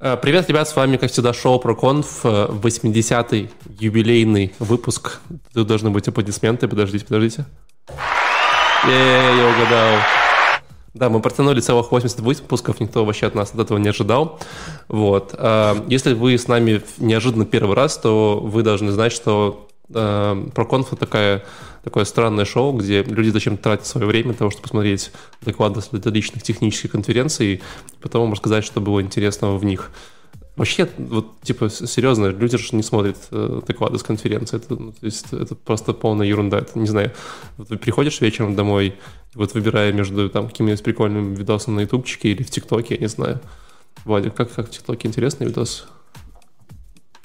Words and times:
Э, 0.00 0.16
привет, 0.16 0.48
ребят, 0.48 0.68
с 0.68 0.76
вами, 0.76 0.96
как 0.96 1.10
всегда, 1.10 1.32
шоу 1.32 1.58
про 1.58 1.74
конф, 1.74 2.24
80-й 2.24 3.50
юбилейный 3.80 4.54
выпуск. 4.60 5.18
Тут 5.52 5.66
должны 5.66 5.90
быть 5.90 6.06
аплодисменты, 6.06 6.68
подождите, 6.68 7.04
подождите. 7.04 7.46
Е, 8.86 9.36
я 9.36 9.54
угадал. 9.56 9.98
Да, 10.94 11.08
мы 11.08 11.20
протянули 11.20 11.58
целых 11.58 11.90
80 11.90 12.20
выпусков, 12.20 12.78
никто 12.78 13.04
вообще 13.04 13.26
от 13.26 13.34
нас 13.34 13.50
от 13.52 13.58
этого 13.58 13.78
не 13.78 13.88
ожидал. 13.88 14.38
Вот. 14.86 15.34
Э, 15.36 15.74
если 15.88 16.14
вы 16.14 16.38
с 16.38 16.46
нами 16.46 16.80
неожиданно 16.98 17.44
первый 17.44 17.74
раз, 17.74 17.98
то 17.98 18.38
вы 18.40 18.62
должны 18.62 18.92
знать, 18.92 19.10
что 19.10 19.68
э, 19.92 19.92
ProConf 20.54 20.94
такая 20.94 21.42
такое 21.88 22.04
странное 22.04 22.44
шоу, 22.44 22.74
где 22.74 23.02
люди 23.02 23.30
зачем-то 23.30 23.62
тратят 23.62 23.86
свое 23.86 24.06
время 24.06 24.26
для 24.26 24.34
того, 24.34 24.50
чтобы 24.50 24.64
посмотреть 24.64 25.10
доклады 25.40 25.80
с 25.80 25.90
различных 25.90 26.42
технических 26.42 26.90
конференций, 26.90 27.54
и 27.54 27.60
потом 28.02 28.22
вам 28.22 28.32
рассказать, 28.32 28.62
что 28.62 28.82
было 28.82 29.00
интересного 29.00 29.56
в 29.56 29.64
них. 29.64 29.90
Вообще, 30.56 30.86
вот, 30.98 31.40
типа, 31.40 31.70
серьезно, 31.70 32.26
люди 32.26 32.58
же 32.58 32.76
не 32.76 32.82
смотрят 32.82 33.16
э, 33.30 33.62
доклады 33.66 33.98
с 33.98 34.02
конференции. 34.02 34.56
Это, 34.56 34.74
ну, 34.74 34.92
то 34.92 35.06
есть, 35.06 35.32
это 35.32 35.54
просто 35.54 35.94
полная 35.94 36.26
ерунда. 36.26 36.58
Это, 36.58 36.78
не 36.78 36.88
знаю, 36.88 37.12
вот 37.56 37.68
ты 37.68 37.78
приходишь 37.78 38.20
вечером 38.20 38.54
домой, 38.54 38.94
вот 39.34 39.54
выбирая 39.54 39.92
между 39.92 40.28
там 40.28 40.48
какими-нибудь 40.48 40.82
прикольными 40.82 41.34
видосами 41.36 41.76
на 41.76 41.80
ютубчике 41.82 42.32
или 42.32 42.42
в 42.42 42.50
ТикТоке, 42.50 42.96
я 42.96 43.00
не 43.00 43.06
знаю. 43.06 43.40
Владик, 44.04 44.34
как, 44.34 44.52
как 44.52 44.66
в 44.66 44.70
ТикТоке 44.70 45.08
интересный 45.08 45.46
видос? 45.46 45.86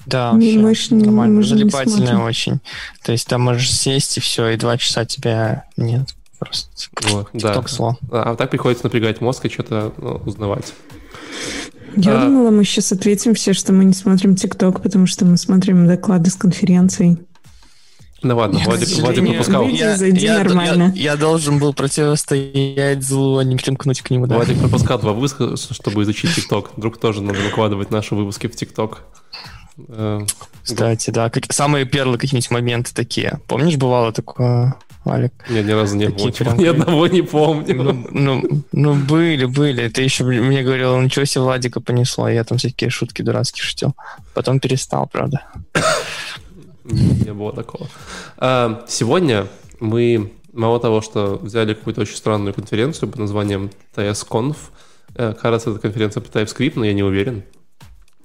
Да, 0.06 0.32
вообще 0.34 0.60
мы 0.96 1.02
нормально, 1.02 1.38
мы 1.38 1.44
залипательная 1.44 2.18
очень. 2.18 2.60
То 3.04 3.12
есть 3.12 3.28
там 3.28 3.42
можешь 3.42 3.72
сесть 3.72 4.18
и 4.18 4.20
все, 4.20 4.50
и 4.50 4.58
два 4.58 4.78
часа 4.78 5.06
тебя 5.06 5.66
нет. 5.78 6.10
Просто 6.40 6.70
вот, 7.10 7.30
да. 7.34 7.62
сло. 7.68 7.98
А, 8.12 8.32
а 8.32 8.36
так 8.36 8.50
приходится 8.50 8.86
напрягать 8.86 9.22
мозг 9.22 9.46
и 9.46 9.50
что-то 9.50 9.94
ну, 9.98 10.22
узнавать. 10.26 10.74
Я 11.96 12.22
а... 12.22 12.26
думала, 12.26 12.50
мы 12.50 12.66
сейчас 12.66 12.92
ответим 12.92 13.34
все, 13.34 13.54
что 13.54 13.72
мы 13.72 13.86
не 13.86 13.94
смотрим 13.94 14.36
ТикТок, 14.36 14.82
потому 14.82 15.08
что 15.08 15.26
мы 15.26 15.38
смотрим 15.38 15.88
доклады 15.88 16.30
с 16.30 16.36
конференций. 16.36 17.18
Ну 18.24 18.38
ладно, 18.38 18.58
Нет, 18.58 18.68
Владик, 18.68 18.88
Владик 19.00 19.28
пропускал. 19.28 19.68
Я, 19.68 19.98
зайди 19.98 20.26
я, 20.26 20.40
нормально. 20.40 20.94
Я, 20.96 21.12
я 21.12 21.16
должен 21.18 21.60
был 21.60 21.74
противостоять 21.74 23.04
злу, 23.04 23.38
а 23.38 23.44
не 23.44 23.58
примкнуть 23.58 24.02
к 24.02 24.10
нему. 24.12 24.28
Да. 24.28 24.36
Владик 24.36 24.60
пропускал 24.60 24.98
два 25.00 25.12
выпуска, 25.12 25.58
чтобы 25.58 26.04
изучить 26.04 26.34
ТикТок. 26.34 26.72
Вдруг 26.78 26.98
тоже 26.98 27.22
надо 27.22 27.40
выкладывать 27.40 27.92
наши 27.92 28.16
выпуски 28.16 28.48
в 28.48 28.56
ТикТок. 28.56 29.04
Э, 29.78 30.22
Кстати, 30.64 31.10
да, 31.10 31.30
как, 31.30 31.52
самые 31.52 31.86
первые 31.86 32.18
какие-нибудь 32.18 32.52
моменты 32.52 32.94
такие. 32.94 33.40
Помнишь, 33.48 33.78
бывало 33.78 34.12
такое, 34.12 34.76
Алик? 35.06 35.34
Нет, 35.50 35.66
ни 35.66 35.72
разу 35.72 35.96
не 35.96 36.10
было. 36.10 36.32
Прям... 36.32 36.58
Ни 36.58 36.66
одного 36.66 37.08
не 37.08 37.22
помню. 37.22 37.84
Ну, 37.84 38.08
ну, 38.12 38.64
ну, 38.72 38.96
были, 38.96 39.46
были. 39.46 39.90
Ты 39.90 40.04
еще 40.04 40.24
мне 40.24 40.64
говорил, 40.64 41.00
ничего 41.02 41.26
себе 41.26 41.42
Владика 41.42 41.82
понесло. 41.82 42.30
Я 42.30 42.44
там 42.44 42.58
всякие 42.58 42.90
шутки 42.90 43.22
дурацкие 43.22 43.64
шутил. 43.64 43.96
Потом 44.34 44.60
перестал, 44.60 45.08
правда. 45.08 45.46
Не 46.86 47.34
было 47.34 47.54
такого. 47.54 47.88
А, 48.38 48.86
сегодня 48.88 49.48
мы 49.80 50.34
мало 50.54 50.80
того, 50.80 51.02
что 51.02 51.40
взяли 51.42 51.74
какую-то 51.74 52.02
очень 52.02 52.16
странную 52.16 52.54
конференцию 52.54 53.10
под 53.10 53.20
названием 53.20 53.72
TSConf. 53.96 54.56
Кажется, 55.16 55.72
это 55.72 55.80
конференция 55.80 56.22
по 56.22 56.28
TypeScript, 56.28 56.74
но 56.76 56.86
я 56.86 56.94
не 56.94 57.04
уверен. 57.04 57.44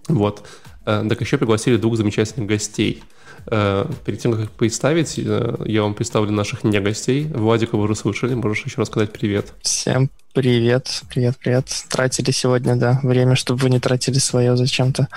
Вот. 0.08 0.44
Э, 0.88 1.04
так 1.06 1.20
еще 1.20 1.36
пригласили 1.36 1.76
двух 1.76 1.98
замечательных 1.98 2.48
гостей. 2.48 3.02
Э, 3.46 3.84
перед 4.06 4.20
тем, 4.20 4.32
как 4.32 4.40
их 4.44 4.50
представить, 4.50 5.18
э, 5.18 5.56
я 5.66 5.82
вам 5.82 5.92
представлю 5.92 6.32
наших 6.32 6.64
не 6.64 6.80
гостей. 6.80 7.24
Владика 7.26 7.76
вы 7.76 7.84
уже 7.84 7.94
слышали, 7.94 8.32
можешь 8.32 8.64
еще 8.64 8.78
раз 8.78 8.88
сказать 8.88 9.12
привет. 9.12 9.52
Всем 9.60 10.08
привет, 10.32 11.02
привет, 11.10 11.36
привет. 11.36 11.66
Тратили 11.90 12.30
сегодня, 12.30 12.74
да, 12.76 13.00
время, 13.02 13.34
чтобы 13.34 13.60
вы 13.60 13.68
не 13.68 13.80
тратили 13.80 14.16
свое 14.16 14.56
зачем-то. 14.56 15.08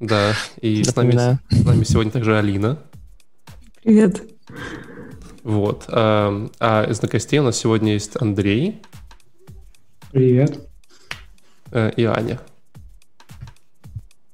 Да, 0.00 0.34
и 0.60 0.84
с 0.84 0.94
нами, 0.94 1.12
с 1.12 1.64
нами 1.64 1.84
сегодня 1.84 2.12
также 2.12 2.36
Алина. 2.36 2.78
Привет. 3.82 4.22
Вот. 5.42 5.84
А, 5.88 6.46
а 6.60 6.90
из 6.90 7.00
гостей 7.00 7.38
у 7.38 7.42
нас 7.42 7.56
сегодня 7.56 7.94
есть 7.94 8.20
Андрей. 8.20 8.82
Привет. 10.12 10.60
И 11.72 12.04
Аня. 12.04 12.38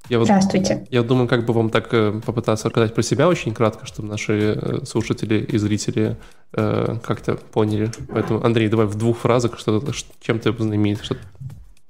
Я 0.08 0.18
вот, 0.18 0.24
Здравствуйте. 0.24 0.86
Я 0.90 1.02
думаю, 1.02 1.28
как 1.28 1.46
бы 1.46 1.54
вам 1.54 1.70
так 1.70 1.88
э, 1.92 2.20
попытаться 2.24 2.68
рассказать 2.68 2.94
про 2.94 3.02
себя 3.02 3.28
очень 3.28 3.54
кратко, 3.54 3.86
чтобы 3.86 4.08
наши 4.08 4.58
э, 4.60 4.84
слушатели 4.84 5.38
и 5.38 5.58
зрители 5.58 6.16
э, 6.52 6.96
как-то 7.02 7.36
поняли. 7.36 7.90
Поэтому, 8.08 8.44
Андрей, 8.44 8.68
давай 8.68 8.86
в 8.86 8.96
двух 8.96 9.18
фразах, 9.18 9.58
что, 9.58 9.82
чем 10.20 10.38
ты 10.38 10.52
знаменит. 10.52 11.02
Что 11.02 11.16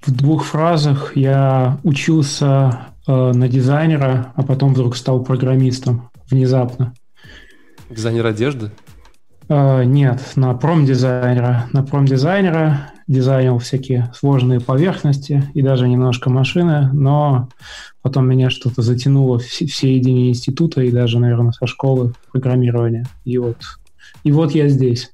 в 0.02 0.10
двух 0.10 0.44
фразах 0.44 1.16
я 1.16 1.78
учился 1.84 2.88
э, 3.06 3.12
на 3.32 3.48
дизайнера, 3.48 4.32
а 4.34 4.42
потом 4.42 4.74
вдруг 4.74 4.96
стал 4.96 5.22
программистом 5.24 6.10
внезапно. 6.28 6.92
Дизайнер 7.88 8.26
одежды? 8.26 8.72
Э, 9.48 9.84
нет, 9.84 10.20
на 10.34 10.54
промдизайнера. 10.54 11.66
На 11.72 11.82
промдизайнера 11.84 12.91
дизайнил 13.06 13.58
всякие 13.58 14.12
сложные 14.14 14.60
поверхности 14.60 15.44
и 15.54 15.62
даже 15.62 15.88
немножко 15.88 16.30
машины, 16.30 16.90
но 16.92 17.48
потом 18.02 18.28
меня 18.28 18.50
что-то 18.50 18.82
затянуло 18.82 19.38
в 19.38 19.44
середине 19.44 20.30
института 20.30 20.82
и 20.82 20.90
даже, 20.90 21.18
наверное, 21.18 21.52
со 21.52 21.66
школы 21.66 22.14
программирования. 22.30 23.06
И 23.24 23.38
вот, 23.38 23.58
и 24.24 24.32
вот 24.32 24.54
я 24.54 24.68
здесь. 24.68 25.12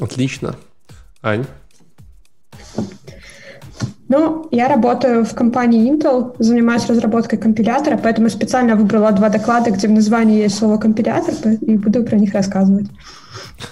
Отлично. 0.00 0.56
Ань? 1.22 1.46
Ну, 4.08 4.48
я 4.50 4.68
работаю 4.68 5.24
в 5.24 5.34
компании 5.34 5.90
Intel, 5.90 6.34
занимаюсь 6.38 6.86
разработкой 6.86 7.38
компилятора, 7.38 7.98
поэтому 8.02 8.28
специально 8.28 8.76
выбрала 8.76 9.12
два 9.12 9.30
доклада, 9.30 9.70
где 9.70 9.88
в 9.88 9.92
названии 9.92 10.42
есть 10.42 10.58
слово 10.58 10.76
компилятор, 10.76 11.34
и 11.60 11.78
буду 11.78 12.04
про 12.04 12.16
них 12.16 12.34
рассказывать. 12.34 12.86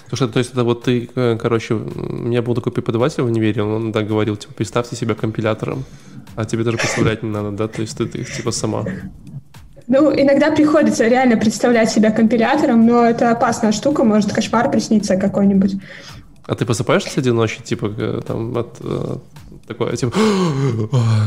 Слушай, 0.09 0.29
то 0.29 0.39
есть 0.39 0.51
это 0.51 0.63
вот 0.63 0.83
ты, 0.83 1.09
э, 1.15 1.37
короче, 1.39 1.75
у 1.75 2.13
меня 2.13 2.41
был 2.41 2.55
такой 2.55 2.71
преподаватель 2.71 3.23
в 3.23 3.27
универе, 3.27 3.61
он 3.63 3.91
так 3.91 4.07
говорил, 4.07 4.35
типа, 4.35 4.53
представьте 4.53 4.95
себя 4.95 5.13
компилятором, 5.13 5.83
а 6.35 6.45
тебе 6.45 6.63
даже 6.63 6.77
представлять 6.77 7.21
не 7.23 7.29
надо, 7.29 7.51
да? 7.51 7.67
То 7.67 7.81
есть 7.81 7.97
ты, 7.97 8.05
ты 8.05 8.23
типа 8.23 8.51
сама. 8.51 8.85
Ну, 9.87 10.11
иногда 10.11 10.51
приходится 10.51 11.07
реально 11.07 11.37
представлять 11.37 11.91
себя 11.91 12.11
компилятором, 12.11 12.85
но 12.85 13.03
это 13.03 13.31
опасная 13.31 13.71
штука, 13.71 14.03
может 14.03 14.33
кошмар 14.33 14.71
присниться 14.71 15.17
какой-нибудь. 15.17 15.75
А 16.45 16.55
ты 16.55 16.65
просыпаешься 16.65 17.09
среди 17.09 17.31
ночи, 17.31 17.61
типа, 17.61 17.93
э, 17.97 18.21
там, 18.25 18.57
от, 18.57 18.77
э, 18.81 19.17
такое, 19.67 19.95
типа, 19.95 20.17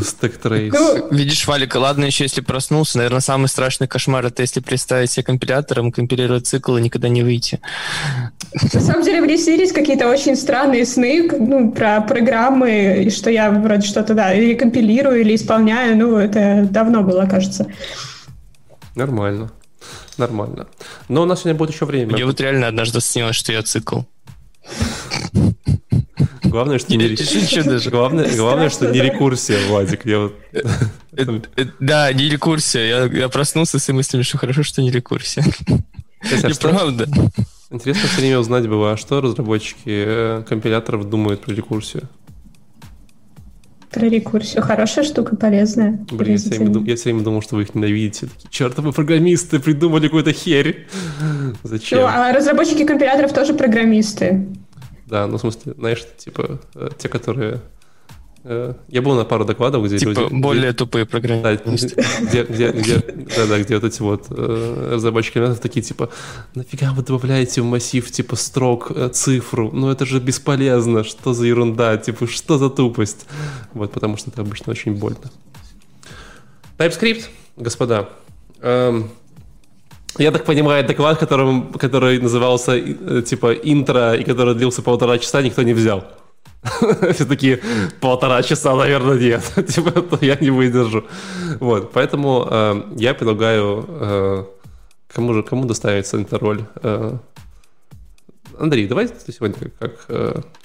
стек 0.05 0.37
трейс. 0.39 0.73
Ну, 0.73 1.09
видишь, 1.11 1.47
Валик, 1.47 1.75
ладно 1.77 2.05
еще, 2.05 2.25
если 2.25 2.41
проснулся, 2.41 2.99
наверное, 2.99 3.21
самый 3.21 3.49
страшный 3.49 3.89
кошмар, 3.89 4.27
это 4.27 4.43
если 4.43 4.61
представить 4.61 5.11
себе 5.11 5.25
компилятором, 5.25 5.93
компилировать 5.93 6.47
цикл 6.47 6.77
и 6.77 6.83
никогда 6.83 7.09
не 7.09 7.23
выйти. 7.23 7.61
На 8.73 8.81
самом 8.81 9.03
деле, 9.03 9.21
мне 9.21 9.37
снились 9.37 9.73
какие-то 9.73 10.09
очень 10.09 10.37
странные 10.37 10.87
сны, 10.87 11.29
ну, 11.39 11.73
про 11.73 12.01
программы, 12.01 13.05
и 13.07 13.11
что 13.11 13.31
я 13.31 13.51
вроде 13.51 13.87
что-то, 13.87 14.15
да, 14.15 14.33
или 14.33 14.55
компилирую, 14.55 15.21
или 15.21 15.35
исполняю, 15.35 15.97
ну, 15.97 16.17
это 16.17 16.67
давно 16.71 17.03
было, 17.03 17.27
кажется. 17.27 17.67
Нормально. 18.95 19.51
Нормально. 20.19 20.67
Но 21.09 21.23
у 21.23 21.25
нас 21.27 21.41
сегодня 21.41 21.59
будет 21.59 21.75
еще 21.75 21.85
время. 21.85 22.13
Мне 22.13 22.25
вот 22.25 22.41
реально 22.41 22.69
однажды 22.69 23.01
снилось, 23.01 23.37
что 23.37 23.53
я 23.53 23.63
цикл. 23.63 24.01
Главное, 26.49 26.79
что 26.79 26.97
не 26.97 27.09
даже. 27.65 27.91
Главное, 27.97 28.37
главное, 28.37 28.71
что 28.71 28.91
не 28.91 29.01
рекурсия, 29.01 29.59
Владик. 29.69 30.07
Я 30.07 30.19
вот... 30.21 30.34
Э, 30.53 31.41
э, 31.57 31.65
да, 31.81 32.12
не 32.12 32.29
рекурсия. 32.29 33.07
Я, 33.07 33.29
проснулся 33.29 33.79
с 33.79 33.93
мыслями, 33.93 34.23
что 34.23 34.39
хорошо, 34.39 34.62
что 34.62 34.83
не 34.83 34.91
рекурсия. 34.91 35.45
А 36.23 36.51
правда. 36.61 37.09
Интересно 37.71 38.09
все 38.09 38.21
время 38.21 38.39
узнать 38.39 38.69
было, 38.69 38.93
а 38.93 38.97
что 38.97 39.21
разработчики 39.21 39.81
э, 39.87 40.43
компиляторов 40.49 41.09
думают 41.11 41.41
про 41.41 41.53
рекурсию? 41.53 42.09
Про 43.91 44.07
рекурсию. 44.07 44.63
Хорошая 44.63 45.05
штука, 45.05 45.37
полезная. 45.37 45.98
Блин, 46.10 46.33
я 46.33 46.39
все, 46.39 46.51
время, 46.51 46.87
я 46.87 46.97
все 46.97 47.04
время 47.04 47.22
думал, 47.22 47.43
что 47.43 47.57
вы 47.57 47.63
их 47.63 47.75
ненавидите. 47.75 48.27
Такие, 48.27 48.51
чертовы 48.51 48.93
программисты 48.93 49.59
придумали 49.59 50.07
какую-то 50.07 50.33
херь. 50.33 50.87
Зачем? 51.65 52.01
Ну, 52.01 52.07
а 52.07 52.33
разработчики 52.33 52.84
компиляторов 52.84 53.33
тоже 53.33 53.54
программисты. 53.54 54.47
Да, 55.07 55.27
ну 55.27 55.37
в 55.37 55.41
смысле, 55.41 55.75
знаешь, 55.79 56.05
типа 56.19 56.59
э, 56.75 56.89
те, 56.99 57.09
которые... 57.09 57.61
Э, 58.43 58.75
я 58.89 59.03
был 59.03 59.15
на 59.15 59.25
пару 59.25 59.45
докладов, 59.45 59.85
где 59.85 59.99
типа 59.99 60.21
люди... 60.21 60.35
более 60.35 60.71
где, 60.71 60.73
тупые 60.73 61.07
программисты. 61.07 62.05
где, 62.23 62.43
где, 62.43 62.73
где, 62.73 62.99
да, 63.37 63.47
да, 63.47 63.61
где 63.61 63.77
вот 63.77 63.85
эти 63.85 64.03
вот 64.03 64.27
э, 64.31 64.91
разработчики 64.95 65.55
такие, 65.55 65.83
типа, 65.83 66.11
нафига 66.57 66.93
вы 66.93 67.05
добавляете 67.05 67.63
в 67.63 67.65
массив, 67.67 68.11
типа, 68.11 68.35
строк, 68.35 68.91
э, 68.91 69.09
цифру? 69.11 69.71
Ну 69.73 69.91
это 69.91 70.05
же 70.07 70.19
бесполезно, 70.19 71.05
что 71.05 71.33
за 71.35 71.47
ерунда, 71.47 71.97
типа, 71.99 72.27
что 72.27 72.59
за 72.59 72.69
тупость? 72.69 73.27
Вот, 73.75 73.93
потому 73.93 74.17
что 74.17 74.31
это 74.31 74.43
обычно 74.43 74.73
очень 74.73 74.95
больно. 74.95 75.31
TypeScript, 76.79 77.27
господа. 77.57 78.09
Эм, 78.61 79.11
я 80.18 80.30
так 80.30 80.45
понимаю, 80.45 80.86
доклад, 80.86 81.18
которым, 81.18 81.72
который 81.72 82.18
назывался 82.18 82.72
э, 82.77 83.22
типа 83.22 83.53
интро 83.53 84.15
и 84.15 84.24
который 84.24 84.54
длился 84.54 84.83
полтора 84.83 85.18
часа, 85.18 85.42
никто 85.42 85.63
не 85.63 85.74
взял. 85.74 86.04
Все 87.13 87.24
такие 87.24 87.60
полтора 88.01 88.42
часа, 88.42 88.74
наверное, 88.74 89.18
нет. 89.18 89.42
типа, 89.68 90.18
я 90.21 90.36
не 90.36 90.51
выдержу. 90.51 91.04
Вот, 91.60 91.92
поэтому 91.92 92.47
э, 92.51 92.83
я 92.97 93.15
предлагаю... 93.15 93.84
Э, 93.89 94.45
кому 95.09 95.34
же, 95.34 95.42
кому 95.42 95.65
доставится 95.65 96.21
эта 96.21 96.39
роль? 96.39 96.65
Андрей, 98.59 98.86
давай 98.89 99.09
ты 99.09 99.33
сегодня 99.33 99.57
как, 99.78 100.07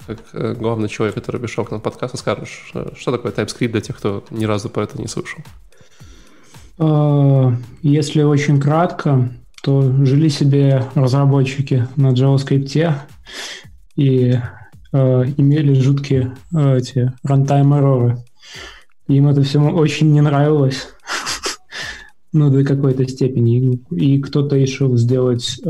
как, 0.06 0.58
главный 0.58 0.88
человек, 0.88 1.14
который 1.14 1.40
пришел 1.40 1.64
к 1.64 1.70
нам 1.70 1.80
в 1.80 1.82
подкаст, 1.82 2.18
скажешь, 2.18 2.72
что 2.98 3.12
такое 3.12 3.32
TypeScript 3.32 3.68
для 3.68 3.80
тех, 3.82 3.98
кто 3.98 4.24
ни 4.30 4.46
разу 4.46 4.70
про 4.70 4.84
это 4.84 4.98
не 5.00 5.08
слышал? 5.08 5.40
Если 7.82 8.22
очень 8.22 8.60
кратко, 8.60 9.30
то 9.62 9.82
жили 10.04 10.28
себе 10.28 10.84
разработчики 10.94 11.86
на 11.96 12.12
JavaScript 12.12 12.94
и 13.96 14.40
э, 14.92 15.24
имели 15.36 15.80
жуткие 15.80 16.34
э, 16.52 16.78
эти 16.78 17.12
runtime 17.26 17.80
error. 17.80 18.18
Им 19.08 19.28
это 19.28 19.42
все 19.42 19.60
очень 19.60 20.12
не 20.12 20.20
нравилось. 20.20 20.88
ну, 22.32 22.50
до 22.50 22.64
какой-то 22.64 23.06
степени. 23.06 23.80
И, 23.90 24.20
кто-то 24.20 24.56
решил 24.56 24.96
сделать 24.96 25.60
э, 25.64 25.68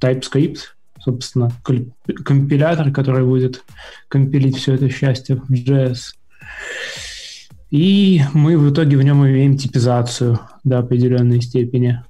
TypeScript, 0.00 0.58
собственно, 1.02 1.50
компилятор, 2.24 2.90
который 2.92 3.24
будет 3.24 3.64
компилить 4.08 4.56
все 4.56 4.74
это 4.74 4.90
счастье 4.90 5.36
в 5.36 5.50
JS. 5.50 6.12
И 7.70 8.20
мы 8.34 8.58
в 8.58 8.70
итоге 8.70 8.96
в 8.96 9.02
нем 9.02 9.26
имеем 9.26 9.56
типизацию 9.56 10.38
до 10.62 10.78
определенной 10.78 11.40
степени. 11.40 12.02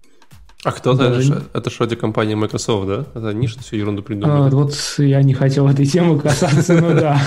А 0.67 0.73
кто 0.73 0.95
Даже... 0.95 1.33
это? 1.33 1.43
Это 1.55 1.71
же 1.71 1.77
вроде 1.77 1.95
компания 1.95 2.35
Microsoft, 2.35 2.89
да? 2.89 3.05
Это 3.15 3.29
они 3.29 3.47
что 3.47 3.63
всю 3.63 3.77
ерунду 3.77 4.03
придумали. 4.03 4.49
А, 4.49 4.51
вот 4.51 4.75
я 4.99 5.23
не 5.23 5.33
хотел 5.33 5.69
этой 5.69 5.87
темы 5.87 6.19
касаться, 6.19 6.75
но 6.75 6.93
да. 6.93 7.21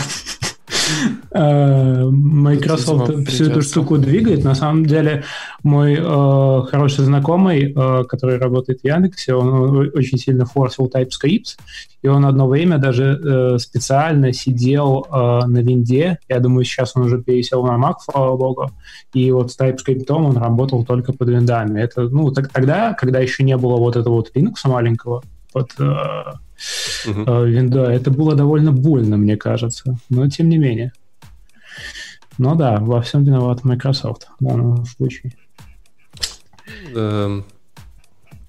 Э, 1.31 2.05
Microsoft 2.05 3.27
всю 3.27 3.45
эту 3.45 3.61
штуку 3.61 3.97
двигает. 3.97 4.43
На 4.43 4.55
самом 4.55 4.85
деле, 4.85 5.23
мой 5.63 5.93
э, 5.93 6.61
хороший 6.69 7.05
знакомый, 7.05 7.71
э, 7.71 8.03
который 8.05 8.39
работает 8.39 8.81
в 8.81 8.85
Яндексе, 8.85 9.35
он 9.35 9.91
очень 9.93 10.17
сильно 10.17 10.45
форсил 10.45 10.87
TypeScript, 10.87 11.57
и 12.01 12.07
он 12.07 12.25
одно 12.25 12.47
время 12.47 12.79
даже 12.79 13.19
э, 13.23 13.59
специально 13.59 14.33
сидел 14.33 15.05
э, 15.05 15.45
на 15.45 15.59
винде. 15.59 16.17
Я 16.27 16.39
думаю, 16.39 16.65
сейчас 16.65 16.93
он 16.95 17.03
уже 17.03 17.21
пересел 17.21 17.63
на 17.63 17.77
Mac, 17.77 17.95
слава 18.03 18.35
богу. 18.35 18.71
И 19.13 19.31
вот 19.31 19.51
с 19.51 19.59
TypeScript 19.59 20.11
он 20.11 20.35
работал 20.37 20.83
только 20.83 21.13
под 21.13 21.29
виндами. 21.29 21.79
Это, 21.79 22.09
ну, 22.09 22.31
так, 22.31 22.49
тогда, 22.49 22.93
когда 22.93 23.19
еще 23.19 23.43
не 23.43 23.57
было 23.57 23.77
вот 23.77 23.95
этого 23.95 24.15
вот 24.15 24.31
Linux 24.35 24.55
маленького, 24.65 25.21
под 25.51 25.71
э, 25.79 25.83
uh-huh. 25.83 27.49
винда, 27.49 27.91
это 27.91 28.11
было 28.11 28.35
довольно 28.35 28.71
больно, 28.71 29.17
мне 29.17 29.35
кажется. 29.35 29.97
Но 30.09 30.27
тем 30.29 30.49
не 30.49 30.57
менее. 30.57 30.91
Ну 32.39 32.56
да, 32.56 32.77
во 32.80 33.01
всем 33.01 33.25
виноват 33.25 33.65
Microsoft 33.65 34.30
в 34.39 34.45
данном 34.45 34.86
случае. 34.86 35.33
Эм, 36.95 37.44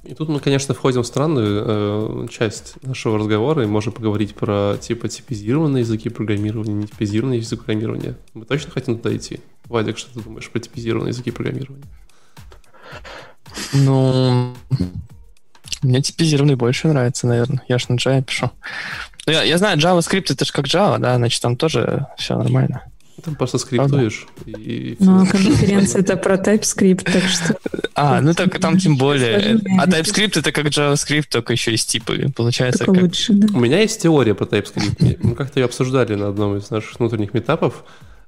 и 0.05 0.15
тут 0.15 0.29
мы, 0.29 0.39
конечно, 0.39 0.75
входим 0.75 1.03
в 1.03 1.07
странную 1.09 1.65
э, 1.67 2.29
часть 2.31 2.81
нашего 2.85 3.19
разговора 3.19 3.65
и 3.65 3.67
можем 3.67 3.93
поговорить 3.93 4.37
про 4.37 4.77
типа 4.81 5.09
типизированные 5.09 5.81
языки 5.81 6.09
программирования, 6.09 6.73
не 6.73 6.87
типизированные 6.87 7.41
языки 7.41 7.57
программирования. 7.57 8.15
Мы 8.33 8.45
точно 8.45 8.71
хотим 8.71 8.97
туда 8.97 9.17
идти? 9.17 9.41
Вадик, 9.65 9.99
что 9.99 10.15
ты 10.15 10.21
думаешь 10.21 10.49
про 10.49 10.61
типизированные 10.61 11.11
языки 11.11 11.33
программирования? 11.33 11.87
Ну, 13.73 14.55
мне 15.83 16.01
типизированный 16.01 16.55
больше 16.55 16.87
нравится, 16.87 17.27
наверное. 17.27 17.65
Я 17.67 17.79
ж 17.79 17.89
на 17.89 17.95
Java 17.95 18.23
пишу. 18.23 18.53
Я, 19.27 19.43
я 19.43 19.59
знаю, 19.59 19.79
JavaScript 19.79 20.33
это 20.33 20.45
же 20.45 20.53
как 20.53 20.67
Java, 20.67 21.01
да, 21.01 21.17
значит, 21.17 21.43
там 21.43 21.57
тоже 21.57 22.07
все 22.17 22.37
нормально. 22.37 22.85
Там 23.25 23.35
просто 23.35 23.59
скриптуешь. 23.59 24.27
И, 24.47 24.97
ну, 24.99 25.23
а 25.23 25.27
конференция 25.27 26.03
это 26.03 26.17
про 26.17 26.37
TypeScript, 26.37 27.05
так 27.05 27.23
что... 27.25 27.57
А, 27.95 28.21
ну 28.21 28.35
так 28.35 28.59
там 28.59 28.79
тем 28.79 28.97
более. 28.97 29.61
А 29.79 29.87
TypeScript 29.87 30.39
это 30.39 30.53
как 30.53 30.67
JavaScript, 30.67 31.27
только 31.31 31.53
еще 31.53 31.73
и 31.73 31.77
с 31.77 31.85
типами. 31.85 32.31
Получается 32.31 32.85
как... 32.85 32.97
лучше, 32.97 33.33
да. 33.35 33.49
У 33.57 33.61
меня 33.61 33.81
есть 33.81 34.03
теория 34.03 34.35
про 34.35 34.45
TypeScript. 34.47 35.19
Мы 35.23 35.35
как-то 35.35 35.61
ее 35.61 35.67
обсуждали 35.67 36.15
на 36.15 36.29
одном 36.29 36.57
из 36.57 36.71
наших 36.71 36.99
внутренних 36.99 37.35
метапов 37.35 37.85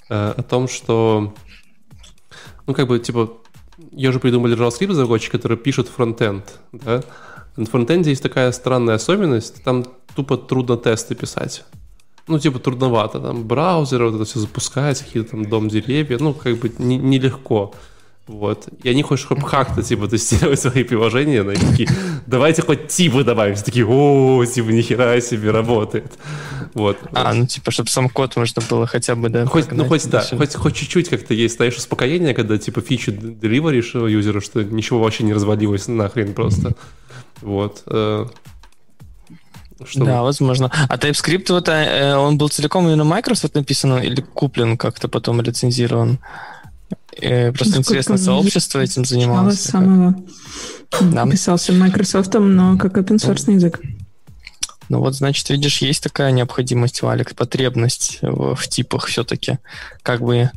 э, 0.09 0.35
о 0.37 0.43
том, 0.43 0.69
что 0.69 1.35
ну, 2.67 2.75
как 2.75 2.89
бы, 2.89 2.99
типа, 2.99 3.33
я 3.93 4.13
же 4.13 4.21
придумали 4.21 4.57
JavaScript 4.57 4.91
разработчик, 4.91 5.33
который 5.33 5.57
пишет 5.57 5.89
фронтенд, 5.89 6.45
да? 6.73 7.03
На 7.57 7.67
фронтенде 7.67 8.11
есть 8.11 8.23
такая 8.23 8.51
странная 8.53 8.95
особенность, 8.95 9.63
там 9.63 9.85
тупо 10.15 10.39
трудно 10.39 10.77
тесты 10.77 11.15
писать 11.15 11.65
ну, 12.27 12.39
типа, 12.39 12.59
трудновато. 12.59 13.21
Там 13.21 13.45
браузеры, 13.45 14.07
вот 14.07 14.15
это 14.17 14.25
все 14.25 14.39
запускается, 14.39 15.05
какие-то 15.05 15.31
там 15.33 15.45
дом 15.45 15.69
деревья, 15.69 16.19
ну, 16.19 16.35
как 16.35 16.57
бы 16.59 16.73
не, 16.79 16.97
нелегко. 16.97 17.75
Вот. 18.29 18.69
И 18.85 18.89
они 18.89 19.03
хоть 19.03 19.19
чтобы 19.19 19.43
как-то, 19.47 19.83
типа, 19.83 20.07
тестировать 20.07 20.61
свои 20.61 20.85
приложения, 20.85 21.41
они 21.41 21.57
такие, 21.57 21.89
давайте 22.27 22.63
хоть 22.63 22.87
типы 22.87 23.25
добавим. 23.25 23.57
Все 23.57 23.65
такие, 23.65 23.87
о, 23.87 24.45
типа, 24.45 24.69
нихера 24.69 25.21
себе 25.21 25.51
работает. 25.51 26.13
Вот. 26.75 26.99
А, 27.13 27.35
ну, 27.35 27.47
типа, 27.47 27.73
чтобы 27.73 27.91
сам 27.91 28.09
код 28.09 28.37
можно 28.37 28.63
было 28.71 28.87
хотя 28.87 29.17
бы, 29.17 29.29
да, 29.29 29.45
хоть, 29.47 29.73
Ну, 29.73 29.85
хоть, 29.85 30.09
да, 30.09 30.25
хоть, 30.25 30.55
хоть 30.55 30.75
чуть-чуть 30.75 31.09
как-то 31.09 31.35
есть, 31.35 31.57
знаешь, 31.57 31.77
успокоение, 31.77 32.33
когда, 32.33 32.57
типа, 32.59 32.81
фичи 32.81 33.11
деливеришь 33.11 33.95
юзера, 33.95 34.41
что 34.41 34.63
ничего 34.63 35.01
вообще 35.01 35.25
не 35.25 35.35
развалилось 35.35 35.89
нахрен 35.89 36.33
просто. 36.33 36.75
Вот. 37.41 37.83
Э, 39.83 39.87
что 39.87 40.05
да, 40.05 40.23
возможно. 40.23 40.71
А 40.89 40.97
TypeScript, 40.97 41.53
вот, 41.53 41.69
э, 41.69 42.17
он 42.17 42.39
был 42.39 42.49
целиком 42.49 42.87
именно 42.87 43.05
Microsoft 43.05 43.55
написан 43.55 43.99
или 43.99 44.21
куплен 44.21 44.77
как-то 44.77 45.09
потом 45.09 45.41
лицензирован? 45.41 46.19
Э, 47.21 47.53
просто 47.53 47.79
Насколько 47.79 47.81
интересно, 47.81 48.19
сообщество 48.19 48.81
этим 48.81 49.05
занималось? 49.05 49.61
самого 49.61 50.15
да. 51.01 51.27
писался 51.27 51.73
Microsoft, 51.73 52.35
но 52.35 52.77
как 52.79 52.97
open 52.97 53.17
source 53.17 53.51
язык. 53.53 53.81
Ну 54.89 54.99
вот, 54.99 55.15
значит, 55.15 55.49
видишь, 55.49 55.79
есть 55.79 56.03
такая 56.03 56.33
необходимость, 56.33 57.03
Валик, 57.03 57.35
потребность 57.35 58.19
в, 58.21 58.55
в 58.55 58.69
типах 58.69 59.07
все-таки. 59.07 59.59
Как 60.03 60.21
бы 60.21 60.51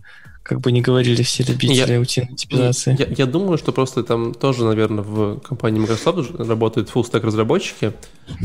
как 0.46 0.62
бы 0.62 0.72
не 0.72 0.82
говорили 0.82 1.24
все 1.24 1.44
любители 1.44 1.94
я, 1.94 2.00
утиной 2.00 2.36
типизации. 2.36 2.96
Я, 3.00 3.08
я 3.18 3.26
думаю, 3.26 3.58
что 3.58 3.72
просто 3.72 4.04
там 4.04 4.32
тоже, 4.32 4.64
наверное, 4.64 5.04
в 5.04 5.40
компании 5.40 5.80
Microsoft 5.80 6.40
работают 6.40 6.92
full 6.94 7.02
stack 7.02 7.22
разработчики, 7.22 7.94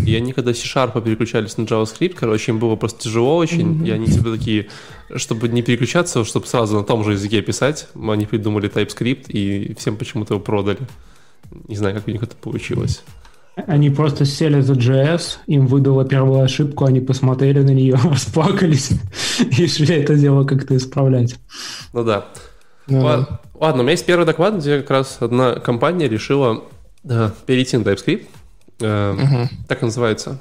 и 0.06 0.14
они 0.14 0.32
когда 0.32 0.55
C-Sharp 0.55 0.99
переключались 1.02 1.58
на 1.58 1.64
JavaScript, 1.64 2.14
короче, 2.14 2.52
им 2.52 2.58
было 2.58 2.76
просто 2.76 3.02
тяжело 3.02 3.37
очень, 3.37 3.82
mm-hmm. 3.82 3.87
и 3.87 3.91
они 3.91 4.06
типа 4.06 4.31
такие, 4.31 4.69
чтобы 5.14 5.49
не 5.49 5.61
переключаться, 5.61 6.25
чтобы 6.25 6.47
сразу 6.47 6.79
на 6.79 6.85
том 6.85 7.05
же 7.05 7.12
языке 7.12 7.43
писать, 7.43 7.88
они 7.94 8.25
придумали 8.25 8.70
TypeScript 8.70 9.31
и 9.31 9.75
всем 9.75 9.98
почему-то 9.98 10.32
его 10.34 10.43
продали. 10.43 10.79
Не 11.69 11.77
знаю, 11.77 11.94
как 11.94 12.08
у 12.08 12.10
них 12.10 12.22
это 12.22 12.34
получилось. 12.34 13.03
Они 13.67 13.90
просто 13.90 14.24
сели 14.24 14.60
за 14.60 14.74
JS, 14.74 15.38
им 15.46 15.67
выдала 15.67 16.05
первую 16.05 16.43
ошибку, 16.43 16.84
они 16.84 17.00
посмотрели 17.00 17.60
на 17.62 17.70
нее, 17.70 17.96
расплакались 18.05 18.90
и 19.38 19.67
шли 19.67 19.96
это 19.96 20.14
дело 20.17 20.44
как-то 20.44 20.76
исправлять. 20.76 21.36
Ну 21.93 22.05
да. 22.05 22.26
Ну, 22.86 23.02
ладно, 23.02 23.40
ладно, 23.55 23.81
у 23.81 23.82
меня 23.82 23.93
есть 23.93 24.06
первый 24.06 24.26
доклад, 24.26 24.56
где 24.56 24.81
как 24.81 24.90
раз 24.90 25.19
одна 25.20 25.55
компания 25.55 26.08
решила 26.08 26.64
э, 27.05 27.31
перейти 27.46 27.76
на 27.76 27.82
TypeScript. 27.82 28.26
Э, 28.81 28.84
uh-huh. 28.84 29.48
Так 29.69 29.82
и 29.82 29.84
называется. 29.84 30.38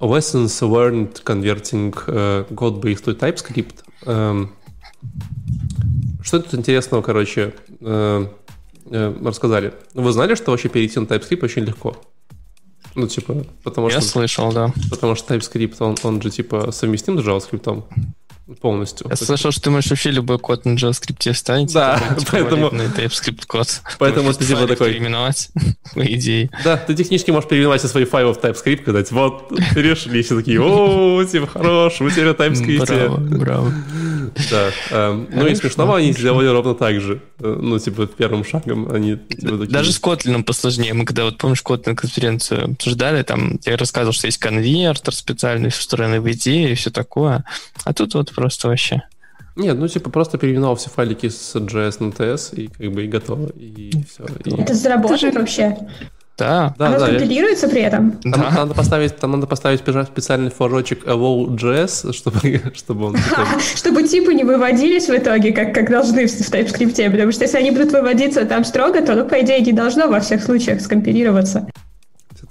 Lessons 0.00 0.60
learned 0.62 1.22
converting 1.24 1.92
uh, 2.06 2.46
code-based 2.54 3.04
to 3.04 3.18
TypeScript. 3.18 3.84
Э, 4.06 4.46
что 6.22 6.40
тут 6.40 6.54
интересного, 6.54 7.02
короче? 7.02 7.54
Э, 7.80 8.26
э, 8.86 9.14
рассказали. 9.24 9.74
Вы 9.94 10.12
знали, 10.12 10.34
что 10.34 10.50
вообще 10.50 10.68
перейти 10.68 10.98
на 11.00 11.04
TypeScript 11.04 11.44
очень 11.44 11.64
легко? 11.64 11.96
Ну, 12.94 13.08
типа, 13.08 13.44
потому 13.62 13.88
Я 13.88 14.00
что... 14.00 14.00
Я 14.00 14.06
слышал, 14.06 14.52
да. 14.52 14.72
Потому 14.90 15.14
что 15.14 15.34
TypeScript, 15.34 15.76
он, 15.80 15.96
он 16.02 16.22
же, 16.22 16.30
типа, 16.30 16.70
совместим 16.70 17.18
с 17.18 17.26
JavaScript 17.26 17.82
полностью. 18.60 19.06
Я 19.08 19.16
слышал, 19.16 19.50
что 19.50 19.62
ты 19.62 19.70
можешь 19.70 19.90
вообще 19.90 20.10
любой 20.10 20.38
код 20.38 20.64
на 20.64 20.74
JavaScript 20.74 21.32
ставить. 21.34 21.72
Да, 21.72 21.98
типа, 22.18 22.32
поэтому... 22.32 22.70
На 22.70 22.82
TypeScript 22.82 23.46
код. 23.46 23.80
Поэтому 23.98 24.32
ты 24.32 24.44
типа 24.44 24.66
такой... 24.66 24.90
переименовать, 24.90 25.50
по 25.94 26.04
идее. 26.04 26.50
Да, 26.62 26.76
ты 26.76 26.94
технически 26.94 27.30
можешь 27.30 27.48
переименовать 27.48 27.80
все 27.80 27.88
свои 27.88 28.04
файлы 28.04 28.34
в 28.34 28.38
TypeScript, 28.38 28.82
когда 28.84 29.02
вот, 29.10 29.52
решили, 29.74 30.22
все 30.22 30.36
такие, 30.36 30.60
о, 30.60 31.24
типа, 31.24 31.46
хорош, 31.46 31.94
теперь 31.94 32.26
на 32.26 32.30
TypeScript. 32.30 32.86
Браво, 32.86 33.16
браво. 33.16 33.72
Да. 34.50 34.70
Эм, 34.90 35.28
ну 35.32 35.46
и 35.46 35.54
смешного 35.54 35.96
они 35.96 36.12
сделали 36.12 36.48
ровно 36.48 36.74
так 36.74 37.00
же. 37.00 37.22
Э, 37.38 37.58
ну, 37.60 37.78
типа, 37.78 38.06
первым 38.06 38.44
шагом 38.44 38.90
они... 38.90 39.18
Даже 39.38 39.92
с 39.92 40.00
Kotlin 40.00 40.42
посложнее. 40.42 40.94
Мы 40.94 41.04
когда, 41.04 41.24
вот 41.24 41.38
помнишь, 41.38 41.62
Kotlin 41.64 41.94
конференцию 41.94 42.72
обсуждали, 42.72 43.22
там 43.22 43.58
я 43.64 43.76
рассказывал, 43.76 44.12
что 44.12 44.26
есть 44.26 44.38
конвертер 44.38 45.14
специальный, 45.14 45.70
встроенный 45.70 46.20
в 46.20 46.30
идею 46.32 46.72
и 46.72 46.74
все 46.74 46.90
такое. 46.90 47.44
А 47.84 47.92
тут 47.92 48.14
вот 48.14 48.33
просто 48.34 48.68
вообще... 48.68 49.02
Нет, 49.56 49.78
ну 49.78 49.86
типа 49.86 50.10
просто 50.10 50.36
переименовал 50.36 50.74
все 50.74 50.90
файлики 50.90 51.28
с 51.28 51.54
JS 51.54 51.96
на 52.00 52.10
TS 52.10 52.56
и 52.56 52.66
как 52.66 52.92
бы 52.92 53.04
и 53.04 53.06
готово, 53.06 53.50
и 53.50 53.92
все. 54.08 54.26
И... 54.44 54.60
Это 54.60 54.74
заработает 54.74 55.34
вообще? 55.36 55.76
Да. 56.36 56.74
да 56.78 56.88
Оно 56.88 56.98
да, 56.98 57.06
компилируется 57.06 57.66
я... 57.66 57.72
при 57.72 57.82
этом? 57.82 58.12
Там, 58.22 58.32
да. 58.32 58.50
надо 58.50 58.74
поставить, 58.74 59.16
там 59.16 59.30
надо 59.30 59.46
поставить 59.46 59.80
специальный 59.80 60.50
флажочек 60.50 61.06
allow.js, 61.06 62.12
чтобы, 62.12 62.60
чтобы 62.74 63.06
он... 63.06 63.16
Чтобы 63.76 64.02
типы 64.02 64.34
не 64.34 64.42
выводились 64.42 65.08
в 65.08 65.16
итоге, 65.16 65.52
как, 65.52 65.72
как 65.72 65.90
должны 65.90 66.26
в, 66.26 66.30
в 66.30 66.52
TypeScript, 66.52 67.10
потому 67.10 67.30
что 67.30 67.44
если 67.44 67.58
они 67.58 67.70
будут 67.70 67.92
выводиться 67.92 68.44
там 68.46 68.64
строго, 68.64 69.00
то, 69.02 69.14
ну, 69.14 69.24
по 69.24 69.40
идее, 69.40 69.60
не 69.60 69.72
должно 69.72 70.08
во 70.08 70.18
всех 70.18 70.42
случаях 70.42 70.80
скомпилироваться. 70.80 71.68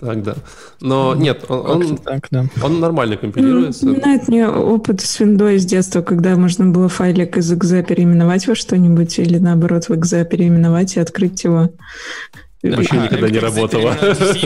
Так, 0.04 0.22
да. 0.22 0.36
Но 0.82 1.16
нет, 1.16 1.46
он, 1.48 1.82
он, 1.84 1.98
так, 1.98 2.28
да. 2.30 2.46
он 2.62 2.82
нормально 2.82 3.16
компилируется. 3.16 3.86
Напоминает 3.86 4.28
мне 4.28 4.48
опыт 4.48 5.00
с 5.00 5.22
Windows 5.22 5.60
с 5.60 5.66
детства, 5.66 6.02
когда 6.02 6.36
можно 6.36 6.66
было 6.66 6.90
файлик 6.90 7.38
из 7.38 7.52
exe 7.54 7.84
переименовать 7.84 8.48
во 8.48 8.56
что-нибудь, 8.56 9.18
или 9.20 9.38
наоборот 9.38 9.86
в 9.86 9.92
exe 9.92 10.26
переименовать 10.26 10.98
и 10.98 11.00
открыть 11.00 11.44
его. 11.46 11.70
Вообще 12.64 12.98
а, 12.98 13.04
никогда 13.04 13.30
не 13.30 13.40
работало. 13.40 13.98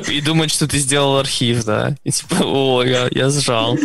И 0.09 0.21
думать, 0.21 0.49
что 0.49 0.67
ты 0.67 0.79
сделал 0.79 1.17
архив, 1.17 1.63
да. 1.65 1.95
И 2.03 2.11
типа, 2.11 2.37
о, 2.43 2.83
я, 2.83 3.07
я 3.11 3.29
сжал. 3.29 3.77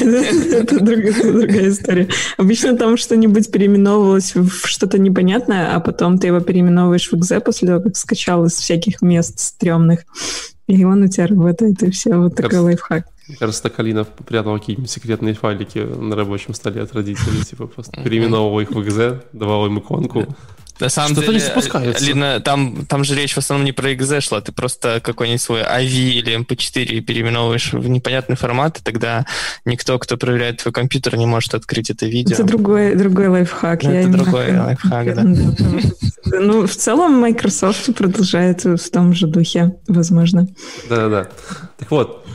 Это 0.00 0.80
другая 0.80 1.68
история. 1.68 2.08
Обычно 2.38 2.76
там 2.76 2.96
что-нибудь 2.96 3.50
переименовывалось 3.50 4.34
в 4.34 4.66
что-то 4.66 4.98
непонятное, 4.98 5.74
а 5.74 5.80
потом 5.80 6.18
ты 6.18 6.28
его 6.28 6.40
переименовываешь 6.40 7.10
в 7.10 7.14
exe 7.14 7.40
после 7.40 7.68
того, 7.68 7.82
как 7.82 7.96
скачал 7.96 8.46
из 8.46 8.54
всяких 8.54 9.02
мест 9.02 9.38
стрёмных. 9.38 10.00
И 10.70 10.84
он 10.84 11.02
у 11.02 11.08
тебя 11.08 11.26
работает, 11.26 11.82
и 11.82 11.90
все. 11.90 12.16
Вот 12.16 12.36
такой 12.36 12.58
лайфхак. 12.58 13.04
Мне 13.26 13.36
кажется, 13.36 13.68
Калинов 13.70 14.08
прятал 14.08 14.58
какие-нибудь 14.58 14.90
секретные 14.90 15.34
файлики 15.34 15.78
на 15.78 16.14
рабочем 16.14 16.54
столе 16.54 16.82
от 16.82 16.92
родителей, 16.92 17.42
типа 17.44 17.66
просто 17.66 18.02
переименовывал 18.02 18.60
их 18.60 18.70
в 18.70 18.78
exe, 18.78 19.22
давал 19.32 19.66
им 19.66 19.78
иконку. 19.78 20.26
На 20.80 20.88
самом 20.88 21.12
Что-то 21.12 21.26
деле, 21.32 21.38
не 21.38 21.46
спускается. 21.46 22.04
Лина, 22.04 22.40
там, 22.40 22.86
там 22.86 23.04
же 23.04 23.14
речь 23.14 23.34
в 23.34 23.38
основном 23.38 23.64
не 23.64 23.72
про 23.72 23.92
exe 23.92 24.20
шла, 24.20 24.40
ты 24.40 24.52
просто 24.52 25.00
какой-нибудь 25.02 25.42
свой 25.42 25.62
AV 25.62 25.84
или 25.84 26.38
MP4 26.38 27.00
переименовываешь 27.00 27.72
в 27.72 27.88
непонятный 27.88 28.36
формат, 28.36 28.78
и 28.78 28.82
тогда 28.82 29.26
никто, 29.64 29.98
кто 29.98 30.16
проверяет 30.16 30.62
твой 30.62 30.72
компьютер, 30.72 31.16
не 31.16 31.26
может 31.26 31.54
открыть 31.54 31.90
это 31.90 32.06
видео. 32.06 32.34
Это 32.34 32.44
другой, 32.44 32.94
другой 32.94 33.28
лайфхак. 33.28 33.82
Ну, 33.82 33.90
это 33.90 34.08
другой 34.08 34.58
лайфхак, 34.58 35.14
да. 35.14 35.22
Ну, 36.32 36.66
в 36.66 36.76
целом 36.76 37.20
Microsoft 37.20 37.94
продолжает 37.94 38.64
в 38.64 38.90
том 38.90 39.14
же 39.14 39.26
духе, 39.26 39.76
возможно. 39.88 40.48
Да-да-да. 40.88 41.28
Так 41.78 41.90
вот, 41.90 42.26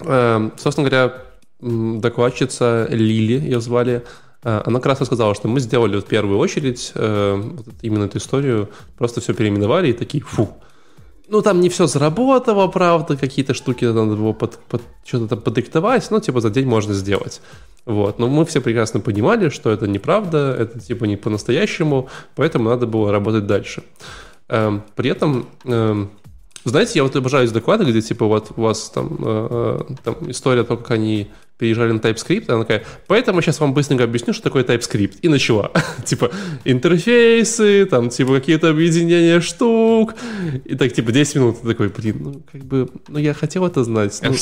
эм, 0.00 0.52
собственно 0.56 0.88
говоря, 0.88 1.14
докладчица 1.60 2.88
Лили, 2.90 3.40
ее 3.40 3.60
звали, 3.60 4.04
она 4.42 4.78
как 4.78 4.86
раз 4.86 5.00
рассказала, 5.00 5.34
что 5.34 5.48
мы 5.48 5.60
сделали 5.60 6.00
в 6.00 6.04
первую 6.04 6.38
очередь 6.38 6.92
э, 6.94 7.42
именно 7.80 8.04
эту 8.04 8.18
историю, 8.18 8.68
просто 8.98 9.20
все 9.20 9.34
переименовали 9.34 9.90
и 9.90 9.92
такие, 9.92 10.22
фу, 10.22 10.56
ну, 11.28 11.40
там 11.40 11.60
не 11.60 11.68
все 11.68 11.86
заработало, 11.86 12.66
правда, 12.66 13.16
какие-то 13.16 13.54
штуки 13.54 13.84
надо 13.84 14.16
было 14.16 14.32
под, 14.32 14.58
под, 14.58 14.82
что-то 15.04 15.28
там 15.28 15.40
подиктовать, 15.40 16.10
но, 16.10 16.20
типа, 16.20 16.40
за 16.40 16.50
день 16.50 16.66
можно 16.66 16.92
сделать. 16.92 17.40
Вот. 17.86 18.18
Но 18.18 18.28
мы 18.28 18.44
все 18.44 18.60
прекрасно 18.60 19.00
понимали, 19.00 19.48
что 19.48 19.70
это 19.70 19.86
неправда, 19.86 20.54
это, 20.58 20.78
типа, 20.78 21.04
не 21.04 21.16
по-настоящему, 21.16 22.08
поэтому 22.34 22.68
надо 22.68 22.86
было 22.86 23.10
работать 23.10 23.46
дальше. 23.46 23.82
Эм, 24.48 24.82
при 24.94 25.10
этом, 25.10 25.46
эм, 25.64 26.10
знаете, 26.64 26.92
я 26.94 27.02
вот 27.02 27.16
обожаю 27.16 27.50
доклады, 27.50 27.84
где, 27.84 28.00
типа, 28.00 28.26
вот 28.26 28.52
у 28.56 28.62
вас 28.62 28.90
там, 28.90 29.16
э, 29.18 29.76
э, 29.90 29.94
там 30.04 30.30
история 30.30 30.60
о 30.62 30.64
том, 30.64 30.78
как 30.78 30.92
они 30.92 31.28
переезжали 31.58 31.92
на 31.92 31.98
TypeScript, 31.98 32.50
она 32.50 32.64
такая, 32.64 32.84
поэтому 33.06 33.40
сейчас 33.40 33.60
вам 33.60 33.72
быстренько 33.72 34.04
объясню, 34.04 34.32
что 34.32 34.42
такое 34.42 34.64
TypeScript. 34.64 35.18
И 35.22 35.28
начала. 35.28 35.70
типа, 36.04 36.30
интерфейсы, 36.64 37.86
там, 37.86 38.08
типа, 38.08 38.34
какие-то 38.34 38.70
объединения 38.70 39.40
штук. 39.40 40.14
И 40.64 40.74
так, 40.74 40.92
типа, 40.92 41.12
10 41.12 41.36
минут. 41.36 41.62
Такой, 41.62 41.88
блин, 41.88 42.16
ну, 42.20 42.42
как 42.50 42.64
бы, 42.64 42.88
ну, 43.08 43.18
я 43.18 43.34
хотел 43.34 43.66
это 43.66 43.84
знать. 43.84 44.20
Ну, 44.22 44.34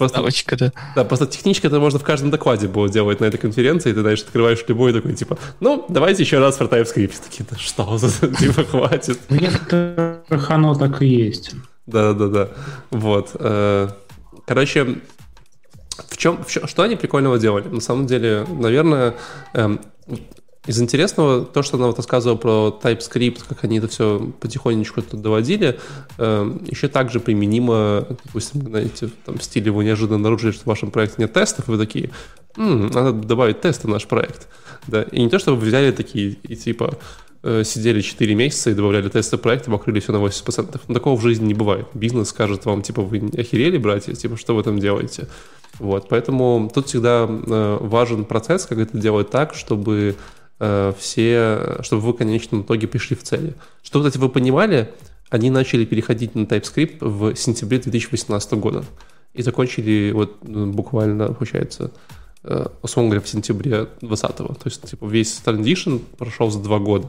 Просто, 0.00 0.56
да. 0.56 0.72
Да, 0.96 1.04
просто 1.04 1.26
технически 1.26 1.66
это 1.66 1.78
можно 1.78 1.98
в 1.98 2.02
каждом 2.02 2.30
докладе 2.30 2.68
было 2.68 2.88
делать 2.88 3.20
на 3.20 3.26
этой 3.26 3.36
конференции, 3.36 3.90
и 3.90 3.92
ты, 3.92 4.00
знаешь, 4.00 4.22
открываешь 4.22 4.64
любой 4.66 4.94
такой, 4.94 5.12
типа, 5.12 5.36
ну, 5.60 5.84
давайте 5.90 6.22
еще 6.22 6.38
раз 6.38 6.56
про 6.56 6.68
TypeScript. 6.68 7.16
Такие, 7.22 7.46
да 7.50 7.58
что 7.58 7.98
за, 7.98 8.08
типа, 8.38 8.64
хватит. 8.64 9.18
В 9.28 9.38
некоторых 9.38 10.50
оно 10.50 10.74
так 10.74 11.02
и 11.02 11.06
есть. 11.06 11.54
Да-да-да. 11.86 12.48
Вот. 12.90 13.32
Э, 13.34 13.90
короче, 14.46 15.02
в 16.08 16.16
чем, 16.16 16.44
в 16.44 16.50
чем, 16.50 16.66
что 16.66 16.82
они 16.82 16.96
прикольного 16.96 17.38
делали? 17.38 17.68
На 17.68 17.80
самом 17.80 18.06
деле, 18.06 18.46
наверное, 18.48 19.16
эм, 19.52 19.82
из 20.66 20.80
интересного, 20.80 21.44
то, 21.44 21.62
что 21.62 21.78
она 21.78 21.86
вот 21.86 21.96
рассказывала 21.96 22.36
про 22.36 22.78
TypeScript, 22.82 23.42
как 23.48 23.64
они 23.64 23.78
это 23.78 23.88
все 23.88 24.30
потихонечку 24.40 25.00
тут 25.00 25.22
доводили, 25.22 25.80
э, 26.18 26.58
еще 26.66 26.88
также 26.88 27.18
применимо, 27.18 28.06
допустим, 28.24 28.62
знаете, 28.62 29.10
там, 29.24 29.38
в 29.38 29.42
стиле 29.42 29.70
вы 29.70 29.84
неожиданно 29.84 30.16
обнаружили, 30.16 30.52
что 30.52 30.64
в 30.64 30.66
вашем 30.66 30.90
проекте 30.90 31.16
нет 31.18 31.32
тестов, 31.32 31.68
и 31.68 31.72
вы 31.72 31.78
такие, 31.78 32.10
м-м, 32.56 32.88
надо 32.88 33.12
добавить 33.12 33.62
тесты 33.62 33.86
в 33.86 33.90
наш 33.90 34.06
проект. 34.06 34.48
Да? 34.86 35.02
И 35.02 35.22
не 35.22 35.30
то, 35.30 35.38
чтобы 35.38 35.58
взяли 35.60 35.92
такие 35.92 36.36
и 36.42 36.56
типа 36.56 36.98
э, 37.42 37.64
сидели 37.64 38.02
4 38.02 38.34
месяца 38.34 38.70
и 38.70 38.74
добавляли 38.74 39.08
тесты 39.08 39.38
проекта, 39.38 39.70
покрыли 39.70 40.00
все 40.00 40.12
на 40.12 40.18
80%. 40.18 40.78
Но 40.88 40.94
такого 40.94 41.18
в 41.18 41.22
жизни 41.22 41.46
не 41.46 41.54
бывает. 41.54 41.86
Бизнес 41.94 42.28
скажет 42.28 42.66
вам, 42.66 42.82
типа, 42.82 43.00
вы 43.00 43.30
охерели, 43.36 43.78
братья, 43.78 44.12
типа, 44.12 44.36
что 44.36 44.54
вы 44.54 44.62
там 44.62 44.78
делаете? 44.78 45.26
Вот, 45.78 46.08
поэтому 46.10 46.70
тут 46.74 46.88
всегда 46.88 47.26
э, 47.28 47.78
важен 47.80 48.26
процесс, 48.26 48.66
как 48.66 48.78
это 48.78 48.98
делать 48.98 49.30
так, 49.30 49.54
чтобы 49.54 50.16
все, 50.98 51.78
чтобы 51.80 52.02
вы 52.02 52.12
в 52.12 52.16
конечном 52.16 52.62
итоге 52.62 52.86
пришли 52.86 53.16
в 53.16 53.22
цели. 53.22 53.54
Что, 53.82 54.00
кстати, 54.00 54.18
вы 54.18 54.28
понимали, 54.28 54.92
они 55.30 55.48
начали 55.48 55.84
переходить 55.84 56.34
на 56.34 56.42
TypeScript 56.42 56.98
в 57.00 57.34
сентябре 57.34 57.78
2018 57.78 58.52
года 58.54 58.84
и 59.32 59.42
закончили 59.42 60.10
вот 60.12 60.38
ну, 60.42 60.72
буквально, 60.72 61.32
получается, 61.32 61.92
э, 62.42 62.66
условно 62.82 63.10
говоря, 63.10 63.24
в 63.24 63.28
сентябре 63.28 63.86
2020. 64.00 64.36
То 64.36 64.56
есть, 64.64 64.90
типа, 64.90 65.06
весь 65.06 65.40
transition 65.44 66.00
прошел 66.18 66.50
за 66.50 66.58
два 66.58 66.78
года. 66.78 67.08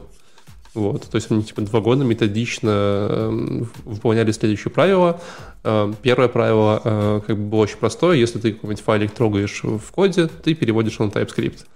Вот, 0.74 1.02
то 1.02 1.16
есть 1.16 1.30
они 1.30 1.42
типа 1.42 1.60
два 1.60 1.80
года 1.80 2.02
методично 2.02 2.70
э, 2.70 3.62
выполняли 3.84 4.32
следующее 4.32 4.70
правило. 4.70 5.20
Э, 5.64 5.92
первое 6.00 6.28
правило 6.28 6.80
э, 6.82 7.20
как 7.26 7.36
бы 7.36 7.44
было 7.44 7.60
очень 7.60 7.76
простое. 7.76 8.16
Если 8.16 8.38
ты 8.38 8.52
какой-нибудь 8.52 8.82
файлик 8.82 9.10
трогаешь 9.10 9.60
в 9.64 9.92
коде, 9.92 10.28
ты 10.28 10.54
переводишь 10.54 10.94
его 10.94 11.06
на 11.06 11.10
TypeScript. 11.10 11.66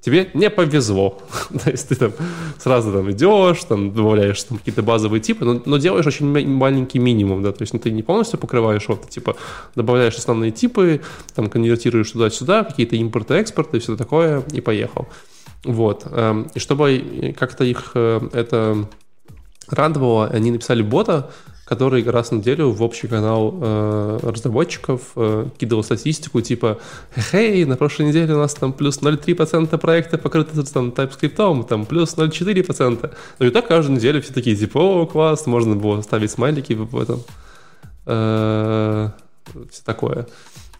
Тебе 0.00 0.30
не 0.34 0.50
повезло. 0.50 1.22
то 1.64 1.70
есть 1.70 1.88
ты 1.88 1.94
там 1.96 2.12
сразу 2.58 2.92
там 2.92 3.10
идешь, 3.10 3.64
там 3.64 3.92
добавляешь 3.92 4.42
там 4.42 4.58
какие-то 4.58 4.82
базовые 4.82 5.20
типы, 5.20 5.44
но, 5.44 5.62
но 5.64 5.78
делаешь 5.78 6.06
очень 6.06 6.26
маленький 6.26 6.98
минимум, 6.98 7.42
да, 7.42 7.52
то 7.52 7.62
есть 7.62 7.72
ну, 7.72 7.78
ты 7.78 7.90
не 7.90 8.02
полностью 8.02 8.38
покрываешь 8.38 8.88
вот, 8.88 9.08
типа 9.08 9.36
добавляешь 9.74 10.16
основные 10.16 10.50
типы, 10.50 11.00
там 11.34 11.48
конвертируешь 11.48 12.10
туда-сюда, 12.10 12.64
какие-то 12.64 12.96
импорты, 12.96 13.34
экспорты, 13.34 13.78
все 13.78 13.96
такое, 13.96 14.42
и 14.52 14.60
поехал. 14.60 15.08
Вот. 15.64 16.06
Эм, 16.10 16.50
и 16.54 16.58
чтобы 16.58 17.34
как-то 17.38 17.64
их 17.64 17.92
э, 17.94 18.20
это 18.32 18.86
радовало, 19.68 20.26
они 20.26 20.50
написали 20.50 20.82
бота, 20.82 21.30
который 21.64 22.02
раз 22.04 22.30
в 22.30 22.32
неделю 22.32 22.70
в 22.70 22.82
общий 22.82 23.08
канал 23.08 23.54
э, 23.60 24.18
разработчиков 24.22 25.00
э, 25.16 25.48
кидал 25.56 25.82
статистику, 25.82 26.40
типа, 26.40 26.78
«Хей, 27.16 27.64
на 27.64 27.76
прошлой 27.76 28.06
неделе 28.06 28.34
у 28.34 28.38
нас 28.38 28.54
там 28.54 28.72
плюс 28.72 29.00
0,3% 29.00 29.78
проекта 29.78 30.18
покрыты 30.18 30.62
там 30.64 30.90
TypeScript, 30.90 31.66
там 31.66 31.86
плюс 31.86 32.16
0,4%». 32.16 33.14
Ну 33.38 33.46
и 33.46 33.50
так 33.50 33.66
каждую 33.66 33.96
неделю 33.96 34.20
все 34.20 34.32
такие, 34.34 34.56
типа, 34.56 34.78
«О, 34.78 35.06
класс, 35.06 35.46
можно 35.46 35.74
было 35.74 36.02
ставить 36.02 36.30
смайлики 36.30 36.74
в 36.74 37.00
этом». 37.00 37.22
Э, 38.06 39.10
все 39.70 39.82
такое. 39.84 40.26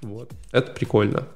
Вот. 0.03 0.31
Это 0.53 0.71
прикольно. 0.73 1.27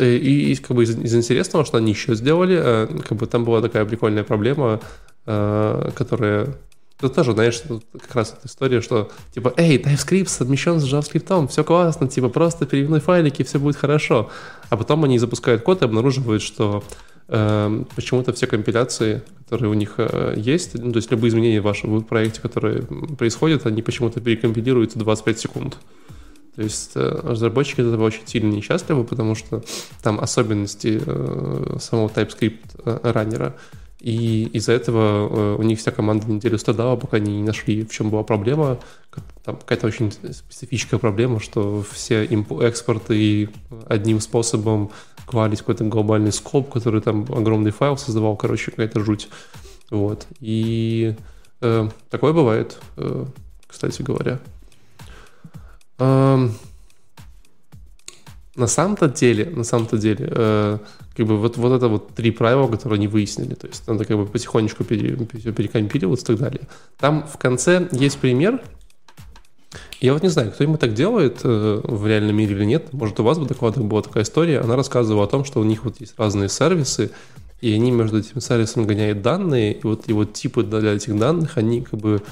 И, 0.00 0.52
и 0.52 0.56
как 0.56 0.76
бы 0.76 0.84
из, 0.84 0.96
из 0.98 1.14
интересного, 1.14 1.64
что 1.64 1.78
они 1.78 1.92
еще 1.92 2.14
сделали, 2.14 2.58
э, 2.60 2.86
как 3.08 3.18
бы 3.18 3.26
там 3.26 3.44
была 3.44 3.60
такая 3.60 3.84
прикольная 3.84 4.24
проблема, 4.24 4.80
э, 5.26 5.90
которая 5.94 6.54
Тут 7.00 7.14
тоже, 7.14 7.32
знаешь, 7.32 7.60
тут 7.60 7.84
как 7.92 8.16
раз 8.16 8.34
эта 8.36 8.48
история, 8.48 8.80
что 8.80 9.08
типа, 9.32 9.54
эй, 9.56 9.78
TypeScript 9.78 10.28
совмещен 10.28 10.80
с 10.80 10.92
JavaScript, 10.92 11.46
все 11.46 11.62
классно, 11.62 12.08
типа 12.08 12.28
просто 12.28 12.66
переименуй 12.66 12.98
файлики, 12.98 13.44
все 13.44 13.60
будет 13.60 13.76
хорошо. 13.76 14.30
А 14.68 14.76
потом 14.76 15.04
они 15.04 15.16
запускают 15.20 15.62
код 15.62 15.82
и 15.82 15.84
обнаруживают, 15.84 16.42
что 16.42 16.82
э, 17.28 17.84
почему-то 17.94 18.32
все 18.32 18.48
компиляции, 18.48 19.22
которые 19.44 19.70
у 19.70 19.74
них 19.74 19.94
э, 19.98 20.34
есть, 20.36 20.74
ну, 20.74 20.90
то 20.90 20.96
есть 20.96 21.12
любые 21.12 21.28
изменения 21.28 21.60
в 21.60 21.64
вашем 21.64 22.02
проекте, 22.02 22.40
которые 22.40 22.82
происходят, 23.16 23.64
они 23.66 23.80
почему-то 23.80 24.20
перекомпилируются 24.20 24.98
25 24.98 25.38
секунд. 25.38 25.78
То 26.58 26.64
есть 26.64 26.92
э, 26.96 27.20
разработчики 27.22 27.80
от 27.80 27.86
этого 27.86 28.04
очень 28.04 28.26
сильно 28.26 28.52
несчастливы, 28.52 29.04
потому 29.04 29.34
что 29.36 29.62
там 30.02 30.18
особенности 30.18 31.00
э, 31.04 31.76
самого 31.80 32.08
TypeScript 32.08 32.80
э, 32.84 32.98
раннера. 33.02 33.54
И 34.00 34.44
из-за 34.52 34.72
этого 34.72 35.56
у 35.56 35.62
них 35.62 35.80
вся 35.80 35.90
команда 35.90 36.30
неделю 36.30 36.56
страдала, 36.56 36.94
пока 36.94 37.16
они 37.16 37.38
не 37.38 37.42
нашли, 37.42 37.84
в 37.84 37.90
чем 37.90 38.10
была 38.10 38.22
проблема. 38.22 38.78
Там 39.44 39.56
какая-то 39.56 39.88
очень 39.88 40.12
специфическая 40.12 41.00
проблема, 41.00 41.40
что 41.40 41.84
все 41.90 42.24
экспорты 42.24 43.50
одним 43.88 44.20
способом 44.20 44.92
квалить 45.26 45.60
какой-то 45.60 45.82
глобальный 45.84 46.30
скоп, 46.30 46.72
который 46.72 47.00
там 47.00 47.22
огромный 47.28 47.72
файл 47.72 47.96
создавал, 47.96 48.36
короче, 48.36 48.70
какая-то 48.70 49.00
жуть. 49.00 49.28
Вот. 49.90 50.28
И 50.38 51.16
Э, 51.60 51.88
такое 52.10 52.32
бывает, 52.32 52.78
э, 52.96 53.24
кстати 53.66 54.02
говоря. 54.02 54.38
Э, 55.98 56.48
на 58.56 58.66
самом-то 58.66 59.08
деле, 59.08 59.50
на 59.50 59.64
самом-то 59.64 59.98
деле, 59.98 60.28
э, 60.30 60.78
как 61.16 61.26
бы 61.26 61.36
вот, 61.36 61.56
вот 61.56 61.72
это 61.72 61.88
вот 61.88 62.14
три 62.14 62.30
правила, 62.32 62.66
которые 62.68 62.96
они 62.96 63.06
выяснили, 63.06 63.54
то 63.54 63.68
есть 63.68 63.86
надо 63.86 64.04
как 64.04 64.16
бы 64.16 64.26
потихонечку 64.26 64.84
пере, 64.84 65.16
перекомпиливаться 65.16 66.24
и 66.24 66.36
так 66.36 66.38
далее. 66.38 66.68
Там 66.98 67.26
в 67.26 67.38
конце 67.38 67.88
есть 67.92 68.18
пример, 68.18 68.60
я 70.00 70.12
вот 70.12 70.22
не 70.22 70.28
знаю, 70.28 70.52
кто-нибудь 70.52 70.80
так 70.80 70.94
делает 70.94 71.40
э, 71.42 71.80
в 71.82 72.06
реальном 72.06 72.36
мире 72.36 72.54
или 72.54 72.64
нет. 72.64 72.92
Может, 72.92 73.18
у 73.18 73.24
вас 73.24 73.38
в 73.38 73.46
докладах 73.46 73.82
была 73.84 74.02
такая 74.02 74.22
история. 74.22 74.60
Она 74.60 74.76
рассказывала 74.76 75.24
о 75.24 75.26
том, 75.26 75.44
что 75.44 75.60
у 75.60 75.64
них 75.64 75.84
вот 75.84 76.00
есть 76.00 76.14
разные 76.16 76.48
сервисы, 76.48 77.10
и 77.60 77.72
они 77.72 77.90
между 77.90 78.18
этими 78.18 78.38
сервисами 78.38 78.86
гоняют 78.86 79.22
данные, 79.22 79.74
и 79.74 79.80
вот, 79.82 80.08
и 80.08 80.12
вот 80.12 80.34
типы 80.34 80.62
для 80.62 80.94
этих 80.94 81.18
данных, 81.18 81.58
они 81.58 81.82
как 81.82 81.98
бы, 81.98 82.22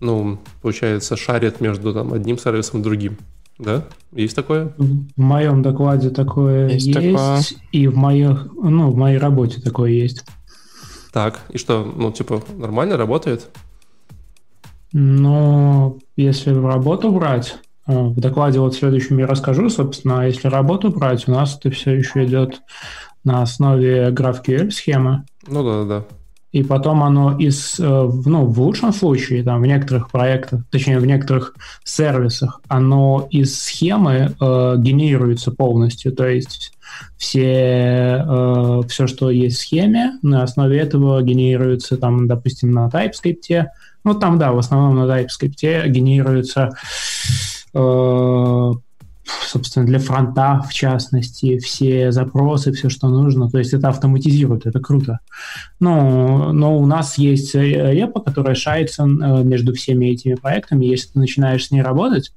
ну, 0.00 0.38
получается, 0.62 1.16
шарят 1.16 1.60
между 1.60 1.92
там 1.92 2.12
одним 2.12 2.38
сервисом 2.38 2.80
и 2.80 2.82
другим. 2.82 3.16
Да? 3.58 3.84
Есть 4.12 4.36
такое? 4.36 4.72
В 4.78 5.20
моем 5.20 5.62
докладе 5.62 6.10
такое 6.10 6.68
есть, 6.68 6.86
есть 6.86 6.94
такое. 6.94 7.40
и 7.72 7.88
в 7.88 7.96
моих, 7.96 8.46
ну, 8.54 8.90
в 8.90 8.96
моей 8.96 9.18
работе 9.18 9.60
такое 9.60 9.90
есть. 9.90 10.24
Так, 11.12 11.40
и 11.48 11.58
что, 11.58 11.84
ну, 11.84 12.12
типа, 12.12 12.42
нормально 12.56 12.96
работает? 12.96 13.48
Ну, 14.92 15.98
если 16.16 16.52
работу 16.54 17.10
брать, 17.10 17.56
э, 17.86 17.92
в 17.92 18.20
докладе 18.20 18.60
вот 18.60 18.74
следующем 18.74 19.18
я 19.18 19.26
расскажу, 19.26 19.68
собственно, 19.70 20.26
если 20.26 20.48
работу 20.48 20.90
брать, 20.90 21.26
у 21.26 21.32
нас 21.32 21.56
это 21.56 21.70
все 21.70 21.92
еще 21.92 22.24
идет 22.24 22.60
на 23.24 23.42
основе 23.42 24.08
GraphQL 24.10 24.70
схемы. 24.70 25.24
Ну 25.46 25.64
да, 25.64 25.84
да. 25.84 26.04
И 26.50 26.62
потом 26.62 27.02
оно 27.02 27.36
из, 27.38 27.78
э, 27.78 27.84
ну, 27.84 28.46
в 28.46 28.60
лучшем 28.60 28.92
случае, 28.92 29.42
там, 29.44 29.60
в 29.60 29.66
некоторых 29.66 30.10
проектах, 30.10 30.62
точнее, 30.70 30.98
в 30.98 31.06
некоторых 31.06 31.54
сервисах, 31.84 32.62
оно 32.68 33.28
из 33.30 33.60
схемы 33.60 34.34
э, 34.40 34.74
генерируется 34.78 35.50
полностью. 35.50 36.12
То 36.12 36.26
есть 36.26 36.72
все, 37.18 38.24
э, 38.26 38.80
все, 38.88 39.06
что 39.06 39.30
есть 39.30 39.58
в 39.58 39.60
схеме, 39.60 40.18
на 40.22 40.42
основе 40.42 40.78
этого 40.78 41.22
генерируется, 41.22 41.98
там, 41.98 42.26
допустим, 42.26 42.70
на 42.70 42.88
TypeScript. 42.88 43.66
Ну, 44.04 44.14
там, 44.14 44.38
да, 44.38 44.52
в 44.52 44.58
основном 44.58 45.06
на 45.06 45.12
TypeScript 45.12 45.88
генерируется 45.88 46.70
э, 47.74 48.72
собственно, 49.46 49.86
для 49.86 49.98
фронта, 49.98 50.62
в 50.68 50.72
частности, 50.72 51.58
все 51.58 52.12
запросы, 52.12 52.72
все, 52.72 52.88
что 52.88 53.08
нужно. 53.08 53.50
То 53.50 53.58
есть 53.58 53.72
это 53.72 53.88
автоматизирует, 53.88 54.66
это 54.66 54.80
круто. 54.80 55.20
Но, 55.80 56.52
но 56.52 56.78
у 56.78 56.86
нас 56.86 57.18
есть 57.18 57.54
репа, 57.54 58.20
которая 58.20 58.54
шается 58.54 59.04
э, 59.04 59.06
между 59.44 59.74
всеми 59.74 60.06
этими 60.06 60.34
проектами. 60.34 60.86
Если 60.86 61.12
ты 61.12 61.18
начинаешь 61.18 61.66
с 61.66 61.70
ней 61.70 61.82
работать, 61.82 62.32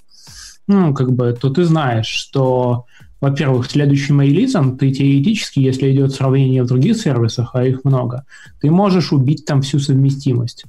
ну, 0.68 0.94
как 0.94 1.12
бы, 1.12 1.38
то 1.40 1.50
ты 1.50 1.66
знаешь, 1.66 2.08
что 2.08 2.86
во-первых, 3.20 3.70
следующим 3.70 4.20
релизом 4.20 4.80
ты 4.80 4.92
теоретически, 4.92 5.60
если 5.60 5.92
идет 5.92 6.12
сравнение 6.12 6.64
в 6.64 6.68
других 6.68 6.98
сервисах, 6.98 7.52
а 7.54 7.64
их 7.64 7.84
много, 7.84 8.26
ты 8.60 8.72
можешь 8.72 9.14
убить 9.14 9.46
там 9.46 9.62
всю 9.62 9.78
совместимость 9.78 10.66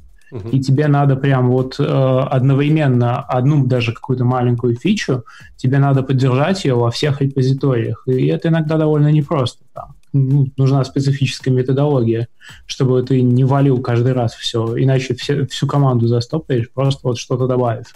и 0.51 0.61
тебе 0.61 0.89
надо 0.89 1.17
прям 1.17 1.51
вот 1.51 1.77
э, 1.79 1.83
одновременно 1.85 3.21
одну 3.21 3.67
даже 3.67 3.93
какую-то 3.93 4.25
маленькую 4.25 4.77
фичу, 4.77 5.25
тебе 5.57 5.79
надо 5.79 6.03
поддержать 6.03 6.65
ее 6.65 6.75
во 6.75 6.91
всех 6.91 7.21
репозиториях. 7.21 8.05
И 8.07 8.27
это 8.27 8.49
иногда 8.49 8.79
довольно 8.79 9.13
непросто. 9.13 9.65
Там. 9.75 9.95
Ну, 10.15 10.49
нужна 10.57 10.85
специфическая 10.85 11.53
методология, 11.53 12.29
чтобы 12.67 13.03
ты 13.03 13.23
не 13.23 13.45
валил 13.45 13.81
каждый 13.81 14.13
раз 14.13 14.35
все, 14.35 14.75
иначе 14.77 15.15
все, 15.15 15.47
всю 15.47 15.67
команду 15.67 16.07
застопаешь, 16.07 16.71
просто 16.71 17.01
вот 17.09 17.19
что-то 17.19 17.47
добавив. 17.47 17.87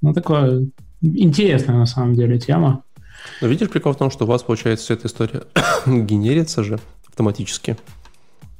Ну, 0.00 0.12
такое 0.12 0.66
интересная 1.00 1.76
на 1.76 1.86
самом 1.86 2.14
деле 2.14 2.38
тема. 2.38 2.82
Но 3.40 3.48
видишь, 3.48 3.70
прикол 3.70 3.92
в 3.92 3.98
том, 3.98 4.10
что 4.10 4.24
у 4.24 4.28
вас, 4.28 4.42
получается, 4.42 4.84
вся 4.84 4.94
эта 4.94 5.06
история 5.06 5.42
генерится 5.86 6.64
же 6.64 6.80
автоматически. 7.08 7.76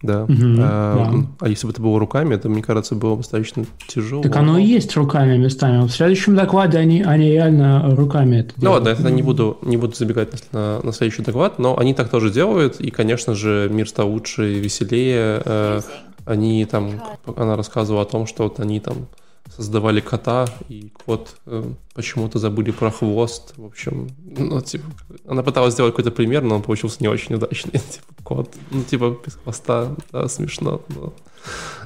Да. 0.02 0.24
Угу, 0.24 0.34
а, 0.58 1.10
да. 1.12 1.26
а 1.40 1.48
если 1.48 1.66
бы 1.66 1.72
это 1.72 1.80
было 1.80 1.98
руками, 1.98 2.34
это, 2.34 2.48
мне 2.48 2.62
кажется, 2.62 2.94
было 2.94 3.16
достаточно 3.16 3.64
тяжело. 3.86 4.22
Так 4.22 4.36
оно 4.36 4.58
и 4.58 4.64
есть 4.64 4.96
руками 4.96 5.36
местами. 5.36 5.86
В 5.86 5.90
следующем 5.90 6.34
докладе 6.34 6.78
они, 6.78 7.02
они 7.02 7.30
реально 7.30 7.94
руками 7.94 8.38
это 8.38 8.54
Ну 8.56 8.72
ладно, 8.72 8.88
это 8.88 9.10
не 9.10 9.22
буду, 9.22 9.58
не 9.62 9.76
буду 9.76 9.94
забегать 9.94 10.30
на, 10.52 10.80
на 10.82 10.92
следующий 10.92 11.22
доклад, 11.22 11.58
но 11.58 11.78
они 11.78 11.94
так 11.94 12.08
тоже 12.08 12.30
делают, 12.30 12.80
и, 12.80 12.90
конечно 12.90 13.34
же, 13.34 13.68
мир 13.70 13.88
стал 13.88 14.10
лучше 14.10 14.54
и 14.56 14.58
веселее. 14.58 15.42
Э, 15.44 15.80
они 16.24 16.64
там, 16.64 17.02
она 17.36 17.56
рассказывала 17.56 18.02
о 18.02 18.06
том, 18.06 18.26
что 18.26 18.44
вот 18.44 18.60
они 18.60 18.80
там 18.80 19.06
создавали 19.48 20.00
кота, 20.00 20.46
и 20.68 20.92
кот 21.04 21.36
э, 21.46 21.64
почему-то 21.94 22.38
забыли 22.38 22.70
про 22.70 22.90
хвост. 22.90 23.54
В 23.56 23.66
общем, 23.66 24.08
ну, 24.24 24.60
типа, 24.60 24.84
она 25.26 25.42
пыталась 25.42 25.74
сделать 25.74 25.92
какой-то 25.92 26.10
пример, 26.10 26.42
но 26.42 26.56
он 26.56 26.62
получился 26.62 26.98
не 27.00 27.08
очень 27.08 27.34
удачный. 27.34 27.72
типа, 27.78 28.14
кот, 28.22 28.54
ну, 28.70 28.82
типа, 28.82 29.16
без 29.24 29.34
хвоста, 29.34 29.94
да, 30.10 30.28
смешно. 30.28 30.80
Но... 30.88 31.12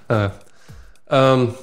А. 0.08 0.32
Эм, 1.08 1.54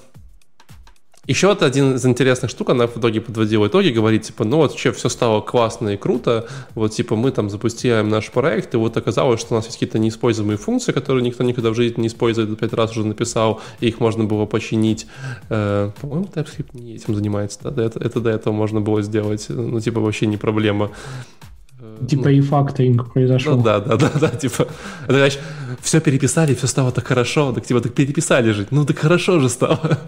еще 1.26 1.48
вот 1.48 1.64
один 1.64 1.96
из 1.96 2.06
интересных 2.06 2.52
штук, 2.52 2.72
она 2.72 2.86
в 2.86 2.98
итоге 2.98 3.22
подводила 3.22 3.68
итоги, 3.68 3.90
говорит, 3.90 4.24
типа, 4.24 4.44
ну 4.44 4.58
вот 4.58 4.72
вообще 4.72 4.92
все 4.92 5.08
стало 5.08 5.40
классно 5.40 5.90
и 5.90 5.98
круто, 5.98 6.48
вот 6.76 6.92
типа 6.92 7.16
мы 7.16 7.32
там 7.32 7.50
запустили 7.50 8.02
наш 8.02 8.30
проект, 8.30 8.74
и 8.74 8.78
вот 8.78 8.98
оказалось, 8.98 9.40
что 9.40 9.54
у 9.54 9.58
нас 9.58 9.66
есть 9.66 9.78
какие-то 9.78 10.00
неиспользуемые 10.00 10.58
функции, 10.58 10.92
которые 10.92 11.24
никто 11.24 11.46
никогда 11.46 11.70
в 11.70 11.76
жизни 11.76 12.02
не 12.02 12.08
использует, 12.08 12.60
пять 12.60 12.74
раз 12.74 12.92
уже 12.92 13.06
написал, 13.06 13.62
и 13.80 13.88
их 13.88 14.02
можно 14.02 14.26
было 14.26 14.46
починить. 14.46 15.08
Э, 15.50 15.92
по-моему, 16.02 16.26
TypeScript 16.26 16.70
не 16.74 16.96
этим 16.96 17.16
занимается, 17.16 17.72
да? 17.72 17.84
Это, 17.84 18.00
это 18.00 18.20
до 18.20 18.30
этого 18.30 18.54
можно 18.54 18.82
было 18.82 19.02
сделать, 19.02 19.46
ну 19.48 19.80
типа 19.80 20.02
вообще 20.02 20.26
не 20.26 20.36
проблема. 20.36 20.92
Э, 21.80 22.06
типа 22.06 22.24
ну, 22.24 22.30
и 22.32 22.42
факторинг 22.42 23.14
произошел. 23.14 23.56
Ну, 23.56 23.64
да, 23.64 23.80
да, 23.80 23.96
да, 23.96 24.12
да, 24.20 24.28
типа, 24.28 24.68
это, 25.06 25.14
значит, 25.14 25.40
все 25.80 26.02
переписали, 26.02 26.54
все 26.54 26.68
стало 26.68 26.92
так 26.92 27.08
хорошо, 27.08 27.54
так 27.54 27.66
типа, 27.66 27.80
так 27.80 27.94
переписали 27.94 28.52
же, 28.52 28.68
ну 28.72 28.86
так 28.86 28.98
хорошо 29.00 29.40
же 29.40 29.48
стало. 29.48 30.00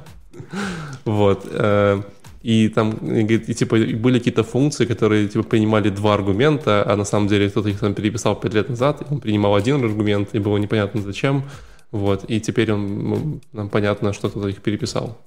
Вот. 1.05 1.47
Э, 1.51 2.01
и 2.45 2.69
там, 2.69 2.91
и, 2.91 3.53
типа, 3.53 3.77
были 3.77 4.19
какие-то 4.19 4.43
функции, 4.43 4.85
которые, 4.85 5.27
типа, 5.27 5.43
принимали 5.43 5.89
два 5.89 6.13
аргумента, 6.13 6.83
а 6.85 6.95
на 6.95 7.05
самом 7.05 7.27
деле 7.27 7.49
кто-то 7.49 7.69
их 7.69 7.79
там 7.79 7.93
переписал 7.93 8.35
пять 8.35 8.53
лет 8.53 8.69
назад, 8.69 9.01
и 9.01 9.13
он 9.13 9.19
принимал 9.19 9.55
один 9.55 9.83
аргумент, 9.83 10.35
и 10.35 10.39
было 10.39 10.57
непонятно 10.57 11.01
зачем. 11.01 11.43
Вот. 11.91 12.25
И 12.27 12.39
теперь 12.39 12.71
он, 12.71 13.09
ну, 13.09 13.39
нам 13.51 13.69
понятно, 13.69 14.13
что 14.13 14.29
кто-то 14.29 14.47
их 14.47 14.61
переписал. 14.61 15.17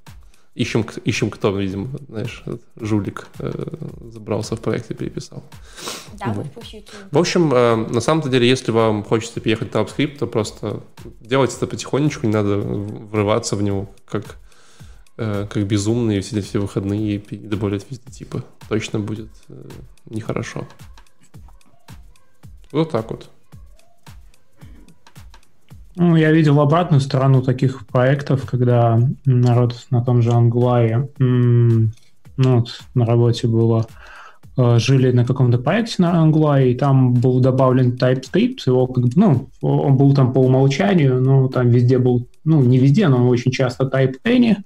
Ищем, 0.55 0.85
ищем 1.05 1.31
кто, 1.31 1.57
видимо, 1.57 1.89
знаешь, 2.09 2.45
жулик 2.77 3.27
э, 3.39 3.53
забрался 4.13 4.57
в 4.57 4.61
проект 4.61 4.91
и 4.91 4.95
переписал. 4.95 5.43
Да, 6.19 6.33
вот. 6.33 6.47
В 7.11 7.19
общем, 7.19 7.53
э, 7.53 7.77
на 7.77 8.01
самом 8.01 8.31
деле, 8.31 8.49
если 8.49 8.71
вам 8.71 9.03
хочется 9.03 9.41
переехать 9.41 9.75
на 9.75 9.79
TypeScript, 9.79 10.19
то 10.19 10.27
просто 10.27 10.83
делайте 11.21 11.57
это 11.57 11.67
потихонечку, 11.67 12.27
не 12.27 12.33
надо 12.33 12.59
врываться 12.59 13.57
в 13.57 13.63
него, 13.63 13.89
как 14.05 14.37
Э, 15.21 15.47
как 15.51 15.67
безумные 15.67 16.21
все, 16.21 16.41
все 16.41 16.61
выходные 16.61 17.17
и 17.17 17.37
добавлять 17.37 17.85
везде 17.91 18.09
типы. 18.09 18.45
Точно 18.69 19.01
будет 19.01 19.29
э, 19.49 19.69
нехорошо. 20.09 20.65
Вот 22.71 22.93
так 22.93 23.11
вот. 23.11 23.29
Ну, 25.97 26.15
я 26.15 26.31
видел 26.31 26.61
обратную 26.61 27.01
сторону 27.01 27.43
таких 27.43 27.85
проектов, 27.89 28.49
когда 28.49 29.01
народ 29.25 29.89
на 29.91 30.05
том 30.05 30.23
же 30.23 30.31
Angular, 30.31 31.11
ну, 31.19 31.91
вот 32.37 32.81
на 32.95 33.05
работе 33.05 33.49
было, 33.49 33.89
э, 34.57 34.79
жили 34.79 35.11
на 35.11 35.25
каком-то 35.25 35.59
проекте 35.59 35.97
на 35.99 36.25
Angular, 36.25 36.65
и 36.65 36.77
там 36.77 37.15
был 37.15 37.41
добавлен 37.41 37.97
TypeScript, 37.97 38.59
его 38.67 38.87
как 38.87 39.03
бы, 39.07 39.11
ну, 39.17 39.49
он 39.63 39.97
был 39.97 40.15
там 40.15 40.33
по 40.33 40.39
умолчанию, 40.39 41.21
но 41.21 41.49
там 41.49 41.71
везде 41.71 41.99
был, 41.99 42.29
ну, 42.45 42.63
не 42.63 42.79
везде, 42.79 43.09
но 43.09 43.27
очень 43.27 43.51
часто 43.51 43.91
Type 43.93 44.15
Any, 44.25 44.59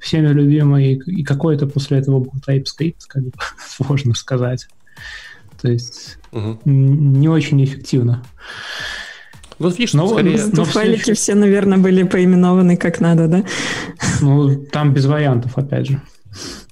всеми 0.00 0.28
любимый, 0.28 0.94
и 0.94 1.22
какой-то 1.22 1.66
после 1.66 1.98
этого 1.98 2.20
был 2.20 2.32
TypeScript, 2.46 3.02
как 3.08 3.24
бы 3.24 3.32
сложно 3.68 4.14
сказать. 4.14 4.68
То 5.60 5.70
есть 5.70 6.16
угу. 6.32 6.58
не 6.64 7.28
очень 7.28 7.62
эффективно. 7.62 8.24
Ну, 9.58 9.68
видишь, 9.68 9.92
но, 9.92 10.08
скорее... 10.08 10.40
но 10.52 10.64
файлики 10.64 11.12
все, 11.12 11.34
наверное, 11.34 11.76
были 11.76 12.04
поименованы 12.04 12.78
как 12.78 13.00
надо, 13.00 13.28
да? 13.28 13.44
Ну, 14.22 14.56
там 14.56 14.94
без 14.94 15.04
вариантов, 15.04 15.58
опять 15.58 15.88
же. 15.88 16.00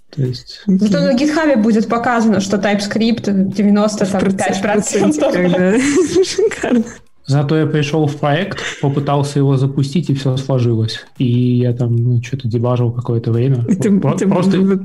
То 0.08 0.22
есть... 0.22 0.62
Зато 0.66 1.00
на 1.00 1.14
GitHub 1.14 1.62
будет 1.62 1.86
показано, 1.86 2.40
что 2.40 2.56
TypeScript 2.56 3.52
95%. 3.52 6.24
Шикарно. 6.24 6.84
Зато 7.28 7.58
я 7.58 7.66
пришел 7.66 8.06
в 8.06 8.16
проект, 8.16 8.58
попытался 8.80 9.38
его 9.38 9.58
запустить, 9.58 10.08
и 10.08 10.14
все 10.14 10.38
сложилось. 10.38 11.04
И 11.18 11.58
я 11.58 11.74
там 11.74 11.94
ну, 11.94 12.22
что-то 12.22 12.48
дебажил 12.48 12.90
какое-то 12.90 13.30
время. 13.32 13.62
Ты, 13.64 14.00
просто, 14.00 14.26
ты... 14.26 14.80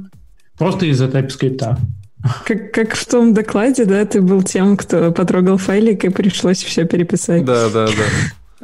просто 0.57 0.85
из-за 0.87 1.05
TypeScript. 1.05 1.77
Как, 2.45 2.71
как 2.73 2.95
в 2.95 3.05
том 3.07 3.33
докладе, 3.33 3.85
да, 3.85 4.05
ты 4.05 4.21
был 4.21 4.43
тем, 4.43 4.75
кто 4.75 5.11
потрогал 5.11 5.57
файлик, 5.57 6.03
и 6.03 6.09
пришлось 6.09 6.61
все 6.61 6.85
переписать. 6.85 7.45
Да, 7.45 7.69
да, 7.69 7.87
да. 7.87 7.93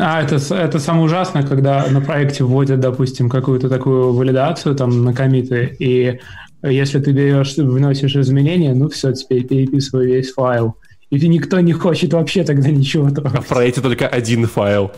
А, 0.02 0.22
это, 0.22 0.38
это 0.56 0.80
самое 0.80 1.04
ужасное, 1.04 1.44
когда 1.44 1.86
на 1.90 2.00
проекте 2.00 2.46
вводят, 2.46 2.80
допустим, 2.80 3.30
какую-то 3.30 3.68
такую 3.68 4.14
валидацию 4.14 4.74
там 4.74 5.04
на 5.04 5.14
комиты, 5.14 5.76
и 5.78 6.20
если 6.64 7.00
ты 7.00 7.12
берешь, 7.12 7.58
вносишь 7.58 8.16
изменения, 8.16 8.74
ну 8.74 8.88
все, 8.88 9.12
теперь 9.12 9.46
переписывай 9.46 10.06
весь 10.06 10.32
файл. 10.32 10.76
И 11.10 11.28
никто 11.28 11.60
не 11.60 11.74
хочет 11.74 12.14
вообще 12.14 12.44
тогда 12.44 12.70
ничего 12.70 13.10
трогать. 13.10 13.36
А 13.36 13.42
в 13.42 13.48
проекте 13.48 13.82
только 13.82 14.08
один 14.08 14.46
файл. 14.48 14.92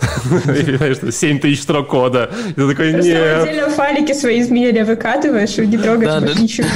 7 0.00 1.40
тысяч 1.40 1.62
строк 1.62 1.88
кода. 1.88 2.30
И 2.50 2.52
ты 2.52 2.68
такой, 2.68 2.92
нет. 2.92 3.42
отдельно 3.42 3.68
файлики 3.70 4.12
свои 4.12 4.40
изменения 4.40 4.84
выкатываешь 4.84 5.58
и 5.58 5.66
не 5.66 5.76
трогаешь 5.76 6.38
ничего. 6.38 6.68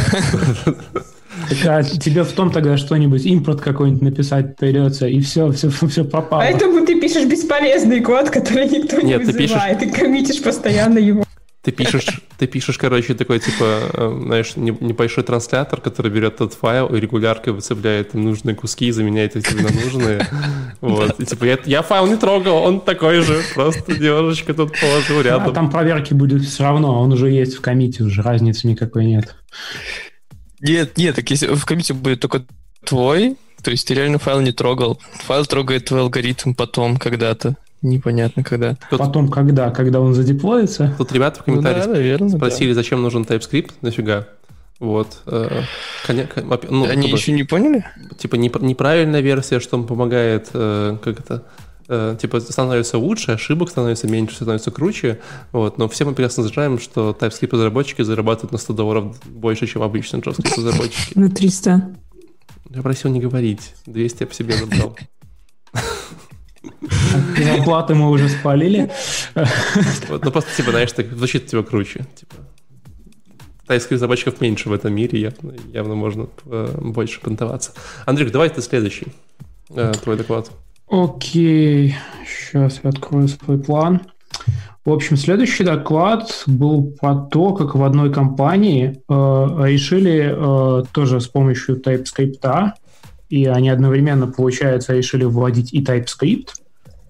А 1.67 1.83
тебе 1.83 2.25
в 2.25 2.33
том 2.33 2.51
тогда 2.51 2.77
что-нибудь, 2.77 3.27
импорт 3.27 3.61
какой-нибудь 3.61 4.03
написать 4.03 4.57
придется, 4.57 5.07
и 5.07 5.21
все, 5.21 5.51
все, 5.53 5.71
все 5.71 6.05
пропало. 6.05 6.41
Поэтому 6.41 6.85
ты 6.87 7.01
пишешь 7.01 7.27
бесполезный 7.27 8.01
код, 8.01 8.31
который 8.31 8.69
никто 8.69 9.01
не 9.01 9.11
Нет, 9.11 9.27
вызывает, 9.27 9.79
ты, 9.79 9.87
пишешь... 9.87 9.95
ты 9.95 10.01
коммитишь 10.01 10.43
постоянно 10.43 10.99
его. 10.99 11.25
Ты 11.63 11.71
пишешь, 11.71 12.21
ты 12.39 12.49
пишешь, 12.49 12.77
короче, 12.77 13.15
такой, 13.15 13.39
типа, 13.39 13.91
э, 13.93 14.21
знаешь, 14.25 14.57
небольшой 14.57 15.23
транслятор, 15.23 15.81
который 15.81 16.11
берет 16.11 16.37
тот 16.37 16.55
файл 16.55 16.89
и 16.89 16.99
регуляркой 16.99 17.53
выцепляет 17.53 18.15
нужные 18.15 18.57
куски 18.57 18.87
и 18.87 18.91
заменяет 18.91 19.37
их 19.37 19.55
на 19.55 19.71
нужные. 19.71 20.27
Вот. 20.81 21.21
И, 21.21 21.25
типа, 21.25 21.45
я, 21.45 21.59
я 21.65 21.83
файл 21.83 22.09
не 22.09 22.17
трогал, 22.17 22.57
он 22.57 22.81
такой 22.81 23.21
же, 23.21 23.41
просто 23.55 23.93
немножечко 23.93 24.53
тут 24.55 24.73
положил 24.81 25.21
рядом. 25.21 25.51
А 25.51 25.53
там 25.53 25.71
проверки 25.71 26.13
будет 26.13 26.43
все 26.43 26.65
равно, 26.65 27.01
он 27.01 27.13
уже 27.13 27.31
есть 27.31 27.55
в 27.55 27.61
комите, 27.61 28.03
уже 28.03 28.23
разницы 28.23 28.67
никакой 28.67 29.05
нет. 29.05 29.37
Нет, 30.61 30.99
нет, 30.99 31.15
так 31.15 31.31
если 31.31 31.47
в 31.47 31.65
комите 31.65 31.95
будет 31.95 32.19
только 32.19 32.45
твой, 32.85 33.37
то 33.63 33.71
есть 33.71 33.87
ты 33.87 33.95
реально 33.95 34.19
файл 34.19 34.41
не 34.41 34.51
трогал. 34.51 35.01
Файл 35.27 35.47
трогает 35.47 35.85
твой 35.85 36.01
алгоритм 36.01 36.55
потом 36.55 36.97
когда-то. 36.97 37.57
Непонятно 37.83 38.45
когда. 38.45 38.77
Тут... 38.91 39.01
Потом 39.01 39.29
когда? 39.29 39.71
Когда 39.71 40.01
он 40.01 40.15
задеплоится? 40.15 40.95
Тут 40.99 41.13
ребята 41.13 41.41
в 41.41 41.45
комментариях 41.45 41.87
ну, 41.87 41.93
да, 41.93 41.99
наверное, 41.99 42.29
спросили, 42.29 42.69
да. 42.69 42.75
зачем 42.75 43.03
нужен 43.03 43.23
TypeScript, 43.23 43.73
нафига. 43.83 44.29
Вот. 44.79 45.23
Э, 45.27 45.63
ну, 46.09 46.85
Они 46.85 47.09
как 47.09 47.19
еще 47.19 47.33
не 47.33 47.45
поняли? 47.45 47.85
Типа 48.19 48.37
неправильная 48.37 49.21
версия, 49.21 49.61
что 49.61 49.77
он 49.77 49.87
помогает, 49.87 50.51
э, 50.55 50.97
как 51.03 51.21
это, 51.21 51.45
э, 51.89 52.17
типа 52.21 52.41
становится 52.41 52.99
лучше, 52.99 53.33
ошибок 53.33 53.71
становится 53.71 54.09
меньше, 54.09 54.35
становится 54.37 54.71
круче. 54.71 55.21
Вот. 55.53 55.79
Но 55.79 55.89
все 55.89 56.05
мы 56.05 56.15
прекрасно 56.15 56.43
знаем, 56.45 56.81
что 56.81 57.17
TypeScript 57.19 57.53
разработчики 57.53 58.03
зарабатывают 58.03 58.51
на 58.51 58.59
100 58.59 58.73
долларов 58.75 59.21
больше, 59.25 59.67
чем 59.69 59.83
обычные 59.83 60.21
JavaScript 60.21 60.57
разработчики. 60.57 61.17
На 61.17 61.31
300. 61.31 61.95
Я 62.71 62.83
просил 62.83 63.11
не 63.11 63.21
говорить. 63.21 63.75
200 63.87 64.23
я 64.23 64.27
по 64.27 64.35
себе 64.35 64.55
забрал. 64.55 64.97
Зарплаты 67.37 67.95
мы 67.95 68.11
уже 68.11 68.29
спалили. 68.29 68.91
Ну, 69.35 70.31
просто, 70.31 70.51
типа, 70.57 70.71
знаешь, 70.71 70.93
так 70.93 71.07
звучит 71.13 71.47
типа 71.47 71.63
круче. 71.63 72.07
Типа, 72.15 72.37
тайских 73.67 73.93
разработчиков 73.93 74.41
меньше 74.41 74.69
в 74.69 74.73
этом 74.73 74.95
мире, 74.95 75.21
явно, 75.21 75.55
явно 75.73 75.95
можно 75.95 76.27
э, 76.47 76.79
больше 76.81 77.21
понтоваться. 77.21 77.73
Андрюк, 78.07 78.31
давай 78.31 78.51
ты 78.51 78.61
следующий, 78.63 79.09
э, 79.71 79.93
твой 80.03 80.17
доклад. 80.17 80.51
Окей, 80.89 81.97
сейчас 82.27 82.81
я 82.83 82.91
открою 82.91 83.29
свой 83.29 83.59
план. 83.59 84.03
В 84.85 84.93
общем, 84.93 85.17
следующий 85.17 85.65
доклад 85.65 86.43
был 86.47 86.93
про 87.01 87.15
то, 87.15 87.55
как 87.55 87.75
в 87.77 87.85
одной 87.85 88.13
компании 88.13 89.01
э, 89.09 89.13
решили 89.13 90.35
э, 90.35 90.85
тоже 90.93 91.21
с 91.21 91.29
помощью 91.29 91.81
TypeScript, 91.81 92.73
и 93.33 93.47
они 93.47 93.71
одновременно, 93.71 94.27
получается, 94.27 94.93
решили 94.93 95.25
вводить 95.25 95.73
и 95.73 95.83
TypeScript, 95.83 96.49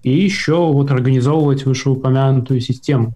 и 0.03 0.11
еще 0.11 0.71
вот 0.71 0.89
организовывать 0.89 1.65
вышеупомянутую 1.65 2.61
систему. 2.61 3.13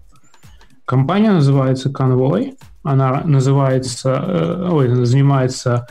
Компания 0.84 1.30
называется 1.30 1.88
Convoy, 1.88 2.58
она 2.82 3.22
называется, 3.24 4.10
э, 4.10 4.68
ой, 4.70 5.06
занимается 5.06 5.86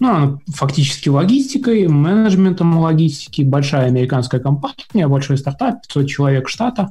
ну, 0.00 0.10
она 0.10 0.38
фактически 0.52 1.08
логистикой, 1.08 1.88
менеджментом 1.88 2.78
логистики, 2.78 3.42
большая 3.42 3.86
американская 3.86 4.40
компания, 4.40 5.06
большой 5.08 5.38
стартап, 5.38 5.82
500 5.82 6.08
человек 6.08 6.48
штата, 6.48 6.90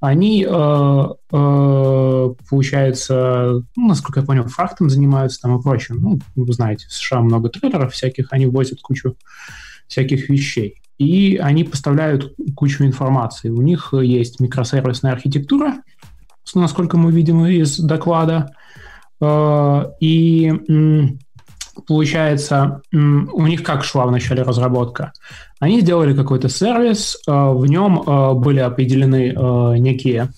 они, 0.00 0.46
э, 0.48 1.04
э, 1.32 2.34
получается, 2.48 3.62
ну, 3.76 3.88
насколько 3.88 4.20
я 4.20 4.26
понял, 4.26 4.46
фрактом 4.46 4.90
занимаются 4.90 5.40
там 5.40 5.58
и 5.58 5.62
прочим. 5.62 6.00
Ну, 6.00 6.18
вы 6.36 6.52
знаете, 6.52 6.86
в 6.88 6.92
США 6.92 7.20
много 7.20 7.48
трейдеров 7.48 7.92
всяких, 7.92 8.28
они 8.32 8.46
возят 8.46 8.80
кучу 8.80 9.16
всяких 9.88 10.28
вещей. 10.28 10.80
И 10.98 11.36
они 11.36 11.64
поставляют 11.64 12.34
кучу 12.54 12.84
информации. 12.84 13.48
У 13.50 13.62
них 13.62 13.92
есть 13.92 14.40
микросервисная 14.40 15.12
архитектура, 15.12 15.82
насколько 16.54 16.96
мы 16.96 17.12
видим 17.12 17.44
из 17.46 17.78
доклада, 17.78 18.50
э, 19.20 19.84
и 20.00 20.52
получается, 21.86 22.82
у 22.92 23.46
них 23.46 23.62
как 23.62 23.84
шла 23.84 24.06
вначале 24.06 24.42
разработка? 24.42 25.12
Они 25.60 25.80
сделали 25.80 26.14
какой-то 26.14 26.48
сервис, 26.48 27.16
э, 27.26 27.30
в 27.30 27.66
нем 27.66 28.02
э, 28.02 28.34
были 28.34 28.58
определены 28.58 29.32
э, 29.32 29.78
некие 29.78 30.30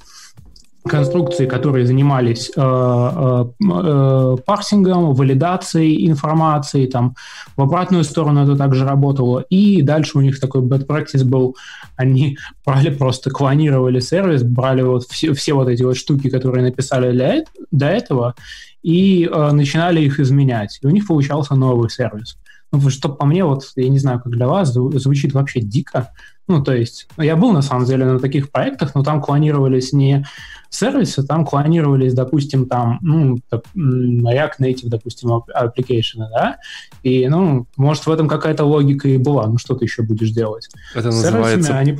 конструкции, 0.85 1.47
которые 1.47 1.87
занимались 1.87 2.51
э, 2.55 2.61
э, 2.61 4.37
парсингом, 4.45 5.15
валидацией 5.15 6.07
информации, 6.09 6.87
там 6.87 7.15
в 7.57 7.63
обратную 7.63 8.05
сторону 8.05 8.45
это 8.45 8.57
также 8.57 8.85
работало. 8.85 9.41
И 9.51 9.83
дальше 9.83 10.19
у 10.19 10.21
них 10.21 10.39
такой 10.41 10.61
bad 10.61 10.87
practice 10.87 11.25
был, 11.25 11.57
они 11.97 12.37
брали 12.67 12.91
просто 12.91 13.31
клонировали 13.31 14.01
сервис, 14.01 14.43
брали 14.43 14.83
вот 14.83 15.05
все, 15.05 15.33
все 15.33 15.55
вот 15.55 15.69
эти 15.69 15.83
вот 15.83 15.97
штуки, 15.97 16.29
которые 16.29 16.63
написали 16.63 17.13
для, 17.13 17.45
до 17.71 17.87
этого, 17.87 18.35
и 18.83 19.25
э, 19.31 19.51
начинали 19.53 20.03
их 20.03 20.21
изменять. 20.21 20.79
И 20.83 20.87
у 20.87 20.91
них 20.91 21.07
получался 21.07 21.55
новый 21.55 21.89
сервис. 21.89 22.37
Ну, 22.73 22.91
что 22.91 23.09
по 23.09 23.25
мне, 23.25 23.45
вот, 23.45 23.65
я 23.77 23.89
не 23.89 23.99
знаю, 23.99 24.21
как 24.21 24.33
для 24.33 24.49
вас, 24.49 24.73
звучит 24.73 25.33
вообще 25.33 25.61
дико. 25.61 26.11
Ну, 26.47 26.63
то 26.63 26.75
есть, 26.75 27.09
я 27.17 27.37
был, 27.37 27.53
на 27.53 27.63
самом 27.63 27.87
деле, 27.87 28.05
на 28.05 28.19
таких 28.19 28.51
проектах, 28.51 28.95
но 28.95 29.03
там 29.03 29.21
клонировались 29.23 29.93
не 29.93 30.27
сервисы, 30.69 31.23
там 31.23 31.47
клонировались, 31.47 32.15
допустим, 32.15 32.67
там, 32.67 32.99
ну, 33.01 33.39
React 33.77 34.53
Native, 34.61 34.89
допустим, 34.89 35.31
application, 35.31 36.29
да, 36.31 36.57
и, 37.03 37.29
ну, 37.29 37.67
может, 37.77 38.07
в 38.07 38.11
этом 38.11 38.29
какая-то 38.29 38.65
логика 38.65 39.09
и 39.09 39.17
была, 39.17 39.47
ну, 39.47 39.57
что 39.57 39.75
ты 39.75 39.85
еще 39.85 40.03
будешь 40.03 40.31
делать? 40.31 40.69
Это 40.95 41.07
называется... 41.07 41.51
Сервисами 41.51 41.79
они, 41.79 41.97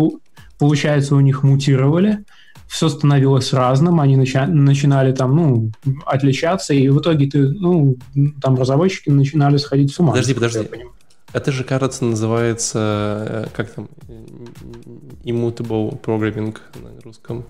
получается, 0.59 1.15
у 1.15 1.21
них 1.21 1.43
мутировали, 1.43 2.25
все 2.67 2.89
становилось 2.89 3.53
разным, 3.53 4.01
они 4.01 4.17
нача- 4.17 4.47
начинали 4.47 5.13
там, 5.13 5.37
ну, 5.37 5.71
отличаться, 6.05 6.75
и 6.75 6.89
в 6.89 7.01
итоге 7.01 7.31
ты, 7.31 7.49
ну, 7.49 7.97
там 8.43 8.57
разработчики 8.57 9.09
начинали 9.09 9.57
сходить 9.57 9.95
с 9.95 10.01
ума. 10.01 10.11
Подожди, 10.11 10.35
подожди. 10.35 10.69
Это 11.35 11.51
же, 11.51 11.65
кажется, 11.65 12.05
называется, 12.05 13.27
э, 13.29 13.47
как 13.57 13.69
там, 13.71 13.89
immutable 15.25 16.01
programming 16.01 16.57
на 16.81 17.03
русском. 17.03 17.45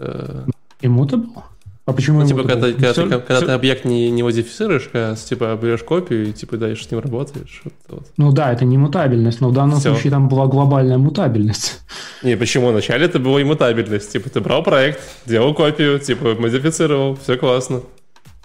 Э, 0.00 0.44
immutable? 0.80 1.44
А 1.84 1.92
почему 1.92 2.20
ну, 2.20 2.26
типа, 2.26 2.42
когда, 2.42 2.72
когда, 2.72 2.92
все, 2.92 3.04
ты, 3.04 3.10
когда 3.10 3.36
все... 3.36 3.46
ты 3.46 3.52
объект 3.52 3.84
не, 3.84 4.10
не 4.10 4.24
модифицируешь, 4.24 4.90
а 4.92 5.14
типа 5.14 5.56
берешь 5.60 5.84
копию 5.84 6.28
и 6.28 6.32
типа 6.32 6.56
дальше 6.56 6.84
с 6.84 6.90
ним 6.90 7.00
работаешь. 7.00 7.62
Вот, 7.64 7.74
вот. 7.88 8.06
Ну 8.16 8.32
да, 8.32 8.52
это 8.52 8.64
не 8.64 8.76
мутабельность, 8.76 9.40
но 9.40 9.50
в 9.50 9.52
данном 9.52 9.78
все. 9.78 9.92
случае 9.92 10.10
там 10.10 10.28
была 10.28 10.48
глобальная 10.48 10.98
мутабельность. 10.98 11.80
Не, 12.22 12.36
почему? 12.36 12.70
Вначале 12.70 13.06
это 13.06 13.18
была 13.18 13.42
иммутабельность. 13.42 14.12
Типа 14.12 14.30
ты 14.30 14.40
брал 14.40 14.62
проект, 14.62 15.00
делал 15.26 15.54
копию, 15.54 15.98
типа 16.00 16.34
модифицировал, 16.36 17.16
все 17.16 17.36
классно. 17.36 17.82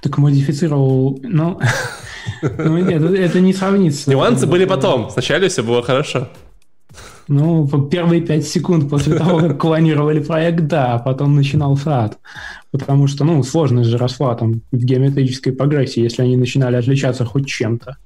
Так 0.08 0.17
модифицировал, 0.17 1.20
ну... 1.22 1.60
Ну 2.58 2.78
нет, 2.78 3.02
это 3.02 3.41
не 3.41 3.54
сравнится. 3.54 4.10
Нюансы 4.10 4.48
были 4.48 4.63
потом. 4.65 5.10
Сначала 5.10 5.50
все 5.50 5.63
было 5.63 5.84
хорошо. 5.84 6.30
Ну, 7.28 7.67
первые 7.89 8.22
пять 8.22 8.48
секунд 8.48 8.89
после 8.89 9.17
того, 9.17 9.39
как 9.39 9.60
клонировали 9.60 10.20
проект, 10.20 10.67
да, 10.67 10.93
а 10.93 11.00
потом 11.00 11.36
начинался 11.36 12.04
ад. 12.04 12.20
Потому 12.72 13.08
что, 13.08 13.26
ну, 13.26 13.43
сложность 13.43 13.89
же 13.89 13.98
росла 13.98 14.36
там 14.36 14.62
в 14.72 14.78
геометрической 14.78 15.52
прогрессии, 15.52 16.04
если 16.04 16.22
они 16.22 16.38
начинали 16.38 16.78
отличаться 16.78 17.26
хоть 17.26 17.48
чем-то. 17.48 17.98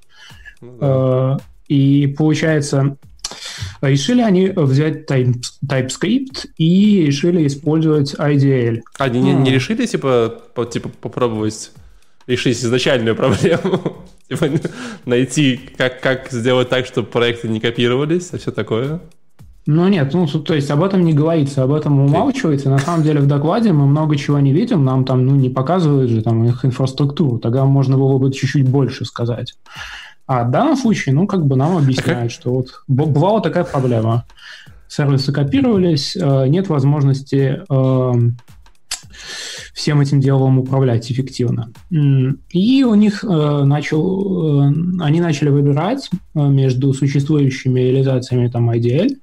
Ну, 0.60 0.78
да. 0.80 1.38
Э, 1.38 1.38
и 1.68 2.08
получается, 2.18 2.96
решили 3.80 4.22
они 4.22 4.48
взять 4.48 5.08
TypeScript 5.08 6.48
и 6.56 7.06
решили 7.06 7.46
использовать 7.46 8.14
IDL. 8.14 8.80
А, 8.98 9.04
они 9.04 9.20
не, 9.20 9.34
не 9.34 9.50
решили, 9.50 9.86
типа, 9.86 10.42
по, 10.54 10.64
типа, 10.64 10.88
попробовать 10.88 11.70
решить 12.26 12.62
изначальную 12.62 13.16
проблему? 13.16 13.98
типа, 14.28 14.48
найти, 15.04 15.60
как, 15.76 16.00
как 16.00 16.30
сделать 16.30 16.68
так, 16.68 16.86
чтобы 16.86 17.08
проекты 17.08 17.48
не 17.48 17.60
копировались, 17.60 18.30
а 18.32 18.38
все 18.38 18.50
такое? 18.50 19.00
Ну 19.64 19.86
нет, 19.86 20.12
ну 20.12 20.26
то 20.26 20.54
есть 20.54 20.70
об 20.72 20.82
этом 20.82 21.04
не 21.04 21.12
говорится, 21.12 21.62
об 21.62 21.72
этом 21.72 22.00
умалчивается. 22.00 22.68
На 22.68 22.78
самом 22.78 23.04
деле 23.04 23.20
в 23.20 23.28
докладе 23.28 23.72
мы 23.72 23.86
много 23.86 24.16
чего 24.16 24.40
не 24.40 24.52
видим, 24.52 24.84
нам 24.84 25.04
там 25.04 25.24
ну, 25.24 25.36
не 25.36 25.50
показывают 25.50 26.10
же 26.10 26.20
там 26.20 26.44
их 26.44 26.64
инфраструктуру, 26.64 27.38
тогда 27.38 27.64
можно 27.64 27.96
было 27.96 28.18
бы 28.18 28.32
чуть-чуть 28.32 28.68
больше 28.68 29.04
сказать. 29.04 29.54
А 30.26 30.44
в 30.44 30.50
данном 30.50 30.76
случае, 30.76 31.14
ну 31.14 31.28
как 31.28 31.46
бы 31.46 31.54
нам 31.54 31.76
объясняют, 31.76 32.32
что 32.32 32.52
вот 32.52 32.82
бывала 32.88 33.40
такая 33.40 33.62
проблема 33.62 34.24
сервисы 34.88 35.32
копировались, 35.32 36.16
э, 36.16 36.46
нет 36.48 36.68
возможности 36.68 37.62
э, 37.68 38.12
всем 39.74 40.00
этим 40.00 40.20
делом 40.20 40.58
управлять 40.58 41.10
эффективно. 41.10 41.72
И 41.90 42.84
у 42.84 42.94
них 42.94 43.24
э, 43.24 43.62
начал, 43.64 44.62
э, 44.62 44.74
они 45.00 45.20
начали 45.20 45.48
выбирать 45.48 46.10
э, 46.34 46.40
между 46.40 46.92
существующими 46.92 47.80
реализациями 47.80 48.48
там 48.48 48.70
IDL. 48.70 49.16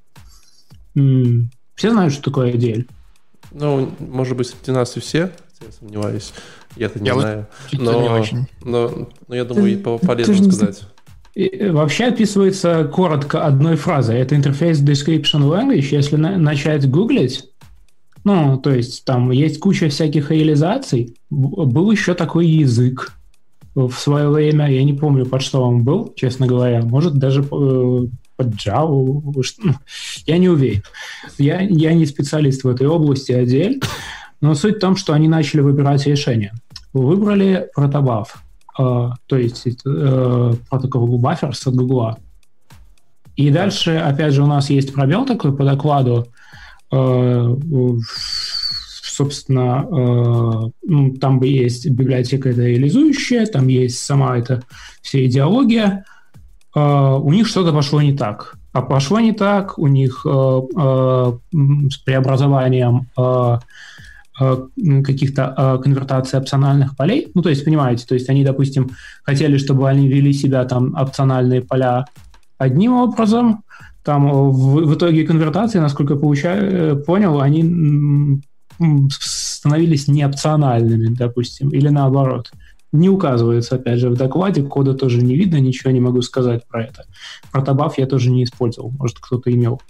Все 1.75 1.91
знают, 1.91 2.13
что 2.13 2.23
такое 2.23 2.51
IDL? 2.51 2.87
Ну, 3.51 3.89
может 3.99 4.37
быть, 4.37 4.47
среди 4.47 4.71
нас 4.71 4.95
и 4.97 4.99
все, 4.99 5.31
я 5.61 5.71
сомневаюсь. 5.79 6.33
Я-то 6.75 6.99
не 6.99 7.07
я 7.07 7.13
знаю. 7.13 7.47
Вот 7.71 7.81
но, 7.81 8.01
не 8.01 8.09
очень. 8.09 8.47
Но, 8.63 9.09
но 9.27 9.35
я 9.35 9.43
думаю, 9.43 9.77
ты, 9.77 9.97
полезно 10.05 10.35
ты 10.35 10.51
сказать. 10.51 10.83
И 11.35 11.69
вообще 11.69 12.05
описывается 12.05 12.83
коротко 12.85 13.45
одной 13.45 13.75
фразой. 13.75 14.17
Это 14.19 14.35
интерфейс 14.35 14.81
Description 14.81 15.41
Language. 15.41 15.87
Если 15.91 16.15
на- 16.15 16.37
начать 16.37 16.89
гуглить, 16.89 17.45
ну, 18.29 18.57
то 18.57 18.73
есть 18.73 19.05
там 19.05 19.31
есть 19.31 19.59
куча 19.59 19.89
всяких 19.89 20.31
реализаций. 20.31 21.15
Был 21.29 21.91
еще 21.91 22.13
такой 22.13 22.47
язык 22.47 23.13
в 23.75 23.93
свое 23.93 24.29
время. 24.29 24.71
Я 24.71 24.83
не 24.83 24.93
помню, 24.93 25.25
под 25.25 25.41
что 25.41 25.63
он 25.63 25.83
был, 25.83 26.13
честно 26.15 26.47
говоря. 26.47 26.81
Может, 26.81 27.15
даже 27.15 27.41
э, 27.41 27.43
под 28.35 28.47
Java. 28.47 29.43
Ну, 29.63 29.73
я 30.25 30.37
не 30.37 30.49
уверен. 30.49 30.83
Я, 31.37 31.61
я 31.61 31.93
не 31.93 32.05
специалист 32.05 32.63
в 32.63 32.67
этой 32.67 32.87
области 32.87 33.31
отдель. 33.31 33.81
Но 34.41 34.55
суть 34.55 34.77
в 34.77 34.79
том, 34.79 34.95
что 34.95 35.13
они 35.13 35.27
начали 35.27 35.61
выбирать 35.61 36.05
решение. 36.05 36.53
Выбрали 36.93 37.67
протобаф, 37.75 38.41
э, 38.79 39.09
то 39.25 39.37
есть 39.37 39.67
э, 39.85 40.53
протокол 40.69 41.19
Buffers 41.19 41.67
от 41.67 41.75
Google. 41.75 42.17
И 43.35 43.51
дальше, 43.51 43.95
опять 43.95 44.33
же, 44.33 44.43
у 44.43 44.47
нас 44.47 44.69
есть 44.69 44.93
пробел 44.93 45.25
такой 45.25 45.55
по 45.55 45.63
докладу, 45.63 46.27
собственно, 49.19 49.85
э, 49.85 50.69
ну, 50.87 51.13
там 51.15 51.39
бы 51.39 51.47
есть 51.47 51.89
библиотека 51.89 52.49
это 52.49 52.61
реализующая, 52.61 53.45
там 53.45 53.67
есть 53.67 53.99
сама 53.99 54.37
эта 54.37 54.63
вся 55.01 55.25
идеология. 55.25 56.05
Э, 56.75 57.15
у 57.15 57.31
них 57.31 57.47
что-то 57.47 57.73
пошло 57.73 58.01
не 58.01 58.15
так. 58.15 58.55
А 58.71 58.81
пошло 58.81 59.19
не 59.19 59.33
так 59.33 59.77
у 59.79 59.87
них 59.87 60.21
с 60.23 61.97
преобразованием 62.05 63.07
каких-то 65.03 65.79
конвертаций 65.83 66.39
опциональных 66.39 66.95
полей. 66.95 67.31
Ну, 67.33 67.41
то 67.41 67.49
есть, 67.49 67.65
понимаете, 67.65 68.05
то 68.05 68.13
есть 68.13 68.29
они, 68.29 68.43
допустим, 68.43 68.91
хотели, 69.23 69.57
чтобы 69.57 69.89
они 69.89 70.07
вели 70.07 70.31
себя 70.33 70.65
там 70.65 70.93
опциональные 70.93 71.61
поля 71.63 72.05
одним 72.59 72.93
образом, 72.93 73.63
там 74.03 74.27
э, 74.27 74.31
в, 74.31 74.85
в 74.85 74.95
итоге 74.95 75.25
конвертации, 75.25 75.79
насколько 75.79 76.13
я 76.13 76.19
получаю, 76.19 76.71
э, 76.71 76.95
понял, 76.95 77.41
они 77.41 78.41
становились 79.11 80.07
неопциональными, 80.07 81.13
допустим, 81.13 81.69
или 81.69 81.89
наоборот. 81.89 82.51
Не 82.91 83.09
указывается, 83.09 83.75
опять 83.75 83.99
же, 83.99 84.09
в 84.09 84.15
докладе, 84.15 84.63
кода 84.63 84.93
тоже 84.93 85.21
не 85.21 85.35
видно, 85.35 85.57
ничего 85.57 85.91
не 85.91 85.99
могу 85.99 86.21
сказать 86.21 86.65
про 86.67 86.83
это. 86.85 87.05
Про 87.51 87.61
табаф 87.61 87.97
я 87.97 88.07
тоже 88.07 88.31
не 88.31 88.43
использовал, 88.43 88.91
может, 88.91 89.19
кто-то 89.19 89.51
имел 89.51 89.81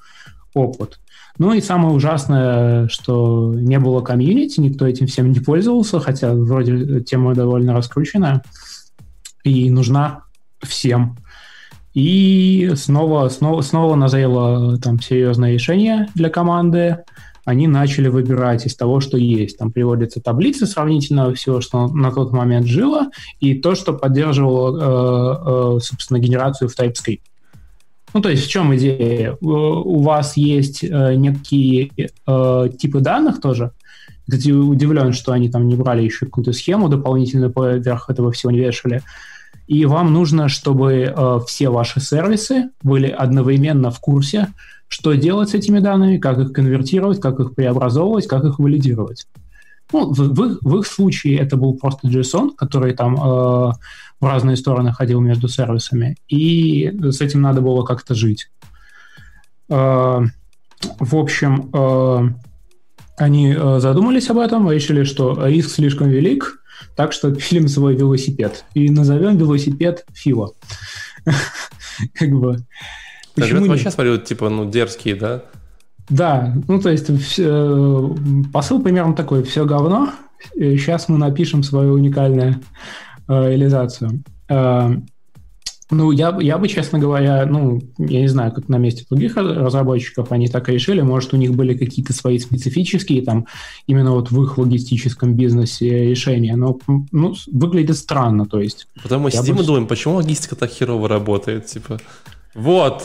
опыт. 0.53 0.99
Ну 1.37 1.53
и 1.53 1.61
самое 1.61 1.95
ужасное, 1.95 2.89
что 2.89 3.53
не 3.55 3.79
было 3.79 4.01
комьюнити, 4.01 4.59
никто 4.59 4.85
этим 4.85 5.07
всем 5.07 5.31
не 5.31 5.39
пользовался, 5.39 5.99
хотя 6.01 6.33
вроде 6.33 7.01
тема 7.01 7.33
довольно 7.33 7.73
раскрученная 7.73 8.43
и 9.45 9.69
нужна 9.71 10.23
всем. 10.61 11.17
И 11.93 12.71
снова, 12.75 13.29
снова, 13.29 13.61
снова 13.61 13.95
назрело 13.95 14.77
там 14.77 14.99
серьезное 14.99 15.53
решение 15.53 16.07
для 16.15 16.29
команды. 16.29 16.99
Они 17.45 17.67
начали 17.67 18.09
выбирать 18.09 18.65
из 18.67 18.75
того, 18.75 18.99
что 18.99 19.17
есть. 19.17 19.57
Там 19.57 19.71
приводятся 19.71 20.21
таблицы 20.21 20.67
сравнительно 20.67 21.33
всего, 21.33 21.61
что 21.61 21.87
на 21.87 22.11
тот 22.11 22.31
момент 22.31 22.67
жило, 22.67 23.07
и 23.39 23.55
то, 23.55 23.73
что 23.73 23.93
поддерживало, 23.93 24.77
э, 24.77 25.77
э, 25.77 25.79
собственно, 25.81 26.19
генерацию 26.19 26.69
в 26.69 26.79
TypeScript. 26.79 27.21
Ну, 28.13 28.21
то 28.21 28.29
есть 28.29 28.45
в 28.45 28.49
чем 28.49 28.75
идея? 28.75 29.37
У 29.41 30.01
вас 30.01 30.37
есть 30.37 30.83
э, 30.83 31.15
некие 31.15 31.91
типы 32.77 32.99
данных 32.99 33.41
тоже. 33.41 33.71
Кстати, 34.27 34.51
удивлен, 34.51 35.13
что 35.13 35.31
они 35.31 35.49
там 35.49 35.67
не 35.67 35.75
брали 35.75 36.03
еще 36.03 36.27
какую-то 36.27 36.53
схему 36.53 36.87
дополнительную 36.87 37.51
поверх 37.51 38.11
этого 38.11 38.31
всего 38.31 38.51
не 38.51 38.59
вешали 38.59 39.01
и 39.69 39.85
вам 39.85 40.13
нужно, 40.13 40.49
чтобы 40.49 41.13
э, 41.15 41.39
все 41.45 41.69
ваши 41.69 42.01
сервисы 42.01 42.71
были 42.81 43.07
одновременно 43.07 43.91
в 43.91 43.99
курсе, 43.99 44.47
что 44.87 45.13
делать 45.13 45.49
с 45.49 45.53
этими 45.53 45.77
данными, 45.77 46.17
как 46.17 46.39
их 46.39 46.53
конвертировать, 46.53 47.21
как 47.21 47.39
их 47.39 47.53
преобразовывать, 47.53 48.25
как 48.25 48.45
их 48.45 48.57
валидировать. 48.57 49.27
Ну, 49.93 50.11
в, 50.11 50.17
в, 50.17 50.57
в 50.59 50.79
их 50.79 50.87
случае 50.87 51.37
это 51.37 51.55
был 51.55 51.75
просто 51.75 52.07
JSON, 52.07 52.55
который 52.55 52.93
там 52.95 53.13
э, 53.13 53.19
в 53.19 54.25
разные 54.25 54.57
стороны 54.57 54.91
ходил 54.91 55.21
между 55.21 55.47
сервисами, 55.47 56.17
и 56.27 56.91
с 57.03 57.21
этим 57.21 57.41
надо 57.41 57.61
было 57.61 57.85
как-то 57.85 58.15
жить. 58.15 58.49
Э, 59.69 60.19
в 60.99 61.15
общем, 61.15 61.69
э, 61.71 62.29
они 63.17 63.53
э, 63.55 63.79
задумались 63.79 64.31
об 64.31 64.39
этом, 64.39 64.71
решили, 64.71 65.03
что 65.03 65.45
риск 65.45 65.69
слишком 65.69 66.09
велик, 66.09 66.58
так 66.95 67.13
что 67.13 67.31
пилим 67.31 67.67
свой 67.67 67.95
велосипед. 67.95 68.65
И 68.73 68.89
назовем 68.89 69.37
велосипед 69.37 70.05
Фила. 70.13 70.51
Как 72.13 72.29
бы. 72.29 72.57
Почему 73.35 73.65
вообще, 73.67 73.91
смотрю, 73.91 74.17
типа, 74.17 74.49
ну, 74.49 74.69
дерзкие, 74.69 75.15
да? 75.15 75.43
Да, 76.09 76.55
ну, 76.67 76.81
то 76.81 76.89
есть 76.89 77.07
посыл 78.51 78.81
примерно 78.81 79.13
такой. 79.15 79.43
Все 79.43 79.65
говно, 79.65 80.11
сейчас 80.55 81.07
мы 81.07 81.17
напишем 81.17 81.63
свою 81.63 81.93
уникальную 81.93 82.61
э, 83.27 83.49
реализацию. 83.49 84.23
Ну, 85.91 86.11
я, 86.11 86.37
я 86.39 86.59
бы, 86.59 86.67
честно 86.67 86.99
говоря, 86.99 87.45
ну, 87.47 87.81
я 87.97 88.21
не 88.21 88.27
знаю, 88.27 88.51
как 88.51 88.69
на 88.69 88.77
месте 88.77 89.05
других 89.09 89.35
разработчиков 89.37 90.31
они 90.31 90.47
так 90.47 90.69
и 90.69 90.73
решили. 90.73 91.01
Может, 91.01 91.33
у 91.33 91.37
них 91.37 91.55
были 91.55 91.75
какие-то 91.75 92.13
свои 92.13 92.37
специфические, 92.37 93.23
там, 93.23 93.47
именно 93.87 94.11
вот 94.11 94.29
в 94.29 94.43
их 94.43 94.59
логистическом 94.59 95.33
бизнесе 95.33 96.09
решения. 96.09 96.55
Но, 96.55 96.77
ну, 97.11 97.33
выглядит 97.51 97.97
странно, 97.97 98.45
то 98.45 98.59
есть. 98.59 98.87
Потом 99.01 99.23
мы 99.23 99.31
сидим 99.31 99.55
бы... 99.55 99.63
и 99.63 99.65
думаем, 99.65 99.87
почему 99.87 100.15
логистика 100.15 100.55
так 100.55 100.69
херово 100.69 101.07
работает, 101.07 101.65
типа, 101.65 101.99
вот. 102.53 103.03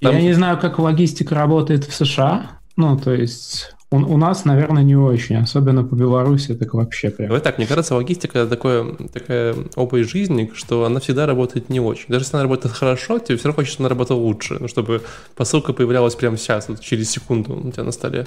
Я 0.00 0.20
не 0.20 0.34
знаю, 0.34 0.58
как 0.58 0.78
логистика 0.78 1.34
работает 1.34 1.84
в 1.84 1.94
США, 1.94 2.50
ну, 2.76 2.98
то 2.98 3.14
есть 3.14 3.75
у, 3.90 3.96
у 3.96 4.16
нас, 4.16 4.44
наверное, 4.44 4.82
не 4.82 4.96
очень, 4.96 5.36
особенно 5.36 5.84
по 5.84 5.94
Беларуси, 5.94 6.54
так 6.54 6.74
вообще 6.74 7.10
прям. 7.10 7.28
Давай 7.28 7.40
так, 7.40 7.58
мне 7.58 7.66
кажется, 7.66 7.94
логистика 7.94 8.46
такое, 8.46 8.94
такая 9.12 9.54
область 9.76 10.10
жизни, 10.10 10.50
что 10.54 10.84
она 10.84 10.98
всегда 10.98 11.26
работает 11.26 11.68
не 11.68 11.78
очень. 11.78 12.06
Даже 12.08 12.24
если 12.24 12.36
она 12.36 12.42
работает 12.42 12.74
хорошо, 12.74 13.18
тебе 13.18 13.38
все 13.38 13.48
равно 13.48 13.56
хочется, 13.56 13.74
чтобы 13.74 13.86
она 13.86 13.90
работала 13.90 14.18
лучше, 14.18 14.56
ну, 14.58 14.66
чтобы 14.66 15.02
посылка 15.36 15.72
появлялась 15.72 16.16
прямо 16.16 16.36
сейчас, 16.36 16.68
вот 16.68 16.80
через 16.80 17.10
секунду 17.10 17.54
у 17.54 17.70
тебя 17.70 17.84
на 17.84 17.92
столе. 17.92 18.26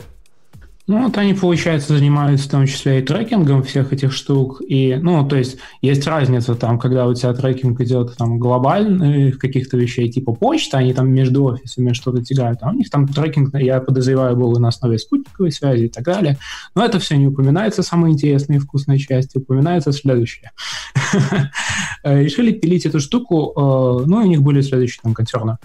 Ну, 0.90 1.04
вот 1.04 1.16
они, 1.20 1.36
получается, 1.36 1.96
занимаются 1.96 2.48
в 2.48 2.52
том 2.52 2.66
числе 2.66 2.98
и 2.98 3.04
трекингом 3.04 3.62
всех 3.62 3.94
этих 3.94 4.12
штук. 4.12 4.60
И, 4.68 4.96
ну, 4.96 5.24
то 5.24 5.36
есть 5.36 5.60
есть 5.84 6.08
разница 6.08 6.56
там, 6.56 6.80
когда 6.80 7.06
у 7.06 7.14
тебя 7.14 7.32
трекинг 7.34 7.80
идет 7.82 8.18
там 8.18 8.40
глобальных 8.40 9.38
каких-то 9.38 9.78
вещей, 9.78 10.10
типа 10.10 10.34
почта, 10.34 10.80
они 10.80 10.96
там 10.96 11.12
между 11.12 11.44
офисами 11.44 11.94
что-то 11.94 12.24
тягают. 12.24 12.58
А 12.64 12.72
у 12.72 12.74
них 12.74 12.90
там 12.90 13.08
трекинг, 13.08 13.54
я 13.54 13.82
подозреваю, 13.82 14.36
был 14.36 14.60
на 14.60 14.70
основе 14.70 14.98
спутниковой 14.98 15.52
связи 15.52 15.84
и 15.84 15.90
так 15.90 16.06
далее. 16.06 16.40
Но 16.74 16.84
это 16.84 16.98
все 16.98 17.18
не 17.18 17.28
упоминается, 17.28 17.84
самые 17.84 18.14
интересные 18.14 18.58
и 18.58 18.60
вкусные 18.60 18.98
части. 18.98 19.38
Упоминается 19.38 19.92
следующее. 19.92 20.50
Решили 22.04 22.52
пилить 22.52 22.88
эту 22.88 23.00
штуку, 23.00 23.54
э, 23.56 24.06
ну, 24.08 24.24
у 24.24 24.26
них 24.26 24.42
были 24.42 24.62
следующие 24.62 25.02
там 25.04 25.14
концерны. 25.14 25.60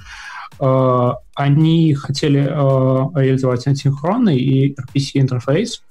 Э, 0.64 1.12
они 1.34 1.94
хотели 1.94 2.40
э, 2.40 3.20
реализовать 3.20 3.66
асинхронный 3.66 4.38
и 4.38 4.74
RPC-интерфейс, 4.74 5.82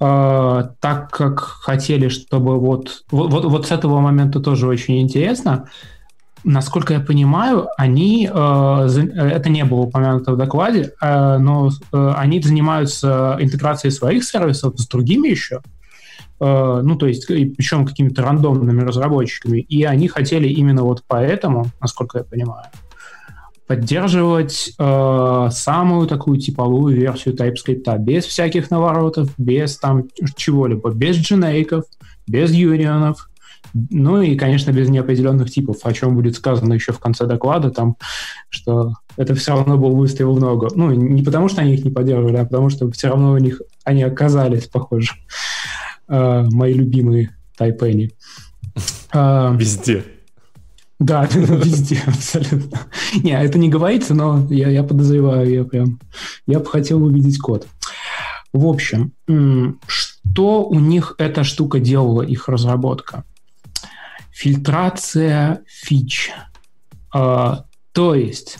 э, 0.00 0.62
так 0.80 1.10
как 1.10 1.40
хотели, 1.40 2.08
чтобы 2.08 2.58
вот, 2.58 3.04
вот, 3.10 3.44
вот 3.44 3.66
с 3.66 3.70
этого 3.70 4.00
момента 4.00 4.40
тоже 4.40 4.66
очень 4.66 5.00
интересно, 5.00 5.68
насколько 6.44 6.92
я 6.92 7.00
понимаю, 7.00 7.68
они, 7.76 8.24
это 8.24 9.50
не 9.50 9.62
было 9.66 9.80
упомянуто 9.80 10.32
в 10.32 10.38
докладе, 10.38 10.94
но 11.02 11.68
они 11.92 12.40
занимаются 12.40 13.36
интеграцией 13.38 13.92
своих 13.92 14.24
сервисов 14.24 14.72
с 14.78 14.88
другими 14.88 15.28
еще, 15.28 15.60
ну, 16.40 16.96
то 16.96 17.06
есть, 17.06 17.26
причем 17.26 17.84
какими-то 17.84 18.22
рандомными 18.22 18.80
разработчиками, 18.80 19.60
и 19.60 19.84
они 19.84 20.08
хотели 20.08 20.48
именно 20.48 20.82
вот 20.82 21.04
поэтому, 21.06 21.66
насколько 21.78 22.16
я 22.16 22.24
понимаю, 22.24 22.68
поддерживать 23.70 24.72
э, 24.80 25.48
самую 25.52 26.08
такую 26.08 26.40
типовую 26.40 26.96
версию 26.96 27.36
TypeScript, 27.36 27.98
без 27.98 28.24
всяких 28.24 28.68
наворотов, 28.68 29.30
без 29.38 29.76
там 29.78 30.08
чего-либо, 30.34 30.90
без 30.90 31.14
дженейков, 31.18 31.84
без 32.26 32.50
юнионов, 32.50 33.30
Ну 33.72 34.22
и, 34.22 34.34
конечно, 34.34 34.72
без 34.72 34.88
неопределенных 34.88 35.52
типов, 35.52 35.76
о 35.84 35.92
чем 35.92 36.16
будет 36.16 36.34
сказано 36.34 36.74
еще 36.74 36.92
в 36.92 36.98
конце 36.98 37.26
доклада, 37.26 37.70
там, 37.70 37.94
что 38.48 38.94
это 39.16 39.36
все 39.36 39.52
равно 39.52 39.78
был 39.78 39.94
выстрел 39.94 40.34
в 40.34 40.40
ногу. 40.40 40.68
Ну, 40.74 40.90
не 40.90 41.22
потому, 41.22 41.48
что 41.48 41.60
они 41.60 41.74
их 41.74 41.84
не 41.84 41.92
поддерживали, 41.92 42.38
а 42.38 42.44
потому, 42.44 42.70
что 42.70 42.90
все 42.90 43.06
равно 43.06 43.30
у 43.30 43.38
них 43.38 43.62
они 43.84 44.02
оказались 44.02 44.66
похожи. 44.66 45.12
Uh, 46.08 46.44
мои 46.50 46.74
любимые 46.74 47.36
тайпени. 47.56 48.10
Uh, 49.12 49.56
Везде. 49.56 50.02
Да, 51.00 51.24
везде, 51.32 52.02
абсолютно. 52.06 52.78
Не, 53.22 53.32
это 53.32 53.58
не 53.58 53.70
говорится, 53.70 54.14
но 54.14 54.46
я, 54.50 54.68
я 54.68 54.84
подозреваю, 54.84 55.50
я 55.50 55.64
прям... 55.64 55.98
Я 56.46 56.60
бы 56.60 56.66
хотел 56.66 57.02
увидеть 57.02 57.38
код. 57.38 57.66
В 58.52 58.66
общем, 58.66 59.12
что 59.86 60.64
у 60.64 60.78
них 60.78 61.14
эта 61.18 61.42
штука 61.42 61.80
делала, 61.80 62.22
их 62.22 62.48
разработка? 62.48 63.24
Фильтрация 64.30 65.62
фич. 65.66 66.32
А, 67.14 67.64
то 67.92 68.14
есть 68.14 68.58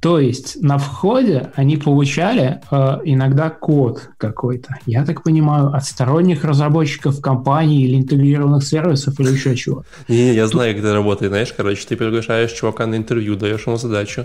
то 0.00 0.18
есть 0.18 0.62
на 0.62 0.78
входе 0.78 1.52
они 1.54 1.76
получали 1.76 2.62
э, 2.70 2.98
иногда 3.04 3.50
код 3.50 4.08
какой-то, 4.16 4.78
я 4.86 5.04
так 5.04 5.22
понимаю, 5.22 5.74
от 5.74 5.84
сторонних 5.84 6.42
разработчиков 6.42 7.20
компаний 7.20 7.82
или 7.82 7.96
интегрированных 7.96 8.64
сервисов 8.64 9.20
или 9.20 9.30
еще 9.30 9.54
чего. 9.56 9.84
Не, 10.08 10.32
я 10.34 10.46
знаю, 10.46 10.74
как 10.74 10.82
это 10.82 10.94
работает, 10.94 11.32
знаешь, 11.32 11.52
короче, 11.54 11.86
ты 11.86 11.96
приглашаешь 11.96 12.50
чувака 12.52 12.86
на 12.86 12.96
интервью, 12.96 13.36
даешь 13.36 13.66
ему 13.66 13.76
задачу, 13.76 14.24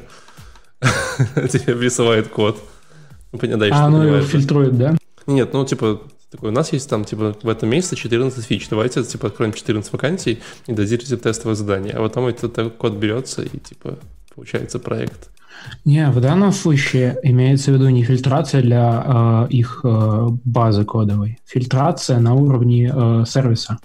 тебе 1.35 1.75
присылает 1.75 2.29
код. 2.29 2.57
Ну, 3.33 3.39
а 3.71 3.85
оно 3.85 4.01
его 4.05 4.21
фильтрует, 4.21 4.77
да? 4.77 4.95
Нет, 5.27 5.51
ну, 5.51 5.65
типа, 5.65 6.01
такой, 6.31 6.51
у 6.51 6.53
нас 6.53 6.71
есть 6.71 6.89
там, 6.89 7.03
типа, 7.03 7.35
в 7.41 7.49
этом 7.49 7.67
месяце 7.67 7.97
14 7.97 8.45
фич, 8.45 8.69
давайте, 8.69 9.03
типа, 9.03 9.27
откроем 9.27 9.51
14 9.51 9.91
вакансий 9.91 10.39
и 10.67 10.71
дадите 10.71 11.17
тестовое 11.17 11.55
задание. 11.55 11.95
А 11.95 12.01
потом 12.01 12.27
этот 12.27 12.75
код 12.77 12.93
берется 12.93 13.41
и, 13.41 13.57
типа, 13.57 13.99
получается 14.33 14.79
проект. 14.79 15.29
Не, 15.85 16.09
в 16.09 16.19
данном 16.19 16.51
случае 16.51 17.17
имеется 17.23 17.71
в 17.71 17.75
виду 17.75 17.89
не 17.89 18.03
фильтрация 18.03 18.61
для 18.61 19.03
э, 19.05 19.47
их 19.49 19.81
э, 19.83 20.27
базы 20.43 20.83
кодовой, 20.85 21.39
фильтрация 21.45 22.19
на 22.19 22.33
уровне 22.33 22.91
э, 22.93 23.23
сервиса. 23.27 23.77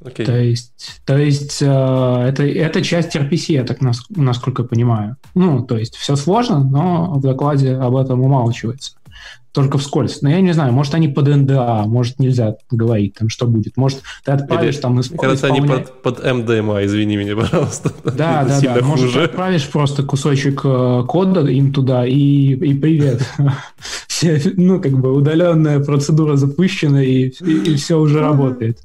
Okay. 0.00 0.24
То 0.24 0.38
есть, 0.38 1.00
то 1.04 1.16
есть 1.16 1.60
э, 1.62 1.66
это, 1.66 2.44
это 2.44 2.82
часть 2.82 3.16
RPC, 3.16 3.52
я 3.52 3.64
так 3.64 3.80
нас, 3.80 4.04
насколько 4.10 4.62
понимаю. 4.62 5.16
Ну, 5.34 5.64
то 5.64 5.76
есть 5.76 5.96
все 5.96 6.16
сложно, 6.16 6.62
но 6.62 7.14
в 7.14 7.22
докладе 7.22 7.74
об 7.74 7.96
этом 7.96 8.20
умалчивается 8.20 8.92
только 9.56 9.78
вскользь. 9.78 10.20
Но 10.20 10.28
я 10.28 10.42
не 10.42 10.52
знаю, 10.52 10.70
может, 10.74 10.92
они 10.92 11.08
под 11.08 11.28
НДА, 11.28 11.84
может, 11.86 12.18
нельзя 12.18 12.56
говорить, 12.70 13.14
там, 13.14 13.30
что 13.30 13.46
будет. 13.46 13.78
Может, 13.78 14.02
ты 14.22 14.32
отправишь 14.32 14.74
Или, 14.74 14.82
там... 14.82 15.00
Исп... 15.00 15.18
Кажется, 15.18 15.46
они 15.46 15.66
под, 15.66 16.02
под 16.02 16.22
МДМА, 16.22 16.84
извини 16.84 17.16
меня, 17.16 17.34
пожалуйста. 17.34 17.90
Да, 18.04 18.44
да, 18.44 18.60
да. 18.60 18.82
Может, 18.82 19.14
ты 19.14 19.20
отправишь 19.20 19.66
просто 19.68 20.02
кусочек 20.02 20.60
э, 20.62 21.04
кода 21.08 21.40
им 21.46 21.72
туда 21.72 22.06
и, 22.06 22.52
и 22.52 22.74
привет. 22.74 23.26
все, 24.06 24.42
ну, 24.56 24.78
как 24.78 24.92
бы 24.92 25.14
удаленная 25.14 25.80
процедура 25.80 26.36
запущена, 26.36 27.02
и, 27.02 27.28
и, 27.28 27.72
и 27.72 27.76
все 27.76 27.98
уже 27.98 28.20
работает. 28.20 28.80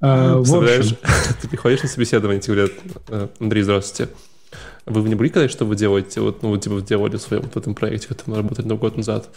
В 0.00 0.56
общем... 0.56 0.96
ты 1.40 1.48
приходишь 1.48 1.82
на 1.82 1.88
собеседование, 1.88 2.40
тебе 2.40 2.54
говорят, 2.54 2.72
«Э, 3.10 3.28
Андрей, 3.38 3.62
здравствуйте. 3.62 4.10
Вы 4.86 5.08
не 5.08 5.14
были 5.14 5.28
когда 5.28 5.48
что 5.48 5.64
вы 5.64 5.76
делаете? 5.76 6.20
Вот, 6.20 6.42
ну, 6.42 6.56
типа, 6.56 6.80
делали 6.82 7.16
в 7.16 7.22
своем 7.22 7.42
вот 7.42 7.56
этом 7.56 7.74
проекте, 7.74 8.08
который 8.08 8.30
мы 8.30 8.36
работали 8.36 8.66
два 8.66 8.76
года 8.76 8.96
назад. 8.98 9.30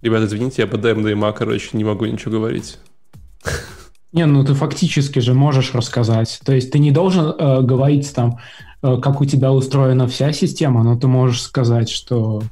Ребята, 0.00 0.24
извините, 0.24 0.62
я 0.62 0.68
по 0.68 0.78
ДМДМА, 0.78 1.32
короче, 1.32 1.76
не 1.76 1.84
могу 1.84 2.06
ничего 2.06 2.32
говорить. 2.32 2.78
Не, 4.12 4.26
ну 4.26 4.44
ты 4.44 4.54
фактически 4.54 5.20
же 5.20 5.32
можешь 5.32 5.74
рассказать. 5.74 6.40
То 6.44 6.52
есть 6.52 6.70
ты 6.70 6.78
не 6.78 6.90
должен 6.90 7.26
э, 7.26 7.62
говорить 7.62 8.12
там, 8.14 8.38
э, 8.82 8.98
как 9.00 9.20
у 9.20 9.24
тебя 9.24 9.52
устроена 9.52 10.06
вся 10.06 10.32
система, 10.32 10.82
но 10.82 10.98
ты 10.98 11.06
можешь 11.06 11.42
сказать, 11.42 11.88
что 11.88 12.42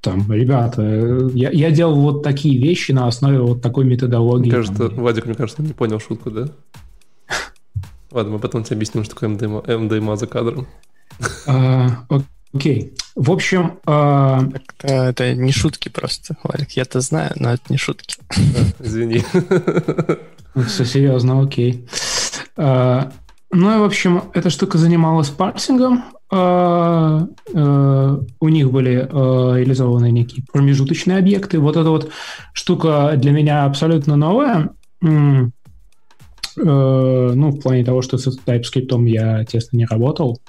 там, 0.00 0.30
ребята, 0.32 0.82
э, 0.82 1.30
я, 1.34 1.50
я 1.50 1.70
делал 1.70 1.94
вот 1.94 2.24
такие 2.24 2.60
вещи 2.60 2.90
на 2.90 3.06
основе 3.06 3.40
вот 3.40 3.62
такой 3.62 3.84
методологии. 3.84 4.46
Мне 4.46 4.50
кажется, 4.50 4.88
там, 4.88 5.04
Вадик, 5.04 5.26
мне 5.26 5.36
кажется, 5.36 5.62
не 5.62 5.72
понял 5.72 6.00
шутку, 6.00 6.32
да? 6.32 6.48
Ладно, 8.10 8.32
мы 8.32 8.38
потом 8.40 8.64
тебе 8.64 8.76
объясним, 8.76 9.04
что 9.04 9.14
такое 9.14 9.28
МДМА, 9.28 9.62
МДМА 9.78 10.16
за 10.16 10.26
кадром. 10.26 10.66
А, 11.46 12.04
окей. 12.52 12.94
В 13.14 13.30
общем... 13.30 13.78
А, 13.86 14.42
это 14.82 15.34
не 15.34 15.52
шутки 15.52 15.88
просто, 15.88 16.36
Валик. 16.42 16.72
Я-то 16.72 17.00
знаю, 17.00 17.32
но 17.36 17.52
это 17.52 17.62
не 17.68 17.76
шутки. 17.76 18.16
Извини. 18.78 19.24
Все 20.66 20.84
серьезно, 20.84 21.42
окей. 21.42 21.86
Ну 22.56 23.10
и, 23.50 23.78
в 23.78 23.84
общем, 23.84 24.24
эта 24.32 24.50
штука 24.50 24.78
занималась 24.78 25.28
парсингом. 25.28 26.04
У 26.30 26.38
них 28.48 28.70
были 28.70 29.08
реализованы 29.58 30.10
некие 30.10 30.44
промежуточные 30.50 31.18
объекты. 31.18 31.58
Вот 31.58 31.76
эта 31.76 31.90
вот 31.90 32.10
штука 32.54 33.12
для 33.16 33.32
меня 33.32 33.66
абсолютно 33.66 34.16
новая. 34.16 34.70
Э, 36.56 37.32
ну, 37.34 37.50
в 37.50 37.60
плане 37.60 37.84
того, 37.84 38.02
что 38.02 38.18
с 38.18 38.26
TypeScript 38.26 39.08
я, 39.08 39.44
тесно 39.44 39.76
не 39.76 39.86
работал, 39.86 40.40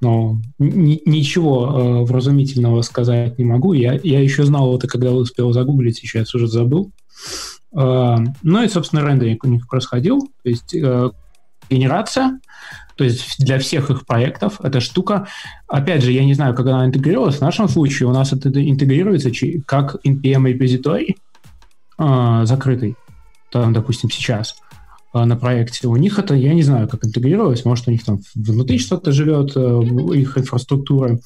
но 0.00 0.40
ничего 0.58 1.66
э, 1.66 2.04
вразумительного 2.04 2.82
сказать 2.82 3.38
не 3.38 3.44
могу. 3.44 3.72
Я, 3.72 3.98
я 4.02 4.20
еще 4.20 4.44
знал 4.44 4.76
это, 4.76 4.86
когда 4.86 5.10
успел 5.10 5.52
загуглить, 5.52 5.98
сейчас 5.98 6.34
уже 6.34 6.46
забыл. 6.46 6.92
Э, 7.72 8.16
ну 8.42 8.62
и, 8.62 8.68
собственно, 8.68 9.04
рендеринг 9.04 9.44
у 9.44 9.48
них 9.48 9.68
происходил, 9.68 10.20
то 10.42 10.48
есть 10.48 10.74
генерация, 11.70 12.40
то 12.96 13.04
есть 13.04 13.36
для 13.38 13.58
всех 13.58 13.90
их 13.90 14.06
проектов 14.06 14.60
эта 14.62 14.80
штука, 14.80 15.28
опять 15.66 16.02
же, 16.02 16.12
я 16.12 16.24
не 16.24 16.34
знаю, 16.34 16.54
как 16.54 16.66
она 16.66 16.86
интегрировалась, 16.86 17.36
в 17.36 17.42
нашем 17.42 17.68
случае 17.68 18.08
у 18.08 18.12
нас 18.12 18.32
это 18.32 18.48
интегрируется 18.48 19.30
как 19.66 19.96
NPM 20.06 20.48
репозиторий 20.48 21.16
закрытый, 21.98 22.96
там, 23.50 23.72
допустим, 23.72 24.10
сейчас– 24.10 24.56
на 25.14 25.36
проекте. 25.36 25.88
У 25.88 25.96
них 25.96 26.18
это, 26.18 26.34
я 26.34 26.54
не 26.54 26.62
знаю, 26.62 26.88
как 26.88 27.04
интегрировалось, 27.04 27.64
может, 27.64 27.88
у 27.88 27.90
них 27.90 28.04
там 28.04 28.20
внутри 28.34 28.78
что-то 28.78 29.12
живет, 29.12 29.52
э, 29.56 29.82
их 30.14 30.36
инфраструктура. 30.36 31.18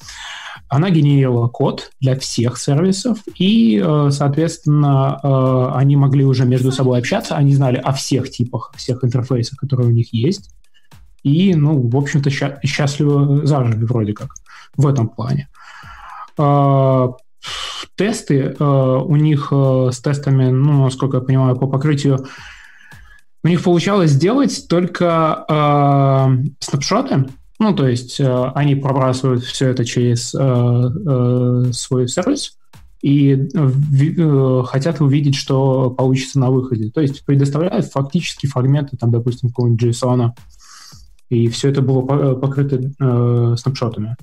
Она 0.69 0.89
генерировала 0.89 1.49
код 1.49 1.91
для 1.99 2.17
всех 2.17 2.57
сервисов, 2.57 3.19
и, 3.37 3.81
э, 3.83 4.09
соответственно, 4.11 5.19
э, 5.21 5.77
они 5.77 5.95
могли 5.97 6.23
уже 6.23 6.45
между 6.45 6.71
собой 6.71 6.99
общаться, 6.99 7.35
они 7.35 7.53
знали 7.53 7.77
о 7.77 7.91
всех 7.91 8.29
типах, 8.29 8.73
всех 8.75 9.03
интерфейсах, 9.03 9.59
которые 9.59 9.89
у 9.89 9.91
них 9.91 10.13
есть, 10.13 10.51
и, 11.23 11.53
ну, 11.53 11.87
в 11.87 11.97
общем-то, 11.97 12.29
счастливо 12.29 13.45
зажили 13.45 13.85
вроде 13.85 14.13
как 14.13 14.35
в 14.75 14.87
этом 14.87 15.09
плане. 15.09 15.47
Тесты 17.95 18.55
у 18.59 19.15
них 19.15 19.53
с 19.53 20.01
тестами, 20.01 20.49
ну, 20.49 20.83
насколько 20.83 21.17
я 21.17 21.23
понимаю, 21.23 21.55
по 21.55 21.67
покрытию 21.67 22.25
у 23.43 23.47
них 23.47 23.63
получалось 23.63 24.11
сделать 24.11 24.67
только 24.69 25.45
э, 25.49 26.43
снапшоты, 26.59 27.25
ну, 27.59 27.75
то 27.75 27.87
есть 27.87 28.19
э, 28.19 28.51
они 28.55 28.75
пробрасывают 28.75 29.43
все 29.43 29.69
это 29.69 29.85
через 29.85 30.33
э, 30.33 30.39
э, 30.39 31.71
свой 31.71 32.07
сервис 32.07 32.57
и 33.01 33.33
э, 33.35 34.63
хотят 34.65 35.01
увидеть, 35.01 35.35
что 35.35 35.89
получится 35.91 36.39
на 36.39 36.49
выходе. 36.49 36.89
То 36.89 37.01
есть 37.01 37.25
предоставляют 37.25 37.87
фактически 37.87 38.47
фрагменты, 38.47 38.97
там, 38.97 39.11
допустим, 39.11 39.49
какого-нибудь 39.49 39.83
JSON, 39.83 40.31
и 41.29 41.47
все 41.49 41.69
это 41.69 41.81
было 41.81 42.35
покрыто 42.35 42.79
э, 42.99 43.55
снапшотами. 43.57 44.15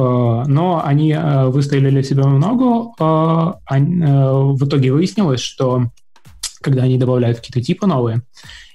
Э, 0.00 0.44
но 0.46 0.82
они 0.84 1.12
э, 1.12 1.46
выстрелили 1.46 2.02
себе 2.02 2.22
в 2.22 2.38
ногу. 2.38 2.94
Э, 2.98 3.52
в 3.68 4.64
итоге 4.64 4.92
выяснилось, 4.92 5.40
что 5.40 5.90
когда 6.60 6.82
они 6.82 6.98
добавляют 6.98 7.38
какие-то 7.38 7.62
типы 7.62 7.86
новые, 7.86 8.22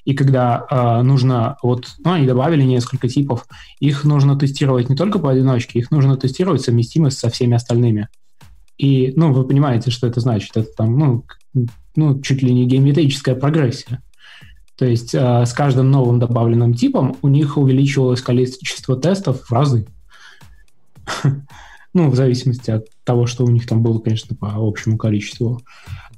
и 0.06 0.13
когда 0.13 0.65
э, 0.69 1.02
нужно, 1.02 1.58
вот, 1.63 1.88
ну, 2.04 2.13
они 2.13 2.28
добавили 2.28 2.62
несколько 2.62 3.10
типов, 3.10 3.48
их 3.80 4.04
нужно 4.04 4.38
тестировать 4.38 4.88
не 4.88 4.95
только 4.95 5.17
поодиночке, 5.17 5.80
их 5.80 5.89
нужно 5.89 6.15
тестировать 6.15 6.62
совместимость 6.62 7.17
со 7.17 7.30
всеми 7.30 7.56
остальными. 7.56 8.08
И, 8.78 9.13
ну, 9.15 9.34
вы 9.34 9.45
понимаете, 9.45 9.89
что 9.89 10.06
это 10.06 10.19
значит. 10.19 10.56
Это 10.56 10.69
там, 10.78 11.00
ну, 11.00 11.26
ну 11.95 12.21
чуть 12.21 12.43
ли 12.43 12.54
не 12.54 12.67
геометрическая 12.67 13.34
прогрессия. 13.34 14.04
То 14.78 14.86
есть 14.86 15.15
э, 15.15 15.45
с 15.45 15.54
каждым 15.54 15.89
новым 15.89 16.20
добавленным 16.20 16.74
типом 16.76 17.18
у 17.22 17.28
них 17.28 17.57
увеличивалось 17.57 18.22
количество 18.22 18.95
тестов 18.95 19.41
в 19.41 19.51
разы. 19.51 19.88
Ну, 21.97 22.10
в 22.10 22.16
зависимости 22.16 22.72
от 22.72 22.88
того, 23.05 23.26
что 23.26 23.45
у 23.45 23.49
них 23.49 23.66
там 23.68 23.82
было, 23.82 23.99
конечно, 23.99 24.36
по 24.36 24.51
общему 24.57 24.97
количеству 24.97 25.62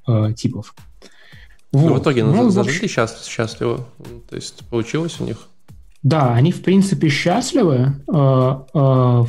э, 0.08 0.34
типов. 0.36 0.74
Вот. 1.78 2.00
в 2.00 2.02
итоге 2.02 2.24
ну, 2.24 2.50
зажили 2.50 2.76
общем... 2.76 2.90
счаст... 2.90 3.28
счастливо. 3.28 3.86
То 4.30 4.36
есть 4.36 4.64
получилось 4.70 5.18
у 5.20 5.26
них? 5.26 5.48
Да, 6.04 6.34
они 6.34 6.52
в 6.52 6.62
принципе 6.62 7.10
счастливы. 7.10 7.94
Э, 8.14 8.56
э, 8.74 9.26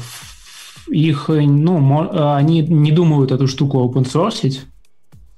их, 0.91 1.29
ну, 1.29 2.35
они 2.35 2.63
не 2.63 2.93
думают 2.93 3.33
эту 3.33 3.47
штуку 3.47 3.79
open 3.79 4.05
source. 4.05 4.61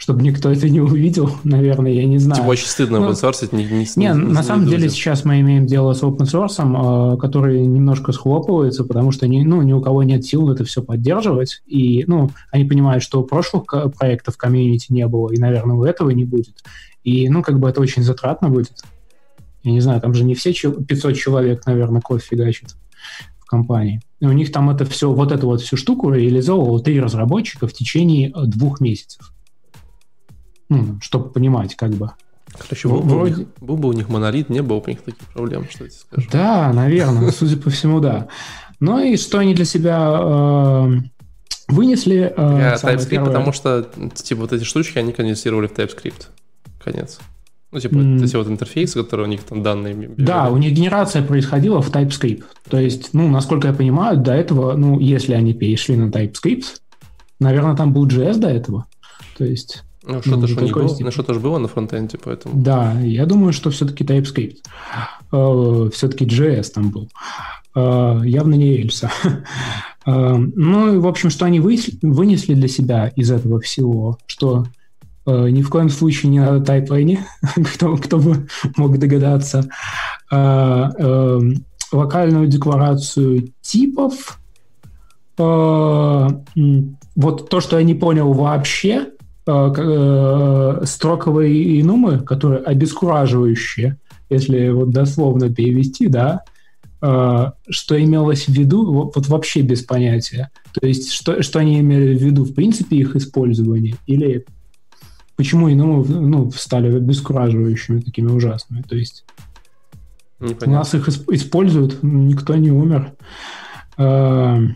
Чтобы 0.00 0.22
никто 0.22 0.50
это 0.50 0.66
не 0.70 0.80
увидел, 0.80 1.30
наверное, 1.44 1.92
я 1.92 2.06
не 2.06 2.16
знаю. 2.16 2.40
Типа 2.40 2.50
очень 2.50 2.66
стыдно 2.66 3.00
ну, 3.00 3.10
open 3.10 3.52
не, 3.52 3.64
не, 3.64 3.70
не, 3.70 3.86
не 3.96 4.12
На 4.14 4.42
самом 4.42 4.66
деле 4.66 4.88
сейчас 4.88 5.26
мы 5.26 5.40
имеем 5.40 5.66
дело 5.66 5.92
с 5.92 6.02
open 6.02 6.24
source, 6.24 7.14
э, 7.14 7.18
который 7.18 7.60
немножко 7.66 8.12
схлопывается, 8.12 8.84
потому 8.84 9.12
что 9.12 9.28
ни, 9.28 9.42
ну, 9.42 9.60
ни 9.60 9.74
у 9.74 9.82
кого 9.82 10.02
нет 10.02 10.24
сил 10.24 10.50
это 10.50 10.64
все 10.64 10.82
поддерживать, 10.82 11.62
и 11.66 12.04
ну, 12.06 12.30
они 12.50 12.64
понимают, 12.64 13.02
что 13.02 13.22
прошлых 13.22 13.64
проектов 13.98 14.38
комьюнити 14.38 14.86
не 14.90 15.06
было, 15.06 15.30
и, 15.32 15.38
наверное, 15.38 15.76
у 15.76 15.84
этого 15.84 16.08
не 16.08 16.24
будет. 16.24 16.64
И, 17.04 17.28
ну, 17.28 17.42
как 17.42 17.60
бы 17.60 17.68
это 17.68 17.82
очень 17.82 18.02
затратно 18.02 18.48
будет. 18.48 18.82
Я 19.62 19.72
не 19.72 19.80
знаю, 19.80 20.00
там 20.00 20.14
же 20.14 20.24
не 20.24 20.34
все 20.34 20.52
500 20.54 21.14
человек, 21.14 21.66
наверное, 21.66 22.00
код 22.00 22.22
фигачат 22.22 22.74
в 23.38 23.44
компании. 23.44 24.00
И 24.20 24.24
у 24.24 24.32
них 24.32 24.50
там 24.50 24.70
это 24.70 24.86
все, 24.86 25.12
вот 25.12 25.30
эту 25.30 25.46
вот 25.46 25.60
всю 25.60 25.76
штуку 25.76 26.10
реализовывало 26.10 26.80
три 26.80 26.98
разработчика 26.98 27.66
в 27.66 27.74
течение 27.74 28.30
э, 28.30 28.46
двух 28.46 28.80
месяцев. 28.80 29.34
Ну, 30.70 30.98
чтобы 31.02 31.28
понимать, 31.28 31.74
как 31.74 31.90
бы. 31.90 32.12
Короче, 32.58 32.88
был, 32.88 33.00
Вроде... 33.02 33.34
был, 33.34 33.46
был 33.60 33.76
бы 33.76 33.88
у 33.90 33.92
них 33.92 34.08
монолит, 34.08 34.48
не 34.48 34.62
было 34.62 34.78
бы 34.78 34.86
у 34.86 34.88
них 34.88 35.02
таких 35.02 35.26
проблем, 35.28 35.66
что 35.70 35.84
я 35.84 35.90
тебе 35.90 36.00
скажу. 36.00 36.28
Да, 36.32 36.72
наверное, 36.72 37.30
судя 37.38 37.56
по 37.56 37.70
всему, 37.70 38.00
да. 38.00 38.28
Ну 38.80 38.98
и 38.98 39.16
что 39.16 39.38
они 39.38 39.54
для 39.54 39.66
себя 39.66 40.18
э, 40.22 40.88
вынесли? 41.68 42.32
Э, 42.34 42.58
Я 42.58 42.74
TypeScript, 42.74 43.08
первое... 43.08 43.26
потому 43.26 43.52
что 43.52 43.88
типа 44.14 44.42
вот 44.42 44.52
эти 44.52 44.64
штучки 44.64 44.98
они 44.98 45.12
конденсировали 45.12 45.66
в 45.66 45.72
TypeScript. 45.72 46.28
Конец. 46.82 47.18
Ну, 47.72 47.78
типа, 47.78 47.94
mm. 47.94 48.24
эти 48.24 48.34
вот 48.34 48.48
интерфейсы, 48.48 49.00
которые 49.00 49.28
у 49.28 49.30
них 49.30 49.44
там 49.44 49.62
данные... 49.62 50.10
Да, 50.16 50.50
у 50.50 50.56
них 50.56 50.72
генерация 50.72 51.22
происходила 51.22 51.80
в 51.80 51.90
TypeScript. 51.90 52.42
То 52.68 52.78
есть, 52.78 53.10
ну, 53.12 53.28
насколько 53.28 53.68
я 53.68 53.74
понимаю, 53.74 54.16
до 54.16 54.32
этого, 54.32 54.76
ну, 54.76 54.98
если 54.98 55.34
они 55.34 55.54
перешли 55.54 55.96
на 55.96 56.10
TypeScript, 56.10 56.64
наверное, 57.38 57.76
там 57.76 57.92
был 57.92 58.08
JS 58.08 58.38
до 58.38 58.48
этого. 58.48 58.86
То 59.38 59.44
есть... 59.44 59.84
Ну, 60.02 60.20
что-то 60.20 60.46
ну, 60.46 60.46
не 60.46 60.72
было, 60.72 60.96
ну, 60.98 61.10
что-то 61.10 61.34
же 61.34 61.40
было 61.40 61.58
на 61.58 61.68
фронтенде, 61.68 62.18
поэтому... 62.22 62.54
Да, 62.62 62.98
я 63.00 63.26
думаю, 63.26 63.52
что 63.52 63.70
все-таки 63.70 64.04
TypeScript. 64.04 64.58
Uh, 65.30 65.90
все-таки 65.90 66.24
JS 66.24 66.72
там 66.74 66.90
был. 66.90 67.08
Uh, 67.74 68.26
явно 68.26 68.54
не 68.54 68.80
Эльса. 68.80 69.10
uh, 70.06 70.52
ну, 70.56 70.94
и, 70.94 70.98
в 70.98 71.06
общем, 71.06 71.30
что 71.30 71.44
они 71.44 71.60
вынесли 71.60 72.54
для 72.54 72.68
себя 72.68 73.08
из 73.14 73.30
этого 73.30 73.60
всего, 73.60 74.18
что 74.26 74.66
Э, 75.26 75.48
ни 75.50 75.62
в 75.62 75.70
коем 75.70 75.88
случае 75.88 76.30
не 76.30 76.40
надо 76.40 76.64
тайплайне, 76.64 77.26
кто, 77.74 77.96
кто 77.96 78.18
бы 78.18 78.48
мог 78.76 78.98
догадаться. 78.98 79.68
Э, 80.30 81.40
локальную 81.92 82.46
декларацию 82.46 83.52
типов. 83.60 84.38
Вот 87.16 87.48
то, 87.48 87.60
что 87.60 87.78
я 87.78 87.84
не 87.84 87.94
понял 87.94 88.32
вообще, 88.32 89.08
а, 89.50 90.82
строковые 90.84 91.80
инумы, 91.80 92.20
которые 92.20 92.60
обескураживающие, 92.60 93.98
если 94.28 94.68
вот 94.70 94.90
дословно 94.90 95.52
перевести, 95.52 96.06
да, 96.08 96.44
что 97.00 97.54
имелось 97.90 98.44
в 98.44 98.52
виду, 98.52 98.92
вот, 98.92 99.16
вот 99.16 99.26
вообще 99.28 99.62
без 99.62 99.82
понятия. 99.82 100.50
То 100.78 100.86
есть, 100.86 101.12
что, 101.12 101.42
что 101.42 101.58
они 101.58 101.80
имели 101.80 102.16
в 102.16 102.22
виду, 102.22 102.44
в 102.44 102.52
принципе, 102.52 102.96
их 102.96 103.16
использование, 103.16 103.96
или 104.06 104.44
почему 105.40 105.72
иному 105.72 106.04
ну, 106.04 106.50
стали 106.50 106.94
обескураживающими, 106.94 108.00
такими 108.00 108.30
ужасными. 108.30 108.82
То 108.82 108.96
есть 108.96 109.24
Непонятно. 110.38 110.66
у 110.66 110.74
нас 110.74 110.94
их 110.94 111.08
используют, 111.08 112.02
никто 112.02 112.54
не 112.56 112.70
умер. 112.70 113.14
Uh, 113.96 114.68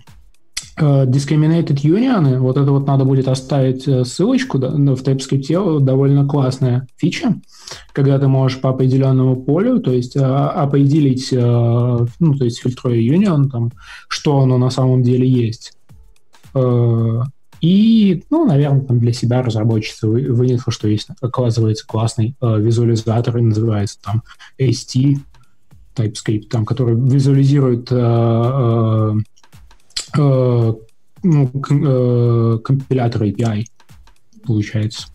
discriminated 0.76 1.76
union, 1.82 2.38
вот 2.38 2.56
это 2.56 2.70
вот 2.70 2.86
надо 2.86 3.04
будет 3.04 3.28
оставить 3.28 3.86
э, 3.86 4.04
ссылочку 4.04 4.58
да, 4.58 4.70
в 4.70 5.02
TypeScript, 5.02 5.80
довольно 5.80 6.26
классная 6.26 6.86
фича, 6.96 7.36
когда 7.92 8.18
ты 8.18 8.26
можешь 8.28 8.60
по 8.60 8.70
определенному 8.70 9.36
полю, 9.36 9.80
то 9.80 9.92
есть 9.92 10.16
а, 10.16 10.50
определить, 10.50 11.30
ну, 11.32 12.34
то 12.38 12.44
есть 12.44 12.60
фильтруя 12.60 12.96
union, 12.96 13.48
там, 13.48 13.70
что 14.08 14.40
оно 14.40 14.58
на 14.58 14.70
самом 14.70 15.02
деле 15.02 15.28
есть. 15.28 15.72
И, 17.64 18.22
ну, 18.28 18.44
наверное, 18.44 18.82
там 18.82 18.98
для 18.98 19.14
себя 19.14 19.40
разработчица 19.40 20.06
вынесла, 20.06 20.70
что 20.70 20.86
есть, 20.86 21.08
оказывается, 21.22 21.86
классный 21.86 22.36
э, 22.38 22.60
визуализатор, 22.60 23.38
и 23.38 23.40
называется 23.40 23.98
там 24.02 24.22
ST 24.58 25.16
TypeScript, 25.96 26.48
там, 26.50 26.66
который 26.66 26.94
визуализирует 26.94 27.90
э, 27.90 27.96
э, 27.96 27.98
э, 27.98 29.20
ну, 31.24 31.50
э, 31.54 32.58
компилятор 32.62 33.22
API, 33.22 33.64
получается. 34.46 35.08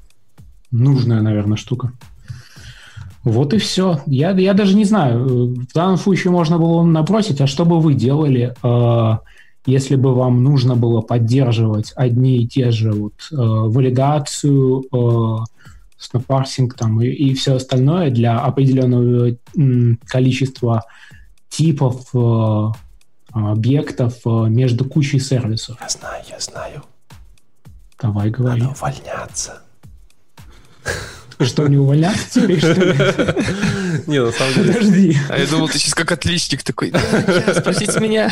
Нужная, 0.71 1.21
наверное, 1.21 1.57
штука. 1.57 1.93
Вот 3.23 3.53
и 3.53 3.57
все. 3.57 4.01
Я, 4.07 4.32
я 4.32 4.53
даже 4.53 4.75
не 4.75 4.86
знаю. 4.86 5.53
В 5.53 5.73
данном 5.73 5.97
случае 5.97 6.32
можно 6.32 6.57
было 6.57 6.84
набросить, 6.84 7.41
а 7.41 7.47
что 7.47 7.65
бы 7.65 7.80
вы 7.80 7.93
делали, 7.93 8.55
э, 8.63 9.17
если 9.65 9.95
бы 9.95 10.15
вам 10.15 10.43
нужно 10.43 10.75
было 10.75 11.01
поддерживать 11.01 11.93
одни 11.95 12.43
и 12.43 12.47
те 12.47 12.71
же 12.71 12.91
вот, 12.91 13.13
э, 13.32 13.36
валидацию, 13.36 14.84
э, 14.91 15.38
снопарсинг 15.97 16.75
там, 16.75 17.01
и, 17.01 17.07
и 17.07 17.34
все 17.34 17.55
остальное 17.55 18.09
для 18.09 18.39
определенного 18.39 19.30
э, 19.30 19.36
количества 20.05 20.86
типов 21.49 22.07
э, 22.13 22.71
объектов 23.32 24.15
э, 24.25 24.30
между 24.49 24.86
кучей 24.86 25.19
сервисов. 25.19 25.77
Я 25.82 25.89
знаю, 25.89 26.23
я 26.30 26.39
знаю. 26.39 26.84
Давай 28.01 28.30
говори. 28.30 28.61
Надо 28.61 28.73
увольняться. 28.73 29.61
Что, 31.41 31.67
не 31.67 31.77
увольняться 31.77 32.41
теперь, 32.41 32.59
что 32.59 32.73
ли? 32.73 32.93
Не, 34.07 34.21
на 34.21 34.32
самом 34.32 34.53
деле... 34.55 34.73
Подожди. 34.73 35.17
А 35.30 35.38
я 35.38 35.47
думал, 35.47 35.69
ты 35.69 35.80
сейчас 35.80 35.93
как 35.93 36.11
отличник 36.11 36.63
такой. 36.63 36.91
Спросите 37.55 37.97
меня. 38.01 38.30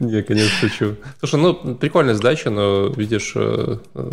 Не, 0.00 0.22
конечно, 0.22 0.50
шучу. 0.50 0.96
Слушай, 1.20 1.40
ну, 1.40 1.54
прикольная 1.74 2.14
задача, 2.14 2.50
но, 2.50 2.88
видишь, 2.88 3.32
э, 3.36 3.78
э, 3.94 4.10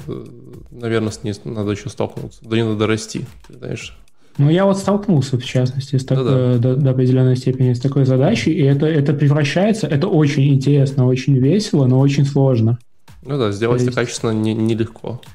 наверное, 0.71 1.11
с 1.11 1.23
ней 1.23 1.35
надо 1.43 1.71
еще 1.71 1.89
столкнуться. 1.89 2.39
До 2.43 2.55
нее 2.55 2.65
надо 2.65 2.87
расти, 2.87 3.25
знаешь. 3.49 3.97
Ну, 4.37 4.49
я 4.49 4.65
вот 4.65 4.77
столкнулся, 4.77 5.37
в 5.37 5.45
частности, 5.45 5.97
с 5.97 6.05
такой, 6.05 6.23
ну, 6.23 6.31
да. 6.31 6.57
до, 6.57 6.75
до 6.75 6.91
определенной 6.91 7.35
степени 7.35 7.73
с 7.73 7.79
такой 7.79 8.05
задачей, 8.05 8.51
и 8.51 8.61
это, 8.61 8.85
это 8.85 9.13
превращается, 9.13 9.87
это 9.87 10.07
очень 10.07 10.53
интересно, 10.53 11.05
очень 11.05 11.37
весело, 11.37 11.85
но 11.85 11.99
очень 11.99 12.25
сложно. 12.25 12.79
Ну 13.23 13.37
да, 13.37 13.51
сделать 13.51 13.83
это 13.83 13.91
качественно 13.91 14.31
нелегко. 14.31 15.09
Не 15.09 15.31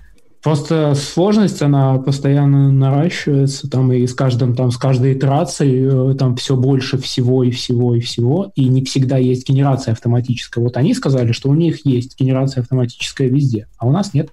Просто 0.46 0.94
сложность, 0.94 1.60
она 1.60 1.98
постоянно 1.98 2.70
наращивается, 2.70 3.68
там, 3.68 3.92
и 3.92 4.06
с 4.06 4.14
каждым, 4.14 4.54
там, 4.54 4.70
с 4.70 4.76
каждой 4.76 5.14
итерацией 5.14 6.12
э, 6.12 6.14
там 6.14 6.36
все 6.36 6.54
больше 6.54 6.98
всего 6.98 7.42
и 7.42 7.50
всего 7.50 7.96
и 7.96 8.00
всего, 8.00 8.52
и 8.54 8.66
не 8.66 8.84
всегда 8.84 9.16
есть 9.16 9.48
генерация 9.48 9.90
автоматическая. 9.90 10.62
Вот 10.62 10.76
они 10.76 10.94
сказали, 10.94 11.32
что 11.32 11.48
у 11.48 11.54
них 11.54 11.84
есть 11.84 12.16
генерация 12.16 12.60
автоматическая 12.60 13.26
везде, 13.28 13.66
а 13.76 13.88
у 13.88 13.90
нас 13.90 14.14
нет. 14.14 14.30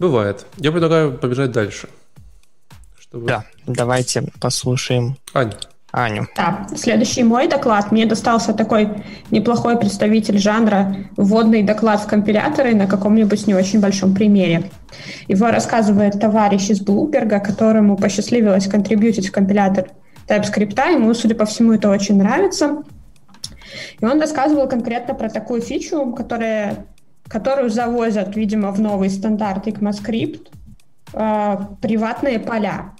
Бывает. 0.00 0.44
Я 0.56 0.72
предлагаю 0.72 1.16
побежать 1.16 1.52
дальше. 1.52 1.88
Чтобы... 3.12 3.26
Да, 3.26 3.44
давайте 3.66 4.24
послушаем. 4.40 5.16
Ань, 5.34 5.52
Аню. 5.90 6.26
Да, 6.34 6.66
следующий 6.74 7.22
мой 7.22 7.46
доклад. 7.46 7.92
Мне 7.92 8.06
достался 8.06 8.54
такой 8.54 8.88
неплохой 9.30 9.78
представитель 9.78 10.38
жанра 10.38 10.96
вводный 11.18 11.62
доклад 11.62 12.00
в 12.00 12.06
компиляторы 12.06 12.74
на 12.74 12.86
каком-нибудь 12.86 13.46
не 13.46 13.54
очень 13.54 13.80
большом 13.80 14.14
примере. 14.14 14.70
Его 15.28 15.48
рассказывает 15.48 16.18
товарищ 16.18 16.70
из 16.70 16.80
Блумберга, 16.80 17.40
которому 17.40 17.98
посчастливилось 17.98 18.66
контрибьютить 18.66 19.28
в 19.28 19.32
компилятор 19.32 19.90
TypeScript. 20.26 20.92
Ему, 20.92 21.12
судя 21.12 21.34
по 21.34 21.44
всему, 21.44 21.74
это 21.74 21.90
очень 21.90 22.16
нравится. 22.16 22.82
И 24.00 24.04
он 24.04 24.18
рассказывал 24.18 24.66
конкретно 24.68 25.12
про 25.12 25.28
такую 25.28 25.60
фичу, 25.60 26.14
которая, 26.14 26.86
которую 27.28 27.68
завозят, 27.68 28.34
видимо, 28.36 28.72
в 28.72 28.80
новый 28.80 29.10
стандарт 29.10 29.66
ECMAScript, 29.66 30.48
э, 31.12 31.56
приватные 31.82 32.38
поля. 32.38 32.92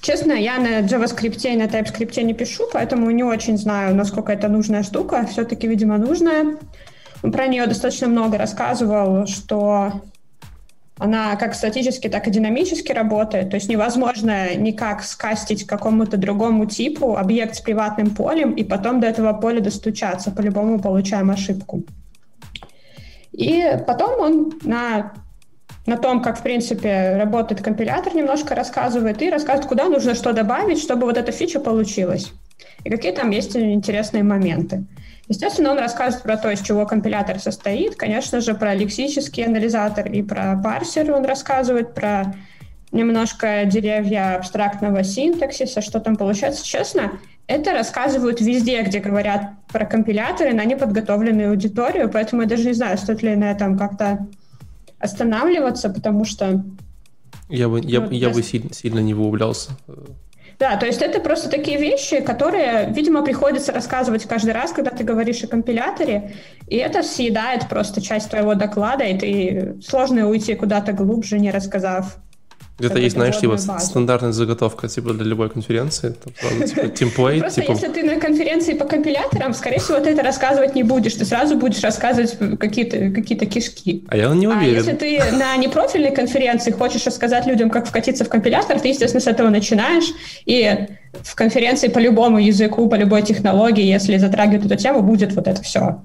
Честно, 0.00 0.32
я 0.32 0.58
на 0.58 0.80
JavaScript 0.80 1.52
и 1.52 1.56
на 1.56 1.64
TypeScript 1.64 2.22
не 2.22 2.34
пишу, 2.34 2.64
поэтому 2.72 3.10
не 3.10 3.24
очень 3.24 3.58
знаю, 3.58 3.94
насколько 3.94 4.32
это 4.32 4.48
нужная 4.48 4.82
штука. 4.82 5.26
Все-таки, 5.26 5.66
видимо, 5.66 5.98
нужная. 5.98 6.56
Про 7.20 7.48
нее 7.48 7.66
достаточно 7.66 8.06
много 8.06 8.38
рассказывал, 8.38 9.26
что 9.26 10.02
она 10.98 11.36
как 11.36 11.54
статически, 11.54 12.08
так 12.08 12.26
и 12.26 12.30
динамически 12.30 12.92
работает. 12.92 13.50
То 13.50 13.56
есть 13.56 13.68
невозможно 13.68 14.54
никак 14.54 15.02
скастить 15.02 15.66
какому-то 15.66 16.16
другому 16.16 16.66
типу 16.66 17.16
объект 17.16 17.56
с 17.56 17.60
приватным 17.60 18.10
полем 18.10 18.52
и 18.52 18.64
потом 18.64 19.00
до 19.00 19.06
этого 19.06 19.32
поля 19.32 19.60
достучаться. 19.60 20.30
По-любому 20.30 20.80
получаем 20.80 21.30
ошибку. 21.30 21.82
И 23.32 23.64
потом 23.86 24.20
он 24.20 24.52
на 24.62 25.12
на 25.88 25.96
том, 25.96 26.22
как, 26.22 26.38
в 26.38 26.42
принципе, 26.42 27.16
работает 27.16 27.62
компилятор, 27.62 28.14
немножко 28.14 28.54
рассказывает 28.54 29.22
и 29.22 29.30
рассказывает, 29.30 29.68
куда 29.68 29.88
нужно 29.88 30.14
что 30.14 30.32
добавить, 30.32 30.78
чтобы 30.80 31.06
вот 31.06 31.16
эта 31.16 31.32
фича 31.32 31.60
получилась. 31.60 32.32
и 32.84 32.90
какие 32.90 33.12
там 33.12 33.30
есть 33.30 33.56
интересные 33.56 34.22
моменты. 34.22 34.84
Естественно, 35.28 35.72
он 35.72 35.78
рассказывает 35.78 36.22
про 36.22 36.36
то, 36.36 36.50
из 36.50 36.60
чего 36.60 36.86
компилятор 36.86 37.38
состоит. 37.38 37.96
Конечно 37.96 38.40
же, 38.40 38.54
про 38.54 38.74
лексический 38.74 39.44
анализатор 39.44 40.06
и 40.06 40.22
про 40.22 40.60
парсер 40.62 41.10
он 41.12 41.24
рассказывает, 41.24 41.94
про 41.94 42.34
немножко 42.92 43.64
деревья 43.64 44.36
абстрактного 44.36 45.02
синтаксиса, 45.04 45.80
что 45.80 46.00
там 46.00 46.16
получается. 46.16 46.64
Честно, 46.64 47.12
это 47.46 47.72
рассказывают 47.72 48.40
везде, 48.40 48.82
где 48.82 49.00
говорят 49.00 49.42
про 49.72 49.86
компиляторы 49.86 50.52
на 50.52 50.64
неподготовленную 50.64 51.50
аудиторию, 51.50 52.10
поэтому 52.10 52.42
я 52.42 52.48
даже 52.48 52.66
не 52.66 52.74
знаю, 52.74 52.98
стоит 52.98 53.22
ли 53.22 53.36
на 53.36 53.50
этом 53.50 53.78
как-то 53.78 54.26
останавливаться, 54.98 55.90
потому 55.90 56.24
что... 56.24 56.64
Я 57.48 57.68
бы, 57.68 57.80
я, 57.82 58.00
ну, 58.00 58.10
я 58.10 58.30
бы 58.30 58.42
сильно, 58.42 58.72
сильно 58.72 58.98
не 58.98 59.14
выублялся. 59.14 59.70
Да, 60.58 60.76
то 60.76 60.86
есть 60.86 61.02
это 61.02 61.20
просто 61.20 61.48
такие 61.48 61.78
вещи, 61.78 62.20
которые, 62.20 62.92
видимо, 62.92 63.24
приходится 63.24 63.72
рассказывать 63.72 64.24
каждый 64.24 64.52
раз, 64.52 64.72
когда 64.72 64.90
ты 64.90 65.04
говоришь 65.04 65.44
о 65.44 65.46
компиляторе, 65.46 66.34
и 66.66 66.76
это 66.76 67.02
съедает 67.04 67.68
просто 67.68 68.00
часть 68.00 68.30
твоего 68.30 68.54
доклада, 68.54 69.04
и 69.04 69.18
ты 69.18 69.80
сложно 69.80 70.28
уйти 70.28 70.56
куда-то 70.56 70.92
глубже, 70.92 71.38
не 71.38 71.52
рассказав 71.52 72.18
где-то 72.78 72.98
есть, 72.98 73.16
знаешь, 73.16 73.38
типа 73.38 73.52
база. 73.52 73.78
стандартная 73.80 74.32
заготовка 74.32 74.88
типа 74.88 75.12
для 75.12 75.24
любой 75.24 75.50
конференции, 75.50 76.14
там, 76.40 76.62
типа 76.62 76.88
темплейт. 76.96 77.40
Просто 77.40 77.60
типа... 77.60 77.72
если 77.72 77.88
ты 77.88 78.04
на 78.04 78.20
конференции 78.20 78.74
по 78.74 78.84
компиляторам, 78.84 79.52
скорее 79.52 79.80
всего, 79.80 79.98
ты 79.98 80.10
это 80.10 80.22
рассказывать 80.22 80.76
не 80.76 80.84
будешь, 80.84 81.14
ты 81.14 81.24
сразу 81.24 81.56
будешь 81.56 81.82
рассказывать 81.82 82.38
какие-то 82.58 83.10
какие 83.10 83.38
кишки. 83.38 84.04
А 84.08 84.16
я 84.16 84.28
не 84.28 84.46
уверен. 84.46 84.62
А 84.62 84.78
если 84.78 84.92
ты 84.92 85.18
на 85.32 85.56
непрофильной 85.56 86.12
конференции 86.12 86.70
хочешь 86.70 87.04
рассказать 87.04 87.46
людям, 87.46 87.68
как 87.68 87.86
вкатиться 87.86 88.24
в 88.24 88.28
компилятор, 88.28 88.78
ты, 88.78 88.88
естественно, 88.88 89.20
с 89.20 89.26
этого 89.26 89.48
начинаешь, 89.48 90.12
и 90.46 90.86
в 91.22 91.34
конференции 91.34 91.88
по 91.88 91.98
любому 91.98 92.38
языку, 92.38 92.88
по 92.88 92.94
любой 92.94 93.22
технологии, 93.22 93.84
если 93.84 94.18
затрагивать 94.18 94.66
эту 94.66 94.76
тему, 94.76 95.02
будет 95.02 95.32
вот 95.32 95.48
это 95.48 95.62
все 95.62 96.00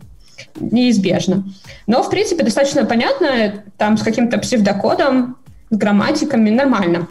неизбежно. 0.59 1.43
Но, 1.88 2.03
в 2.03 2.09
принципе, 2.09 2.43
достаточно 2.43 2.86
понятно, 2.86 3.63
там 3.78 3.97
с 3.97 4.03
каким-то 4.03 4.38
псевдокодом 4.39 5.38
грамматиками 5.78 6.49
нормально. 6.49 7.07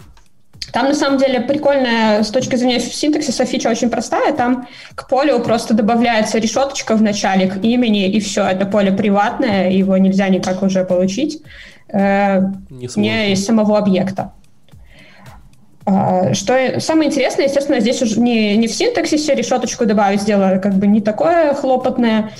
Там, 0.72 0.88
на 0.88 0.94
самом 0.94 1.18
деле, 1.18 1.40
прикольная 1.40 2.22
с 2.22 2.30
точки 2.30 2.56
зрения 2.56 2.80
синтаксиса 2.80 3.44
фича 3.44 3.68
очень 3.68 3.90
простая. 3.90 4.32
Там 4.32 4.68
к 4.94 5.08
полю 5.08 5.38
просто 5.40 5.74
добавляется 5.74 6.38
решеточка 6.38 6.96
в 6.96 7.02
начале 7.02 7.46
к 7.46 7.56
имени, 7.62 8.08
и 8.08 8.20
все, 8.20 8.44
это 8.44 8.64
поле 8.64 8.92
приватное, 8.92 9.70
его 9.70 9.96
нельзя 9.98 10.28
никак 10.28 10.62
уже 10.62 10.84
получить 10.84 11.42
э, 11.92 12.40
не, 12.70 12.88
не 12.96 13.32
из 13.32 13.44
самого 13.44 13.76
объекта. 13.76 14.32
А, 15.84 16.32
что 16.32 16.80
самое 16.80 17.08
интересное, 17.10 17.46
естественно, 17.46 17.80
здесь 17.80 18.00
уже 18.02 18.20
не, 18.20 18.56
не 18.56 18.68
в 18.68 18.72
синтаксисе 18.72 19.34
решеточку 19.34 19.84
добавить, 19.84 20.24
дело 20.24 20.58
как 20.58 20.74
бы 20.74 20.86
не 20.86 21.00
такое 21.00 21.54
хлопотное, 21.54 22.30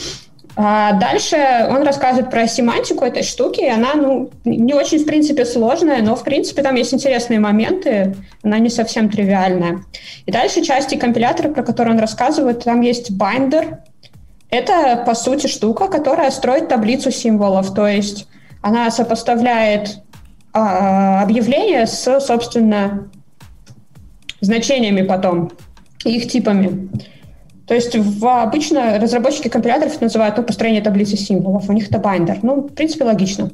а 0.55 0.93
дальше 0.93 1.37
он 1.71 1.83
рассказывает 1.83 2.31
про 2.31 2.47
семантику 2.47 3.05
этой 3.05 3.23
штуки, 3.23 3.61
и 3.61 3.69
она, 3.69 3.95
ну, 3.95 4.31
не 4.45 4.75
очень, 4.75 4.99
в 4.99 5.07
принципе, 5.07 5.47
сложная, 5.47 6.03
но, 6.03 6.15
в 6.15 6.25
принципе, 6.25 6.63
там 6.63 6.75
есть 6.75 6.93
интересные 6.93 7.41
моменты, 7.41 8.15
она 8.43 8.59
не 8.59 8.69
совсем 8.69 9.09
тривиальная. 9.09 9.83
И 10.27 10.33
дальше 10.33 10.63
части 10.63 10.97
компилятора, 10.97 11.49
про 11.49 11.63
которые 11.63 11.95
он 11.95 12.01
рассказывает, 12.01 12.65
там 12.65 12.83
есть 12.83 13.13
binder. 13.13 13.79
Это, 14.51 15.03
по 15.07 15.15
сути, 15.15 15.47
штука, 15.47 15.89
которая 15.89 16.31
строит 16.31 16.69
таблицу 16.69 17.11
символов, 17.11 17.73
то 17.73 17.87
есть 17.87 18.29
она 18.61 18.91
сопоставляет 18.91 20.03
а, 20.53 21.23
объявления 21.23 21.87
с, 21.87 22.21
собственно, 22.21 23.11
значениями 24.43 25.01
потом, 25.01 25.51
их 26.05 26.31
типами. 26.31 26.91
То 27.73 27.77
есть 27.77 27.97
в, 27.97 28.27
обычно 28.27 28.99
разработчики 28.99 29.49
компиляторов 29.49 29.99
называют 30.03 30.37
ну, 30.37 30.43
построение 30.43 30.83
таблицы 30.83 31.17
символов, 31.17 31.71
у 31.71 31.73
них 31.73 31.89
это 31.89 31.99
binder. 31.99 32.41
Ну, 32.43 32.57
в 32.57 32.75
принципе, 32.75 33.05
логично. 33.05 33.51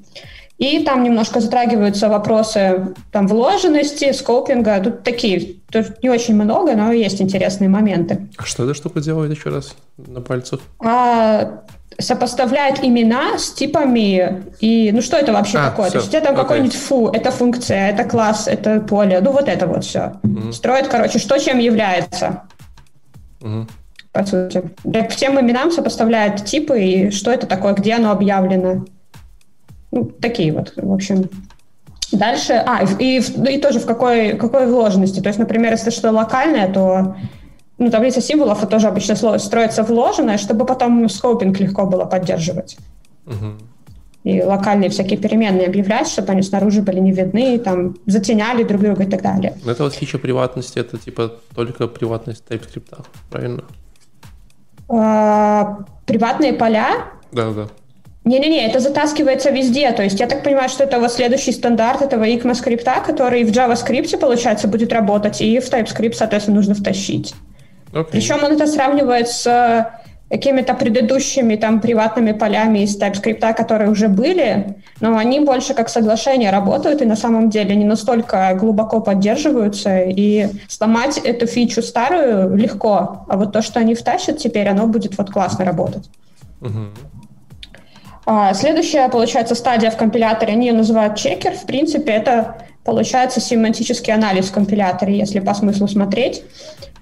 И 0.57 0.83
там 0.83 1.05
немножко 1.05 1.39
затрагиваются 1.39 2.09
вопросы 2.09 2.97
там, 3.13 3.29
вложенности, 3.29 4.11
scoping 4.11 4.65
а. 4.65 4.81
Тут 4.81 5.05
такие, 5.05 5.55
тут 5.71 6.03
не 6.03 6.11
очень 6.11 6.35
много, 6.35 6.75
но 6.75 6.91
есть 6.91 7.23
интересные 7.23 7.69
моменты. 7.69 8.27
А 8.37 8.43
что 8.43 8.65
эта 8.65 8.75
штука 8.75 9.01
делает 9.01 9.31
еще 9.31 9.51
раз 9.51 9.77
на 9.97 10.21
пальцах? 10.21 10.63
А, 10.81 11.63
сопоставляет 12.01 12.83
имена 12.83 13.39
с 13.39 13.53
типами 13.53 14.43
и 14.59 14.91
ну 14.91 15.01
что 15.01 15.17
это 15.17 15.33
вообще 15.33 15.59
а, 15.59 15.71
такое? 15.71 15.91
Все. 15.91 15.99
То 15.99 16.05
есть 16.05 16.15
это 16.15 16.31
okay. 16.31 16.37
какой-нибудь 16.37 16.75
foo, 16.75 17.07
это 17.07 17.31
функция, 17.31 17.91
это 17.91 18.03
класс, 18.03 18.49
это 18.49 18.81
поле, 18.81 19.21
ну 19.21 19.31
вот 19.31 19.47
это 19.47 19.69
вот 19.69 19.85
все. 19.85 20.15
Угу. 20.25 20.51
Строит, 20.51 20.89
короче, 20.89 21.21
что 21.21 21.39
чем 21.39 21.61
является. 21.61 22.43
Угу 23.41 23.69
по 24.13 24.25
сути. 24.25 24.63
К 24.85 25.15
тем 25.15 25.41
именам 25.41 25.71
сопоставляют 25.71 26.45
типы 26.45 26.81
и 26.81 27.11
что 27.11 27.31
это 27.31 27.47
такое, 27.47 27.75
где 27.75 27.95
оно 27.95 28.11
объявлено. 28.11 28.85
Ну, 29.91 30.05
такие 30.05 30.53
вот, 30.53 30.73
в 30.77 30.93
общем. 30.93 31.29
Дальше, 32.13 32.55
а, 32.55 32.85
и, 32.99 33.19
и 33.19 33.61
тоже 33.61 33.81
в 33.81 33.87
какой, 33.87 34.37
какой 34.37 34.67
вложенности. 34.67 35.21
То 35.21 35.29
есть, 35.29 35.39
например, 35.39 35.73
если 35.73 35.91
что 35.91 36.11
локальное, 36.11 36.73
то 36.73 37.17
ну, 37.77 37.91
таблица 37.91 38.21
символов 38.21 38.59
это 38.59 38.67
тоже 38.67 38.89
обычно 38.89 39.15
строится 39.39 39.83
вложенное, 39.83 40.39
чтобы 40.39 40.65
потом 40.65 41.09
скопинг 41.09 41.61
легко 41.61 41.87
было 41.87 42.07
поддерживать. 42.07 42.79
Угу. 43.27 43.53
И 44.25 44.43
локальные 44.43 44.91
всякие 44.91 45.19
переменные 45.19 45.67
объявлять, 45.67 46.09
чтобы 46.09 46.33
они 46.33 46.43
снаружи 46.43 46.83
были 46.83 46.99
не 46.99 47.13
видны, 47.13 47.59
там, 47.59 47.97
затеняли 48.07 48.65
друг 48.65 48.83
друга 48.83 49.05
и 49.05 49.07
так 49.07 49.23
далее. 49.23 49.55
Но 49.65 49.73
это 49.73 49.85
вот 49.85 49.95
фича 49.95 50.19
приватности, 50.19 50.79
это 50.79 50.99
типа 50.99 51.35
только 51.55 51.87
приватность 51.87 52.45
TypeScript, 52.49 53.05
правильно? 53.31 53.65
Э, 54.89 55.65
приватные 56.07 56.53
поля. 56.53 56.89
Да, 57.33 57.51
да. 57.51 57.69
Не-не-не, 58.25 58.67
это 58.67 58.81
затаскивается 58.81 59.51
везде. 59.51 59.91
То 59.93 60.03
есть 60.03 60.21
я 60.21 60.27
так 60.27 60.43
понимаю, 60.43 60.69
что 60.69 60.85
это 60.85 61.01
вот 61.01 61.13
следующий 61.13 61.53
стандарт 61.53 62.03
этого 62.03 62.25
ECMAScript, 62.25 63.05
который 63.07 63.45
в 63.45 63.51
JavaScript, 63.51 64.19
получается, 64.19 64.69
будет 64.69 64.93
работать, 64.93 65.41
и 65.41 65.59
в 65.61 65.73
TypeScript, 65.73 66.13
соответственно, 66.13 66.57
нужно 66.57 66.75
втащить. 66.75 67.35
Okay. 67.93 68.09
Причем 68.13 68.45
он 68.45 68.53
это 68.53 68.67
сравнивает 68.67 69.29
с 69.29 69.91
какими-то 70.31 70.75
предыдущими 70.75 71.57
там 71.57 71.81
приватными 71.81 72.33
полями 72.33 72.81
из 72.81 73.01
TypeScript, 73.01 73.55
которые 73.55 73.91
уже 73.91 74.09
были, 74.09 74.77
но 75.01 75.17
они 75.17 75.41
больше 75.41 75.75
как 75.75 75.89
соглашение 75.89 76.51
работают 76.51 77.01
и 77.01 77.07
на 77.07 77.17
самом 77.17 77.49
деле 77.49 77.75
не 77.75 77.85
настолько 77.85 78.55
глубоко 78.55 79.01
поддерживаются, 79.01 80.01
и 80.01 80.49
сломать 80.69 81.19
эту 81.19 81.47
фичу 81.47 81.83
старую 81.83 82.55
легко, 82.57 83.25
а 83.29 83.37
вот 83.37 83.53
то, 83.53 83.63
что 83.63 83.81
они 83.81 83.95
втащат 83.95 84.39
теперь, 84.39 84.69
оно 84.69 84.87
будет 84.87 85.17
вот 85.17 85.31
классно 85.31 85.65
работать. 85.65 86.11
Uh-huh. 86.61 86.89
А, 88.27 88.53
следующая, 88.53 89.09
получается, 89.09 89.55
стадия 89.55 89.91
в 89.91 89.97
компиляторе, 89.97 90.53
они 90.53 90.67
ее 90.67 90.75
называют 90.75 91.17
чекер, 91.17 91.55
в 91.55 91.65
принципе, 91.65 92.13
это 92.13 92.57
получается 92.85 93.41
семантический 93.41 94.13
анализ 94.13 94.47
в 94.47 94.53
компиляторе, 94.53 95.17
если 95.17 95.41
по 95.41 95.55
смыслу 95.55 95.89
смотреть. 95.89 96.43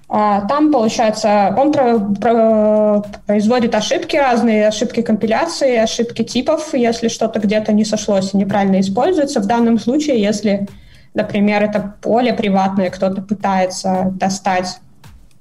А, 0.09 0.47
там, 0.47 0.71
получается, 0.71 1.53
он 1.57 1.73
про, 1.73 1.99
про, 1.99 3.03
производит 3.25 3.75
ошибки 3.75 4.15
разные, 4.15 4.67
ошибки 4.67 5.01
компиляции, 5.01 5.75
ошибки 5.75 6.23
типов, 6.23 6.73
если 6.73 7.09
что-то 7.09 7.39
где-то 7.39 7.73
не 7.73 7.83
сошлось 7.83 8.33
и 8.33 8.37
неправильно 8.37 8.79
используется. 8.79 9.41
В 9.41 9.47
данном 9.47 9.77
случае, 9.77 10.21
если, 10.21 10.67
например, 11.13 11.61
это 11.63 11.95
поле 12.01 12.33
приватное, 12.33 12.89
кто-то 12.89 13.21
пытается 13.21 14.13
достать 14.13 14.79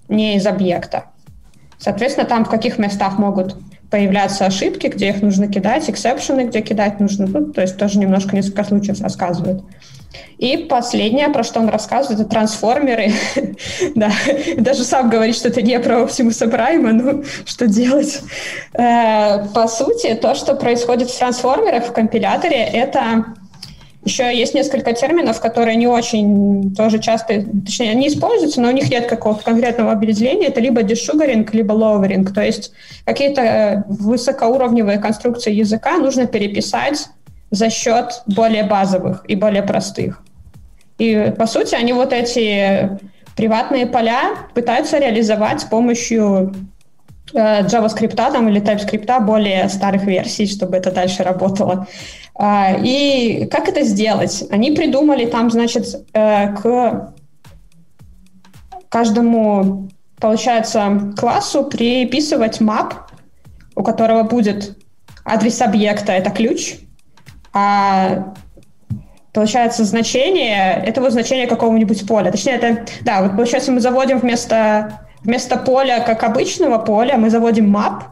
не 0.09 0.37
из 0.37 0.47
объекта. 0.47 1.05
Соответственно, 1.79 2.27
там 2.27 2.45
в 2.45 2.51
каких 2.51 2.79
местах 2.79 3.19
могут 3.19 3.57
появляться 3.91 4.47
ошибки, 4.47 4.89
где 4.89 5.11
их 5.11 5.23
нужно 5.23 5.47
кидать, 5.47 5.89
эксепшены, 5.89 6.47
где 6.49 6.61
кидать 6.61 6.99
нужно. 6.99 7.27
Ну, 7.27 7.53
то 7.53 7.61
есть 7.61 7.77
тоже 7.77 7.99
немножко 7.99 8.35
несколько 8.35 8.65
случаев 8.65 9.01
рассказывает. 9.01 9.63
И 10.39 10.57
последнее, 10.57 11.29
про 11.29 11.43
что 11.43 11.61
он 11.61 11.69
рассказывает, 11.69 12.21
это 12.21 12.29
трансформеры. 12.29 13.13
да, 13.95 14.11
даже 14.59 14.85
сам 14.85 15.09
говорит, 15.11 15.37
что 15.37 15.49
это 15.49 15.63
не 15.63 15.79
про 15.81 16.03
Optimus 16.03 16.51
Prime, 16.51 16.93
ну, 16.93 17.25
что 17.45 17.67
делать? 17.67 18.21
Э, 18.75 19.47
по 19.55 19.67
сути, 19.67 20.15
то, 20.15 20.35
что 20.35 20.55
происходит 20.55 21.11
в 21.11 21.19
трансформерах 21.19 21.87
в 21.87 21.93
компиляторе, 21.93 22.59
это 22.59 23.25
еще 24.07 24.33
есть 24.35 24.55
несколько 24.55 24.93
терминов, 24.93 25.41
которые 25.41 25.75
не 25.75 25.89
очень 25.89 26.75
тоже 26.77 27.01
часто, 27.01 27.45
точнее, 27.65 27.91
они 27.91 28.07
используются, 28.07 28.61
но 28.61 28.69
у 28.69 28.71
них 28.71 28.89
нет 28.89 29.07
какого-то 29.07 29.43
конкретного 29.43 29.91
определения. 29.91 30.47
Это 30.47 30.61
либо 30.61 30.85
дешугаринг, 30.85 31.53
либо 31.53 31.73
ловеринг. 31.73 32.33
То 32.33 32.41
есть 32.41 32.73
какие-то 33.05 33.41
э, 33.41 33.83
высокоуровневые 33.89 34.99
конструкции 34.99 35.53
языка 35.53 35.99
нужно 35.99 36.27
переписать 36.27 37.09
за 37.51 37.71
счет 37.71 38.23
более 38.27 38.65
базовых 38.65 39.25
и 39.29 39.37
более 39.37 39.63
простых. 39.63 40.23
И, 40.99 41.35
по 41.39 41.47
сути, 41.47 41.75
они 41.75 41.93
вот 41.93 42.13
эти 42.13 42.99
приватные 43.37 43.87
поля 43.87 44.37
пытаются 44.55 44.99
реализовать 44.99 45.61
с 45.61 45.65
помощью 45.65 46.55
э, 47.35 47.63
JavaScript 47.63 48.15
там, 48.15 48.49
или 48.49 48.61
TypeScript 48.63 49.25
более 49.25 49.69
старых 49.69 50.05
версий, 50.05 50.47
чтобы 50.47 50.77
это 50.77 50.91
дальше 50.91 51.23
работало. 51.23 51.87
Э, 52.39 52.81
и 52.83 53.47
как 53.51 53.69
это 53.69 53.83
сделать? 53.83 54.45
Они 54.51 54.73
придумали 54.73 55.27
там, 55.27 55.51
значит, 55.51 55.87
э, 56.15 56.55
к 56.55 57.15
каждому 58.89 59.89
получается, 60.21 61.13
классу 61.17 61.65
приписывать 61.65 62.61
map, 62.61 62.95
у 63.75 63.83
которого 63.83 64.23
будет 64.23 64.77
адрес 65.25 65.61
объекта, 65.61 66.13
это 66.13 66.31
ключ, 66.31 66.77
а 67.59 68.35
получается 69.33 69.85
значение 69.85 70.83
этого 70.85 71.11
значения 71.11 71.47
какого-нибудь 71.47 72.07
поля. 72.07 72.31
Точнее, 72.31 72.57
это, 72.57 72.85
да, 73.01 73.23
вот 73.23 73.31
получается 73.31 73.73
мы 73.73 73.81
заводим 73.81 74.19
вместо, 74.19 75.01
вместо 75.23 75.57
поля, 75.57 76.05
как 76.05 76.23
обычного 76.23 76.77
поля, 76.77 77.17
мы 77.17 77.31
заводим 77.31 77.75
map 77.75 78.03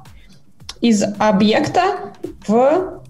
из 0.81 1.05
объекта 1.19 1.83
в 2.47 3.03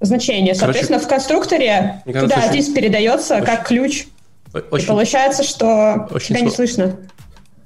значение. 0.00 0.54
Соответственно, 0.54 1.00
Короче, 1.00 1.06
в 1.06 1.08
конструкторе 1.08 2.02
туда 2.04 2.44
адрес 2.44 2.68
передается 2.68 3.34
очень, 3.34 3.46
как 3.46 3.66
ключ. 3.66 4.06
Очень, 4.70 4.84
И 4.84 4.86
получается, 4.86 5.42
что 5.42 6.08
очень 6.12 6.36
тебя 6.36 6.42
не 6.42 6.50
слышно. 6.50 6.96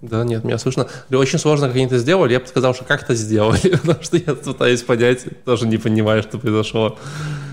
Да, 0.00 0.24
нет, 0.24 0.42
меня 0.44 0.56
слышно. 0.56 0.88
Очень 1.12 1.38
сложно, 1.38 1.66
как 1.66 1.76
они 1.76 1.84
это 1.84 1.98
сделали. 1.98 2.32
Я 2.32 2.40
бы 2.40 2.46
сказал, 2.46 2.74
что 2.74 2.84
как 2.84 3.02
это 3.02 3.14
сделали, 3.14 3.76
потому 3.82 4.02
что 4.02 4.16
я 4.16 4.34
пытаюсь 4.34 4.82
понять, 4.82 5.44
тоже 5.44 5.66
не 5.66 5.76
понимаю, 5.76 6.22
что 6.22 6.38
произошло. 6.38 6.98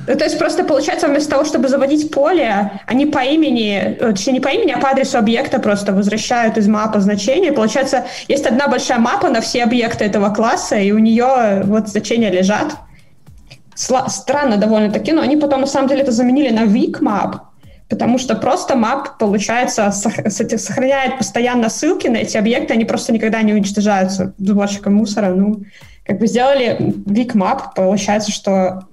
Ну, 0.07 0.15
то 0.15 0.23
есть 0.23 0.39
просто 0.39 0.63
получается, 0.63 1.07
вместо 1.07 1.31
того, 1.31 1.43
чтобы 1.43 1.67
заводить 1.67 2.11
поле, 2.11 2.81
они 2.85 3.05
по 3.05 3.19
имени, 3.19 3.97
э, 3.99 4.11
точнее 4.13 4.33
не 4.33 4.39
по 4.39 4.47
имени, 4.47 4.71
а 4.71 4.79
по 4.79 4.89
адресу 4.89 5.17
объекта 5.17 5.59
просто 5.59 5.91
возвращают 5.91 6.57
из 6.57 6.67
мапы 6.67 7.01
значения. 7.01 7.51
Получается, 7.51 8.05
есть 8.29 8.45
одна 8.45 8.69
большая 8.69 8.99
мапа 8.99 9.29
на 9.29 9.41
все 9.41 9.63
объекты 9.63 10.05
этого 10.05 10.33
класса, 10.33 10.77
и 10.77 10.91
у 10.93 10.99
нее 10.99 11.61
вот 11.65 11.89
значения 11.89 12.31
лежат. 12.31 12.77
Странно 13.75 14.57
довольно-таки, 14.57 15.11
но 15.11 15.21
они 15.21 15.35
потом 15.35 15.61
на 15.61 15.67
самом 15.67 15.89
деле 15.89 16.01
это 16.01 16.11
заменили 16.11 16.49
на 16.49 16.63
weak 16.63 17.01
map, 17.01 17.39
потому 17.89 18.17
что 18.17 18.35
просто 18.35 18.75
map, 18.75 19.09
получается, 19.19 19.91
сохраняет 19.91 21.17
постоянно 21.17 21.69
ссылки 21.69 22.07
на 22.07 22.17
эти 22.17 22.37
объекты, 22.37 22.73
они 22.73 22.85
просто 22.85 23.11
никогда 23.11 23.41
не 23.41 23.53
уничтожаются 23.53 24.33
сборщиком 24.37 24.95
мусора. 24.95 25.35
Ну, 25.35 25.63
как 26.05 26.17
бы 26.17 26.27
сделали 26.27 26.77
weak 27.05 27.33
map, 27.33 27.75
получается, 27.75 28.31
что 28.31 28.87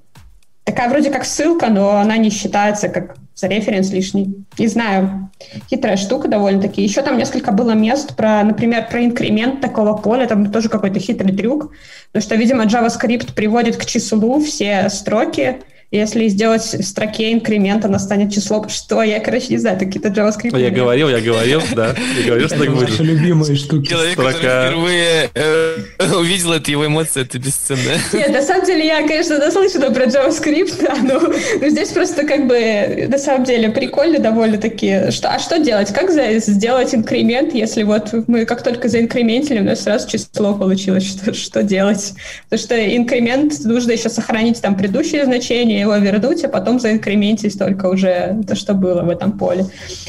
такая 0.65 0.89
вроде 0.89 1.11
как 1.11 1.25
ссылка, 1.25 1.69
но 1.69 1.97
она 1.99 2.17
не 2.17 2.31
считается 2.31 2.89
как 2.89 3.17
за 3.35 3.49
референс 3.49 3.91
лишний. 3.91 4.35
Не 4.59 4.67
знаю, 4.67 5.31
хитрая 5.69 5.97
штука 5.97 6.29
довольно-таки. 6.29 6.83
Еще 6.83 7.03
там 7.03 7.19
несколько 7.19 7.53
было 7.53 7.73
мест 7.73 8.17
про, 8.17 8.43
например, 8.45 8.89
про 8.89 9.05
инкремент 9.05 9.61
такого 9.61 9.97
поля, 9.97 10.27
там 10.27 10.51
тоже 10.51 10.69
какой-то 10.69 11.01
хитрый 11.01 11.35
трюк, 11.37 11.73
потому 12.13 12.23
что, 12.23 12.37
видимо, 12.37 12.65
JavaScript 12.65 13.35
приводит 13.35 13.77
к 13.77 13.85
числу 13.85 14.41
все 14.41 14.89
строки, 14.89 15.59
если 15.97 16.29
сделать 16.29 16.63
в 16.63 16.83
строке 16.83 17.33
инкремент, 17.33 17.85
она 17.85 17.99
станет 17.99 18.33
числом. 18.33 18.69
Что? 18.69 19.03
Я, 19.03 19.21
короче, 19.21 19.47
не 19.51 19.59
знаю, 19.59 19.79
какие-то 19.79 20.09
JavaScript. 20.09 20.59
Я 20.59 20.71
говорил, 20.71 21.09
я 21.09 21.21
говорил, 21.21 21.63
да. 21.75 21.95
Я 22.19 22.27
говорил, 22.27 22.49
что 22.49 22.59
так 22.59 22.75
будет. 22.75 22.99
Любимые 22.99 23.57
штуки. 23.57 23.89
Человек, 23.89 24.17
который 24.17 24.35
впервые 24.35 25.31
э, 25.35 25.77
увидел 26.17 26.53
это, 26.53 26.71
его 26.71 26.87
эмоции, 26.87 27.23
это 27.23 27.39
бесценно. 27.39 27.81
Нет, 28.13 28.31
на 28.31 28.43
самом 28.43 28.67
деле, 28.67 28.87
я, 28.87 29.07
конечно, 29.07 29.39
наслышана 29.39 29.91
про 29.91 30.07
JavaScript, 30.07 30.83
да, 30.83 30.97
но 31.03 31.69
здесь 31.69 31.91
просто 31.91 32.25
как 32.25 32.47
бы, 32.47 33.07
на 33.09 33.19
самом 33.19 33.45
деле, 33.45 33.71
прикольно 33.71 34.19
довольно-таки. 34.19 35.11
Что, 35.11 35.31
а 35.31 35.39
что 35.39 35.59
делать? 35.59 35.93
Как 35.93 36.11
сделать 36.11 36.95
инкремент, 36.95 37.55
если 37.55 37.83
вот 37.83 38.13
мы 38.27 38.47
как 38.47 38.63
только 38.63 38.89
заинкрементили, 38.89 39.61
у 39.61 39.65
нас 39.65 39.83
сразу 39.83 40.09
число 40.11 40.55
получилось? 40.55 41.05
Что, 41.05 41.35
что 41.35 41.63
делать? 41.63 42.15
Потому 42.49 42.67
что 42.67 42.97
инкремент 42.97 43.65
нужно 43.65 43.93
еще 43.93 44.09
сохранить 44.09 44.61
там 44.61 44.77
предыдущее 44.77 45.25
значение, 45.25 45.84
его 45.85 45.97
вернуть, 45.97 46.45
а 46.45 46.49
потом 46.49 46.81
заинкрементить 46.81 47.59
только 47.59 47.87
уже 47.87 48.43
то, 48.47 48.55
что 48.55 48.75
было 48.75 49.03
в 49.03 49.09
этом 49.09 49.39
поле. 49.39 49.67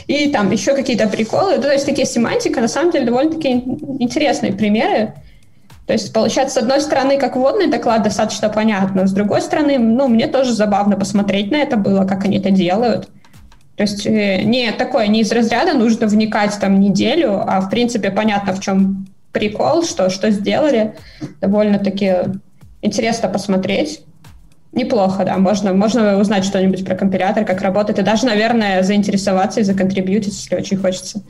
И 0.08 0.30
там 0.30 0.52
еще 0.52 0.74
какие-то 0.74 1.08
приколы. 1.08 1.58
То 1.60 1.72
есть 1.72 1.86
такие 1.86 2.08
семантика, 2.08 2.62
на 2.62 2.68
самом 2.68 2.92
деле, 2.92 3.06
довольно-таки 3.06 3.50
интересные 4.00 4.54
примеры. 4.54 5.14
То 5.88 5.94
есть, 5.94 6.12
получается, 6.14 6.56
с 6.56 6.64
одной 6.64 6.82
стороны, 6.82 7.18
как 7.18 7.36
вводный 7.36 7.68
доклад 7.68 8.04
достаточно 8.04 8.50
понятно, 8.50 9.06
с 9.06 9.12
другой 9.12 9.42
стороны, 9.42 9.78
ну, 9.78 10.08
мне 10.08 10.28
тоже 10.28 10.52
забавно 10.54 10.98
посмотреть 10.98 11.52
на 11.52 11.58
это 11.58 11.78
было, 11.78 12.06
как 12.06 12.26
они 12.26 12.40
это 12.40 12.50
делают. 12.50 13.08
То 13.76 13.84
есть 13.84 14.06
э, 14.08 14.42
не 14.44 14.72
такое, 14.72 15.08
не 15.08 15.22
из 15.22 15.32
разряда 15.32 15.74
нужно 15.74 16.08
вникать 16.08 16.58
там 16.60 16.80
неделю, 16.80 17.44
а 17.46 17.60
в 17.62 17.70
принципе 17.70 18.10
понятно, 18.10 18.54
в 18.54 18.62
чем 18.62 19.08
прикол, 19.32 19.84
что, 19.84 20.10
что 20.10 20.32
сделали. 20.32 20.96
Довольно-таки 21.42 22.14
интересно 22.82 23.30
посмотреть. 23.30 24.02
Неплохо, 24.76 25.24
да. 25.24 25.38
Можно, 25.38 25.74
можно 25.74 26.20
узнать 26.20 26.44
что-нибудь 26.44 26.86
про 26.86 26.96
компилятор, 26.96 27.46
как 27.46 27.62
работает, 27.62 27.98
и 27.98 28.02
даже, 28.02 28.26
наверное, 28.26 28.84
заинтересоваться 28.84 29.62
и 29.62 29.64
законтрибьютить, 29.64 30.34
если 30.34 30.56
очень 30.56 30.78
хочется. 30.78 31.24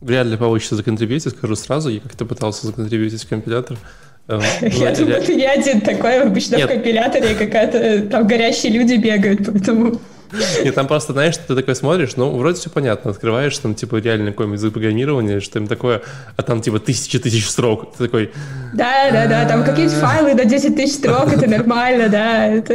Вряд 0.00 0.26
ли 0.26 0.36
получится 0.36 0.74
законтрибьютить, 0.74 1.30
скажу 1.30 1.54
сразу. 1.54 1.88
Я 1.88 2.00
как-то 2.00 2.24
пытался 2.24 2.66
законтрибьютить 2.66 3.24
компилятор. 3.24 3.78
Эм, 4.28 4.42
Я 4.60 4.92
думаю, 4.92 5.22
ты 5.22 5.36
не 5.36 5.46
один 5.46 5.80
такой. 5.80 6.20
Обычно 6.20 6.58
в 6.58 6.66
компиляторе 6.66 7.34
какая-то 7.36 8.08
там 8.08 8.26
горящие 8.26 8.72
люди 8.72 8.94
бегают, 8.94 9.46
поэтому... 9.46 10.00
Нет, 10.64 10.74
там 10.74 10.86
просто, 10.86 11.12
знаешь, 11.12 11.36
ты 11.36 11.54
такой 11.54 11.74
смотришь, 11.74 12.16
ну, 12.16 12.36
вроде 12.36 12.58
все 12.58 12.70
понятно, 12.70 13.10
открываешь, 13.10 13.56
там, 13.58 13.74
типа, 13.74 13.96
реально 13.96 14.30
какой-нибудь 14.30 14.58
язык 14.58 14.72
программирования, 14.72 15.40
что 15.40 15.54
там 15.54 15.66
такое, 15.66 16.02
а 16.36 16.42
там, 16.42 16.60
типа, 16.60 16.78
тысячи 16.78 17.18
тысяч 17.18 17.48
строк. 17.48 17.92
Ты 17.96 18.04
такой... 18.04 18.32
Да, 18.74 19.10
да, 19.10 19.26
да, 19.26 19.46
там 19.46 19.64
какие-то 19.64 19.94
файлы 19.94 20.34
до 20.34 20.44
10 20.44 20.76
тысяч 20.76 20.94
строк, 20.94 21.32
это 21.32 21.48
нормально, 21.48 22.08
да, 22.08 22.46
это, 22.46 22.74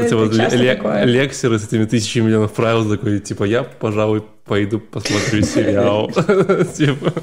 такое. 0.76 1.04
Лексеры 1.06 1.60
с 1.60 1.68
этими 1.68 1.86
тысячами 1.86 2.26
миллионов 2.26 2.54
правил, 2.54 2.90
такой, 2.90 3.20
типа, 3.20 3.44
я, 3.44 3.64
пожалуй, 3.64 4.24
пойду 4.46 4.80
посмотрю 4.80 5.44
сериал. 5.44 6.12
Типа... 6.76 7.14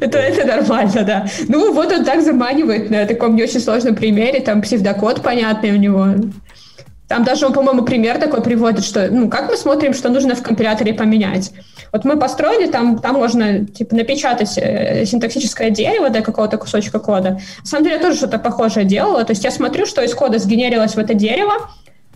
Это, 0.00 0.18
это 0.18 0.46
нормально, 0.46 1.02
да. 1.04 1.26
Ну, 1.48 1.72
вот 1.72 1.92
он 1.92 2.04
так 2.04 2.22
заманивает 2.22 2.90
на 2.90 3.06
таком 3.06 3.36
не 3.36 3.42
очень 3.42 3.60
сложном 3.60 3.94
примере, 3.94 4.40
там 4.40 4.62
псевдокод 4.62 5.22
понятный 5.22 5.72
у 5.72 5.76
него. 5.76 6.06
Там 7.10 7.24
даже 7.24 7.44
он, 7.44 7.52
по-моему, 7.52 7.82
пример 7.82 8.20
такой 8.20 8.40
приводит, 8.40 8.84
что, 8.84 9.08
ну, 9.10 9.28
как 9.28 9.50
мы 9.50 9.56
смотрим, 9.56 9.94
что 9.94 10.10
нужно 10.10 10.36
в 10.36 10.44
компиляторе 10.44 10.94
поменять. 10.94 11.50
Вот 11.92 12.04
мы 12.04 12.16
построили, 12.16 12.70
там, 12.70 13.00
там 13.00 13.16
можно, 13.16 13.66
типа, 13.66 13.96
напечатать 13.96 14.56
э, 14.56 15.04
синтаксическое 15.06 15.70
дерево 15.70 16.10
до 16.10 16.20
какого-то 16.20 16.56
кусочка 16.56 17.00
кода. 17.00 17.40
На 17.58 17.64
самом 17.64 17.82
деле 17.82 17.96
я 17.96 18.00
тоже 18.00 18.16
что-то 18.16 18.38
похожее 18.38 18.86
делала. 18.86 19.24
То 19.24 19.32
есть 19.32 19.42
я 19.42 19.50
смотрю, 19.50 19.86
что 19.86 20.04
из 20.04 20.14
кода 20.14 20.38
сгенерилось 20.38 20.94
в 20.94 20.98
это 20.98 21.14
дерево, 21.14 21.54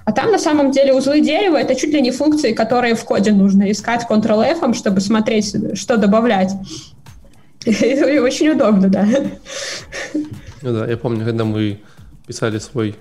а 0.05 0.13
там 0.13 0.31
на 0.31 0.39
самом 0.39 0.71
деле 0.71 0.95
узлы 0.95 1.21
дерева— 1.21 1.57
это 1.59 1.75
чуть 1.75 1.93
ли 1.93 2.01
не 2.01 2.13
функции, 2.13 2.53
которые 2.53 2.95
в 2.95 3.03
коде 3.05 3.33
нужно 3.33 3.73
искать 3.73 4.07
Ctrl-F, 4.09 4.77
чтобы 4.77 5.01
смотреть, 5.01 5.77
что 5.77 5.97
добавлять. 5.97 6.53
И 7.67 8.19
очень 8.21 8.51
удобно, 8.51 8.89
да. 8.89 9.09
Ну 10.63 10.73
да, 10.73 10.87
я 10.87 10.97
помню, 10.97 11.25
когда 11.25 11.45
мы 11.45 11.81
писали 12.29 12.61
свой 12.61 12.95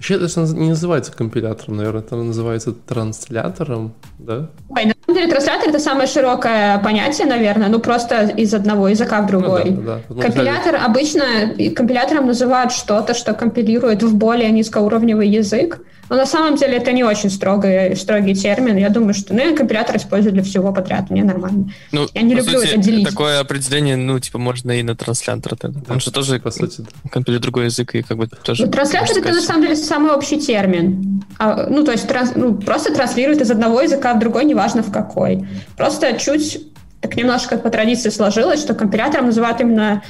Вообще 0.00 0.14
это 0.14 0.40
не 0.54 0.70
называется 0.70 1.12
компилятором, 1.12 1.76
наверное, 1.76 2.00
это 2.00 2.16
называется 2.16 2.72
транслятором, 2.72 3.92
да? 4.18 4.48
Ой, 4.70 4.86
на 4.86 4.94
самом 5.04 5.14
деле 5.14 5.30
транслятор 5.30 5.68
это 5.68 5.78
самое 5.78 6.08
широкое 6.08 6.78
понятие, 6.78 7.26
наверное, 7.26 7.68
ну 7.68 7.80
просто 7.80 8.28
из 8.28 8.54
одного 8.54 8.88
языка 8.88 9.20
в 9.20 9.26
другой. 9.26 9.72
Ну, 9.72 9.82
да, 9.82 10.00
да. 10.08 10.22
Компилятор 10.22 10.76
обычно 10.76 11.54
компилятором 11.76 12.28
называют 12.28 12.72
что-то, 12.72 13.12
что 13.12 13.34
компилирует 13.34 14.02
в 14.02 14.14
более 14.14 14.50
низкоуровневый 14.52 15.28
язык, 15.28 15.82
но 16.10 16.16
на 16.16 16.26
самом 16.26 16.56
деле 16.56 16.78
это 16.78 16.90
не 16.90 17.04
очень 17.04 17.30
строгий, 17.30 17.94
строгий 17.94 18.34
термин. 18.34 18.76
Я 18.76 18.88
думаю, 18.90 19.14
что 19.14 19.32
ну, 19.32 19.54
компилятор 19.54 19.96
используют 19.96 20.34
для 20.34 20.42
всего 20.42 20.72
подряд. 20.72 21.08
Мне 21.08 21.22
нормально. 21.22 21.72
Ну, 21.92 22.08
я 22.12 22.22
не 22.22 22.34
люблю 22.34 22.58
сути, 22.58 22.70
это 22.70 22.78
делить. 22.78 23.08
Такое 23.08 23.38
определение, 23.38 23.96
ну, 23.96 24.18
типа, 24.18 24.38
можно 24.38 24.72
и 24.72 24.82
на 24.82 24.96
транслятор 24.96 25.54
тогда. 25.56 25.78
Да, 25.78 25.80
Потому 25.82 26.00
что 26.00 26.10
тоже, 26.10 26.40
по 26.40 26.50
сути, 26.50 26.80
да. 26.80 27.10
компилирует 27.10 27.42
другой 27.42 27.66
язык 27.66 27.94
и 27.94 28.02
как 28.02 28.16
бы 28.16 28.26
тоже... 28.26 28.66
Ну, 28.66 28.72
транслятор 28.72 29.16
это 29.16 29.28
на 29.28 29.40
самом 29.40 29.62
деле 29.62 29.76
самый 29.90 30.12
общий 30.12 30.38
термин. 30.38 31.22
А, 31.38 31.66
ну, 31.68 31.84
то 31.84 31.92
есть 31.92 32.08
транс, 32.08 32.32
ну, 32.34 32.54
просто 32.54 32.94
транслирует 32.94 33.40
из 33.40 33.50
одного 33.50 33.80
языка 33.80 34.14
в 34.14 34.18
другой, 34.18 34.44
неважно 34.44 34.82
в 34.82 34.92
какой. 34.92 35.46
Просто 35.76 36.12
чуть 36.18 36.66
так 37.00 37.16
немножко 37.16 37.56
по 37.56 37.70
традиции 37.70 38.10
сложилось, 38.10 38.60
что 38.60 38.74
компилятором 38.74 39.26
называют 39.26 39.60
именно 39.60 40.02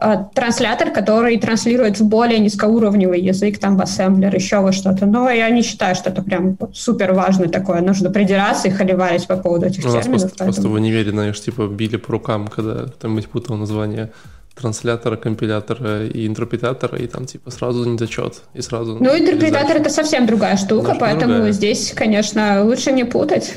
Э, 0.00 0.26
транслятор, 0.32 0.92
который 0.92 1.38
транслирует 1.38 1.98
в 1.98 2.04
более 2.04 2.38
низкоуровневый 2.38 3.20
язык, 3.20 3.58
там 3.58 3.76
в 3.76 3.82
ассемблер, 3.82 4.32
еще 4.32 4.60
во 4.60 4.70
что-то. 4.70 5.06
Но 5.06 5.28
я 5.28 5.50
не 5.50 5.62
считаю, 5.62 5.96
что 5.96 6.10
это 6.10 6.22
прям 6.22 6.56
супер 6.72 7.14
важно 7.14 7.48
такое. 7.48 7.80
Нужно 7.80 8.08
придираться 8.08 8.68
и 8.68 8.70
холиварить 8.70 9.26
по 9.26 9.36
поводу 9.36 9.66
этих 9.66 9.80
У 9.80 9.88
терминов. 9.88 10.06
Нас 10.06 10.06
просто, 10.06 10.28
поэтому... 10.28 10.52
просто 10.52 10.68
в 10.68 10.72
универе, 10.74 11.10
знаешь, 11.10 11.40
типа 11.40 11.66
били 11.66 11.96
по 11.96 12.12
рукам, 12.12 12.46
когда 12.46 12.84
кто-нибудь 12.84 13.28
путал 13.28 13.56
название 13.56 14.12
транслятора, 14.58 15.16
компилятора 15.16 16.06
и 16.06 16.26
интерпретатора, 16.26 16.98
и 16.98 17.06
там 17.06 17.26
типа 17.26 17.50
сразу 17.50 17.84
недочет. 17.84 18.42
И 18.54 18.62
сразу, 18.62 18.98
ну, 19.00 19.16
интерпретатор 19.16 19.76
это 19.76 19.90
совсем 19.90 20.26
другая 20.26 20.56
штука, 20.56 20.96
поэтому 20.98 21.34
другая. 21.34 21.52
здесь, 21.52 21.92
конечно, 21.94 22.64
лучше 22.64 22.92
не 22.92 23.04
путать. 23.04 23.54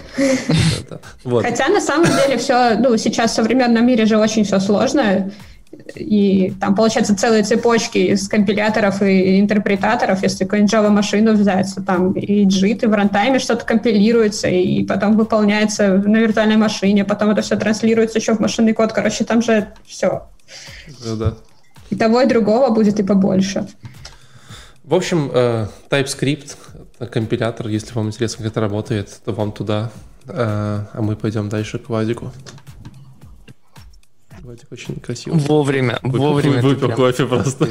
Хотя 1.23 1.67
на 1.69 1.81
самом 1.81 2.05
деле 2.05 2.37
все, 2.37 2.75
ну, 2.79 2.97
сейчас 2.97 3.31
в 3.31 3.35
современном 3.35 3.85
мире 3.85 4.05
же 4.05 4.17
очень 4.17 4.43
все 4.43 4.59
сложно 4.59 5.31
и 5.95 6.53
там 6.59 6.75
получается 6.75 7.15
целые 7.15 7.43
цепочки 7.43 7.97
из 7.97 8.27
компиляторов 8.27 9.01
и 9.01 9.39
интерпретаторов, 9.39 10.21
если 10.23 10.43
какую-нибудь 10.43 10.73
Java-машину 10.73 11.33
взять, 11.33 11.73
то 11.73 11.81
там 11.81 12.11
и 12.13 12.45
JIT, 12.45 12.83
и 12.83 12.87
в 12.87 12.93
рантайме 12.93 13.39
что-то 13.39 13.65
компилируется, 13.65 14.47
и 14.47 14.83
потом 14.85 15.17
выполняется 15.17 15.97
на 15.97 16.17
виртуальной 16.17 16.57
машине, 16.57 17.05
потом 17.05 17.31
это 17.31 17.41
все 17.41 17.55
транслируется 17.55 18.19
еще 18.19 18.33
в 18.33 18.39
машинный 18.39 18.73
код, 18.73 18.91
короче, 18.91 19.23
там 19.23 19.41
же 19.41 19.69
все. 19.85 20.27
Да, 21.03 21.15
да. 21.15 21.33
И 21.89 21.95
того, 21.95 22.21
и 22.21 22.25
другого 22.25 22.69
будет 22.69 22.99
и 22.99 23.03
побольше. 23.03 23.67
В 24.83 24.93
общем, 24.93 25.29
э, 25.33 25.67
TypeScript, 25.89 26.55
компилятор, 27.09 27.67
если 27.67 27.93
вам 27.93 28.07
интересно, 28.07 28.39
как 28.39 28.47
это 28.47 28.61
работает, 28.61 29.21
то 29.23 29.31
вам 29.31 29.51
туда, 29.51 29.91
э, 30.25 30.31
а 30.33 31.01
мы 31.01 31.15
пойдем 31.15 31.49
дальше 31.49 31.79
к 31.79 31.89
Вадику. 31.89 32.31
Вадик 34.41 34.71
очень 34.71 34.99
красиво. 34.99 35.35
Вовремя, 35.35 35.99
Вы, 36.01 36.17
вовремя. 36.17 36.61
Выпил 36.61 36.91
кофе 36.91 37.27
просто. 37.27 37.67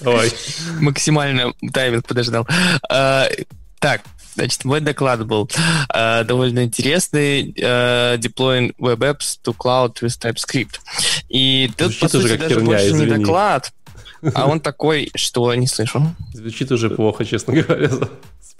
Давай. 0.00 0.32
Максимально 0.80 1.52
тайминг 1.72 2.06
подождал. 2.06 2.46
Так, 2.88 4.00
Значит, 4.38 4.64
мой 4.64 4.80
доклад 4.80 5.26
был 5.26 5.50
э, 5.92 6.22
довольно 6.22 6.62
интересный. 6.62 7.52
Э, 7.56 8.16
deploying 8.18 8.72
web 8.78 8.98
apps 8.98 9.38
to 9.44 9.52
cloud 9.52 9.94
with 10.00 10.16
TypeScript. 10.20 10.78
И 11.28 11.68
тут, 11.76 11.98
по 11.98 12.08
сути, 12.08 12.22
даже 12.22 12.38
херня, 12.38 12.64
больше 12.64 12.86
извини. 12.86 13.10
не 13.10 13.18
доклад, 13.18 13.72
а 14.34 14.46
он 14.46 14.60
такой, 14.70 15.10
что 15.16 15.52
не 15.56 15.66
слышу. 15.66 16.14
Звучит 16.32 16.70
уже 16.70 16.88
плохо, 16.88 17.24
честно 17.24 17.54
говоря. 17.54 17.90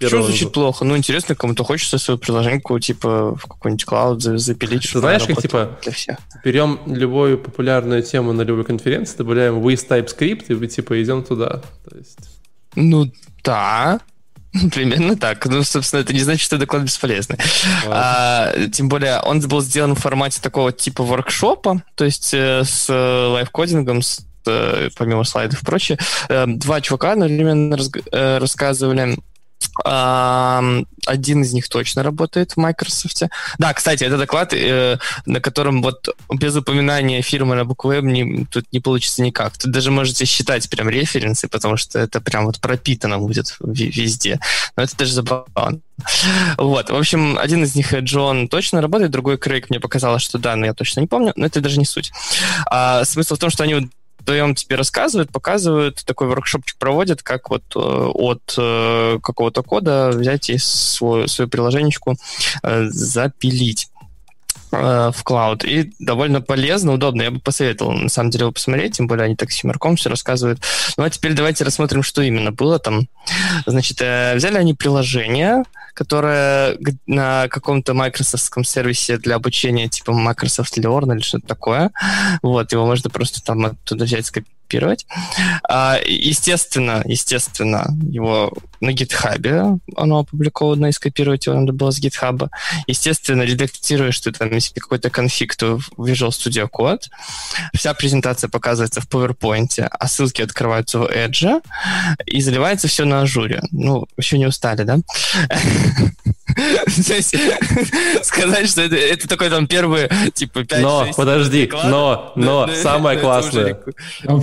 Что 0.00 0.22
звучит 0.22 0.52
плохо? 0.52 0.84
Ну, 0.84 0.96
интересно, 0.96 1.36
кому-то 1.36 1.62
хочется 1.62 1.98
свою 1.98 2.18
приложеньку, 2.18 2.76
типа, 2.80 3.36
в 3.36 3.42
какой-нибудь 3.42 3.84
клауд 3.84 4.20
запилить. 4.20 4.90
Ты 4.92 4.98
знаешь, 4.98 5.24
как, 5.24 5.40
типа, 5.40 5.78
для 5.82 5.92
всех. 5.92 6.18
берем 6.44 6.80
любую 6.86 7.38
популярную 7.38 8.02
тему 8.02 8.32
на 8.32 8.42
любой 8.42 8.64
конференции, 8.64 9.16
добавляем 9.16 9.58
with 9.58 9.86
TypeScript, 9.88 10.64
и, 10.64 10.68
типа, 10.68 11.00
идем 11.00 11.22
туда. 11.22 11.62
То 11.88 11.96
есть... 11.96 12.18
Ну, 12.74 13.12
да. 13.44 14.00
Примерно 14.72 15.16
так. 15.16 15.44
Ну, 15.46 15.62
собственно, 15.62 16.00
это 16.00 16.12
не 16.12 16.20
значит, 16.20 16.42
что 16.42 16.58
доклад 16.58 16.82
бесполезный. 16.82 17.38
А, 17.86 18.52
тем 18.72 18.88
более, 18.88 19.20
он 19.20 19.40
был 19.40 19.60
сделан 19.60 19.94
в 19.94 20.00
формате 20.00 20.40
такого 20.42 20.72
типа 20.72 21.02
воркшопа, 21.02 21.82
то 21.94 22.04
есть 22.04 22.32
э, 22.32 22.62
с 22.64 22.88
лайфкодингом, 22.88 24.02
с 24.02 24.26
э, 24.46 24.88
помимо 24.96 25.24
слайдов 25.24 25.62
и 25.62 25.64
прочее. 25.64 25.98
Э, 26.28 26.46
два 26.46 26.80
чувака 26.80 27.12
одновременно 27.12 27.76
э, 28.12 28.38
рассказывали 28.38 29.18
один 29.84 31.42
из 31.42 31.52
них 31.52 31.68
точно 31.68 32.02
работает 32.02 32.52
в 32.52 32.56
Microsoft. 32.56 33.22
Да, 33.58 33.72
кстати, 33.72 34.04
это 34.04 34.18
доклад, 34.18 34.52
э, 34.52 34.98
на 35.24 35.40
котором 35.40 35.82
вот 35.82 36.08
без 36.30 36.56
упоминания 36.56 37.22
фирмы 37.22 37.54
на 37.54 37.64
букву 37.64 37.92
М 37.92 38.08
не, 38.08 38.44
тут 38.46 38.64
не 38.72 38.80
получится 38.80 39.22
никак. 39.22 39.56
Тут 39.56 39.70
даже 39.70 39.90
можете 39.90 40.24
считать 40.24 40.68
прям 40.68 40.88
референсы, 40.88 41.48
потому 41.48 41.76
что 41.76 41.98
это 41.98 42.20
прям 42.20 42.46
вот 42.46 42.60
пропитано 42.60 43.18
будет 43.18 43.56
везде. 43.60 44.40
Но 44.76 44.82
это 44.82 44.96
даже 44.96 45.12
забавно. 45.12 45.80
Вот, 46.56 46.90
в 46.90 46.94
общем, 46.94 47.38
один 47.38 47.64
из 47.64 47.74
них, 47.74 47.92
Джон, 47.92 48.48
точно 48.48 48.80
работает, 48.80 49.10
другой 49.10 49.38
Крейг 49.38 49.70
мне 49.70 49.80
показалось, 49.80 50.22
что 50.22 50.38
да, 50.38 50.54
но 50.56 50.66
я 50.66 50.74
точно 50.74 51.00
не 51.00 51.06
помню, 51.06 51.32
но 51.36 51.46
это 51.46 51.60
даже 51.60 51.78
не 51.78 51.84
суть. 51.84 52.12
А, 52.66 53.04
смысл 53.04 53.34
в 53.34 53.38
том, 53.38 53.50
что 53.50 53.64
они 53.64 53.88
вдвоем 54.18 54.54
тебе 54.54 54.76
рассказывают, 54.76 55.30
показывают, 55.30 56.04
такой 56.04 56.28
воркшопчик 56.28 56.76
проводят, 56.78 57.22
как 57.22 57.50
вот 57.50 57.62
э, 57.74 57.78
от 57.78 58.54
э, 58.56 59.18
какого-то 59.22 59.62
кода 59.62 60.10
взять 60.10 60.50
и 60.50 60.58
свою, 60.58 61.28
свою 61.28 61.48
приложеничку 61.48 62.16
э, 62.62 62.86
запилить 62.88 63.88
в 64.70 65.14
клауд. 65.24 65.64
И 65.64 65.94
довольно 65.98 66.42
полезно, 66.42 66.92
удобно. 66.92 67.22
Я 67.22 67.30
бы 67.30 67.40
посоветовал, 67.40 67.92
на 67.92 68.10
самом 68.10 68.28
деле, 68.28 68.42
его 68.42 68.52
посмотреть, 68.52 68.98
тем 68.98 69.06
более 69.06 69.24
они 69.24 69.34
так 69.34 69.50
с 69.50 69.64
юморком 69.64 69.96
все 69.96 70.10
рассказывают. 70.10 70.60
Ну, 70.98 71.04
а 71.04 71.08
теперь 71.08 71.32
давайте 71.32 71.64
рассмотрим, 71.64 72.02
что 72.02 72.20
именно 72.20 72.52
было 72.52 72.78
там. 72.78 73.08
Значит, 73.64 73.96
взяли 73.96 74.58
они 74.58 74.74
приложение, 74.74 75.64
которая 75.98 76.78
на 77.06 77.48
каком-то 77.48 77.92
майкрософтском 77.92 78.62
сервисе 78.62 79.18
для 79.18 79.34
обучения 79.34 79.88
типа 79.88 80.12
Microsoft 80.12 80.78
Learn 80.78 81.12
или 81.12 81.20
что-то 81.20 81.48
такое. 81.48 81.90
Вот, 82.40 82.70
его 82.70 82.86
можно 82.86 83.10
просто 83.10 83.42
там 83.42 83.66
оттуда 83.66 84.04
взять, 84.04 84.24
скопировать 84.24 84.57
копировать. 84.68 85.06
А, 85.68 85.98
естественно, 86.04 87.02
естественно, 87.06 87.86
его 88.02 88.52
на 88.80 88.90
GitHub 88.90 89.80
оно 89.96 90.20
опубликовано, 90.20 90.86
и 90.86 90.92
скопировать 90.92 91.46
его 91.46 91.58
надо 91.58 91.72
было 91.72 91.90
с 91.90 92.00
GitHub. 92.00 92.48
Естественно, 92.86 93.42
редактируешь 93.42 94.14
что 94.14 94.32
там, 94.32 94.52
если 94.52 94.80
какой-то 94.80 95.10
конфиг, 95.10 95.56
то 95.56 95.78
в 95.96 96.06
Visual 96.06 96.30
Studio 96.30 96.68
Code. 96.70 97.02
Вся 97.74 97.94
презентация 97.94 98.48
показывается 98.48 99.00
в 99.00 99.08
PowerPoint, 99.08 99.80
а 99.80 100.08
ссылки 100.08 100.42
открываются 100.42 100.98
в 100.98 101.04
Edge, 101.04 101.62
и 102.26 102.40
заливается 102.40 102.88
все 102.88 103.04
на 103.04 103.22
ажуре. 103.22 103.62
Ну, 103.70 104.06
еще 104.16 104.38
не 104.38 104.46
устали, 104.46 104.82
да? 104.82 104.98
То 107.06 107.14
есть 107.14 107.34
сказать, 108.22 108.68
что 108.68 108.82
это, 108.82 108.96
это 108.96 109.28
такой 109.28 109.50
там 109.50 109.66
первый, 109.66 110.08
типа, 110.32 110.64
5 110.64 110.80
Но, 110.82 111.06
подожди, 111.16 111.70
но, 111.84 112.32
но, 112.36 112.68
самое 112.74 113.18
классное, 113.18 113.78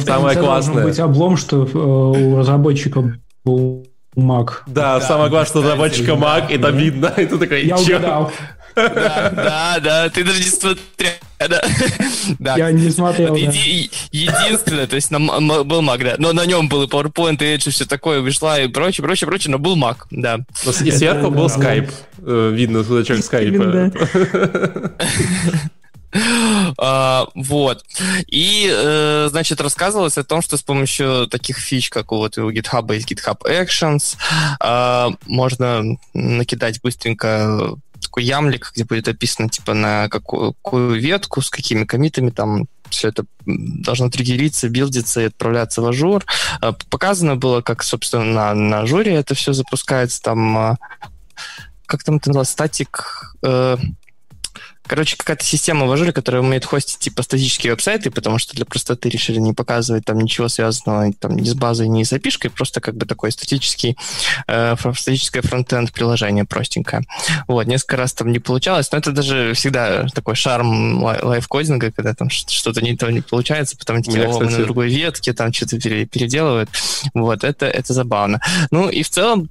самое 0.06 0.38
классное. 0.38 0.84
быть 0.84 1.00
облом, 1.00 1.38
что 1.38 1.66
э, 1.66 1.78
у 1.78 2.38
разработчика 2.38 3.18
был 3.44 3.88
Mac. 4.16 4.50
Да, 4.68 5.02
самое 5.02 5.30
главное, 5.30 5.48
что 5.48 5.60
у 5.60 5.62
разработчика 5.64 6.12
Mac, 6.12 6.54
и 6.54 6.58
там 6.58 6.78
видно, 6.78 7.08
и 7.18 7.26
ты 7.26 7.38
такой, 7.38 7.66
Я 7.66 7.78
угадал. 7.78 8.32
Да, 8.76 9.32
да, 9.36 9.80
да, 9.80 10.10
ты 10.10 10.24
даже 10.24 10.44
не 10.44 10.50
смотрел. 10.50 11.12
Да. 12.40 12.56
Я 12.58 12.72
не 12.72 12.90
смотрел, 12.90 13.30
вот, 13.30 13.40
да. 13.40 13.46
еди, 13.46 13.92
Единственное, 14.12 14.88
то 14.88 14.96
есть 14.96 15.12
на, 15.12 15.20
был 15.20 15.82
Mac, 15.82 16.04
да, 16.04 16.16
но 16.18 16.34
на 16.34 16.46
нем 16.46 16.70
был 16.70 16.84
и 16.84 16.88
PowerPoint, 16.88 17.38
и 17.44 17.56
Edge, 17.56 17.68
и 17.68 17.72
все 17.72 17.86
такое, 17.86 18.22
вышла 18.22 18.60
и 18.62 18.68
прочее, 18.68 19.04
прочее, 19.04 19.28
прочее, 19.28 19.52
но 19.52 19.60
был 19.60 19.78
Mac, 19.78 19.98
да. 20.12 20.40
И 20.84 20.92
сверху 20.92 21.30
был 21.30 21.48
Skype, 21.48 21.92
э, 22.20 22.52
видно 22.54 22.84
значок 22.84 23.18
Skype. 23.18 24.02
А, 26.78 27.28
вот. 27.36 27.84
И, 28.28 28.70
э, 28.72 29.28
значит, 29.30 29.60
рассказывалось 29.62 30.18
о 30.18 30.24
том, 30.24 30.42
что 30.42 30.58
с 30.58 30.62
помощью 30.62 31.28
таких 31.28 31.58
фич, 31.58 31.90
как 31.90 32.12
у, 32.12 32.18
вот, 32.18 32.38
у 32.38 32.52
GitHub 32.52 32.94
есть 32.94 33.12
GitHub 33.12 33.40
Actions, 33.44 34.16
э, 34.64 35.16
можно 35.26 35.84
накидать 36.14 36.82
быстренько 36.82 37.76
такой 38.06 38.24
ямлик, 38.24 38.72
где 38.74 38.84
будет 38.84 39.08
описано, 39.08 39.50
типа, 39.50 39.74
на 39.74 40.10
какую, 40.10 41.00
ветку, 41.00 41.42
с 41.42 41.50
какими 41.50 41.84
коммитами 41.84 42.30
там 42.30 42.68
все 42.90 43.10
это 43.10 43.26
должно 43.46 44.10
триггериться, 44.10 44.70
билдиться 44.70 45.22
и 45.22 45.26
отправляться 45.26 45.82
в 45.82 45.86
Azure. 45.88 46.24
Э, 46.62 46.74
показано 46.90 47.36
было, 47.36 47.62
как, 47.62 47.84
собственно, 47.84 48.24
на, 48.24 48.54
на 48.54 48.80
Azure 48.82 49.08
е 49.08 49.14
это 49.14 49.36
все 49.36 49.54
запускается. 49.54 50.22
Там, 50.22 50.58
э, 50.58 50.76
как 51.86 52.04
там 52.04 52.18
это 52.18 52.30
называлось, 52.30 52.50
static... 52.50 53.36
Э, 53.44 53.78
Короче, 54.88 55.18
какая-то 55.18 55.44
система 55.44 55.86
в 55.86 55.92
Azure 55.92 56.06
е, 56.06 56.12
которая 56.12 56.42
умеет 56.42 56.66
хостить 56.66 57.00
типа 57.00 57.24
статические 57.24 57.74
веб-сайты, 57.74 58.12
потому 58.12 58.38
что 58.38 58.56
для 58.56 58.66
простоты 58.66 59.10
решили 59.10 59.40
не 59.40 59.54
показывать 59.54 60.06
там 60.06 60.20
ничего 60.20 60.48
связанного 60.48 61.12
там, 61.14 61.36
ни 61.36 61.46
с 61.46 61.56
базой, 61.56 61.88
ни 61.88 62.04
с 62.04 62.14
API, 62.14 62.50
просто 62.50 62.82
как 62.82 62.96
бы 62.96 63.06
такой 63.06 63.32
статический, 63.32 63.98
э, 64.48 64.76
статическое 64.96 65.42
фронтенд 65.42 65.92
приложение 65.92 66.46
простенькое. 66.46 67.04
Вот, 67.48 67.66
несколько 67.68 67.98
раз 67.98 68.14
там 68.14 68.32
не 68.32 68.40
получалось, 68.40 68.92
но 68.92 68.98
это 68.98 69.12
даже 69.12 69.54
всегда 69.54 70.08
такой 70.14 70.36
шарм 70.36 71.04
лайфкодинга, 71.04 71.92
когда 71.92 72.14
там 72.14 72.30
что-то 72.30 72.82
не 72.82 72.96
то 72.96 73.10
не 73.10 73.22
получается, 73.22 73.78
потом 73.78 74.04
тебе 74.04 74.28
кстати... 74.28 74.52
на 74.52 74.64
другой 74.64 74.90
ветке 74.90 75.34
там 75.34 75.52
что-то 75.52 75.78
переделывают. 75.80 76.70
Вот, 77.14 77.44
это, 77.44 77.66
это 77.66 77.94
забавно. 77.94 78.40
Ну 78.72 78.90
и 78.90 79.04
в 79.04 79.10
целом 79.10 79.50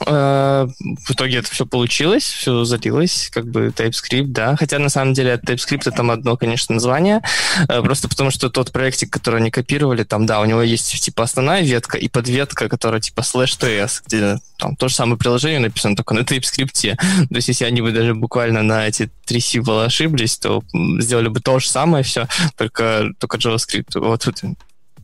в 0.00 1.10
итоге 1.10 1.38
это 1.38 1.50
все 1.50 1.66
получилось, 1.66 2.24
все 2.24 2.64
залилось, 2.64 3.30
как 3.32 3.46
бы 3.46 3.66
TypeScript, 3.68 4.28
да. 4.28 4.56
Хотя 4.56 4.78
на 4.78 4.88
самом 4.88 5.14
деле 5.14 5.32
от 5.32 5.44
TypeScript 5.44 5.90
там 5.90 6.10
одно, 6.10 6.36
конечно, 6.36 6.74
название. 6.74 7.22
Э, 7.68 7.82
просто 7.82 8.08
потому 8.08 8.30
что 8.30 8.50
тот 8.50 8.72
проектик, 8.72 9.10
который 9.10 9.40
они 9.40 9.50
копировали, 9.50 10.04
там, 10.04 10.26
да, 10.26 10.40
у 10.40 10.44
него 10.44 10.62
есть 10.62 11.00
типа 11.00 11.24
основная 11.24 11.62
ветка 11.62 11.98
и 11.98 12.08
подветка, 12.08 12.68
которая 12.68 13.00
типа 13.00 13.20
slash 13.20 13.58
TS, 13.58 14.02
где 14.06 14.38
там 14.58 14.76
то 14.76 14.88
же 14.88 14.94
самое 14.94 15.18
приложение 15.18 15.60
написано 15.60 15.96
только 15.96 16.14
на 16.14 16.20
TypeScript. 16.20 16.96
То 16.96 17.34
есть 17.36 17.48
если 17.48 17.64
они 17.64 17.80
бы 17.80 17.92
даже 17.92 18.14
буквально 18.14 18.62
на 18.62 18.86
эти 18.86 19.10
три 19.24 19.40
символа 19.40 19.84
ошиблись, 19.84 20.38
то 20.38 20.62
сделали 20.98 21.28
бы 21.28 21.40
то 21.40 21.58
же 21.58 21.68
самое 21.68 22.04
все, 22.04 22.26
только, 22.56 23.10
только 23.18 23.38
JavaScript. 23.38 23.98
Вот 23.98 24.22
тут, 24.22 24.40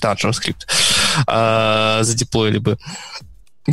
да, 0.00 0.14
JavaScript. 0.14 0.66
А, 1.26 2.02
задеплоили 2.02 2.58
бы. 2.58 2.78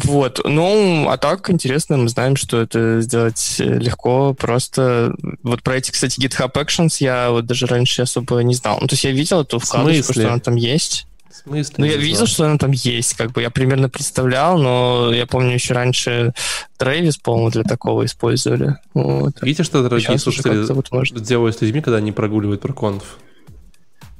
Вот, 0.04 0.42
ну, 0.44 1.08
а 1.10 1.18
так 1.18 1.50
интересно, 1.50 1.98
мы 1.98 2.10
знаем, 2.10 2.36
что 2.36 2.62
это 2.62 3.02
сделать 3.02 3.56
легко, 3.60 4.34
просто. 4.34 5.14
Вот 5.44 5.64
про 5.64 5.78
эти, 5.78 5.92
кстати, 5.92 6.20
GitHub 6.20 6.52
Actions 6.54 6.98
я 7.00 7.32
вот 7.32 7.46
даже 7.46 7.66
раньше 7.66 8.04
особо 8.04 8.40
не 8.40 8.54
знал. 8.54 8.80
Ну, 8.82 8.88
то 8.88 8.94
есть 8.94 9.04
я 9.04 9.12
видел 9.12 9.42
эту 9.42 9.60
вкладочку, 9.60 10.14
что 10.14 10.28
она 10.28 10.40
там 10.40 10.56
есть. 10.56 11.08
В 11.30 11.36
смысле? 11.36 11.76
Ну, 11.78 11.86
я 11.86 11.98
видел, 11.98 12.26
что 12.26 12.46
она 12.46 12.58
там 12.58 12.72
есть, 12.72 13.14
как 13.14 13.32
бы 13.32 13.42
я 13.42 13.50
примерно 13.50 13.90
представлял, 13.90 14.58
но 14.58 15.14
я 15.14 15.26
помню 15.26 15.54
еще 15.54 15.74
раньше 15.74 16.34
Travis, 16.80 17.20
по-моему, 17.22 17.52
для 17.52 17.64
такого 17.64 18.06
использовали. 18.06 18.76
Вот. 18.94 19.42
Видите, 19.42 19.64
что, 19.64 19.84
дорогие 19.84 20.18
слушатели, 20.18 20.66
вот 20.72 21.22
делают 21.22 21.58
с 21.58 21.62
людьми, 21.62 21.82
когда 21.82 21.98
они 21.98 22.12
прогуливают 22.12 22.62
про 22.62 22.74
конф? 22.74 23.18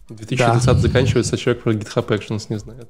2020 0.10 0.66
да. 0.66 0.74
заканчивается, 0.74 1.36
а 1.36 1.38
человек 1.38 1.64
про 1.64 1.74
GitHub 1.74 2.08
Actions 2.08 2.46
не 2.50 2.60
знает. 2.60 2.90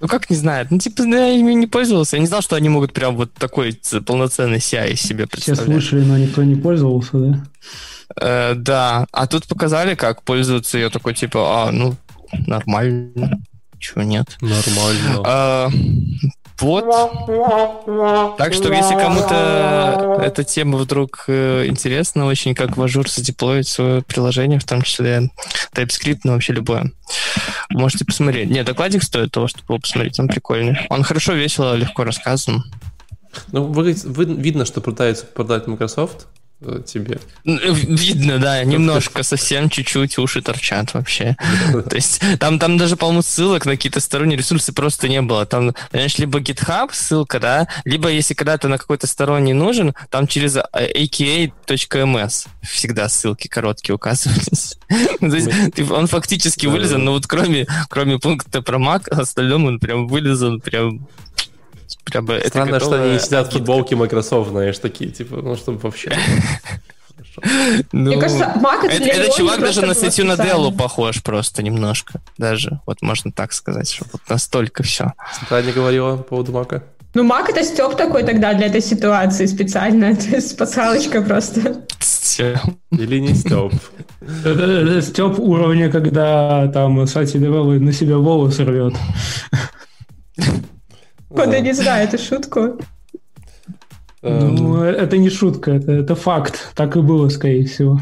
Ну 0.00 0.06
как 0.06 0.30
не 0.30 0.36
знает? 0.36 0.70
Ну 0.70 0.78
типа 0.78 1.02
я 1.02 1.30
ими 1.30 1.52
не 1.52 1.66
пользовался. 1.66 2.16
Я 2.16 2.20
не 2.20 2.28
знал, 2.28 2.40
что 2.40 2.56
они 2.56 2.68
могут 2.68 2.92
прям 2.92 3.16
вот 3.16 3.32
такой 3.34 3.80
полноценный 4.06 4.58
CI 4.58 4.94
себе 4.94 5.26
представлять. 5.26 5.62
Все 5.62 5.72
слышали, 5.72 6.04
но 6.04 6.16
никто 6.16 6.44
не 6.44 6.54
пользовался, 6.54 7.10
да? 7.18 7.44
Э, 8.20 8.54
да. 8.54 9.06
А 9.12 9.26
тут 9.26 9.46
показали, 9.46 9.94
как 9.94 10.22
пользоваться. 10.22 10.78
Я 10.78 10.90
такой 10.90 11.14
типа, 11.14 11.64
а, 11.64 11.72
ну, 11.72 11.96
нормально. 12.46 13.40
Чего 13.78 14.02
нет? 14.02 14.36
Нормально. 14.40 15.22
А, 15.24 15.70
вот. 16.60 16.84
Так 18.36 18.52
что, 18.54 18.72
если 18.72 18.94
кому-то 18.94 20.20
эта 20.22 20.44
тема 20.44 20.78
вдруг 20.78 21.24
э, 21.28 21.66
интересна, 21.66 22.26
очень 22.26 22.54
как 22.54 22.76
в 22.76 22.82
Azure 22.82 23.08
задеплоить 23.08 23.68
свое 23.68 24.02
приложение, 24.02 24.58
в 24.58 24.64
том 24.64 24.82
числе 24.82 25.30
TypeScript, 25.72 26.20
ну 26.24 26.32
вообще 26.32 26.52
любое, 26.52 26.92
можете 27.70 28.04
посмотреть. 28.04 28.50
Нет, 28.50 28.66
докладик 28.66 29.02
стоит 29.02 29.30
того, 29.32 29.46
чтобы 29.46 29.64
его 29.68 29.78
посмотреть, 29.78 30.18
он 30.18 30.28
прикольный. 30.28 30.78
Он 30.90 31.02
хорошо, 31.02 31.34
весело, 31.34 31.74
легко 31.74 32.04
рассказан. 32.04 32.64
Ну, 33.52 33.64
вы, 33.64 33.94
вы, 34.04 34.24
видно, 34.24 34.64
что 34.64 34.80
пытается 34.80 35.26
продать 35.26 35.66
Microsoft, 35.66 36.26
тебе. 36.86 37.20
Видно, 37.44 38.38
да, 38.38 38.64
немножко, 38.64 39.22
совсем 39.22 39.70
чуть-чуть 39.70 40.18
уши 40.18 40.42
торчат 40.42 40.92
вообще. 40.94 41.36
То 41.88 41.94
есть 41.94 42.20
там, 42.40 42.58
там 42.58 42.76
даже, 42.76 42.96
по-моему, 42.96 43.22
ссылок 43.22 43.64
на 43.64 43.72
какие-то 43.72 44.00
сторонние 44.00 44.36
ресурсы 44.36 44.72
просто 44.72 45.08
не 45.08 45.22
было. 45.22 45.46
Там, 45.46 45.74
знаешь, 45.92 46.18
либо 46.18 46.40
GitHub 46.40 46.90
ссылка, 46.92 47.38
да, 47.38 47.68
либо 47.84 48.08
если 48.08 48.34
когда-то 48.34 48.68
на 48.68 48.78
какой-то 48.78 49.06
сторонний 49.06 49.52
нужен, 49.52 49.94
там 50.10 50.26
через 50.26 50.56
aka.ms 50.56 52.48
всегда 52.62 53.08
ссылки 53.08 53.46
короткие 53.46 53.94
указывались. 53.94 54.76
То 55.20 55.26
есть 55.26 55.90
он 55.90 56.06
фактически 56.08 56.66
вылизан, 56.66 57.04
но 57.04 57.12
вот 57.12 57.26
кроме, 57.26 57.66
кроме 57.88 58.18
пункта 58.18 58.62
про 58.62 58.78
Mac, 58.78 59.08
остальном 59.08 59.66
он 59.66 59.78
прям 59.78 60.08
вылезан 60.08 60.60
прям 60.60 61.06
Прям 62.04 62.26
бы 62.26 62.42
Странно, 62.46 62.76
это 62.76 62.84
что 62.84 63.02
они 63.02 63.12
не 63.12 63.18
сидят 63.18 63.48
в 63.48 63.52
футболке 63.52 63.96
Microsoft, 63.96 64.50
знаешь, 64.50 64.78
такие, 64.78 65.10
типа, 65.10 65.36
ну, 65.36 65.56
чтобы 65.56 65.78
вообще... 65.78 66.12
Ну, 67.92 68.10
Мне 68.10 68.18
кажется, 68.18 68.52
Mac 68.56 68.84
это, 68.84 69.04
это 69.04 69.36
чувак 69.36 69.60
даже 69.60 69.84
на 69.86 69.94
статью 69.94 70.24
на 70.24 70.36
Делу 70.36 70.72
похож 70.72 71.22
просто 71.22 71.62
немножко. 71.62 72.20
Даже, 72.36 72.80
вот 72.86 73.02
можно 73.02 73.32
так 73.32 73.52
сказать, 73.52 73.90
что 73.90 74.06
вот 74.12 74.22
настолько 74.28 74.82
все. 74.82 75.12
Центральный 75.38 75.72
говорила 75.72 76.16
по 76.16 76.22
поводу 76.22 76.52
Мака. 76.52 76.82
Ну, 77.14 77.24
Мак 77.24 77.48
это 77.48 77.64
Степ 77.64 77.96
такой 77.96 78.22
тогда 78.22 78.54
для 78.54 78.66
этой 78.66 78.80
ситуации 78.80 79.46
специально. 79.46 80.14
То 80.16 80.36
есть 80.36 80.56
пасхалочка 80.56 81.22
просто. 81.22 81.84
Или 82.90 83.18
не 83.18 83.34
Степ. 83.34 83.72
Степ 85.02 85.38
уровня, 85.38 85.90
когда 85.90 86.68
там 86.68 87.06
Сати 87.06 87.38
Девеллы 87.38 87.80
на 87.80 87.92
себя 87.92 88.18
волосы 88.18 88.64
рвет. 88.64 88.94
Вот 91.30 91.52
я 91.52 91.60
не 91.60 91.72
знаю, 91.72 92.08
это 92.08 92.18
шутку. 92.18 92.78
Ну, 94.22 94.82
это 94.82 95.16
не 95.16 95.30
шутка, 95.30 95.72
это, 95.72 95.92
это 95.92 96.14
факт. 96.14 96.72
Так 96.74 96.96
и 96.96 97.00
было, 97.00 97.28
скорее 97.28 97.66
всего. 97.66 98.00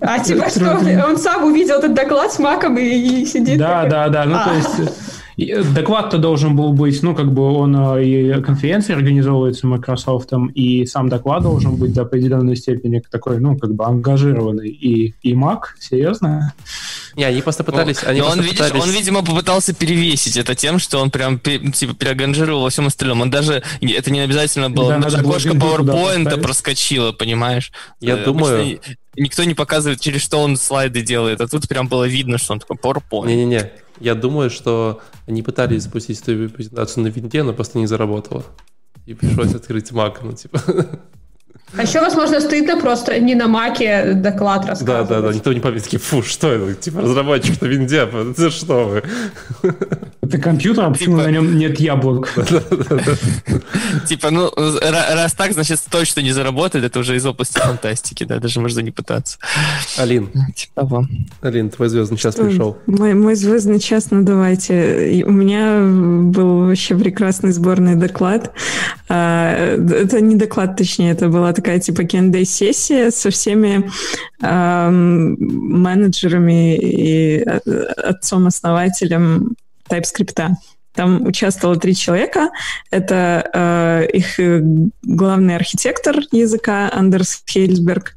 А 0.00 0.18
типа 0.18 0.48
что, 0.48 0.78
он 1.06 1.18
сам 1.18 1.44
увидел 1.44 1.78
этот 1.78 1.94
доклад 1.94 2.32
с 2.32 2.38
маком 2.38 2.78
и, 2.78 3.22
и 3.22 3.26
сидит? 3.26 3.58
Да, 3.58 3.84
да, 3.86 4.08
да. 4.08 4.24
Ну, 4.24 4.36
а. 4.36 4.44
то 4.44 4.54
есть 4.54 4.92
Э, 5.36 5.62
доклад-то 5.62 6.18
должен 6.18 6.54
был 6.56 6.72
быть, 6.72 7.02
ну, 7.02 7.14
как 7.14 7.32
бы 7.32 7.42
он 7.42 7.76
э, 7.76 8.04
и 8.04 8.42
конференция 8.42 8.96
организовывается 8.96 9.66
Microsoft, 9.66 10.32
и 10.54 10.86
сам 10.86 11.08
доклад 11.08 11.42
должен 11.42 11.76
быть 11.76 11.92
до 11.92 12.02
определенной 12.02 12.56
степени 12.56 13.02
такой, 13.10 13.40
ну, 13.40 13.56
как 13.56 13.74
бы 13.74 13.84
ангажированный. 13.84 14.68
И, 14.68 15.14
и 15.22 15.34
Mac, 15.34 15.60
серьезно? 15.78 16.52
Не, 17.16 17.24
они 17.24 17.42
просто 17.42 17.64
пытались... 17.64 18.02
Они 18.04 18.20
Но 18.20 18.26
просто 18.26 18.40
он, 18.40 18.46
видишь, 18.46 18.70
он, 18.72 18.90
видимо, 18.90 19.24
попытался 19.24 19.74
перевесить 19.74 20.36
это 20.36 20.54
тем, 20.54 20.78
что 20.78 20.98
он 20.98 21.10
прям 21.10 21.38
типа 21.38 21.94
переангажировал 21.94 22.62
во 22.62 22.70
всем 22.70 22.86
остальном. 22.86 23.20
Он 23.20 23.30
даже... 23.30 23.62
Это 23.80 24.10
не 24.10 24.20
обязательно 24.20 24.70
было... 24.70 24.90
Да, 24.90 24.98
даже 24.98 25.18
окошко 25.18 25.50
PowerPoint 25.50 26.40
проскочило, 26.40 27.12
понимаешь? 27.12 27.72
Я 28.00 28.18
э, 28.18 28.24
думаю... 28.24 28.80
Никто 29.16 29.44
не 29.44 29.54
показывает, 29.54 30.00
через 30.00 30.22
что 30.22 30.40
он 30.40 30.56
слайды 30.56 31.02
делает, 31.02 31.40
а 31.40 31.46
тут 31.46 31.68
прям 31.68 31.86
было 31.86 32.04
видно, 32.04 32.36
что 32.36 32.52
он 32.54 32.58
такой 32.58 32.76
PowerPoint. 32.76 33.28
Не-не-не, 33.28 33.70
я 34.00 34.16
думаю, 34.16 34.50
что 34.50 35.00
они 35.26 35.42
пытались 35.42 35.84
запустить 35.84 36.20
эту 36.20 36.52
презентацию 36.52 37.04
на 37.04 37.08
винде, 37.08 37.44
но 37.44 37.52
просто 37.52 37.78
не 37.78 37.86
заработало. 37.86 38.44
И 39.06 39.14
пришлось 39.14 39.54
открыть 39.54 39.90
Mac, 39.92 40.18
ну 40.22 40.32
типа... 40.32 40.60
А 41.76 41.82
еще, 41.82 42.00
возможно, 42.00 42.40
стыдно 42.40 42.78
просто 42.78 43.18
не 43.20 43.34
на 43.34 43.48
маке 43.48 44.12
доклад 44.14 44.66
рассказывать. 44.66 45.08
Да, 45.08 45.20
да, 45.20 45.28
да, 45.28 45.34
никто 45.34 45.52
не 45.52 45.60
помнит, 45.60 45.82
такие, 45.84 45.98
фу, 45.98 46.22
что 46.22 46.52
это? 46.52 46.74
Типа 46.74 47.00
разработчик 47.00 47.60
на 47.60 47.66
винде, 47.66 48.08
это 48.08 48.50
что 48.50 48.84
вы? 48.84 49.02
Это 50.22 50.38
компьютер, 50.38 50.84
а 50.84 50.90
почему 50.90 51.18
типа 51.18 51.28
на 51.28 51.32
нем 51.32 51.58
нет 51.58 51.78
яблок? 51.80 52.32
Типа, 54.06 54.30
ну, 54.30 54.50
раз 54.56 55.34
так, 55.34 55.52
значит, 55.52 55.80
точно 55.90 56.20
не 56.20 56.32
заработает, 56.32 56.84
это 56.84 56.98
уже 56.98 57.16
из 57.16 57.26
области 57.26 57.58
фантастики, 57.58 58.24
да, 58.24 58.38
даже 58.38 58.60
можно 58.60 58.80
не 58.80 58.90
пытаться. 58.90 59.38
Алин. 59.98 60.30
Типа 60.54 61.06
Алин, 61.42 61.70
твой 61.70 61.88
звездный 61.88 62.16
час 62.18 62.36
пришел. 62.36 62.78
Мой, 62.86 63.14
мой 63.14 63.34
звездный 63.34 63.80
час, 63.80 64.10
ну 64.10 64.22
давайте. 64.22 65.24
У 65.26 65.32
меня 65.32 65.80
был 65.80 66.66
вообще 66.66 66.96
прекрасный 66.96 67.52
сборный 67.52 67.94
доклад. 67.94 68.52
А, 69.08 69.76
это 69.76 70.20
не 70.20 70.36
доклад, 70.36 70.76
точнее, 70.76 71.12
это 71.12 71.28
была 71.28 71.52
такая 71.52 71.63
типа 71.78 72.04
кендей 72.04 72.44
сессия 72.44 73.10
со 73.10 73.30
всеми 73.30 73.90
менеджерами 75.34 76.76
и 76.76 77.38
э, 77.38 77.58
отцом-основателем 77.58 79.56
TypeScript. 79.88 80.56
Там 80.94 81.26
участвовало 81.26 81.76
три 81.78 81.94
человека. 81.94 82.50
Это 82.90 83.50
э, 83.52 84.06
их 84.12 84.38
главный 85.02 85.56
архитектор 85.56 86.16
языка 86.30 86.88
Андерс 86.92 87.42
Хейльсберг, 87.50 88.16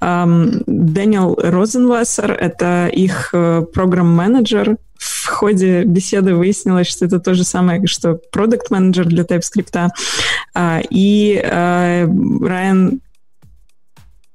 эм, 0.00 0.62
Дэниел 0.66 1.34
Розенвассер, 1.34 2.30
это 2.32 2.88
их 2.92 3.30
э, 3.32 3.62
программ-менеджер. 3.72 4.76
В 5.24 5.26
ходе 5.26 5.84
беседы 5.84 6.34
выяснилось, 6.34 6.86
что 6.86 7.06
это 7.06 7.18
то 7.18 7.32
же 7.32 7.44
самое, 7.44 7.86
что 7.86 8.20
продукт-менеджер 8.30 9.06
для 9.06 9.22
TypeScript. 9.22 9.88
Э, 10.54 10.80
и 10.90 11.40
э, 11.42 12.06
Райан 12.42 13.00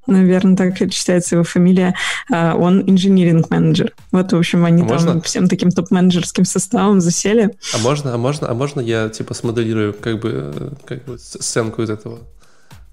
наверное, 0.07 0.57
так 0.57 0.75
читается 0.89 1.35
его 1.35 1.43
фамилия, 1.43 1.93
а, 2.31 2.55
он 2.55 2.81
инжиниринг-менеджер. 2.81 3.93
Вот, 4.11 4.33
в 4.33 4.35
общем, 4.35 4.65
они 4.65 4.81
а 4.81 4.87
там 4.87 4.97
можно? 4.97 5.21
всем 5.21 5.47
таким 5.47 5.69
топ-менеджерским 5.69 6.45
составом 6.45 6.99
засели. 6.99 7.55
А 7.75 7.77
можно, 7.77 8.15
а 8.15 8.17
можно, 8.17 8.49
а 8.49 8.55
можно 8.55 8.79
я, 8.81 9.09
типа, 9.09 9.35
смоделирую 9.35 9.93
как 9.93 10.19
бы, 10.19 10.73
как 10.85 11.05
бы 11.05 11.19
сценку 11.19 11.83
из 11.83 11.91
этого? 11.91 12.21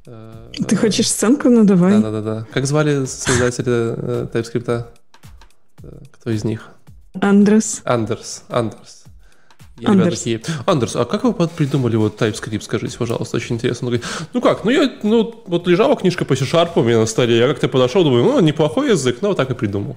Ты 0.04 0.76
хочешь 0.76 1.08
сценку? 1.08 1.48
Ну, 1.48 1.64
давай. 1.64 2.02
Да-да-да. 2.02 2.46
Как 2.52 2.66
звали 2.66 3.06
создателя 3.06 3.94
э, 3.96 4.26
TypeScript? 4.30 4.84
Э, 5.82 5.92
кто 6.12 6.30
из 6.30 6.44
них? 6.44 6.68
Андрес. 7.20 7.82
Андерс. 7.84 8.44
Андерс. 8.48 9.04
И 9.78 9.84
Андерс. 9.84 10.20
такие, 10.20 10.40
Андерс, 10.64 10.96
а 10.96 11.04
как 11.04 11.24
вы 11.24 11.34
придумали 11.48 11.96
вот 11.96 12.20
TypeScript, 12.20 12.62
скажите, 12.62 12.96
пожалуйста, 12.96 13.36
очень 13.36 13.56
интересно. 13.56 13.88
Он 13.88 13.92
говорит, 13.92 14.06
ну 14.32 14.40
как, 14.40 14.64
ну 14.64 14.70
я, 14.70 14.90
ну 15.02 15.42
вот 15.46 15.66
лежала 15.66 15.96
книжка 15.96 16.24
по 16.24 16.34
C-Sharp 16.34 16.70
у 16.76 16.82
меня 16.82 16.98
на 17.00 17.06
столе, 17.06 17.36
я 17.36 17.46
как-то 17.46 17.68
подошел, 17.68 18.02
думаю, 18.02 18.24
ну 18.24 18.40
неплохой 18.40 18.90
язык, 18.90 19.18
ну 19.20 19.28
вот 19.28 19.36
так 19.36 19.50
и 19.50 19.54
придумал. 19.54 19.96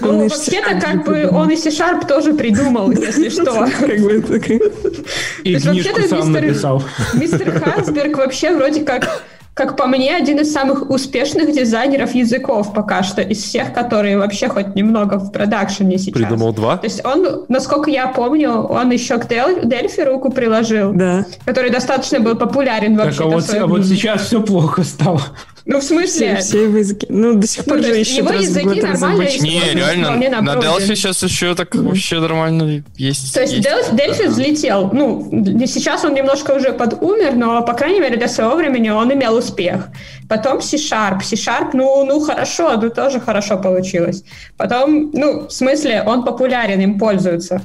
Ну, 0.00 0.28
вообще-то, 0.28 0.80
как 0.80 1.04
бы, 1.04 1.28
он 1.30 1.50
и 1.50 1.56
C-Sharp 1.56 2.06
тоже 2.06 2.34
придумал, 2.34 2.90
если 2.90 3.28
что. 3.28 3.66
И 5.44 5.56
книжку 5.56 6.02
сам 6.08 6.32
написал. 6.32 6.82
Мистер 7.14 7.60
Хансберг 7.60 8.16
вообще 8.16 8.54
вроде 8.54 8.82
как 8.82 9.22
как 9.54 9.76
по 9.76 9.86
мне, 9.86 10.16
один 10.16 10.40
из 10.40 10.52
самых 10.52 10.90
успешных 10.90 11.52
дизайнеров 11.52 12.12
языков 12.14 12.72
пока 12.74 13.04
что, 13.04 13.22
из 13.22 13.38
всех, 13.38 13.72
которые 13.72 14.18
вообще 14.18 14.48
хоть 14.48 14.74
немного 14.74 15.18
в 15.18 15.30
продакшене 15.30 15.96
сейчас. 15.98 16.20
Придумал 16.20 16.52
два? 16.52 16.76
То 16.76 16.86
есть 16.86 17.04
он, 17.04 17.44
насколько 17.48 17.88
я 17.88 18.08
помню, 18.08 18.50
он 18.50 18.90
еще 18.90 19.18
к 19.18 19.28
Дельфи 19.28 20.00
руку 20.00 20.30
приложил, 20.30 20.92
да. 20.92 21.24
который 21.44 21.70
достаточно 21.70 22.18
был 22.18 22.34
популярен 22.34 22.96
вообще. 22.96 23.18
Так, 23.18 23.26
а 23.26 23.30
вот, 23.30 23.54
а 23.54 23.66
вот 23.66 23.84
сейчас 23.86 24.22
все 24.22 24.42
плохо 24.42 24.82
стало. 24.82 25.22
Ну, 25.66 25.80
в 25.80 25.82
смысле? 25.82 26.36
Все, 26.36 26.42
все 26.42 26.62
его 26.64 26.76
языки. 26.76 27.06
Ну, 27.08 27.34
до 27.36 27.46
сих 27.46 27.64
пор 27.64 27.78
ну, 27.78 27.84
же 27.84 27.96
еще 27.96 28.18
его 28.18 28.32
языки 28.32 28.82
нормально 28.82 29.22
Не, 29.40 29.60
реально, 29.72 30.42
на 30.42 30.54
Delphi 30.56 30.94
сейчас 30.94 31.22
еще 31.22 31.54
так 31.54 31.74
вообще 31.74 32.20
нормально 32.20 32.84
есть. 32.96 33.32
То 33.32 33.40
есть 33.40 33.54
Delphi 33.54 34.28
взлетел. 34.28 34.90
Ну, 34.92 35.26
сейчас 35.66 36.04
он 36.04 36.14
немножко 36.14 36.52
уже 36.52 36.72
подумер, 36.72 37.34
но, 37.34 37.62
по 37.62 37.72
крайней 37.72 38.00
мере, 38.00 38.16
для 38.16 38.28
своего 38.28 38.56
времени 38.56 38.90
он 38.90 39.12
имел 39.12 39.36
успех. 39.36 39.88
Потом 40.28 40.60
C-Sharp. 40.60 41.22
C-Sharp, 41.22 41.70
ну, 41.72 42.04
ну, 42.04 42.20
хорошо, 42.20 42.76
ну, 42.76 42.90
тоже 42.90 43.20
хорошо 43.20 43.56
получилось. 43.56 44.22
Потом, 44.58 45.10
ну, 45.12 45.46
в 45.46 45.50
смысле, 45.50 46.02
он 46.06 46.24
популярен, 46.24 46.80
им 46.80 46.98
пользуются. 46.98 47.62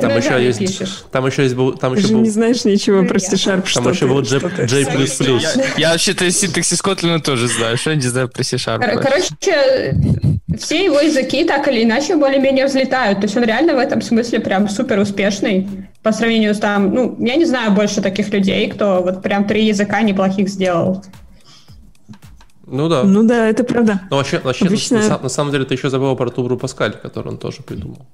Там 0.00 0.16
еще 0.16 0.44
есть, 0.44 1.10
там 1.10 1.26
еще 1.26 1.42
есть 1.42 1.54
был, 1.54 1.72
там 1.72 1.92
Ты 1.94 1.98
еще 1.98 2.08
же 2.08 2.14
был. 2.14 2.22
не 2.22 2.30
знаешь 2.30 2.64
ничего 2.64 3.04
про 3.04 3.18
C-Sharp. 3.18 3.72
Там 3.72 3.88
еще 3.90 4.06
был 4.06 4.22
J++. 4.22 4.38
Я, 4.38 5.64
я 5.76 5.92
вообще-то 5.92 6.30
синтаксис 6.30 6.80
Kotlin 6.80 7.20
тоже 7.20 7.48
знаю, 7.48 7.76
что 7.76 7.90
я 7.90 7.96
не 7.96 8.02
знаю 8.02 8.28
про 8.28 8.42
C-Sharp. 8.42 8.80
Короче, 9.00 9.96
все 10.58 10.84
его 10.84 11.00
языки 11.00 11.44
так 11.44 11.66
или 11.68 11.84
иначе 11.84 12.16
более-менее 12.16 12.66
взлетают. 12.66 13.20
То 13.20 13.24
есть 13.26 13.36
он 13.36 13.44
реально 13.44 13.74
в 13.74 13.78
этом 13.78 14.02
смысле 14.02 14.40
прям 14.40 14.68
супер 14.68 14.98
успешный 14.98 15.68
по 16.02 16.12
сравнению 16.12 16.54
с 16.54 16.58
там, 16.58 16.94
ну, 16.94 17.16
я 17.18 17.36
не 17.36 17.44
знаю 17.44 17.72
больше 17.72 18.00
таких 18.00 18.32
людей, 18.32 18.68
кто 18.70 19.02
вот 19.02 19.22
прям 19.22 19.44
три 19.46 19.66
языка 19.66 20.00
неплохих 20.02 20.48
сделал. 20.48 21.04
Ну 22.66 22.88
да. 22.88 23.02
Ну 23.02 23.22
да, 23.22 23.48
это 23.48 23.64
правда. 23.64 24.02
Но 24.10 24.16
вообще, 24.18 24.40
вообще 24.40 24.66
Обычно... 24.66 25.00
на, 25.08 25.18
на 25.18 25.28
самом 25.28 25.52
деле 25.52 25.64
ты 25.64 25.74
еще 25.74 25.90
забыл 25.90 26.14
про 26.16 26.28
Турбо 26.30 26.56
Паскаль, 26.56 26.92
который 26.92 27.28
он 27.28 27.38
тоже 27.38 27.62
придумал. 27.62 28.06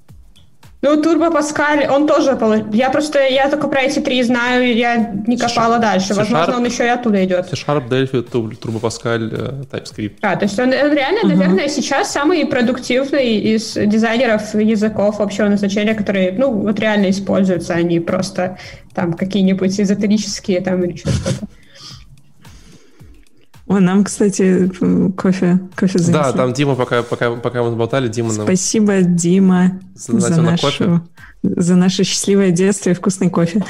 Ну, 0.84 1.00
Турбо 1.00 1.30
Паскаль, 1.30 1.86
он 1.88 2.06
тоже... 2.06 2.38
Я 2.74 2.90
просто, 2.90 3.18
я 3.26 3.48
только 3.48 3.68
про 3.68 3.80
эти 3.84 4.00
три 4.00 4.22
знаю, 4.22 4.76
я 4.76 5.14
не 5.26 5.38
копала 5.38 5.78
дальше. 5.78 6.08
C-Sharp, 6.08 6.18
Возможно, 6.18 6.56
он 6.56 6.64
еще 6.66 6.84
и 6.84 6.88
оттуда 6.88 7.24
идет. 7.24 7.48
C-Sharp, 7.48 7.88
Delphi, 7.88 8.22
Turbo 8.30 8.80
Pascal, 8.82 9.30
э, 9.32 9.64
TypeScript. 9.72 10.16
А, 10.20 10.36
то 10.36 10.44
есть 10.44 10.58
он, 10.58 10.68
он 10.68 10.92
реально, 10.92 11.20
uh-huh. 11.20 11.36
наверное, 11.36 11.68
сейчас 11.68 12.12
самый 12.12 12.44
продуктивный 12.44 13.38
из 13.54 13.72
дизайнеров 13.72 14.54
языков 14.54 15.22
общего 15.22 15.48
назначения, 15.48 15.94
которые, 15.94 16.32
ну, 16.32 16.52
вот 16.52 16.78
реально 16.78 17.08
используются, 17.08 17.72
а 17.72 17.82
не 17.82 18.00
просто 18.00 18.58
там 18.94 19.14
какие-нибудь 19.14 19.80
эзотерические 19.80 20.60
там 20.60 20.84
или 20.84 20.96
что-то. 20.98 21.46
О, 23.66 23.80
нам, 23.80 24.04
кстати, 24.04 24.70
кофе, 25.16 25.58
кофе 25.74 25.98
занесли. 25.98 26.12
Да, 26.12 26.32
там 26.32 26.52
Дима, 26.52 26.74
пока, 26.74 27.02
пока, 27.02 27.30
пока 27.36 27.62
мы 27.62 27.74
болтали, 27.74 28.08
Дима 28.08 28.32
нам... 28.34 28.46
Спасибо, 28.46 29.00
Дима, 29.00 29.80
за, 29.94 30.20
за, 30.20 30.42
нашу, 30.42 30.66
кофе. 30.66 31.00
за 31.42 31.74
наше 31.74 32.04
счастливое 32.04 32.50
детство 32.50 32.90
и 32.90 32.94
вкусный 32.94 33.30
кофе. 33.30 33.64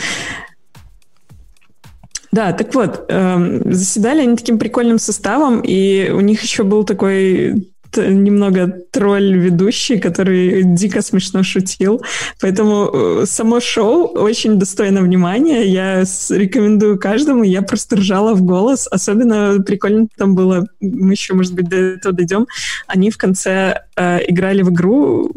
Да, 2.33 2.53
так 2.53 2.75
вот, 2.75 3.05
э, 3.09 3.61
заседали 3.73 4.23
они 4.23 4.37
таким 4.37 4.59
прикольным 4.59 4.99
составом, 4.99 5.61
и 5.61 6.11
у 6.11 6.19
них 6.19 6.43
еще 6.43 6.65
был 6.65 6.83
такой 6.83 7.73
немного 7.97 8.67
тролль-ведущий, 8.91 9.99
который 9.99 10.63
дико 10.65 11.03
смешно 11.03 11.43
шутил. 11.43 12.03
Поэтому 12.41 12.91
э, 12.93 13.27
само 13.27 13.61
шоу 13.61 14.07
очень 14.07 14.59
достойно 14.59 15.03
внимания. 15.03 15.65
Я 15.65 16.05
рекомендую 16.31 16.99
каждому. 16.99 17.43
Я 17.43 17.63
просто 17.63 17.97
ржала 17.97 18.35
в 18.35 18.43
голос. 18.43 18.89
Особенно 18.91 19.63
прикольно 19.63 20.07
там 20.17 20.35
было, 20.35 20.67
мы 20.81 21.13
еще, 21.13 21.35
может 21.35 21.55
быть, 21.55 21.69
до 21.69 21.77
этого 21.77 22.15
дойдем. 22.15 22.47
Они 22.87 23.11
в 23.11 23.19
конце 23.19 23.83
э, 23.97 24.21
играли 24.29 24.63
в 24.63 24.71
игру. 24.71 25.33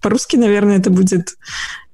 По-русски, 0.00 0.36
наверное, 0.36 0.78
это 0.78 0.90
будет... 0.90 1.36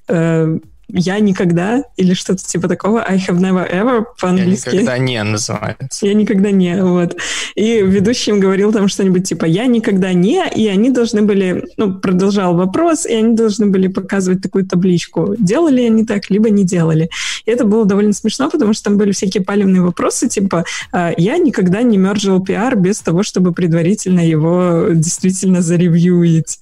Э, 0.08 0.58
я 0.92 1.18
никогда 1.20 1.84
или 1.96 2.14
что-то 2.14 2.44
типа 2.44 2.68
такого. 2.68 3.02
I 3.02 3.16
have 3.16 3.38
never 3.38 3.70
ever 3.70 4.04
по-английски. 4.20 4.68
Я 4.68 4.72
никогда 4.72 4.98
не 4.98 5.22
называется. 5.22 6.06
Я 6.06 6.14
никогда 6.14 6.50
не, 6.50 6.82
вот. 6.82 7.16
И 7.54 7.82
ведущий 7.82 8.30
им 8.30 8.40
говорил 8.40 8.72
там 8.72 8.88
что-нибудь 8.88 9.28
типа 9.28 9.44
я 9.44 9.66
никогда 9.66 10.12
не, 10.12 10.42
и 10.54 10.68
они 10.68 10.90
должны 10.90 11.22
были, 11.22 11.64
ну, 11.76 11.94
продолжал 11.94 12.54
вопрос, 12.56 13.06
и 13.06 13.14
они 13.14 13.34
должны 13.34 13.66
были 13.66 13.88
показывать 13.88 14.42
такую 14.42 14.66
табличку, 14.66 15.34
делали 15.38 15.82
они 15.82 16.04
так, 16.04 16.30
либо 16.30 16.50
не 16.50 16.64
делали. 16.64 17.10
И 17.46 17.50
это 17.50 17.64
было 17.64 17.84
довольно 17.84 18.12
смешно, 18.12 18.50
потому 18.50 18.72
что 18.72 18.84
там 18.84 18.98
были 18.98 19.12
всякие 19.12 19.42
палевные 19.44 19.82
вопросы, 19.82 20.28
типа 20.28 20.64
«А, 20.92 21.12
я 21.16 21.38
никогда 21.38 21.82
не 21.82 21.98
мержил 21.98 22.40
пиар 22.40 22.76
без 22.76 23.00
того, 23.00 23.22
чтобы 23.22 23.52
предварительно 23.52 24.20
его 24.20 24.86
действительно 24.92 25.62
заревьюить. 25.62 26.58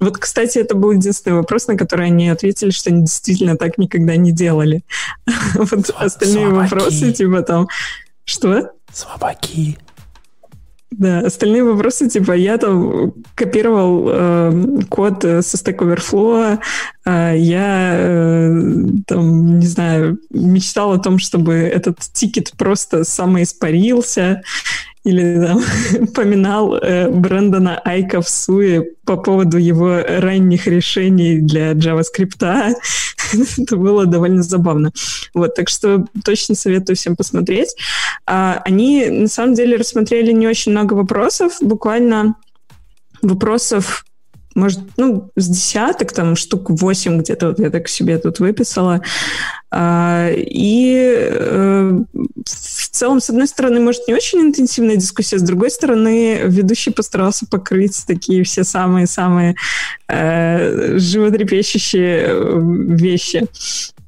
Вот, 0.00 0.16
кстати, 0.16 0.58
это 0.58 0.74
был 0.74 0.92
единственный 0.92 1.34
вопрос, 1.34 1.66
на 1.66 1.76
который 1.76 2.06
они 2.06 2.28
ответили, 2.28 2.70
что 2.70 2.90
они 2.90 3.02
действительно 3.02 3.56
так 3.56 3.78
никогда 3.78 4.16
не 4.16 4.32
делали. 4.32 4.82
Вот 5.54 5.90
остальные 5.90 6.48
вопросы, 6.48 7.12
типа 7.12 7.42
там... 7.42 7.68
Что? 8.24 8.72
Слабаки. 8.92 9.78
Да, 10.90 11.20
остальные 11.20 11.62
вопросы, 11.62 12.08
типа, 12.08 12.32
я 12.32 12.58
там 12.58 13.12
копировал 13.36 14.08
э, 14.08 14.82
код 14.88 15.22
со 15.22 15.56
Stack 15.56 15.78
Overflow, 15.78 16.58
э, 17.04 17.34
я 17.38 17.94
э, 17.96 18.60
там, 19.06 19.60
не 19.60 19.66
знаю, 19.66 20.18
мечтал 20.30 20.92
о 20.92 20.98
том, 20.98 21.18
чтобы 21.18 21.54
этот 21.54 22.00
тикет 22.12 22.52
просто 22.56 23.04
самоиспарился, 23.04 24.42
или 25.04 25.46
там, 25.46 25.62
поминал 26.14 26.76
э, 26.76 27.08
Брэндона 27.10 27.78
Айка 27.84 28.20
в 28.20 28.28
Суе 28.28 28.82
по 29.04 29.16
поводу 29.16 29.56
его 29.56 30.00
ранних 30.06 30.66
решений 30.66 31.40
для 31.40 31.72
JavaScript. 31.72 32.42
Это 33.58 33.76
было 33.76 34.06
довольно 34.06 34.42
забавно. 34.42 34.92
Вот, 35.34 35.54
так 35.54 35.68
что 35.68 36.04
точно 36.24 36.54
советую 36.54 36.96
всем 36.96 37.16
посмотреть. 37.16 37.74
А, 38.26 38.60
они, 38.64 39.06
на 39.08 39.28
самом 39.28 39.54
деле, 39.54 39.76
рассмотрели 39.76 40.32
не 40.32 40.46
очень 40.46 40.72
много 40.72 40.94
вопросов, 40.94 41.54
буквально 41.60 42.36
вопросов 43.22 44.04
может, 44.56 44.80
ну, 44.96 45.30
с 45.36 45.48
десяток, 45.48 46.12
там, 46.12 46.34
штук 46.34 46.70
восемь 46.70 47.18
где-то 47.20 47.48
вот 47.48 47.60
я 47.60 47.70
так 47.70 47.88
себе 47.88 48.18
тут 48.18 48.40
выписала. 48.40 49.00
А, 49.70 50.28
и 50.34 50.96
э, 50.98 52.00
в 52.90 52.96
целом, 52.96 53.20
с 53.20 53.30
одной 53.30 53.46
стороны, 53.46 53.78
может, 53.78 54.08
не 54.08 54.14
очень 54.14 54.40
интенсивная 54.40 54.96
дискуссия, 54.96 55.38
с 55.38 55.42
другой 55.42 55.70
стороны, 55.70 56.40
ведущий 56.44 56.90
постарался 56.90 57.46
покрыть 57.46 58.04
такие 58.04 58.42
все 58.42 58.64
самые-самые 58.64 59.54
э, 60.08 60.98
животрепещущие 60.98 62.24
э, 62.26 62.60
вещи. 62.60 63.46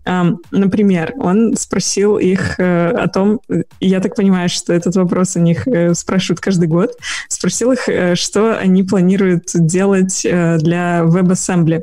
Например, 0.04 1.14
он 1.16 1.56
спросил 1.56 2.18
их 2.18 2.58
э, 2.58 2.88
о 2.88 3.06
том, 3.06 3.40
я 3.78 4.00
так 4.00 4.16
понимаю, 4.16 4.48
что 4.48 4.72
этот 4.72 4.96
вопрос 4.96 5.36
у 5.36 5.38
них 5.38 5.68
э, 5.68 5.94
спрашивают 5.94 6.40
каждый 6.40 6.66
год, 6.66 6.90
спросил 7.28 7.70
их, 7.70 7.88
э, 7.88 8.16
что 8.16 8.58
они 8.58 8.82
планируют 8.82 9.50
делать 9.54 10.22
для 10.24 11.02
WebAssembly. 11.04 11.82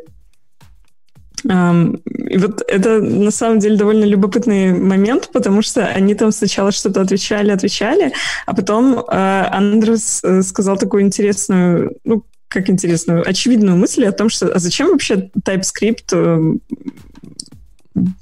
И 2.29 2.37
вот 2.37 2.61
это 2.67 3.01
на 3.01 3.31
самом 3.31 3.59
деле 3.59 3.75
довольно 3.75 4.05
любопытный 4.05 4.73
момент, 4.73 5.29
потому 5.33 5.61
что 5.61 5.85
они 5.85 6.15
там 6.15 6.31
сначала 6.31 6.71
что-то 6.71 7.01
отвечали, 7.01 7.51
отвечали, 7.51 8.13
а 8.45 8.53
потом 8.53 9.03
Андрес 9.07 10.21
сказал 10.43 10.77
такую 10.77 11.03
интересную, 11.03 11.97
ну, 12.03 12.23
как 12.47 12.69
интересную, 12.69 13.27
очевидную 13.27 13.77
мысль 13.77 14.05
о 14.05 14.11
том, 14.11 14.29
что 14.29 14.47
а 14.47 14.59
зачем 14.59 14.91
вообще 14.91 15.29
TypeScript 15.45 16.59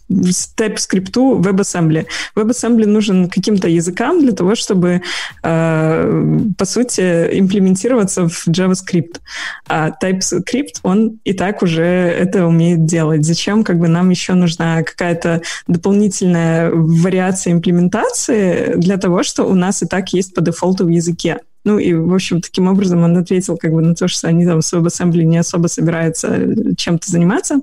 TypeScript 0.10 1.16
WebAssembly. 1.16 2.06
WebAssembly 2.36 2.86
нужен 2.86 3.30
каким-то 3.30 3.68
языкам 3.68 4.22
для 4.22 4.32
того, 4.32 4.56
чтобы, 4.56 5.02
э, 5.44 6.40
по 6.58 6.66
сути, 6.66 7.30
имплементироваться 7.40 8.28
в 8.28 8.48
JavaScript. 8.48 9.20
А 9.68 9.92
TypeScript, 10.02 10.80
он 10.84 11.20
и 11.24 11.34
так 11.34 11.62
уже 11.62 11.84
это 11.84 12.46
умеет 12.46 12.86
делать. 12.86 13.26
Зачем 13.26 13.64
как 13.64 13.80
бы 13.80 13.88
нам 13.88 14.10
еще 14.10 14.34
нужна 14.34 14.84
какая-то 14.84 15.42
дополнительная 15.68 16.72
вариация 16.72 17.54
имплементации 17.54 18.76
для 18.76 18.98
того, 18.98 19.24
что 19.24 19.44
у 19.44 19.54
нас 19.54 19.84
и 19.84 19.86
так 19.86 20.14
есть 20.14 20.34
по 20.34 20.42
дефолту 20.42 20.86
в 20.86 20.90
языке? 20.90 21.40
Ну 21.68 21.80
и, 21.80 21.94
в 21.94 22.14
общем, 22.14 22.40
таким 22.40 22.70
образом 22.70 23.04
он 23.04 23.18
ответил 23.18 23.58
как 23.58 23.74
бы 23.74 23.82
на 23.82 23.94
то, 23.94 24.08
что 24.08 24.30
они 24.30 24.46
там 24.46 24.62
в 24.62 24.74
WebAssembly 24.74 25.24
не 25.24 25.38
особо 25.38 25.68
собираются 25.68 26.30
чем-то 26.78 27.12
заниматься. 27.12 27.60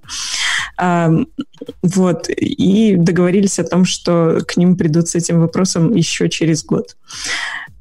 А, 0.76 1.10
вот. 1.82 2.28
И 2.28 2.96
договорились 2.98 3.58
о 3.58 3.64
том, 3.64 3.86
что 3.86 4.40
к 4.46 4.58
ним 4.58 4.76
придут 4.76 5.08
с 5.08 5.14
этим 5.14 5.40
вопросом 5.40 5.94
еще 5.94 6.28
через 6.28 6.66
год. 6.66 6.96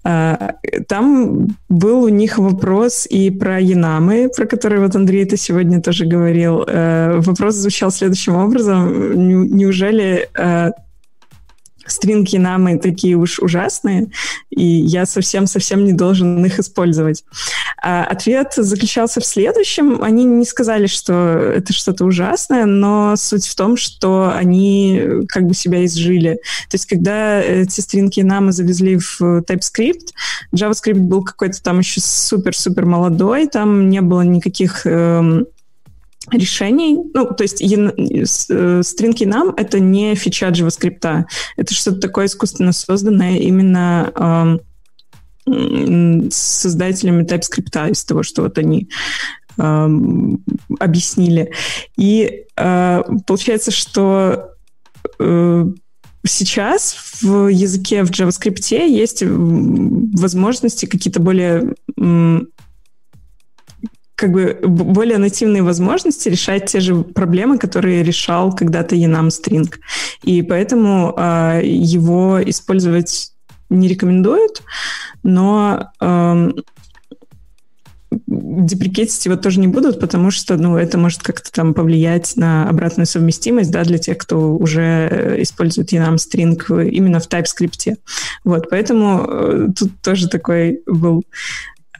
А, 0.06 0.56
там 0.88 1.58
был 1.68 2.04
у 2.04 2.10
них 2.10 2.38
вопрос 2.38 3.06
и 3.10 3.30
про 3.30 3.60
Янамы, 3.60 4.30
про 4.34 4.46
которые 4.46 4.80
вот 4.80 4.96
Андрей 4.96 5.26
ты 5.26 5.36
сегодня 5.36 5.82
тоже 5.82 6.06
говорил. 6.06 6.64
А, 6.66 7.20
вопрос 7.20 7.56
звучал 7.56 7.92
следующим 7.92 8.36
образом. 8.36 9.48
Неужели 9.58 10.30
а, 10.38 10.72
стринги 11.86 12.38
намы 12.38 12.78
такие 12.78 13.16
уж 13.16 13.40
ужасные, 13.40 14.10
и 14.50 14.64
я 14.64 15.06
совсем-совсем 15.06 15.86
не 15.86 15.94
должен 15.94 16.44
их 16.46 16.60
использовать. 16.60 17.24
А 17.82 18.04
ответ 18.04 18.54
заключался 18.56 19.20
в 19.20 19.26
следующем. 19.26 20.02
Они 20.02 20.24
не 20.24 20.46
сказали, 20.46 20.88
что 20.88 21.14
это 21.14 21.74
что-то 21.74 22.06
ужасное, 22.06 22.66
но 22.66 23.16
суть 23.18 23.48
в 23.48 23.56
том, 23.56 23.78
что 23.78 24.32
они 24.34 25.02
как 25.28 25.44
бы 25.44 25.54
себя 25.54 25.84
изжили. 25.86 26.36
То 26.70 26.76
есть, 26.76 26.86
когда 26.86 27.42
эти 27.42 27.82
стринги 27.82 28.22
намы 28.22 28.52
завезли 28.52 28.98
в 28.98 29.22
TypeScript, 29.22 30.14
JavaScript 30.56 30.96
был 30.96 31.24
какой-то 31.24 31.62
там 31.62 31.80
еще 31.80 32.02
супер-супер 32.02 32.86
молодой, 32.86 33.48
там 33.48 33.90
не 33.90 34.02
было 34.02 34.22
никаких 34.22 34.86
эм, 34.86 35.48
решений. 36.32 36.98
Ну, 37.14 37.28
то 37.34 37.44
есть 37.44 37.58
стринги 37.58 39.26
нам— 39.26 39.50
это 39.58 39.80
не 39.80 40.16
фича 40.16 40.50
JavaScript. 40.50 41.26
Это 41.58 41.74
что-то 41.74 42.00
такое 42.00 42.26
искусственно 42.26 42.72
созданное 42.72 43.38
именно 43.38 44.60
э, 45.48 46.30
создателями 46.32 47.24
TypeScript 47.24 47.92
из 47.92 48.04
того, 48.06 48.24
что 48.24 48.44
вот 48.44 48.58
они 48.58 48.90
э, 49.58 49.88
объяснили. 50.80 51.52
И 51.98 52.46
э, 52.56 53.04
получается, 53.28 53.72
что 53.72 54.52
э, 55.20 55.66
сейчас 56.26 56.96
в 57.22 57.48
языке 57.48 58.04
в 58.04 58.12
JavaScript 58.12 58.88
есть 58.88 59.24
возможности 59.24 60.86
какие-то 60.86 61.20
более 61.20 61.76
как 64.24 64.32
бы 64.32 64.58
более 64.64 65.18
нативные 65.18 65.64
возможности 65.64 66.30
решать 66.30 66.68
те 66.68 66.80
же 66.80 66.96
проблемы, 66.96 67.58
которые 67.58 68.04
решал 68.04 68.56
когда-то 68.56 68.96
Enum 68.96 69.28
String. 69.28 69.70
И 70.24 70.42
поэтому 70.44 71.14
э, 71.18 71.60
его 71.66 72.40
использовать 72.42 73.34
не 73.70 73.90
рекомендуют, 73.90 74.64
но 75.24 75.92
э, 76.00 76.52
деприкетить 78.28 79.26
его 79.26 79.36
тоже 79.36 79.60
не 79.60 79.68
будут, 79.68 80.00
потому 80.00 80.32
что, 80.32 80.56
ну, 80.56 80.78
это 80.78 80.98
может 80.98 81.22
как-то 81.22 81.52
там 81.52 81.74
повлиять 81.74 82.38
на 82.38 82.70
обратную 82.70 83.08
совместимость, 83.08 83.72
да, 83.72 83.84
для 83.84 83.98
тех, 83.98 84.18
кто 84.18 84.56
уже 84.56 84.82
э, 84.82 85.42
использует 85.42 85.92
enum 85.92 86.16
string 86.16 86.90
именно 86.90 87.20
в 87.20 87.28
TypeScript. 87.28 87.98
Вот, 88.46 88.70
поэтому 88.70 89.26
э, 89.28 89.68
тут 89.78 89.92
тоже 90.02 90.30
такой 90.30 90.82
был 90.86 91.24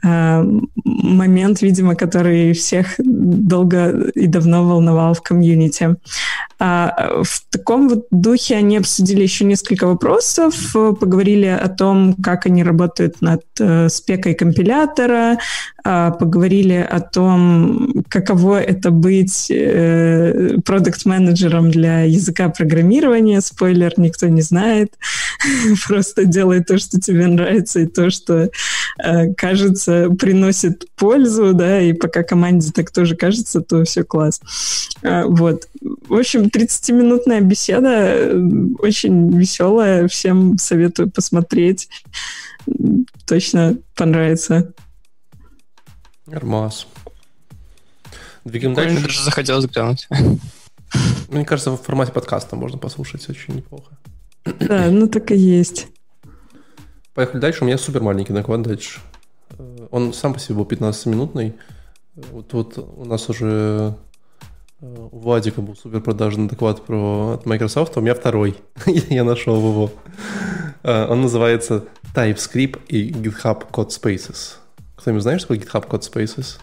момент, 0.04 1.62
видимо, 1.62 1.94
который 1.94 2.52
всех 2.52 2.94
долго 2.98 4.10
и 4.14 4.26
давно 4.26 4.64
волновал 4.64 5.14
в 5.14 5.22
комьюнити. 5.22 5.96
А 6.58 7.22
в 7.22 7.42
таком 7.50 7.88
вот 7.88 8.06
духе 8.10 8.56
они 8.56 8.76
обсудили 8.76 9.22
еще 9.22 9.44
несколько 9.44 9.86
вопросов, 9.86 10.54
поговорили 10.72 11.46
о 11.46 11.68
том, 11.68 12.14
как 12.22 12.46
они 12.46 12.62
работают 12.62 13.20
над 13.20 13.42
э, 13.58 13.88
спекой 13.88 14.34
компилятора, 14.34 15.38
поговорили 15.84 16.86
о 16.88 17.00
том, 17.00 18.04
каково 18.08 18.60
это 18.60 18.90
быть 18.90 19.50
э, 19.50 20.56
продукт-менеджером 20.64 21.70
для 21.70 22.02
языка 22.02 22.48
программирования. 22.48 23.40
Спойлер, 23.40 23.92
никто 23.98 24.28
не 24.28 24.42
знает. 24.42 24.94
Просто 25.86 26.24
делай 26.24 26.64
то, 26.64 26.78
что 26.78 26.98
тебе 27.00 27.26
нравится, 27.26 27.80
и 27.80 27.86
то, 27.86 28.10
что 28.10 28.50
кажется 29.36 30.08
приносит 30.18 30.86
пользу, 30.96 31.52
да, 31.52 31.80
и 31.80 31.92
пока 31.92 32.22
команде 32.22 32.72
так 32.72 32.90
тоже 32.90 33.16
кажется, 33.16 33.60
то 33.60 33.84
все 33.84 34.04
класс. 34.04 34.40
А, 35.02 35.24
вот. 35.26 35.68
В 36.08 36.14
общем, 36.14 36.44
30-минутная 36.44 37.40
беседа, 37.40 37.90
э, 37.90 38.40
очень 38.78 39.36
веселая, 39.36 40.08
всем 40.08 40.58
советую 40.58 41.10
посмотреть. 41.10 41.88
Точно 43.26 43.76
понравится. 43.94 44.72
Нормас. 46.26 46.86
Двигаем 48.44 48.74
дальше. 48.74 49.02
даже 49.02 49.22
захотелось 49.22 49.66
глянуть. 49.66 50.08
Мне 51.28 51.44
кажется, 51.44 51.70
в 51.72 51.76
формате 51.76 52.12
подкаста 52.12 52.56
можно 52.56 52.78
послушать 52.78 53.28
очень 53.28 53.56
неплохо. 53.56 53.96
Да, 54.44 54.90
ну 54.90 55.08
так 55.08 55.30
и 55.30 55.36
есть. 55.36 55.88
Поехали 57.14 57.40
дальше. 57.40 57.64
У 57.64 57.66
меня 57.66 57.78
супер 57.78 58.02
маленький 58.02 58.32
доклад 58.32 58.62
дальше. 58.62 59.00
Он 59.90 60.12
сам 60.12 60.34
по 60.34 60.40
себе 60.40 60.56
был 60.56 60.64
15-минутный. 60.64 61.54
Вот, 62.16 62.52
вот 62.52 62.78
у 62.78 63.04
нас 63.04 63.28
уже 63.28 63.96
э, 64.80 65.08
у 65.10 65.18
Владика 65.18 65.60
был 65.60 65.76
супер 65.76 66.00
продажный 66.00 66.48
доклад 66.48 66.84
про, 66.84 67.34
от 67.34 67.46
Microsoft, 67.46 67.96
а 67.96 68.00
у 68.00 68.02
меня 68.02 68.14
второй. 68.14 68.56
Я 68.86 69.24
нашел 69.24 69.56
его. 69.56 69.92
Э, 70.82 71.06
он 71.08 71.22
называется 71.22 71.84
TypeScript 72.14 72.80
и 72.88 73.10
GitHub 73.10 73.70
Code 73.70 73.88
Spaces. 73.88 74.56
Кто-нибудь 75.04 75.22
знает, 75.22 75.42
что 75.42 75.54
такое 75.54 75.66
GitHub 75.66 75.86
Code 75.86 76.10
Spaces? 76.10 76.56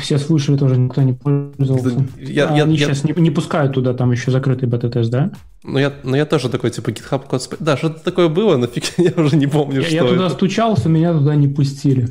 Все 0.00 0.18
слышали, 0.18 0.56
тоже 0.56 0.76
никто 0.76 1.00
не 1.02 1.12
пользовался. 1.12 2.08
Я, 2.18 2.48
а 2.48 2.56
я, 2.56 2.64
они 2.64 2.74
я... 2.74 2.88
сейчас 2.88 3.04
не, 3.04 3.12
не 3.12 3.30
пускают 3.30 3.74
туда, 3.74 3.94
там 3.94 4.10
еще 4.10 4.32
закрытый 4.32 4.68
бета-тест, 4.68 5.12
да? 5.12 5.30
Ну 5.62 5.78
я, 5.78 5.92
ну, 6.02 6.16
я 6.16 6.26
тоже 6.26 6.48
такой, 6.48 6.70
типа, 6.70 6.90
GitHub 6.90 7.28
код... 7.28 7.56
Да, 7.60 7.76
что-то 7.76 8.02
такое 8.02 8.28
было, 8.28 8.56
но 8.56 8.66
фиг, 8.66 8.82
я 8.98 9.12
уже 9.16 9.36
не 9.36 9.46
помню, 9.46 9.82
я, 9.82 9.86
что 9.86 9.94
Я 9.94 10.02
туда 10.02 10.26
это. 10.26 10.34
стучался, 10.34 10.88
меня 10.88 11.12
туда 11.12 11.36
не 11.36 11.46
пустили. 11.46 12.08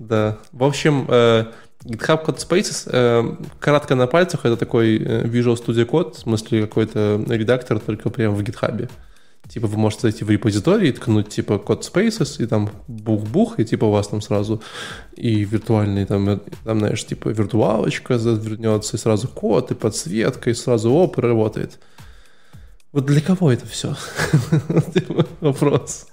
Да. 0.00 0.38
В 0.52 0.64
общем, 0.64 1.04
э, 1.08 1.44
GitHub 1.84 2.24
Code 2.24 2.38
Spaces, 2.38 2.88
э, 2.90 3.36
кратко 3.60 3.94
на 3.94 4.06
пальцах, 4.06 4.46
это 4.46 4.56
такой 4.56 4.96
э, 4.96 5.26
Visual 5.26 5.62
Studio 5.62 5.86
Code, 5.86 6.14
в 6.14 6.20
смысле 6.20 6.62
какой-то 6.62 7.22
редактор, 7.28 7.80
только 7.80 8.08
прямо 8.08 8.34
в 8.34 8.40
GitHub. 8.40 8.88
Типа 9.52 9.66
вы 9.66 9.76
можете 9.76 10.02
зайти 10.02 10.24
в 10.24 10.30
репозиторий 10.30 10.92
ткнуть 10.92 11.28
типа 11.28 11.58
код 11.58 11.84
Spaces, 11.84 12.42
и 12.42 12.46
там 12.46 12.70
бух-бух, 12.88 13.60
и 13.60 13.66
типа 13.66 13.84
у 13.84 13.90
вас 13.90 14.08
там 14.08 14.22
сразу 14.22 14.62
и 15.14 15.44
виртуальный, 15.44 16.06
там, 16.06 16.40
там 16.64 16.78
знаешь, 16.78 17.04
типа 17.04 17.28
виртуалочка 17.28 18.18
завернется, 18.18 18.96
и 18.96 19.00
сразу 19.00 19.28
код, 19.28 19.70
и 19.70 19.74
подсветка, 19.74 20.48
и 20.48 20.54
сразу 20.54 20.90
оп, 20.90 21.18
работает. 21.18 21.78
Вот 22.92 23.04
для 23.04 23.20
кого 23.20 23.52
это 23.52 23.66
все? 23.66 23.94
Типа, 24.94 25.26
вопрос. 25.40 26.06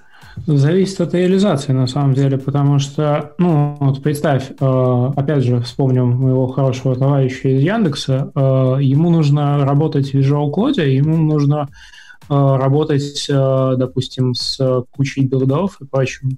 Зависит 0.46 1.00
от 1.00 1.14
реализации, 1.14 1.72
на 1.72 1.88
самом 1.88 2.14
деле, 2.14 2.38
потому 2.38 2.80
что, 2.80 3.36
ну, 3.38 3.78
вот 3.80 4.04
представь, 4.04 4.52
э, 4.52 5.12
опять 5.16 5.44
же, 5.44 5.62
вспомним 5.62 6.10
моего 6.10 6.48
хорошего 6.48 6.96
товарища 6.96 7.50
из 7.50 7.62
Яндекса, 7.62 8.32
э, 8.36 8.40
ему 8.82 9.10
нужно 9.10 9.66
работать 9.66 10.12
в 10.12 10.18
Visual 10.18 10.52
Code, 10.54 10.86
ему 10.86 11.16
нужно 11.18 11.68
Э, 11.68 12.09
работать, 12.30 13.26
э, 13.30 13.76
допустим, 13.78 14.34
с 14.34 14.84
кучей 14.92 15.26
билдов 15.26 15.82
и 15.82 15.86
прочим. 15.86 16.38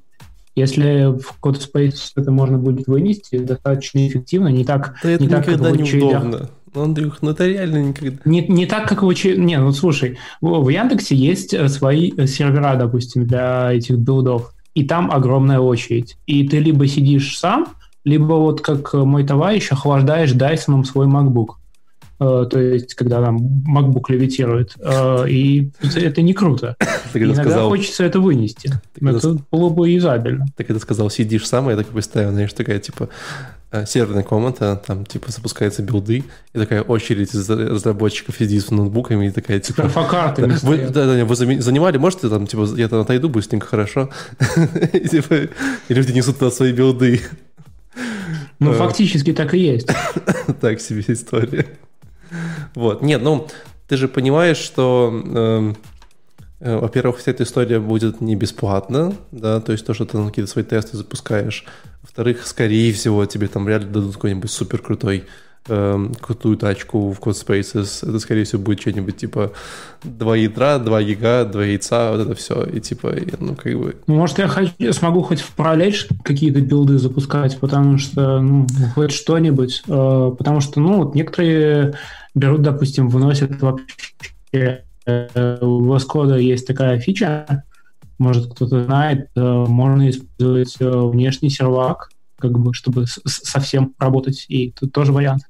Если 0.55 1.17
в 1.17 1.39
CodeSpace 1.41 2.11
это 2.15 2.31
можно 2.31 2.57
будет 2.57 2.87
вынести 2.87 3.37
достаточно 3.37 4.05
эффективно, 4.05 4.49
не 4.49 4.65
так, 4.65 4.95
да 5.01 5.09
не 5.09 5.15
это 5.15 5.29
так, 5.29 5.47
никогда 5.47 5.71
не 5.71 6.03
удобно. 6.03 6.49
Андрюх, 6.73 7.21
ну 7.21 7.31
это 7.31 7.47
реально 7.47 7.83
никогда. 7.83 8.17
Не, 8.25 8.45
не 8.47 8.65
так, 8.65 8.87
как 8.87 9.03
в. 9.03 9.37
Не, 9.37 9.59
ну 9.59 9.71
слушай, 9.71 10.17
в 10.39 10.69
Яндексе 10.69 11.15
есть 11.15 11.53
э, 11.53 11.67
свои 11.67 12.11
сервера, 12.27 12.75
допустим, 12.75 13.27
для 13.27 13.73
этих 13.73 13.97
билдов, 13.97 14.53
и 14.73 14.85
там 14.85 15.11
огромная 15.11 15.59
очередь. 15.59 16.17
И 16.25 16.47
ты 16.47 16.59
либо 16.59 16.87
сидишь 16.87 17.37
сам, 17.37 17.67
либо 18.03 18.33
вот 18.33 18.61
как 18.61 18.93
мой 18.93 19.25
товарищ 19.25 19.71
охлаждаешь 19.71 20.31
Дайсоном 20.31 20.85
свой 20.85 21.07
MacBook. 21.07 21.55
Э, 22.21 22.45
то 22.47 22.59
есть 22.59 22.93
когда 22.93 23.19
там 23.19 23.39
MacBook 23.67 24.03
левитирует, 24.09 24.75
э, 24.79 25.27
и 25.27 25.71
это 25.95 26.21
не 26.21 26.35
круто. 26.35 26.75
Иногда 27.15 27.41
сказал, 27.41 27.69
хочется 27.69 28.03
это 28.03 28.19
вынести. 28.19 28.69
Это 28.95 29.19
когда, 29.19 29.43
было 29.51 29.69
бы 29.69 29.89
юзабельно. 29.89 30.45
Ты 30.55 30.63
когда 30.63 30.79
сказал, 30.79 31.09
сидишь 31.09 31.47
сам, 31.47 31.67
я 31.69 31.75
так 31.75 31.87
представил, 31.87 32.29
знаешь, 32.31 32.53
такая, 32.53 32.77
типа, 32.77 33.09
э, 33.71 33.87
серверная 33.87 34.21
комната, 34.21 34.79
там, 34.85 35.03
типа, 35.03 35.31
запускаются 35.31 35.81
билды, 35.81 36.23
и 36.53 36.59
такая 36.59 36.83
очередь 36.83 37.33
из 37.33 37.49
разработчиков 37.49 38.35
сидит 38.37 38.65
с 38.65 38.69
ноутбуками, 38.69 39.25
и 39.25 39.31
такая, 39.31 39.59
типа... 39.59 39.81
Перфокарты. 39.81 40.45
Да, 40.45 40.55
вы, 40.61 40.77
да, 40.77 41.07
да, 41.07 41.25
вы 41.25 41.35
занимали, 41.35 41.97
можете 41.97 42.29
там, 42.29 42.45
типа, 42.45 42.67
я 42.77 42.87
там 42.87 42.99
отойду 42.99 43.29
быстренько, 43.29 43.65
хорошо? 43.65 44.11
Типа, 45.09 45.49
и 45.87 45.93
люди 45.95 46.11
несут 46.11 46.37
туда 46.37 46.51
свои 46.51 46.71
билды. 46.71 47.19
Ну, 48.59 48.73
фактически 48.73 49.33
так 49.33 49.55
и 49.55 49.57
есть. 49.57 49.89
Так 50.61 50.79
себе 50.79 51.03
история. 51.07 51.65
Вот. 52.75 53.01
Нет, 53.01 53.21
ну, 53.21 53.47
ты 53.87 53.97
же 53.97 54.07
понимаешь, 54.07 54.57
что, 54.57 55.09
эм, 55.11 55.77
э, 56.59 56.77
во-первых, 56.77 57.17
вся 57.17 57.31
эта 57.31 57.43
история 57.43 57.79
будет 57.79 58.21
не 58.21 58.35
бесплатна, 58.35 59.13
да, 59.31 59.59
то 59.59 59.71
есть 59.71 59.85
то, 59.85 59.93
что 59.93 60.05
ты 60.05 60.17
на 60.17 60.29
какие-то 60.29 60.49
свои 60.49 60.63
тесты 60.63 60.97
запускаешь. 60.97 61.65
Во-вторых, 62.01 62.47
скорее 62.47 62.93
всего, 62.93 63.25
тебе 63.25 63.47
там 63.47 63.67
реально 63.67 63.89
дадут 63.89 64.15
какой-нибудь 64.15 64.49
супер 64.51 64.79
крутой 64.79 65.25
эм, 65.67 66.13
крутую 66.15 66.57
тачку 66.57 67.11
в 67.11 67.19
CodeSpaces, 67.19 68.07
это, 68.07 68.19
скорее 68.19 68.43
всего, 68.43 68.61
будет 68.61 68.81
что-нибудь 68.81 69.17
типа 69.17 69.51
2 70.03 70.35
ядра, 70.37 70.79
2 70.79 71.03
гига, 71.03 71.45
2 71.45 71.63
яйца, 71.63 72.11
вот 72.11 72.21
это 72.21 72.35
все, 72.35 72.63
и 72.63 72.79
типа, 72.79 73.13
ну, 73.39 73.55
как 73.55 73.77
бы... 73.77 73.95
Ну, 74.07 74.15
может, 74.15 74.39
я 74.39 74.47
хочу, 74.47 74.93
смогу 74.93 75.21
хоть 75.21 75.41
в 75.41 75.51
параллель 75.55 75.95
какие-то 76.23 76.61
билды 76.61 76.97
запускать, 76.97 77.59
потому 77.59 77.97
что, 77.97 78.39
ну, 78.39 78.65
хоть 78.95 79.11
что-нибудь, 79.11 79.83
э, 79.87 80.31
потому 80.37 80.61
что, 80.61 80.79
ну, 80.79 81.03
вот 81.03 81.15
некоторые 81.15 81.95
берут, 82.33 82.61
допустим, 82.61 83.09
выносят 83.09 83.61
вообще... 83.61 84.83
Э, 85.05 85.57
у 85.61 85.85
вас 85.85 86.05
кода 86.05 86.37
есть 86.37 86.67
такая 86.67 86.99
фича, 86.99 87.63
может, 88.17 88.53
кто-то 88.53 88.83
знает, 88.83 89.29
э, 89.35 89.41
можно 89.41 90.09
использовать 90.09 90.75
внешний 90.79 91.49
сервак, 91.49 92.09
как 92.41 92.51
бы, 92.51 92.73
чтобы 92.73 93.05
совсем 93.25 93.93
работать, 93.99 94.45
и 94.49 94.71
тут 94.71 94.91
тоже 94.91 95.11
вариант. 95.13 95.43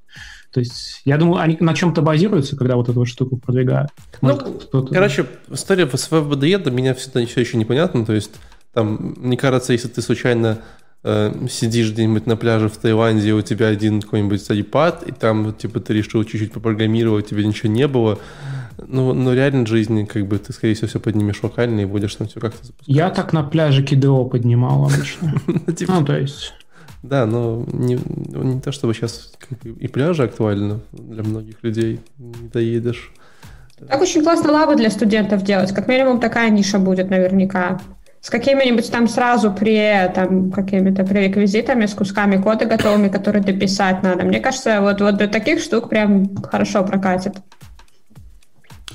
То 0.53 0.59
есть, 0.59 1.01
я 1.05 1.17
думаю, 1.17 1.41
они 1.41 1.57
на 1.61 1.73
чем-то 1.73 2.01
базируются, 2.01 2.57
когда 2.57 2.75
вот 2.75 2.89
эту 2.89 2.99
вот 2.99 3.07
штуку 3.07 3.37
продвигают. 3.37 3.89
Может, 4.19 4.73
ну, 4.73 4.85
короче, 4.85 5.25
история 5.49 5.87
с 5.87 6.11
FBDE 6.11 6.63
для 6.63 6.71
меня 6.71 6.93
всегда 6.93 7.25
все 7.25 7.39
еще 7.39 7.57
непонятна. 7.57 8.05
То 8.05 8.13
есть, 8.13 8.31
там, 8.73 9.15
мне 9.17 9.37
кажется, 9.37 9.71
если 9.71 9.87
ты 9.87 10.01
случайно 10.01 10.59
э, 11.03 11.47
сидишь 11.49 11.91
где-нибудь 11.91 12.25
на 12.25 12.35
пляже 12.35 12.67
в 12.67 12.75
Таиланде, 12.75 13.33
у 13.33 13.41
тебя 13.41 13.67
один 13.67 14.01
какой-нибудь 14.01 14.41
iPad, 14.49 15.07
и 15.07 15.11
там, 15.13 15.53
типа, 15.53 15.79
ты 15.79 15.93
решил 15.93 16.23
чуть-чуть 16.25 16.51
попрограммировать, 16.51 17.27
у 17.27 17.29
тебя 17.29 17.45
ничего 17.45 17.71
не 17.71 17.87
было, 17.87 18.19
ну, 18.87 19.13
но 19.13 19.33
реально 19.33 19.63
в 19.63 19.67
жизни, 19.67 20.03
как 20.03 20.27
бы, 20.27 20.37
ты, 20.37 20.51
скорее 20.53 20.73
всего, 20.73 20.87
все 20.87 20.99
поднимешь 20.99 21.41
локально 21.43 21.81
и 21.81 21.85
будешь 21.85 22.15
там 22.15 22.27
все 22.27 22.39
как-то 22.39 22.65
запускать. 22.65 22.95
Я 22.95 23.09
так 23.09 23.31
на 23.31 23.43
пляже 23.43 23.83
КДО 23.83 24.25
поднимал 24.25 24.85
обычно. 24.85 25.33
Ну, 25.47 25.73
типа, 25.73 25.93
ну, 25.93 26.05
то 26.05 26.17
есть... 26.17 26.53
Да, 27.03 27.25
но 27.25 27.65
не, 27.71 27.95
не 27.95 28.61
то, 28.61 28.71
чтобы 28.71 28.93
сейчас 28.93 29.33
и 29.63 29.87
пляжи 29.87 30.23
актуально 30.23 30.81
для 30.91 31.23
многих 31.23 31.63
людей, 31.63 31.99
не 32.17 32.49
доедешь. 32.49 33.11
Так 33.87 33.99
очень 33.99 34.23
классно 34.23 34.51
лабы 34.51 34.75
для 34.75 34.91
студентов 34.91 35.43
делать. 35.43 35.73
Как 35.73 35.87
минимум 35.87 36.19
такая 36.19 36.51
ниша 36.51 36.77
будет 36.77 37.09
наверняка. 37.09 37.79
с 38.21 38.29
какими-нибудь 38.29 38.89
там 38.91 39.07
сразу 39.07 39.51
при 39.51 40.09
там 40.13 40.51
какими-то 40.51 41.03
пререквизитами, 41.03 41.87
с 41.87 41.93
кусками 41.93 42.37
кода 42.37 42.65
готовыми, 42.65 43.09
которые 43.09 43.43
дописать 43.43 44.03
надо. 44.03 44.23
Мне 44.23 44.39
кажется, 44.39 44.79
вот, 44.81 45.01
вот 45.01 45.17
для 45.17 45.27
таких 45.27 45.59
штук 45.59 45.89
прям 45.89 46.35
хорошо 46.43 46.83
прокатит. 46.83 47.33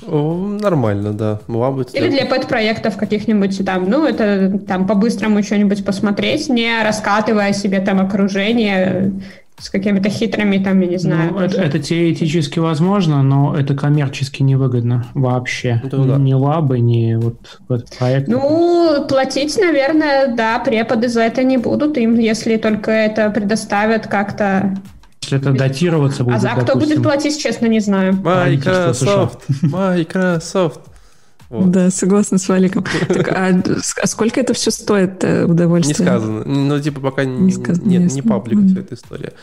О, 0.07 0.57
нормально, 0.61 1.13
да. 1.13 1.39
Могла 1.47 1.71
быть, 1.71 1.93
Или 1.93 2.09
для 2.09 2.25
пэт-проектов 2.25 2.97
каких-нибудь 2.97 3.65
там, 3.65 3.89
ну, 3.89 4.05
это 4.05 4.57
там 4.59 4.87
по-быстрому 4.87 5.43
что-нибудь 5.43 5.85
посмотреть, 5.85 6.49
не 6.49 6.83
раскатывая 6.83 7.53
себе 7.53 7.79
там 7.79 7.99
окружение 7.99 9.11
с 9.59 9.69
какими-то 9.69 10.09
хитрыми, 10.09 10.59
там, 10.59 10.79
я 10.81 10.87
не 10.87 10.97
знаю. 10.97 11.31
Ну, 11.33 11.39
это, 11.39 11.59
это 11.59 11.79
теоретически 11.79 12.59
возможно, 12.59 13.23
но 13.23 13.55
это 13.57 13.75
коммерчески 13.75 14.43
невыгодно 14.43 15.07
вообще. 15.15 15.81
Это, 15.83 15.97
да. 15.97 16.17
Ни 16.17 16.33
лабы, 16.33 16.79
ни 16.79 17.15
вот 17.15 17.39
этот 17.67 17.97
проект. 17.97 18.27
Ну, 18.27 19.05
платить, 19.09 19.57
наверное, 19.59 20.27
да, 20.27 20.59
преподы 20.59 21.07
за 21.07 21.21
это 21.21 21.43
не 21.43 21.57
будут 21.57 21.97
им, 21.97 22.19
если 22.19 22.57
только 22.57 22.91
это 22.91 23.31
предоставят 23.31 24.05
как-то 24.05 24.75
если 25.27 25.37
это 25.37 25.57
датироваться 25.57 26.23
будет, 26.23 26.37
А 26.37 26.39
за 26.39 26.49
кто 26.61 26.75
будет 26.75 27.03
платить, 27.03 27.39
честно, 27.39 27.67
не 27.67 27.79
знаю. 27.79 28.13
Microsoft, 28.13 29.45
Microsoft. 29.61 30.81
Вот. 31.49 31.71
Да, 31.71 31.89
согласна 31.91 32.37
с 32.37 32.49
Валиком. 32.49 32.83
Так, 33.07 33.29
а, 33.29 33.63
а 34.01 34.07
сколько 34.07 34.39
это 34.41 34.53
все 34.53 34.69
стоит 34.69 35.23
э, 35.23 35.45
удовольствие? 35.45 36.09
Не 36.09 36.17
сказано. 36.17 36.43
Ну, 36.43 36.79
типа, 36.81 36.99
пока 36.99 37.23
не, 37.23 37.51
сказано, 37.51 37.87
нет, 37.87 38.11
не 38.11 38.21
паблик 38.21 38.59
вся 38.69 38.81
эта 38.81 38.95
история. 38.95 39.29
Okay. 39.29 39.33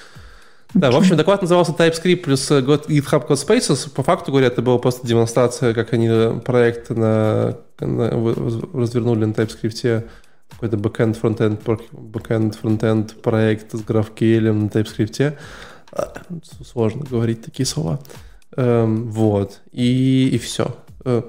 Да, 0.75 0.91
в 0.91 0.97
общем, 0.97 1.17
доклад 1.17 1.41
назывался 1.41 1.73
TypeScript 1.73 2.17
плюс 2.17 2.51
GitHub 2.51 3.27
Code 3.29 3.47
Spaces. 3.47 3.89
По 3.91 4.03
факту, 4.03 4.33
говоря, 4.33 4.49
это 4.49 4.61
была 4.61 4.79
просто 4.79 5.07
демонстрация, 5.07 5.73
как 5.73 5.93
они 5.93 6.41
проект 6.41 6.91
на, 6.91 7.57
на, 7.81 8.11
развернули 8.11 9.25
на 9.25 9.33
TypeScript 9.33 10.05
какой-то 10.51 10.77
backend, 10.77 11.21
frontend, 11.21 11.63
backend, 11.93 12.57
frontend 12.61 13.21
проект 13.23 13.73
с 13.73 13.81
GraphQL 13.81 14.53
на 14.53 14.67
TypeScript. 14.67 15.37
Сложно 16.65 17.05
говорить 17.09 17.43
такие 17.43 17.67
слова. 17.67 18.01
Эм, 18.57 19.11
вот. 19.11 19.61
И, 19.73 20.31
и 20.33 20.39
все. 20.39 20.77
Э, 21.05 21.23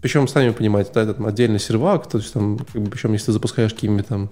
причем, 0.00 0.26
сами 0.26 0.50
понимаете, 0.50 0.90
да, 0.94 1.02
это 1.02 1.26
отдельный 1.26 1.60
сервак, 1.60 2.08
то 2.08 2.18
есть 2.18 2.32
там, 2.32 2.58
как 2.58 2.82
бы, 2.82 2.90
причем, 2.90 3.12
если 3.12 3.26
ты 3.26 3.32
запускаешь 3.32 3.72
какими-то 3.72 4.08
там 4.08 4.30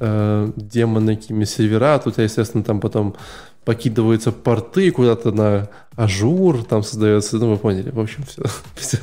э, 0.00 0.52
демоны, 0.56 1.16
какими 1.16 1.44
сервера, 1.44 1.98
то 1.98 2.10
у 2.10 2.12
тебя, 2.12 2.24
естественно, 2.24 2.62
там 2.62 2.80
потом 2.80 3.16
прокидываются 3.64 4.32
порты 4.32 4.90
куда-то 4.90 5.32
на 5.32 5.68
Azure, 5.96 6.62
там 6.64 6.82
создается, 6.82 7.38
ну, 7.38 7.50
вы 7.50 7.56
поняли, 7.56 7.90
в 7.90 8.00
общем, 8.00 8.24
все. 8.24 8.42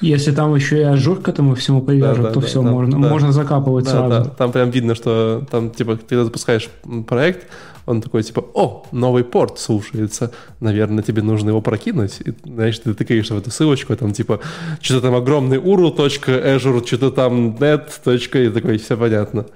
Если 0.00 0.32
там 0.32 0.54
еще 0.54 0.78
и 0.78 0.82
Azure 0.82 1.22
к 1.22 1.28
этому 1.28 1.54
всему 1.54 1.80
привяжут, 1.80 2.24
да, 2.24 2.28
да, 2.28 2.34
то 2.34 2.40
да, 2.40 2.46
все, 2.46 2.62
да, 2.62 2.70
можно, 2.70 3.00
да. 3.00 3.08
можно 3.08 3.32
закапывать 3.32 3.86
да, 3.86 3.90
сразу. 3.90 4.08
Да. 4.08 4.30
Там 4.30 4.52
прям 4.52 4.70
видно, 4.70 4.94
что 4.94 5.46
там, 5.50 5.70
типа, 5.70 5.96
ты 5.96 6.22
запускаешь 6.22 6.68
проект, 7.06 7.46
он 7.86 8.02
такой, 8.02 8.22
типа, 8.24 8.44
о, 8.54 8.84
новый 8.90 9.24
порт 9.24 9.58
слушается, 9.58 10.32
наверное, 10.60 11.04
тебе 11.04 11.22
нужно 11.22 11.50
его 11.50 11.60
прокинуть. 11.60 12.20
И, 12.20 12.34
знаешь, 12.44 12.78
ты 12.80 12.92
тыкаешь 12.94 13.30
в 13.30 13.36
эту 13.36 13.50
ссылочку, 13.50 13.96
там, 13.96 14.12
типа, 14.12 14.40
что-то 14.80 15.02
там 15.02 15.14
огромный 15.14 15.58
url.azure, 15.58 16.86
что-то 16.86 17.10
там 17.12 17.56
net. 17.56 18.46
и 18.46 18.50
такой, 18.50 18.78
все 18.78 18.96
понятно. 18.96 19.46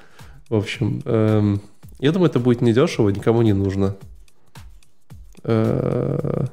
В 0.48 0.54
общем, 0.54 1.02
эм, 1.04 1.60
я 1.98 2.12
думаю, 2.12 2.30
это 2.30 2.38
будет 2.38 2.60
недешево, 2.60 3.10
никому 3.10 3.42
не 3.42 3.52
нужно. 3.52 3.96
Э-э- 5.42 6.46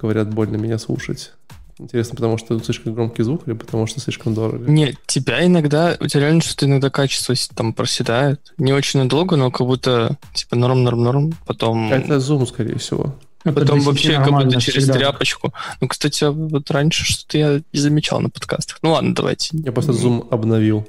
говорят, 0.00 0.32
больно 0.32 0.56
меня 0.56 0.78
слушать. 0.78 1.32
Интересно, 1.78 2.16
потому 2.16 2.38
что 2.38 2.58
слишком 2.58 2.94
громкий 2.94 3.22
звук 3.22 3.46
или 3.46 3.54
потому 3.54 3.86
что 3.86 4.00
слишком 4.00 4.34
дорого? 4.34 4.68
Нет, 4.68 4.96
тебя 5.06 5.46
иногда, 5.46 5.96
у 6.00 6.06
тебя 6.06 6.22
реально 6.22 6.40
что-то 6.40 6.66
иногда 6.66 6.90
качество 6.90 7.34
там 7.54 7.72
проседает. 7.72 8.52
Не 8.58 8.72
очень 8.72 9.00
надолго, 9.00 9.36
но 9.36 9.52
как 9.52 9.66
будто 9.66 10.16
типа 10.34 10.56
норм-норм-норм, 10.56 11.34
потом... 11.46 11.92
Это 11.92 12.16
Zoom, 12.16 12.46
скорее 12.46 12.78
всего. 12.78 13.14
Это 13.44 13.60
потом 13.60 13.80
вообще 13.80 14.14
как 14.16 14.30
будто 14.30 14.60
через 14.60 14.84
всегда. 14.84 14.98
тряпочку. 14.98 15.54
Ну, 15.80 15.86
кстати, 15.86 16.24
вот 16.24 16.70
раньше 16.70 17.04
что-то 17.04 17.38
я 17.38 17.62
не 17.72 17.80
замечал 17.80 18.20
на 18.20 18.28
подкастах. 18.28 18.78
Ну 18.82 18.90
ладно, 18.90 19.14
давайте. 19.14 19.56
Я 19.56 19.70
просто 19.70 19.92
Zoom 19.92 20.28
обновил, 20.30 20.88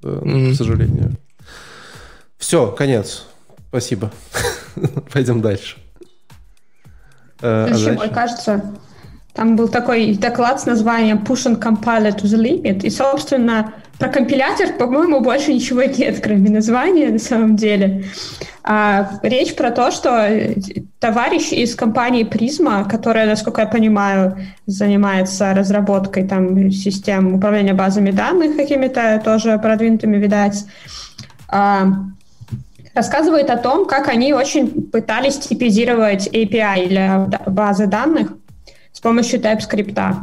mm-hmm. 0.00 0.52
к 0.52 0.56
сожалению. 0.56 1.16
Все, 2.38 2.72
конец. 2.72 3.26
Спасибо. 3.68 4.10
Пойдем 5.12 5.42
дальше. 5.42 5.76
Следующий, 7.38 7.90
а 7.90 8.08
кажется, 8.08 8.74
там 9.34 9.56
был 9.56 9.68
такой 9.68 10.14
доклад 10.14 10.60
с 10.60 10.66
названием 10.66 11.18
Push 11.18 11.46
and 11.46 11.60
Compile 11.60 12.14
to 12.16 12.24
the 12.24 12.38
Limit. 12.38 12.82
И, 12.82 12.90
собственно, 12.90 13.72
про 13.98 14.08
компилятор, 14.08 14.72
по-моему, 14.78 15.20
больше 15.20 15.52
ничего 15.52 15.82
нет, 15.82 16.20
кроме 16.22 16.50
названия 16.50 17.08
на 17.08 17.18
самом 17.18 17.56
деле. 17.56 18.04
А, 18.62 19.10
речь 19.22 19.54
про 19.54 19.70
то, 19.70 19.90
что 19.90 20.28
товарищ 20.98 21.52
из 21.52 21.74
компании 21.74 22.24
Prisma, 22.24 22.88
которая, 22.88 23.26
насколько 23.26 23.60
я 23.60 23.66
понимаю, 23.66 24.38
занимается 24.66 25.54
разработкой 25.54 26.26
там, 26.26 26.70
систем 26.70 27.34
управления 27.34 27.74
базами 27.74 28.10
данных 28.10 28.56
какими-то 28.56 29.20
тоже 29.24 29.58
продвинутыми, 29.58 30.16
видать, 30.16 30.64
а, 31.48 31.88
рассказывает 32.94 33.50
о 33.50 33.56
том, 33.56 33.86
как 33.86 34.08
они 34.08 34.32
очень 34.32 34.90
пытались 34.90 35.38
типизировать 35.38 36.28
API 36.28 36.88
для 36.88 37.18
базы 37.46 37.86
данных, 37.86 38.32
с 38.92 39.00
помощью 39.00 39.40
TypeScript. 39.40 40.16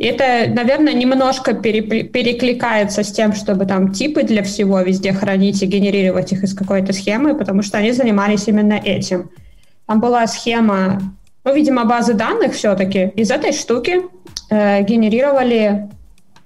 Это, 0.00 0.48
наверное, 0.52 0.92
немножко 0.92 1.54
перекликается 1.54 3.02
с 3.02 3.10
тем, 3.10 3.32
чтобы 3.32 3.66
там 3.66 3.92
типы 3.92 4.22
для 4.22 4.44
всего 4.44 4.80
везде 4.80 5.12
хранить 5.12 5.60
и 5.62 5.66
генерировать 5.66 6.32
их 6.32 6.44
из 6.44 6.54
какой-то 6.54 6.92
схемы, 6.92 7.34
потому 7.34 7.62
что 7.62 7.78
они 7.78 7.90
занимались 7.90 8.46
именно 8.46 8.74
этим. 8.74 9.30
Там 9.86 10.00
была 10.00 10.26
схема, 10.28 11.00
ну, 11.44 11.54
видимо, 11.54 11.84
базы 11.84 12.14
данных 12.14 12.52
все-таки. 12.52 13.12
Из 13.16 13.30
этой 13.30 13.52
штуки 13.52 14.02
э, 14.50 14.82
генерировали 14.84 15.88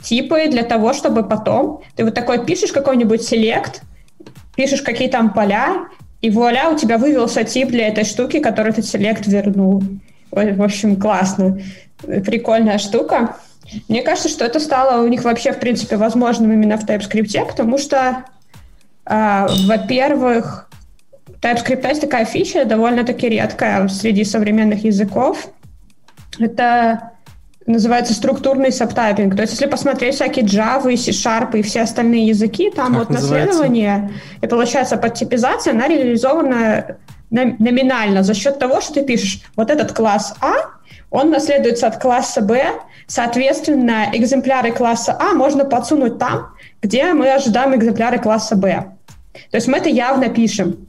типы 0.01 0.49
для 0.49 0.63
того, 0.63 0.95
чтобы 0.95 1.23
потом 1.23 1.83
ты 1.95 2.05
вот 2.05 2.15
такой 2.15 2.45
пишешь 2.47 2.73
какой-нибудь 2.73 3.23
селект, 3.23 3.83
пишешь 4.57 4.83
какие 4.83 5.09
там 5.09 5.33
поля, 5.33 5.89
и 6.23 6.31
вуаля, 6.31 6.71
у 6.71 6.79
тебя 6.79 6.99
вывелся 6.99 7.45
тип 7.45 7.69
для 7.69 7.89
этой 7.89 8.05
штуки, 8.05 8.39
который 8.39 8.73
ты 8.73 8.83
селект 8.83 9.27
вернул. 9.27 9.83
В 10.33 10.63
общем, 10.63 10.97
классно. 10.97 11.61
Прикольная 12.01 12.79
штука. 12.79 13.37
Мне 13.89 14.03
кажется, 14.03 14.29
что 14.29 14.45
это 14.45 14.59
стало 14.61 15.05
у 15.05 15.09
них 15.09 15.25
вообще, 15.25 15.53
в 15.53 15.61
принципе, 15.61 15.97
возможным 15.97 16.53
именно 16.53 16.77
в 16.77 16.85
TypeScript, 16.85 17.47
потому 17.47 17.79
что, 17.79 18.25
э, 19.07 19.47
во-первых, 19.67 20.69
TypeScript 21.41 21.87
есть 21.89 22.01
такая 22.01 22.25
фича, 22.25 22.65
довольно-таки 22.65 23.29
редкая 23.29 23.89
среди 23.89 24.25
современных 24.25 24.85
языков. 24.85 25.49
Это 26.39 27.13
называется 27.67 28.15
структурный 28.15 28.73
сабтайпинг. 28.73 29.37
То 29.37 29.43
есть, 29.43 29.53
если 29.53 29.67
посмотреть 29.67 30.17
всякие 30.17 30.45
Java, 30.45 30.97
C-Sharp 30.97 31.57
и 31.59 31.63
все 31.63 31.83
остальные 31.83 32.27
языки, 32.27 32.71
там 32.71 32.95
как 32.95 32.99
вот 32.99 33.11
называется? 33.11 33.47
наследование, 33.47 34.11
и 34.41 34.47
получается 34.47 34.97
подтипизация, 34.97 35.73
она 35.73 35.89
реализована 35.89 36.97
номинально 37.33 38.23
за 38.23 38.35
счет 38.35 38.59
того, 38.59 38.81
что 38.81 38.95
ты 38.95 39.03
пишешь 39.03 39.43
вот 39.57 39.71
этот 39.71 39.93
класс 39.93 40.35
А, 40.41 40.53
он 41.11 41.31
наследуется 41.31 41.87
от 41.87 42.01
класса 42.01 42.41
Б, 42.41 42.65
соответственно, 43.07 44.11
экземпляры 44.13 44.73
класса 44.73 45.17
А 45.19 45.35
можно 45.35 45.65
подсунуть 45.65 46.19
там, 46.19 46.55
где 46.81 47.13
мы 47.13 47.33
ожидаем 47.33 47.75
экземпляры 47.75 48.19
класса 48.19 48.57
Б. 48.57 48.85
То 49.51 49.57
есть 49.57 49.67
мы 49.67 49.79
это 49.79 49.89
явно 49.89 50.29
пишем. 50.29 50.89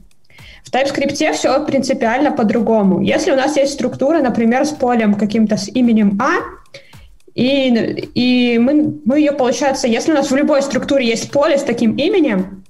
В 0.64 0.72
TypeScript 0.72 1.32
все 1.32 1.64
принципиально 1.64 2.30
по-другому. 2.32 3.00
Если 3.00 3.30
у 3.30 3.36
нас 3.36 3.56
есть 3.56 3.74
структура, 3.74 4.20
например, 4.20 4.64
с 4.64 4.70
полем 4.70 5.14
каким-то 5.14 5.56
с 5.56 5.68
именем 5.68 6.18
А, 6.20 6.40
и, 7.34 7.68
и 8.14 8.58
мы, 8.58 8.94
мы 9.04 9.18
ее, 9.18 9.32
получается, 9.32 9.88
если 9.88 10.12
у 10.12 10.14
нас 10.14 10.30
в 10.30 10.36
любой 10.36 10.62
структуре 10.62 11.06
есть 11.06 11.30
поле 11.30 11.58
с 11.58 11.62
таким 11.62 11.96
именем, 11.96 12.63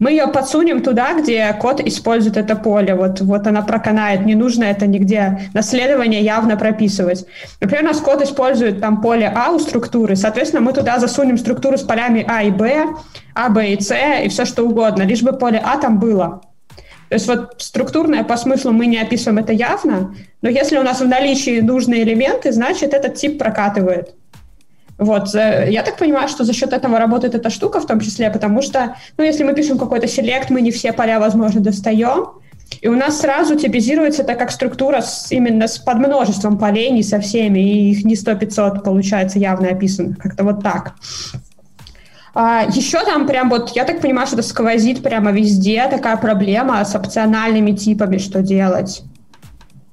мы 0.00 0.12
ее 0.12 0.26
подсунем 0.28 0.82
туда, 0.82 1.12
где 1.12 1.52
код 1.52 1.80
использует 1.80 2.38
это 2.38 2.56
поле. 2.56 2.94
Вот, 2.94 3.20
вот 3.20 3.46
она 3.46 3.60
проканает. 3.62 4.24
Не 4.24 4.34
нужно 4.34 4.64
это 4.64 4.86
нигде 4.86 5.50
наследование 5.52 6.22
явно 6.22 6.56
прописывать. 6.56 7.26
Например, 7.60 7.84
у 7.84 7.88
нас 7.88 8.00
код 8.00 8.22
использует 8.22 8.80
там 8.80 9.02
поле 9.02 9.30
А 9.32 9.50
у 9.52 9.58
структуры. 9.58 10.16
Соответственно, 10.16 10.62
мы 10.62 10.72
туда 10.72 10.98
засунем 10.98 11.36
структуру 11.36 11.76
с 11.76 11.82
полями 11.82 12.24
А 12.26 12.42
и 12.42 12.50
Б, 12.50 12.86
А, 13.34 13.50
Б 13.50 13.72
и 13.72 13.80
С 13.80 13.94
и 14.24 14.28
все 14.30 14.46
что 14.46 14.64
угодно, 14.64 15.02
лишь 15.02 15.22
бы 15.22 15.34
поле 15.34 15.60
А 15.62 15.76
там 15.76 16.00
было. 16.00 16.40
То 17.10 17.14
есть 17.14 17.26
вот 17.26 17.56
структурное 17.58 18.24
по 18.24 18.36
смыслу 18.36 18.72
мы 18.72 18.86
не 18.86 18.96
описываем 18.96 19.38
это 19.38 19.52
явно, 19.52 20.14
но 20.42 20.48
если 20.48 20.78
у 20.78 20.82
нас 20.82 21.00
в 21.00 21.08
наличии 21.08 21.60
нужные 21.60 22.04
элементы, 22.04 22.52
значит 22.52 22.94
этот 22.94 23.16
тип 23.16 23.38
прокатывает. 23.38 24.14
Вот, 25.00 25.34
я 25.34 25.82
так 25.82 25.96
понимаю, 25.96 26.28
что 26.28 26.44
за 26.44 26.52
счет 26.52 26.74
этого 26.74 26.98
работает 26.98 27.34
эта 27.34 27.48
штука 27.48 27.80
в 27.80 27.86
том 27.86 28.00
числе, 28.00 28.30
потому 28.30 28.60
что, 28.60 28.96
ну, 29.16 29.24
если 29.24 29.44
мы 29.44 29.54
пишем 29.54 29.78
какой-то 29.78 30.06
селект, 30.06 30.50
мы 30.50 30.60
не 30.60 30.70
все 30.70 30.92
поля, 30.92 31.18
возможно, 31.18 31.62
достаем, 31.62 32.40
и 32.82 32.88
у 32.88 32.94
нас 32.94 33.18
сразу 33.20 33.56
типизируется 33.56 34.22
это 34.22 34.34
как 34.34 34.50
структура 34.50 35.00
с, 35.00 35.32
именно 35.32 35.68
с 35.68 35.78
подмножеством 35.78 36.58
полей, 36.58 36.90
не 36.90 37.02
со 37.02 37.18
всеми, 37.18 37.60
и 37.60 37.90
их 37.92 38.04
не 38.04 38.14
100-500 38.14 38.82
получается 38.82 39.38
явно 39.38 39.68
описано, 39.68 40.16
как-то 40.16 40.44
вот 40.44 40.62
так. 40.62 40.94
А, 42.34 42.64
еще 42.68 43.02
там 43.04 43.26
прям 43.26 43.48
вот, 43.48 43.70
я 43.70 43.84
так 43.84 44.00
понимаю, 44.00 44.26
что 44.26 44.36
это 44.36 44.46
сквозит 44.46 45.02
прямо 45.02 45.32
везде, 45.32 45.86
такая 45.90 46.18
проблема 46.18 46.84
с 46.84 46.94
опциональными 46.94 47.72
типами, 47.72 48.18
что 48.18 48.42
делать. 48.42 49.02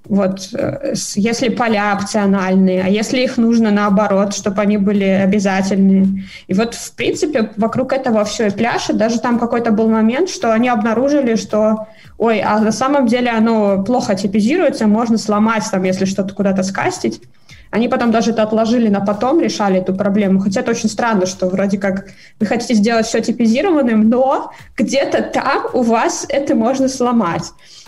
Вот, 0.09 0.49
э, 0.53 0.93
если 1.15 1.49
поля 1.49 1.97
опциональные, 1.99 2.83
а 2.83 2.87
если 2.87 3.19
их 3.19 3.37
нужно 3.37 3.71
наоборот, 3.71 4.33
чтобы 4.33 4.61
они 4.61 4.77
были 4.77 5.03
обязательные. 5.03 6.23
И 6.47 6.53
вот, 6.53 6.75
в 6.75 6.95
принципе, 6.95 7.51
вокруг 7.57 7.91
этого 7.91 8.23
все 8.23 8.47
и 8.47 8.51
пляшет. 8.51 8.97
Даже 8.97 9.19
там 9.19 9.37
какой-то 9.37 9.71
был 9.71 9.89
момент, 9.89 10.29
что 10.29 10.53
они 10.53 10.69
обнаружили, 10.69 11.35
что, 11.35 11.87
ой, 12.17 12.39
а 12.39 12.59
на 12.59 12.71
самом 12.71 13.07
деле 13.07 13.31
оно 13.31 13.83
плохо 13.83 14.15
типизируется, 14.15 14.87
можно 14.87 15.17
сломать 15.17 15.63
там, 15.69 15.83
если 15.83 16.05
что-то 16.05 16.33
куда-то 16.33 16.63
скастить. 16.63 17.21
Они 17.69 17.89
потом 17.89 18.11
даже 18.11 18.31
это 18.31 18.43
отложили 18.43 18.87
на 18.87 19.01
потом, 19.01 19.41
решали 19.41 19.79
эту 19.79 19.93
проблему. 19.93 20.39
Хотя 20.39 20.61
это 20.61 20.71
очень 20.71 20.89
странно, 20.89 21.25
что 21.25 21.47
вроде 21.47 21.77
как 21.77 22.07
вы 22.39 22.45
хотите 22.45 22.75
сделать 22.75 23.07
все 23.07 23.19
типизированным, 23.19 24.07
но 24.07 24.53
где-то 24.77 25.21
там 25.21 25.65
у 25.73 25.81
вас 25.81 26.25
это 26.29 26.55
можно 26.55 26.87
сломать. 26.87 27.43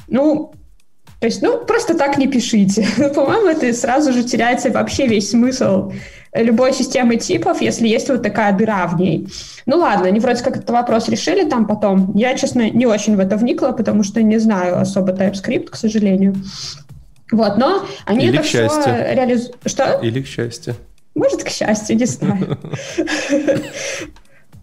Ну, 0.09 0.51
то 1.19 1.27
есть, 1.27 1.41
ну, 1.41 1.65
просто 1.65 1.95
так 1.95 2.17
не 2.17 2.27
пишите. 2.27 2.87
По-моему, 3.15 3.47
это 3.47 3.73
сразу 3.73 4.13
же 4.13 4.23
теряется 4.23 4.69
вообще 4.69 5.05
весь 5.05 5.29
смысл 5.31 5.91
любой 6.33 6.73
системы 6.73 7.17
типов, 7.17 7.61
если 7.61 7.87
есть 7.87 8.07
вот 8.09 8.23
такая 8.23 8.55
дыра 8.55 8.87
в 8.87 8.99
ней. 8.99 9.27
Ну 9.65 9.77
ладно, 9.77 10.07
они 10.07 10.19
вроде 10.19 10.43
как 10.43 10.57
этот 10.57 10.69
вопрос 10.69 11.09
решили 11.09 11.47
там 11.49 11.65
потом. 11.65 12.15
Я, 12.15 12.35
честно, 12.35 12.69
не 12.69 12.85
очень 12.85 13.15
в 13.15 13.19
это 13.19 13.35
вникла, 13.35 13.71
потому 13.71 14.03
что 14.03 14.21
не 14.21 14.37
знаю 14.37 14.79
особо 14.79 15.11
TypeScript, 15.11 15.69
к 15.69 15.75
сожалению. 15.75 16.35
Вот, 17.31 17.57
но 17.57 17.85
они 18.05 18.27
Или 18.27 18.39
это 18.39 18.43
все 18.43 18.67
реализуют. 19.13 19.57
Что? 19.65 19.99
Или 20.01 20.21
к 20.21 20.27
счастью. 20.27 20.75
Может, 21.15 21.43
к 21.43 21.49
счастью, 21.49 21.97
не 21.97 22.05
знаю. 22.05 22.57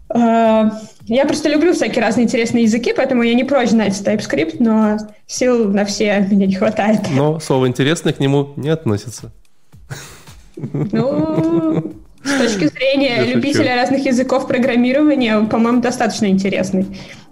А, 0.09 0.71
я 1.05 1.25
просто 1.25 1.49
люблю 1.49 1.73
всякие 1.73 2.03
разные 2.03 2.25
интересные 2.25 2.63
языки, 2.63 2.93
поэтому 2.95 3.23
я 3.23 3.33
не 3.33 3.43
прочь 3.43 3.69
знать 3.69 3.93
TypeScript, 3.93 4.57
но 4.59 4.97
сил 5.25 5.69
на 5.71 5.85
все 5.85 6.25
меня 6.29 6.45
не 6.45 6.55
хватает. 6.55 7.01
Но 7.11 7.39
слово 7.39 7.67
«интересное» 7.67 8.13
к 8.13 8.19
нему 8.19 8.53
не 8.55 8.69
относится. 8.69 9.31
Ну, 10.55 11.93
с 12.23 12.37
точки 12.37 12.67
зрения 12.67 13.23
любителя 13.23 13.75
разных 13.75 14.05
языков 14.05 14.47
программирования, 14.47 15.39
по-моему, 15.41 15.81
достаточно 15.81 16.25
интересный. 16.25 16.85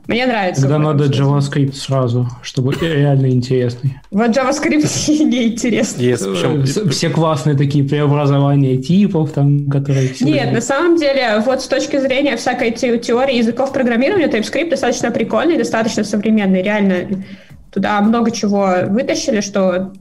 Мне 0.08 0.26
нравится. 0.28 0.62
Тогда 0.62 0.78
надо 0.78 1.06
JavaScript 1.06 1.74
сразу, 1.74 2.28
чтобы 2.42 2.74
реально 2.80 3.28
интересный. 3.28 4.00
Вот 4.12 4.30
JavaScript 4.30 5.24
не 5.26 5.48
интересный. 5.48 6.06
Yes, 6.06 6.64
причем... 6.64 6.90
Все 6.92 7.10
классные 7.10 7.58
такие 7.58 7.84
преобразования 7.84 8.78
типов, 8.78 9.32
там, 9.32 9.70
которые... 9.70 10.12
Нет, 10.22 10.54
на 10.54 10.62
самом 10.62 10.98
деле, 10.98 11.42
вот 11.46 11.62
с 11.62 11.68
точки 11.68 12.00
зрения 12.00 12.38
всякой 12.38 12.72
теории 12.72 13.38
языков 13.38 13.74
программирования, 13.74 14.28
TypeScript 14.28 14.70
достаточно 14.70 15.12
прикольный, 15.12 15.58
достаточно 15.58 16.04
современный. 16.04 16.62
Реально, 16.62 17.24
туда 17.72 18.00
много 18.02 18.32
чего 18.32 18.76
вытащили, 18.88 19.42
что 19.42 19.92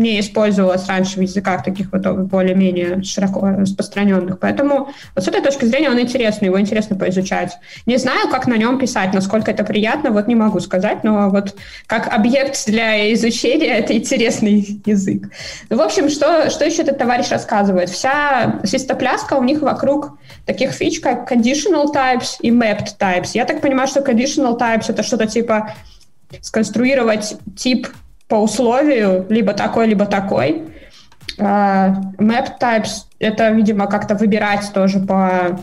не 0.00 0.18
использовалось 0.18 0.88
раньше 0.88 1.18
в 1.18 1.22
языках 1.22 1.62
таких 1.62 1.92
вот 1.92 2.02
более-менее 2.02 3.02
широко 3.02 3.46
распространенных. 3.50 4.38
Поэтому 4.38 4.90
вот 5.14 5.24
с 5.24 5.28
этой 5.28 5.42
точки 5.42 5.66
зрения 5.66 5.90
он 5.90 6.00
интересный, 6.00 6.46
его 6.46 6.58
интересно 6.58 6.96
поизучать. 6.96 7.58
Не 7.86 7.98
знаю, 7.98 8.28
как 8.30 8.46
на 8.46 8.56
нем 8.56 8.78
писать, 8.78 9.12
насколько 9.12 9.50
это 9.50 9.62
приятно, 9.62 10.10
вот 10.10 10.26
не 10.26 10.34
могу 10.34 10.58
сказать, 10.60 11.04
но 11.04 11.28
вот 11.28 11.54
как 11.86 12.12
объект 12.12 12.66
для 12.66 13.12
изучения 13.12 13.66
это 13.78 13.96
интересный 13.96 14.80
язык. 14.86 15.28
В 15.68 15.80
общем, 15.80 16.08
что, 16.08 16.50
что 16.50 16.64
еще 16.64 16.82
этот 16.82 16.98
товарищ 16.98 17.28
рассказывает? 17.30 17.90
Вся 17.90 18.60
свистопляска 18.64 19.34
у 19.34 19.44
них 19.44 19.60
вокруг 19.60 20.18
таких 20.46 20.72
фич, 20.72 21.00
как 21.00 21.30
conditional 21.30 21.92
types 21.94 22.36
и 22.40 22.50
mapped 22.50 22.96
types. 22.98 23.32
Я 23.34 23.44
так 23.44 23.60
понимаю, 23.60 23.86
что 23.86 24.00
conditional 24.00 24.58
types 24.58 24.86
это 24.88 25.02
что-то 25.02 25.26
типа 25.26 25.74
сконструировать 26.40 27.36
тип 27.56 27.88
по 28.30 28.36
условию, 28.36 29.26
либо 29.28 29.52
такой, 29.52 29.88
либо 29.88 30.06
такой. 30.06 30.62
Uh, 31.36 31.94
map 32.18 32.58
types— 32.60 33.04
это, 33.18 33.50
видимо, 33.50 33.86
как-то 33.86 34.14
выбирать 34.14 34.70
тоже 34.72 35.00
по, 35.00 35.58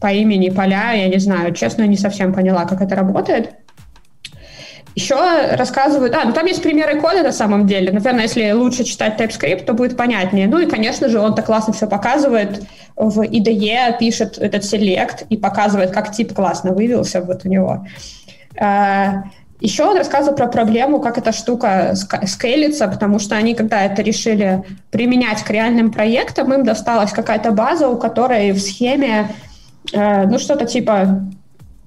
по 0.00 0.12
имени 0.12 0.50
поля. 0.50 0.92
Я 0.92 1.08
не 1.08 1.18
знаю, 1.18 1.52
честно, 1.54 1.86
не 1.86 1.96
совсем 1.96 2.32
поняла, 2.32 2.66
как 2.66 2.80
это 2.80 2.94
работает. 2.94 3.50
Еще 4.94 5.16
рассказывают... 5.56 6.14
А, 6.14 6.24
ну 6.24 6.32
там 6.32 6.46
есть 6.46 6.62
примеры 6.62 7.00
кода 7.00 7.24
на 7.24 7.32
самом 7.32 7.66
деле. 7.66 7.90
Наверное, 7.90 8.22
если 8.22 8.52
лучше 8.52 8.84
читать 8.84 9.20
TypeScript, 9.20 9.64
то 9.64 9.72
будет 9.74 9.96
понятнее. 9.96 10.46
Ну 10.46 10.60
и, 10.60 10.66
конечно 10.66 11.08
же, 11.08 11.18
он 11.18 11.34
так 11.34 11.46
классно 11.46 11.72
все 11.72 11.88
показывает. 11.88 12.62
В 12.94 13.22
IDE 13.22 13.98
пишет 13.98 14.38
этот 14.38 14.62
select 14.62 15.26
и 15.30 15.36
показывает, 15.36 15.90
как 15.90 16.12
тип 16.12 16.32
классно 16.32 16.72
вывелся 16.72 17.22
вот 17.22 17.44
у 17.44 17.48
него. 17.48 17.84
Uh, 18.56 19.24
еще 19.60 19.84
он 19.84 19.96
рассказывал 19.96 20.36
про 20.36 20.46
проблему, 20.48 21.00
как 21.00 21.18
эта 21.18 21.32
штука 21.32 21.94
скейлится, 21.94 22.88
потому 22.88 23.18
что 23.18 23.36
они, 23.36 23.54
когда 23.54 23.82
это 23.82 24.02
решили 24.02 24.62
применять 24.90 25.42
к 25.42 25.50
реальным 25.50 25.90
проектам, 25.90 26.52
им 26.52 26.64
досталась 26.64 27.12
какая-то 27.12 27.50
база, 27.52 27.88
у 27.88 27.96
которой 27.96 28.52
в 28.52 28.60
схеме, 28.60 29.30
э, 29.92 30.26
ну, 30.26 30.38
что-то 30.38 30.66
типа 30.66 31.22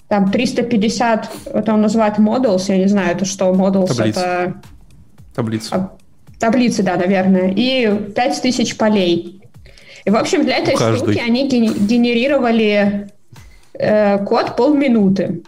там 0.08 0.32
350, 0.32 1.30
это 1.54 1.74
он 1.74 1.82
называет 1.82 2.18
models, 2.18 2.64
я 2.70 2.78
не 2.78 2.88
знаю, 2.88 3.16
это 3.16 3.26
что, 3.26 3.52
models 3.54 3.88
Таблиц. 3.88 4.18
это... 4.18 4.54
Таблицы. 5.36 5.70
А, 5.74 5.92
таблицы, 6.40 6.82
да, 6.82 6.96
наверное, 6.96 7.54
и 7.56 8.12
5000 8.16 8.78
полей. 8.78 9.42
И, 10.06 10.10
в 10.10 10.16
общем, 10.16 10.46
для 10.46 10.58
этой 10.58 10.76
штуки 10.76 11.20
они 11.20 11.48
генерировали 11.48 13.10
э, 13.74 14.24
код 14.26 14.56
полминуты 14.56 15.44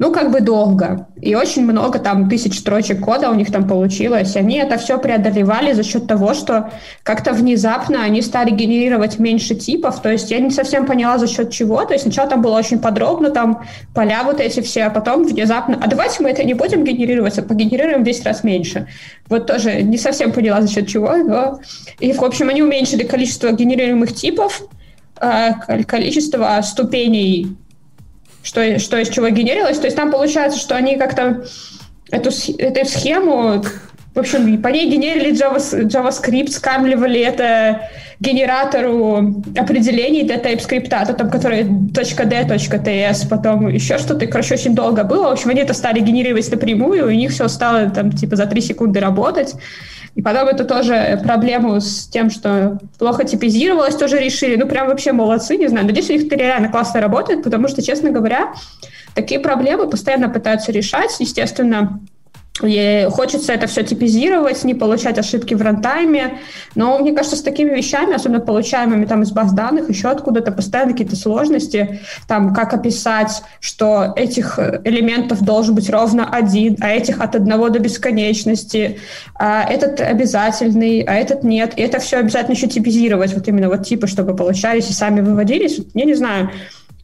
ну, 0.00 0.10
как 0.12 0.30
бы 0.30 0.40
долго. 0.40 1.08
И 1.20 1.34
очень 1.34 1.62
много 1.62 1.98
там 1.98 2.30
тысяч 2.30 2.58
строчек 2.58 3.00
кода 3.00 3.28
у 3.30 3.34
них 3.34 3.52
там 3.52 3.68
получилось. 3.68 4.34
Они 4.34 4.56
это 4.56 4.78
все 4.78 4.98
преодолевали 4.98 5.74
за 5.74 5.82
счет 5.82 6.06
того, 6.06 6.32
что 6.32 6.70
как-то 7.02 7.34
внезапно 7.34 8.02
они 8.02 8.22
стали 8.22 8.50
генерировать 8.50 9.18
меньше 9.18 9.54
типов. 9.54 10.00
То 10.00 10.10
есть 10.10 10.30
я 10.30 10.38
не 10.38 10.50
совсем 10.50 10.86
поняла, 10.86 11.18
за 11.18 11.26
счет 11.26 11.50
чего. 11.50 11.84
То 11.84 11.92
есть 11.92 12.04
сначала 12.04 12.30
там 12.30 12.40
было 12.40 12.56
очень 12.56 12.78
подробно, 12.78 13.28
там 13.28 13.62
поля 13.94 14.22
вот 14.24 14.40
эти 14.40 14.60
все, 14.60 14.84
а 14.84 14.90
потом 14.90 15.26
внезапно, 15.26 15.78
а 15.78 15.86
давайте 15.86 16.22
мы 16.22 16.30
это 16.30 16.44
не 16.44 16.54
будем 16.54 16.82
генерировать, 16.82 17.38
а 17.38 17.42
погенерируем 17.42 18.00
в 18.00 18.04
10 18.04 18.24
раз 18.24 18.42
меньше. 18.42 18.88
Вот 19.28 19.46
тоже 19.46 19.82
не 19.82 19.98
совсем 19.98 20.32
поняла, 20.32 20.62
за 20.62 20.68
счет 20.68 20.88
чего. 20.88 21.14
Но... 21.14 21.60
И, 21.98 22.14
в 22.14 22.22
общем, 22.22 22.48
они 22.48 22.62
уменьшили 22.62 23.02
количество 23.02 23.52
генерируемых 23.52 24.14
типов, 24.14 24.62
а, 25.18 25.52
количество 25.84 26.58
ступеней 26.62 27.54
что, 28.42 28.78
что 28.78 28.98
из 28.98 29.08
чего 29.08 29.28
генерилось. 29.28 29.78
То 29.78 29.86
есть 29.86 29.96
там 29.96 30.10
получается, 30.10 30.58
что 30.58 30.76
они 30.76 30.96
как-то 30.96 31.44
эту, 32.10 32.30
эту 32.58 32.88
схему, 32.88 33.62
в 34.14 34.18
общем, 34.18 34.60
по 34.60 34.68
ней 34.68 34.90
генерили 34.90 35.32
JavaScript, 35.32 36.50
скамливали 36.50 37.20
это 37.20 37.88
генератору 38.18 39.42
определений 39.56 40.24
для 40.24 40.36
TypeScript, 40.36 41.06
то 41.06 41.14
там, 41.14 41.30
который 41.30 41.64
.d, 41.64 42.02
.ts, 42.02 43.28
потом 43.28 43.68
еще 43.68 43.98
что-то, 43.98 44.26
короче, 44.26 44.54
очень 44.54 44.74
долго 44.74 45.04
было. 45.04 45.28
В 45.28 45.32
общем, 45.32 45.50
они 45.50 45.60
это 45.60 45.74
стали 45.74 46.00
генерировать 46.00 46.50
напрямую, 46.50 47.08
и 47.08 47.14
у 47.14 47.16
них 47.16 47.30
все 47.30 47.48
стало 47.48 47.88
там 47.88 48.12
типа 48.12 48.36
за 48.36 48.46
3 48.46 48.60
секунды 48.60 49.00
работать. 49.00 49.54
И 50.14 50.22
потом 50.22 50.48
это 50.48 50.64
тоже 50.64 51.20
проблему 51.22 51.80
с 51.80 52.06
тем, 52.08 52.30
что 52.30 52.78
плохо 52.98 53.24
типизировалось, 53.24 53.94
тоже 53.96 54.18
решили. 54.18 54.56
Ну, 54.56 54.66
прям 54.66 54.88
вообще 54.88 55.12
молодцы, 55.12 55.56
не 55.56 55.68
знаю. 55.68 55.86
Надеюсь, 55.86 56.10
у 56.10 56.12
них 56.12 56.30
реально 56.32 56.68
классно 56.68 57.00
работает, 57.00 57.42
потому 57.42 57.68
что, 57.68 57.82
честно 57.82 58.10
говоря, 58.10 58.52
такие 59.14 59.40
проблемы 59.40 59.88
постоянно 59.88 60.28
пытаются 60.28 60.72
решать. 60.72 61.14
Естественно, 61.20 62.00
и 62.62 63.06
хочется 63.10 63.52
это 63.52 63.66
все 63.66 63.82
типизировать, 63.82 64.62
не 64.64 64.74
получать 64.74 65.18
ошибки 65.18 65.54
в 65.54 65.62
рантайме. 65.62 66.38
Но 66.74 66.98
мне 66.98 67.12
кажется, 67.12 67.36
с 67.36 67.42
такими 67.42 67.70
вещами, 67.74 68.14
особенно 68.14 68.40
получаемыми 68.40 69.04
там 69.04 69.22
из 69.22 69.32
баз 69.32 69.52
данных, 69.52 69.88
еще 69.88 70.08
откуда-то 70.08 70.52
постоянно 70.52 70.92
какие-то 70.92 71.16
сложности. 71.16 72.00
Там, 72.26 72.54
как 72.54 72.74
описать, 72.74 73.42
что 73.60 74.12
этих 74.16 74.58
элементов 74.84 75.42
должен 75.42 75.74
быть 75.74 75.90
ровно 75.90 76.28
один, 76.28 76.76
а 76.80 76.90
этих 76.90 77.20
от 77.20 77.34
одного 77.34 77.68
до 77.68 77.78
бесконечности, 77.78 78.98
а 79.34 79.64
этот 79.64 80.00
обязательный, 80.00 81.00
а 81.02 81.14
этот 81.14 81.44
нет. 81.44 81.72
И 81.76 81.82
это 81.82 81.98
все 81.98 82.18
обязательно 82.18 82.54
еще 82.54 82.66
типизировать, 82.68 83.34
вот 83.34 83.48
именно 83.48 83.68
вот 83.68 83.86
типы, 83.86 84.06
чтобы 84.06 84.34
получались 84.36 84.90
и 84.90 84.92
сами 84.92 85.20
выводились. 85.20 85.80
Я 85.94 86.04
не 86.04 86.14
знаю, 86.14 86.50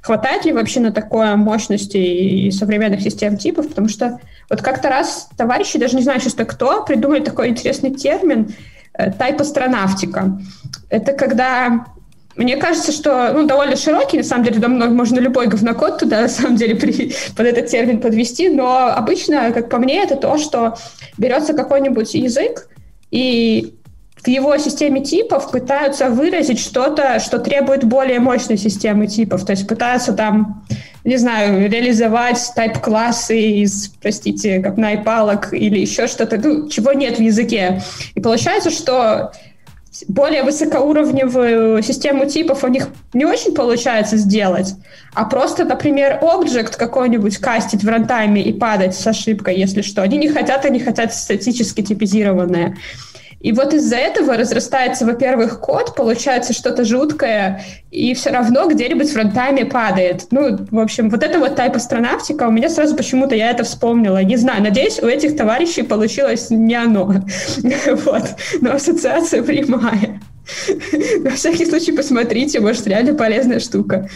хватает 0.07 0.45
ли 0.45 0.53
вообще 0.53 0.79
на 0.79 0.93
такое 0.93 1.35
мощности 1.35 1.97
и 1.97 2.51
современных 2.53 3.01
систем 3.01 3.37
типов, 3.37 3.69
потому 3.69 3.89
что 3.89 4.21
вот 4.49 4.63
как-то 4.63 4.89
раз 4.89 5.29
товарищи, 5.37 5.81
даже 5.81 5.97
не 5.97 6.03
знаю 6.03 6.21
сейчас 6.21 6.35
кто, 6.35 6.85
придумали 6.85 7.25
такой 7.25 7.49
интересный 7.49 7.91
термин 7.91 8.55
э, 8.95 9.11
тайп-астронавтика. 9.11 10.39
Это 10.91 11.13
когда 11.13 11.87
мне 12.37 12.57
кажется, 12.57 12.93
что 12.93 13.33
ну, 13.33 13.49
довольно 13.49 13.75
широкий, 13.75 14.19
на 14.19 14.23
самом 14.23 14.45
деле, 14.45 14.61
давно 14.61 14.87
можно 14.91 15.19
любой 15.19 15.49
говнокод 15.49 15.99
туда, 15.99 16.21
на 16.23 16.29
самом 16.29 16.55
деле, 16.55 16.77
при, 16.77 17.13
под 17.37 17.47
этот 17.47 17.67
термин 17.67 18.01
подвести, 18.01 18.49
но 18.49 18.87
обычно, 18.95 19.51
как 19.51 19.69
по 19.69 19.79
мне, 19.79 20.05
это 20.05 20.15
то, 20.15 20.39
что 20.39 20.77
берется 21.19 21.53
какой-нибудь 21.53 22.15
язык, 22.15 22.69
и 23.11 23.75
в 24.27 24.29
его 24.29 24.59
системе 24.59 25.05
типов 25.05 25.53
пытаются 25.53 26.11
выразить 26.11 26.59
что-то, 26.59 27.21
что 27.21 27.39
требует 27.39 27.85
более 27.85 28.19
мощной 28.19 28.57
системы 28.57 29.07
типов. 29.07 29.47
То 29.47 29.53
есть 29.53 29.69
пытаются 29.69 30.13
там, 30.15 30.67
не 31.05 31.17
знаю, 31.17 31.71
реализовать 31.71 32.41
тайп-классы 32.57 33.41
из, 33.63 33.93
простите, 34.03 34.59
как 34.59 35.05
палок 35.05 35.55
или 35.55 35.79
еще 35.79 36.09
что-то, 36.09 36.39
ну, 36.39 36.69
чего 36.69 36.93
нет 36.93 37.19
в 37.19 37.23
языке. 37.23 37.83
И 38.17 38.21
получается, 38.21 38.71
что 38.71 39.31
более 40.09 40.43
высокоуровневую 40.43 41.81
систему 41.83 42.27
типов 42.27 42.65
у 42.65 42.69
них 42.69 42.89
не 43.15 43.25
очень 43.25 43.55
получается 43.55 44.17
сделать, 44.17 44.75
а 45.15 45.25
просто, 45.25 45.65
например, 45.65 46.19
объект 46.21 46.77
какой-нибудь 46.77 47.39
кастить 47.39 47.83
в 47.83 47.89
рантайме 47.89 48.43
и 48.43 48.53
падать 48.53 48.95
с 48.95 49.07
ошибкой, 49.07 49.57
если 49.57 49.83
что. 49.83 50.03
Они 50.03 50.19
не 50.19 50.29
хотят, 50.29 50.65
они 50.65 50.81
хотят 50.81 51.15
статически 51.15 51.83
типизированное. 51.83 52.77
И 53.47 53.53
вот 53.53 53.73
из-за 53.73 53.95
этого 53.95 54.37
разрастается, 54.37 55.07
во-первых, 55.07 55.61
код, 55.61 55.95
получается 55.95 56.53
что-то 56.53 56.85
жуткое, 56.85 57.63
и 57.93 58.13
все 58.13 58.31
равно 58.31 58.69
где-нибудь 58.69 59.09
в 59.09 59.13
фронтайме 59.13 59.67
падает. 59.67 60.27
Ну, 60.33 60.59
в 60.69 60.81
общем, 60.81 61.11
вот 61.11 61.23
это 61.23 61.39
вот 61.39 61.55
тайп 61.55 61.77
астронавтика, 61.77 62.49
у 62.49 62.51
меня 62.51 62.69
сразу 62.69 62.97
почему-то 62.97 63.37
я 63.37 63.53
это 63.53 63.63
вспомнила. 63.63 64.21
Не 64.25 64.37
знаю, 64.37 64.65
надеюсь, 64.65 64.99
у 64.99 65.07
этих 65.07 65.37
товарищей 65.37 65.85
получилось 65.85 66.51
не 66.51 66.75
оно. 66.75 67.07
Вот. 68.05 68.25
Но 68.61 68.73
ассоциация 68.73 69.45
прямая. 69.45 70.21
На 71.21 71.31
всякий 71.31 71.67
случай 71.67 71.93
посмотрите, 71.93 72.59
может, 72.59 72.85
реально 72.89 73.15
полезная 73.15 73.61
штука. 73.61 74.11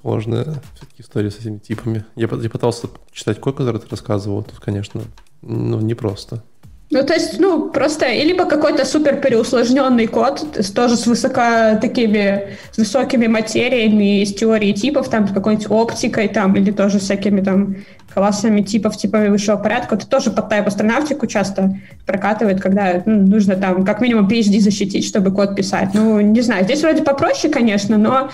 Сложная 0.00 0.44
все-таки 0.74 1.02
история 1.02 1.30
с 1.30 1.38
этими 1.38 1.58
типами. 1.58 2.06
Я, 2.16 2.30
я 2.32 2.48
пытался 2.48 2.88
читать 3.12 3.40
код, 3.40 3.58
который 3.58 3.78
ты 3.78 3.88
рассказывал. 3.90 4.42
Тут, 4.42 4.60
конечно, 4.60 5.02
ну, 5.46 5.80
непросто. 5.80 6.42
Ну, 6.90 7.02
то 7.02 7.14
есть, 7.14 7.40
ну, 7.40 7.70
просто 7.70 8.06
либо 8.12 8.44
какой-то 8.44 8.84
супер 8.84 9.16
переусложненный 9.16 10.06
код, 10.06 10.46
тоже 10.74 10.96
с 10.96 11.06
высоко 11.06 11.76
такими, 11.80 12.56
с 12.70 12.78
высокими 12.78 13.26
материями 13.26 14.22
из 14.22 14.32
теории 14.34 14.72
типов, 14.72 15.08
там, 15.08 15.26
с 15.26 15.32
какой-нибудь 15.32 15.70
оптикой, 15.70 16.28
там, 16.28 16.54
или 16.54 16.70
тоже 16.70 17.00
всякими 17.00 17.40
там 17.40 17.76
классами 18.14 18.60
типов, 18.60 18.96
типами 18.96 19.28
высшего 19.28 19.56
порядка. 19.56 19.96
Это 19.96 20.06
тоже 20.06 20.30
под 20.30 20.48
тайп 20.48 20.68
астронавтику 20.68 21.26
часто 21.26 21.76
прокатывает, 22.06 22.60
когда 22.60 23.02
ну, 23.06 23.26
нужно 23.26 23.56
там 23.56 23.84
как 23.84 24.00
минимум 24.00 24.28
PhD 24.28 24.60
защитить, 24.60 25.04
чтобы 25.04 25.32
код 25.32 25.56
писать. 25.56 25.88
Ну, 25.94 26.20
не 26.20 26.42
знаю, 26.42 26.64
здесь 26.64 26.82
вроде 26.82 27.02
попроще, 27.02 27.52
конечно, 27.52 27.98
но 27.98 28.30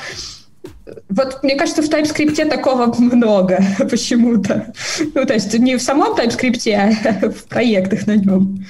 вот 1.08 1.42
мне 1.42 1.56
кажется, 1.56 1.82
в 1.82 1.88
TypeScript 1.88 2.48
такого 2.48 2.94
много 2.98 3.62
почему-то. 3.78 4.72
Ну, 5.14 5.24
то 5.24 5.34
есть 5.34 5.58
не 5.58 5.76
в 5.76 5.82
самом 5.82 6.18
TypeScript, 6.18 6.72
а 6.72 7.30
в 7.30 7.44
проектах 7.44 8.06
на 8.06 8.16
нем. 8.16 8.66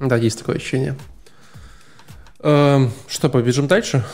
Да, 0.00 0.16
есть 0.16 0.38
такое 0.38 0.56
ощущение. 0.56 0.96
Эм, 2.40 2.90
что, 3.08 3.28
побежим 3.28 3.68
дальше? 3.68 4.04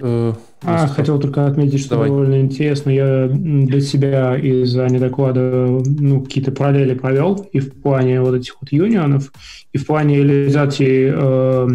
Э, 0.00 0.32
а, 0.64 0.86
хотел 0.88 1.18
только 1.20 1.46
отметить, 1.46 1.80
что 1.80 1.90
Давай. 1.90 2.08
довольно 2.08 2.40
интересно. 2.40 2.90
Я 2.90 3.28
для 3.28 3.80
себя 3.80 4.36
из-за 4.36 4.86
недоклада 4.86 5.40
ну, 5.84 6.22
какие-то 6.22 6.52
параллели 6.52 6.94
провел 6.94 7.48
и 7.52 7.60
в 7.60 7.72
плане 7.80 8.20
вот 8.20 8.34
этих 8.34 8.56
вот 8.60 8.72
юнионов, 8.72 9.32
и 9.72 9.78
в 9.78 9.86
плане 9.86 10.22
реализации 10.22 11.12
э, 11.14 11.68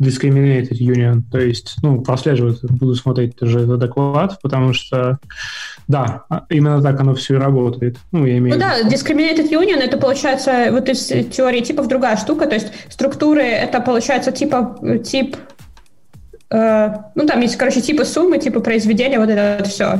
discriminated 0.00 0.78
union. 0.78 1.22
То 1.30 1.38
есть, 1.38 1.76
ну, 1.82 2.00
прослеживать, 2.02 2.62
буду 2.62 2.94
смотреть 2.94 3.36
тоже 3.36 3.60
этот 3.60 3.78
доклад, 3.78 4.38
потому 4.42 4.72
что, 4.72 5.18
да, 5.86 6.24
именно 6.48 6.82
так 6.82 7.00
оно 7.00 7.14
все 7.14 7.36
и 7.36 7.38
работает. 7.38 7.96
Ну, 8.12 8.26
я 8.26 8.38
имею 8.38 8.56
ну 8.56 8.60
да, 8.60 8.82
discriminated 8.82 9.50
union 9.50 9.78
это 9.78 9.98
получается 9.98 10.68
вот 10.70 10.88
из 10.88 11.06
теории 11.06 11.60
типов 11.60 11.88
другая 11.88 12.16
штука, 12.16 12.46
то 12.46 12.54
есть 12.54 12.68
структуры 12.88 13.42
это 13.42 13.80
получается 13.80 14.32
типа 14.32 14.78
тип 15.04 15.36
ну, 16.50 17.26
там 17.26 17.40
есть, 17.40 17.56
короче, 17.56 17.80
типы 17.80 18.04
суммы, 18.04 18.38
типы 18.38 18.60
произведения, 18.60 19.18
вот 19.18 19.28
это 19.28 19.56
вот 19.58 19.68
все. 19.68 19.98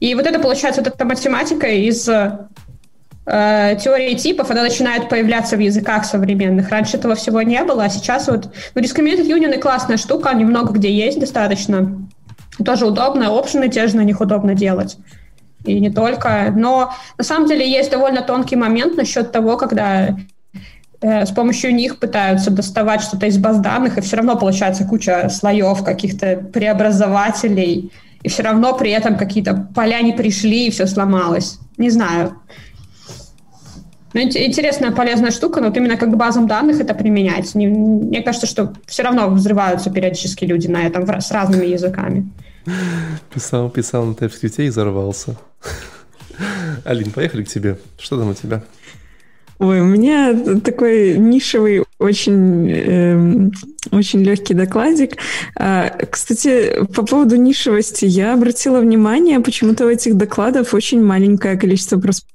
И 0.00 0.14
вот 0.14 0.26
это, 0.26 0.38
получается, 0.38 0.80
вот 0.82 0.92
эта 0.92 1.04
математика 1.04 1.66
из 1.66 2.08
э, 2.08 3.76
теории 3.82 4.14
типов, 4.14 4.50
она 4.50 4.62
начинает 4.62 5.08
появляться 5.08 5.56
в 5.56 5.60
языках 5.60 6.04
современных. 6.04 6.70
Раньше 6.70 6.96
этого 6.96 7.14
всего 7.14 7.42
не 7.42 7.62
было, 7.64 7.84
а 7.84 7.88
сейчас 7.88 8.28
вот... 8.28 8.48
Ну, 8.74 8.82
Discriminated 8.82 9.26
Union 9.26 9.58
классная 9.58 9.96
штука, 9.96 10.30
они 10.30 10.44
много 10.44 10.72
где 10.72 10.92
есть 10.92 11.18
достаточно. 11.18 12.06
Тоже 12.64 12.86
удобно, 12.86 13.36
опшены 13.36 13.68
те 13.68 13.86
же 13.86 13.96
на 13.96 14.04
них 14.04 14.20
удобно 14.20 14.54
делать. 14.54 14.98
И 15.64 15.78
не 15.78 15.90
только. 15.90 16.52
Но 16.54 16.92
на 17.16 17.24
самом 17.24 17.48
деле 17.48 17.68
есть 17.68 17.90
довольно 17.90 18.22
тонкий 18.22 18.56
момент 18.56 18.96
насчет 18.96 19.30
того, 19.32 19.56
когда 19.56 20.08
Э, 20.08 20.31
с 21.02 21.30
помощью 21.32 21.74
них 21.74 21.98
пытаются 21.98 22.50
доставать 22.50 23.02
что-то 23.02 23.26
из 23.26 23.36
баз 23.36 23.58
данных, 23.58 23.98
и 23.98 24.00
все 24.00 24.16
равно 24.16 24.36
получается 24.36 24.84
куча 24.84 25.28
слоев, 25.28 25.82
каких-то 25.82 26.36
преобразователей, 26.36 27.90
и 28.22 28.28
все 28.28 28.42
равно 28.42 28.76
при 28.76 28.92
этом 28.92 29.16
какие-то 29.16 29.68
поля 29.74 30.00
не 30.00 30.12
пришли, 30.12 30.68
и 30.68 30.70
все 30.70 30.86
сломалось. 30.86 31.58
Не 31.76 31.90
знаю. 31.90 32.36
Ну, 34.14 34.20
интересная, 34.20 34.92
полезная 34.92 35.30
штука, 35.30 35.60
но 35.60 35.68
вот 35.68 35.76
именно 35.76 35.96
как 35.96 36.10
к 36.10 36.16
базам 36.16 36.46
данных 36.46 36.80
это 36.80 36.94
применять. 36.94 37.54
Мне 37.54 38.22
кажется, 38.22 38.46
что 38.46 38.74
все 38.86 39.02
равно 39.02 39.28
взрываются 39.30 39.90
периодически 39.90 40.44
люди 40.44 40.68
на 40.68 40.82
этом 40.82 41.08
с 41.08 41.30
разными 41.30 41.66
языками. 41.66 42.30
Писал, 43.34 43.70
писал 43.70 44.04
на 44.04 44.12
TypeScript 44.12 44.66
и 44.66 44.68
взорвался. 44.68 45.36
Алин, 46.84 47.10
поехали 47.10 47.42
к 47.42 47.48
тебе. 47.48 47.78
Что 47.98 48.18
там 48.18 48.28
у 48.28 48.34
тебя? 48.34 48.62
Ой, 49.62 49.80
у 49.80 49.84
меня 49.84 50.34
такой 50.58 51.16
нишевый, 51.16 51.84
очень, 52.00 52.68
э, 52.68 53.50
очень 53.92 54.24
легкий 54.24 54.54
докладик. 54.54 55.18
А, 55.56 55.88
кстати, 56.10 56.84
по 56.92 57.06
поводу 57.06 57.36
нишевости, 57.36 58.04
я 58.04 58.34
обратила 58.34 58.80
внимание, 58.80 59.38
почему-то 59.38 59.86
у 59.86 59.88
этих 59.88 60.16
докладов 60.16 60.74
очень 60.74 61.00
маленькое 61.00 61.56
количество 61.56 61.96
просмотров 62.00 62.32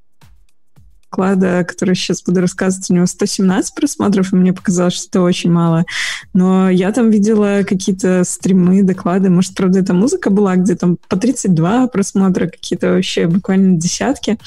доклада, 1.10 1.64
который 1.64 1.96
сейчас 1.96 2.22
буду 2.22 2.42
рассказывать, 2.42 2.90
у 2.90 2.94
него 2.94 3.06
117 3.06 3.74
просмотров, 3.74 4.32
и 4.32 4.36
мне 4.36 4.54
показалось, 4.54 4.94
что 4.94 5.08
это 5.10 5.22
очень 5.22 5.52
мало. 5.52 5.86
Но 6.34 6.70
я 6.70 6.92
там 6.92 7.10
видела 7.10 7.62
какие-то 7.68 8.24
стримы, 8.24 8.84
доклады, 8.84 9.30
может, 9.30 9.56
правда, 9.56 9.80
это 9.80 9.94
музыка 9.94 10.30
была, 10.30 10.56
где 10.56 10.76
там 10.76 10.98
по 11.08 11.18
32 11.18 11.88
просмотра, 11.88 12.48
какие-то 12.48 12.94
вообще 12.94 13.28
буквально 13.28 13.78
десятки. 13.78 14.38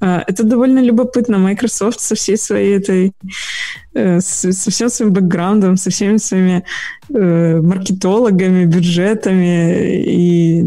А, 0.00 0.22
это 0.26 0.44
довольно 0.44 0.80
любопытно. 0.80 1.38
Microsoft 1.38 2.00
со 2.00 2.14
всей 2.14 2.36
своей 2.36 2.76
этой, 2.76 3.12
э, 3.94 4.20
со 4.20 4.70
всем 4.70 4.88
своим 4.88 5.12
бэкграундом, 5.12 5.76
со 5.76 5.90
всеми 5.90 6.18
своими 6.18 6.64
э, 7.14 7.60
маркетологами, 7.60 8.64
бюджетами 8.64 10.02
и 10.04 10.64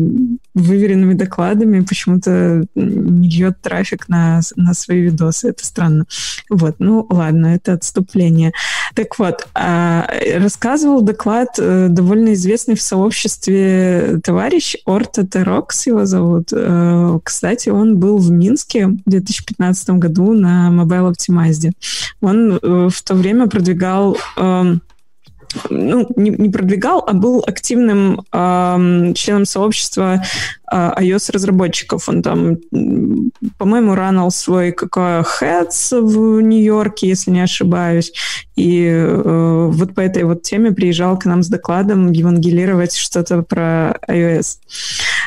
выверенными 0.59 1.13
докладами 1.13 1.81
почему-то 1.81 2.65
льет 2.75 3.61
трафик 3.61 4.09
на, 4.09 4.41
на 4.55 4.73
свои 4.73 5.01
видосы. 5.01 5.49
Это 5.49 5.65
странно. 5.65 6.05
Вот, 6.49 6.75
ну 6.79 7.05
ладно, 7.09 7.47
это 7.47 7.73
отступление. 7.73 8.51
Так 8.95 9.19
вот, 9.19 9.47
а, 9.53 10.09
рассказывал 10.37 11.01
доклад 11.01 11.49
э, 11.57 11.87
довольно 11.89 12.33
известный 12.33 12.75
в 12.75 12.81
сообществе 12.81 14.19
товарищ 14.23 14.75
Орта 14.85 15.25
Терокс 15.25 15.87
его 15.87 16.05
зовут. 16.05 16.51
Кстати, 17.23 17.69
он 17.69 17.97
был 17.97 18.17
в 18.17 18.31
Минске, 18.31 18.89
где 19.05 19.19
2015 19.19 19.89
году 19.91 20.33
на 20.33 20.69
Mobile 20.71 21.13
Optimized. 21.13 21.71
Он 22.21 22.53
э, 22.53 22.89
в 22.89 23.01
то 23.01 23.13
время 23.15 23.47
продвигал 23.47 24.17
эм, 24.37 24.81
ну, 25.69 26.07
не, 26.15 26.29
не 26.29 26.49
продвигал, 26.49 27.03
а 27.07 27.13
был 27.13 27.43
активным 27.45 28.21
э, 28.31 29.13
членом 29.15 29.45
сообщества 29.45 30.21
э, 30.71 30.75
iOS-разработчиков. 30.75 32.07
Он 32.07 32.21
там, 32.21 32.57
по-моему, 33.57 33.95
ранал 33.95 34.31
свой 34.31 34.71
какой 34.71 35.21
Heads 35.21 36.01
в 36.01 36.41
Нью-Йорке, 36.41 37.07
если 37.07 37.31
не 37.31 37.41
ошибаюсь. 37.41 38.13
И 38.55 38.85
э, 38.85 39.69
вот 39.71 39.95
по 39.95 40.01
этой 40.01 40.23
вот 40.23 40.43
теме 40.43 40.71
приезжал 40.71 41.17
к 41.17 41.25
нам 41.25 41.43
с 41.43 41.47
докладом 41.47 42.11
евангелировать 42.11 42.95
что-то 42.95 43.41
про 43.41 43.97
iOS. 44.07 44.57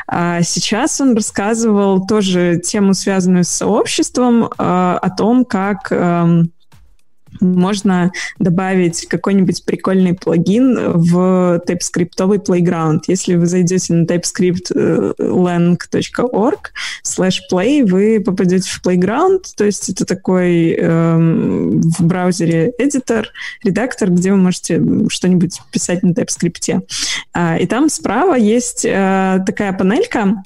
А 0.06 0.42
сейчас 0.42 1.00
он 1.00 1.14
рассказывал 1.14 2.06
тоже 2.06 2.60
тему, 2.62 2.94
связанную 2.94 3.44
с 3.44 3.48
сообществом, 3.48 4.44
э, 4.44 4.48
о 4.58 5.10
том, 5.16 5.44
как... 5.44 5.88
Э, 5.90 6.42
можно 7.40 8.12
добавить 8.38 9.06
какой-нибудь 9.06 9.64
прикольный 9.64 10.12
плагин 10.14 10.92
в 10.92 11.62
TypeScript 11.66 12.10
Playground. 12.16 13.00
Если 13.08 13.34
вы 13.36 13.46
зайдете 13.46 13.94
на 13.94 14.04
typescript.lang.org 14.04 16.58
slash 17.04 17.38
play, 17.50 17.84
вы 17.84 18.20
попадете 18.20 18.70
в 18.70 18.80
Playground, 18.84 19.44
то 19.56 19.64
есть 19.64 19.88
это 19.88 20.04
такой 20.04 20.72
эм, 20.72 21.80
в 21.80 22.04
браузере 22.04 22.74
эдитор, 22.78 23.28
редактор, 23.64 24.10
где 24.10 24.30
вы 24.32 24.38
можете 24.38 24.82
что-нибудь 25.08 25.60
писать 25.70 26.02
на 26.02 26.10
TypeScript. 26.10 26.82
А, 27.32 27.56
и 27.58 27.66
там 27.66 27.88
справа 27.88 28.34
есть 28.34 28.84
а, 28.88 29.38
такая 29.40 29.72
панелька, 29.72 30.42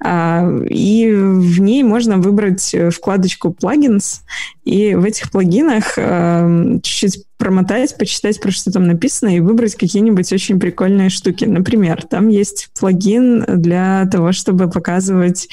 а, 0.00 0.48
и 0.68 1.10
в 1.12 1.60
ней 1.60 1.82
можно 1.82 2.18
выбрать 2.18 2.74
вкладочку 2.92 3.56
Plugins, 3.58 4.20
и 4.66 4.96
в 4.96 5.04
этих 5.04 5.30
плагинах 5.30 5.94
э, 5.96 6.78
чуть-чуть 6.82 7.24
промотать, 7.38 7.96
почитать, 7.98 8.40
про 8.40 8.50
что 8.50 8.70
там 8.70 8.86
написано, 8.86 9.36
и 9.36 9.40
выбрать 9.40 9.74
какие-нибудь 9.74 10.32
очень 10.32 10.58
прикольные 10.58 11.10
штуки. 11.10 11.44
Например, 11.44 12.02
там 12.02 12.28
есть 12.28 12.70
плагин 12.78 13.44
для 13.46 14.06
того, 14.10 14.32
чтобы 14.32 14.70
показывать 14.70 15.48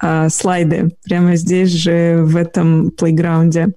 э, 0.00 0.28
слайды 0.28 0.90
прямо 1.04 1.36
здесь 1.36 1.70
же, 1.70 2.22
в 2.22 2.36
этом 2.36 2.90
плейграунде. 2.90 3.72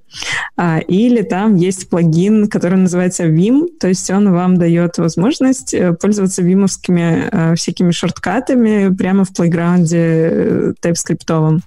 А, 0.57 0.79
или 0.79 1.21
там 1.21 1.55
есть 1.55 1.89
плагин, 1.89 2.47
который 2.47 2.77
называется 2.77 3.25
Vim, 3.25 3.67
то 3.79 3.87
есть 3.87 4.09
он 4.09 4.31
вам 4.31 4.57
дает 4.57 4.97
возможность 4.97 5.73
э, 5.73 5.93
пользоваться 5.93 6.41
вимовскими 6.41 7.29
э, 7.31 7.55
всякими 7.55 7.91
шорткатами 7.91 8.93
прямо 8.93 9.25
в 9.25 9.33
плейграунде 9.33 9.97
э, 9.97 10.73
TypeScript. 10.81 11.59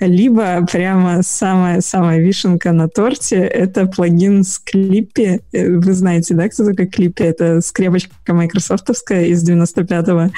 Либо 0.00 0.66
прямо 0.70 1.22
самая-самая 1.22 2.20
вишенка 2.20 2.72
на 2.72 2.88
торте— 2.88 3.36
это 3.36 3.86
плагин 3.86 4.42
с 4.42 4.60
Clippy, 4.60 5.23
Клиппи. 5.24 5.42
Э, 5.52 5.70
вы 5.70 5.92
знаете, 5.92 6.34
да, 6.34 6.48
кто 6.48 6.64
такой 6.64 6.86
Клиппи? 6.86 7.22
Это 7.22 7.60
скрепочка 7.60 8.12
майкрософтовская 8.28 9.26
из 9.26 9.48
95-го, 9.48 10.30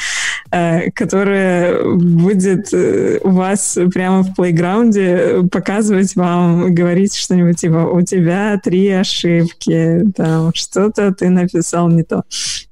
э, 0.53 0.91
которая 0.93 1.83
будет 1.83 2.73
э, 2.73 3.19
у 3.23 3.31
вас 3.31 3.79
прямо 3.93 4.23
в 4.23 4.35
плейграунде 4.35 5.43
показывать 5.51 6.15
вам, 6.17 6.75
говорить 6.75 7.15
что-нибудь 7.15 7.59
типа 7.59 7.89
«У 7.93 8.03
тебя 8.03 8.61
три 8.63 8.89
ошибки», 8.91 10.03
там, 10.15 10.53
что-то 10.55 11.13
ты 11.15 11.29
написал 11.29 11.89
не 11.89 12.03
то. 12.03 12.25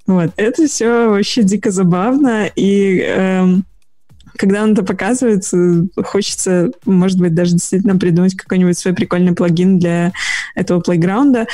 Вот. 0.06 0.32
Это 0.36 0.66
все 0.66 1.08
вообще 1.08 1.42
дико 1.42 1.70
забавно, 1.70 2.46
и 2.54 3.00
эм, 3.00 3.64
когда 4.36 4.62
он 4.62 4.72
это 4.72 4.82
показывает, 4.82 5.44
хочется, 6.04 6.70
может 6.84 7.18
быть, 7.18 7.34
даже 7.34 7.52
действительно 7.52 7.96
придумать 7.96 8.36
какой-нибудь 8.36 8.78
свой 8.78 8.94
прикольный 8.94 9.34
плагин 9.34 9.78
для 9.78 10.12
этого 10.54 10.80
плейграунда. 10.80 11.46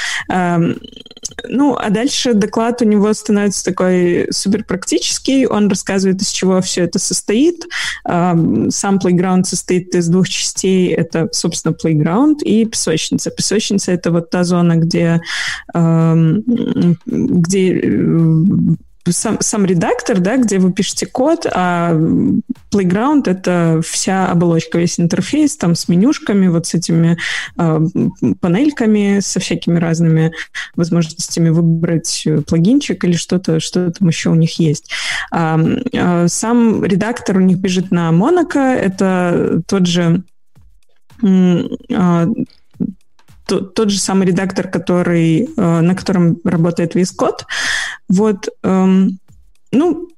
Ну, 1.48 1.76
а 1.76 1.90
дальше 1.90 2.34
доклад 2.34 2.82
у 2.82 2.84
него 2.84 3.12
становится 3.12 3.64
такой 3.64 4.26
супер 4.30 4.64
практический. 4.64 5.46
Он 5.46 5.68
рассказывает, 5.68 6.20
из 6.22 6.30
чего 6.30 6.60
все 6.60 6.82
это 6.82 6.98
состоит. 6.98 7.66
Сам 8.04 8.98
плейграунд 8.98 9.46
состоит 9.46 9.94
из 9.94 10.08
двух 10.08 10.28
частей. 10.28 10.88
Это, 10.88 11.28
собственно, 11.32 11.72
плейграунд 11.72 12.42
и 12.42 12.64
песочница. 12.64 13.30
Песочница— 13.30 13.92
это 13.94 14.10
вот 14.10 14.30
та 14.30 14.44
зона, 14.44 14.76
где, 14.76 15.20
где 17.06 17.80
сам, 19.08 19.38
сам 19.40 19.64
редактор, 19.64 20.20
да, 20.20 20.36
где 20.36 20.58
вы 20.58 20.72
пишете 20.72 21.06
код, 21.06 21.46
а 21.52 21.92
Playground— 22.72 23.22
это 23.26 23.80
вся 23.84 24.30
оболочка, 24.30 24.78
весь 24.78 25.00
интерфейс, 25.00 25.56
там 25.56 25.74
с 25.74 25.88
менюшками, 25.88 26.48
вот 26.48 26.66
с 26.66 26.74
этими 26.74 27.18
э, 27.58 27.80
панельками, 28.40 29.20
со 29.20 29.40
всякими 29.40 29.78
разными 29.78 30.32
возможностями 30.76 31.48
выбрать 31.48 32.26
плагинчик 32.46 33.04
или 33.04 33.14
что-то, 33.14 33.60
что 33.60 33.90
там 33.90 34.08
еще 34.08 34.30
у 34.30 34.34
них 34.34 34.58
есть. 34.58 34.90
А, 35.30 35.58
а, 35.94 36.28
сам 36.28 36.84
редактор 36.84 37.38
у 37.38 37.40
них 37.40 37.58
бежит 37.58 37.90
на 37.90 38.10
Monaco, 38.10 38.60
это 38.60 39.62
тот 39.66 39.86
же 39.86 40.22
а, 41.22 42.26
тот 43.58 43.90
же 43.90 43.98
самый 43.98 44.26
редактор, 44.26 44.68
который, 44.68 45.48
э, 45.56 45.80
на 45.80 45.94
котором 45.94 46.38
работает 46.44 46.94
VS 46.94 47.16
Code. 47.18 47.44
Вот, 48.08 48.48
эм, 48.62 49.18
ну, 49.72 50.08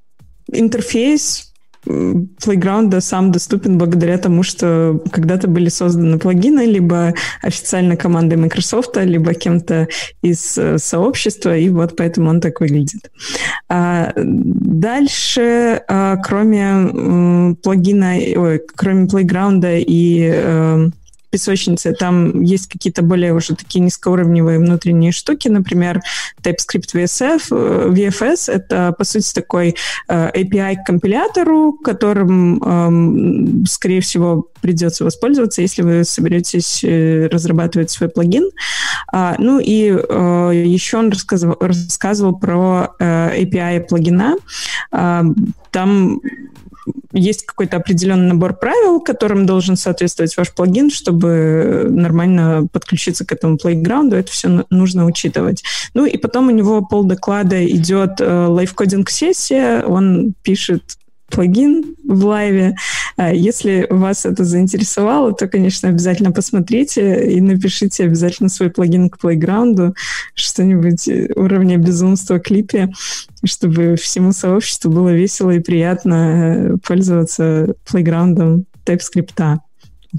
интерфейс 0.52 1.52
Playground 1.84 3.00
сам 3.00 3.32
доступен 3.32 3.76
благодаря 3.76 4.16
тому, 4.16 4.44
что 4.44 5.02
когда-то 5.10 5.48
были 5.48 5.68
созданы 5.68 6.18
плагины 6.18 6.64
либо 6.64 7.14
официально 7.42 7.96
командой 7.96 8.36
Microsoft, 8.36 8.96
либо 8.96 9.34
кем-то 9.34 9.88
из 10.22 10.56
э, 10.58 10.78
сообщества, 10.78 11.56
и 11.56 11.68
вот 11.70 11.96
поэтому 11.96 12.30
он 12.30 12.40
так 12.40 12.60
выглядит. 12.60 13.10
А 13.68 14.12
дальше, 14.14 15.82
а, 15.88 16.16
кроме 16.18 17.54
плагина, 17.62 18.14
ой, 18.36 18.62
кроме 18.76 19.06
Playground 19.06 19.82
и 19.84 20.30
э, 20.32 20.88
песочнице, 21.32 21.92
там 21.92 22.42
есть 22.42 22.68
какие-то 22.68 23.02
более 23.02 23.32
уже 23.32 23.56
такие 23.56 23.80
низкоуровневые 23.80 24.58
внутренние 24.58 25.12
штуки, 25.12 25.48
например, 25.48 26.00
TypeScript 26.42 26.94
VSF, 26.94 27.42
э, 27.50 27.88
VFS— 27.90 28.52
это, 28.52 28.94
по 28.96 29.04
сути, 29.04 29.32
такой 29.32 29.74
э, 30.08 30.30
API 30.30 30.76
к 30.76 30.86
компилятору, 30.86 31.72
которым, 31.72 32.62
эм, 32.62 33.66
скорее 33.66 34.02
всего, 34.02 34.46
придется 34.60 35.04
воспользоваться, 35.04 35.62
если 35.62 35.82
вы 35.82 36.04
соберетесь 36.04 36.84
э, 36.84 37.28
разрабатывать 37.32 37.90
свой 37.90 38.10
плагин. 38.10 38.50
А, 39.12 39.34
ну 39.38 39.58
и 39.58 39.72
еще 39.72 40.98
он 40.98 41.10
рассказывал, 41.10 41.56
рассказывал 41.60 42.38
про 42.38 42.94
API 43.00 43.80
плагина. 43.80 44.36
Там 44.90 46.20
есть 47.12 47.44
какой-то 47.44 47.76
определенный 47.76 48.28
набор 48.28 48.54
правил, 48.54 49.00
которым 49.00 49.46
должен 49.46 49.76
соответствовать 49.76 50.36
ваш 50.36 50.52
плагин, 50.52 50.90
чтобы 50.90 51.86
нормально 51.88 52.66
подключиться 52.72 53.24
к 53.24 53.32
этому 53.32 53.58
плейграунду. 53.58 54.16
Это 54.16 54.30
все 54.30 54.64
нужно 54.70 55.06
учитывать. 55.06 55.62
Ну 55.94 56.06
и 56.06 56.16
потом 56.16 56.48
у 56.48 56.50
него 56.50 56.82
пол 56.82 57.04
доклада 57.04 57.64
идет 57.66 58.20
э, 58.20 58.46
лайфкодинг-сессия. 58.46 59.84
Он 59.84 60.34
пишет 60.42 60.96
плагин 61.32 61.96
в 62.06 62.24
лайве. 62.24 62.76
А 63.16 63.32
если 63.32 63.86
вас 63.90 64.26
это 64.26 64.44
заинтересовало, 64.44 65.32
то, 65.32 65.48
конечно, 65.48 65.88
обязательно 65.88 66.30
посмотрите 66.30 67.32
и 67.32 67.40
напишите 67.40 68.04
обязательно 68.04 68.48
свой 68.48 68.70
плагин 68.70 69.08
к 69.10 69.18
плейграунду, 69.18 69.94
что-нибудь 70.34 71.08
уровня 71.34 71.78
безумства 71.78 72.38
клипе, 72.38 72.92
чтобы 73.44 73.96
всему 73.96 74.32
сообществу 74.32 74.90
было 74.90 75.12
весело 75.12 75.50
и 75.50 75.60
приятно 75.60 76.14
э, 76.14 76.76
пользоваться 76.86 77.74
плейграундом 77.86 78.66
TypeScript. 78.84 79.58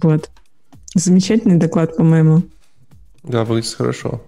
Вот. 0.01 0.29
Замечательный 0.95 1.57
доклад, 1.57 1.95
по-моему. 1.95 2.43
Да, 3.23 3.45
выглядит 3.45 3.73
хорошо. 3.75 4.23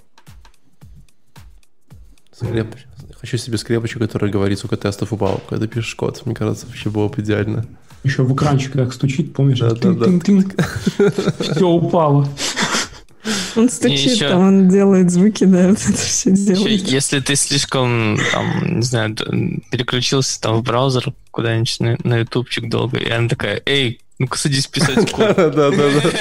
Скрепочка. 2.31 2.94
Хочу 3.25 3.37
себе 3.39 3.57
скрепочку, 3.57 3.97
которая 3.97 4.31
говорит, 4.31 4.59
сколько 4.59 4.77
тестов 4.77 5.11
упало, 5.11 5.41
когда 5.49 5.65
пишешь 5.65 5.95
код. 5.95 6.21
Мне 6.25 6.35
кажется, 6.35 6.67
вообще 6.67 6.91
было 6.91 7.07
бы 7.07 7.23
идеально. 7.23 7.65
Еще 8.03 8.21
в 8.21 8.31
экранчик 8.35 8.73
как 8.73 8.93
стучит, 8.93 9.33
помнишь? 9.33 9.57
Да, 9.57 9.71
да, 9.71 9.93
да. 9.93 10.05
Все 11.39 11.67
упало. 11.67 12.29
Он 13.55 13.67
стучит, 13.67 14.11
еще... 14.11 14.29
там 14.29 14.41
он 14.41 14.69
делает 14.69 15.09
звуки, 15.09 15.43
да, 15.45 15.71
это 15.71 15.91
все 15.93 16.29
делает. 16.29 16.83
Еще, 16.83 16.93
если 16.93 17.19
ты 17.19 17.35
слишком, 17.35 18.19
там, 18.31 18.77
не 18.77 18.83
знаю, 18.83 19.15
переключился 19.71 20.39
там 20.39 20.57
в 20.57 20.61
браузер 20.61 21.11
куда-нибудь 21.31 21.79
на, 21.79 21.97
на 22.03 22.17
ютубчик 22.19 22.69
долго, 22.69 22.99
и 22.99 23.09
она 23.09 23.27
такая, 23.27 23.59
эй, 23.65 24.01
ну-ка 24.19 24.37
садись 24.37 24.67
писать 24.67 25.11
код. 25.11 25.35
Да, 25.35 25.49
да, 25.49 25.71
да. 25.71 26.11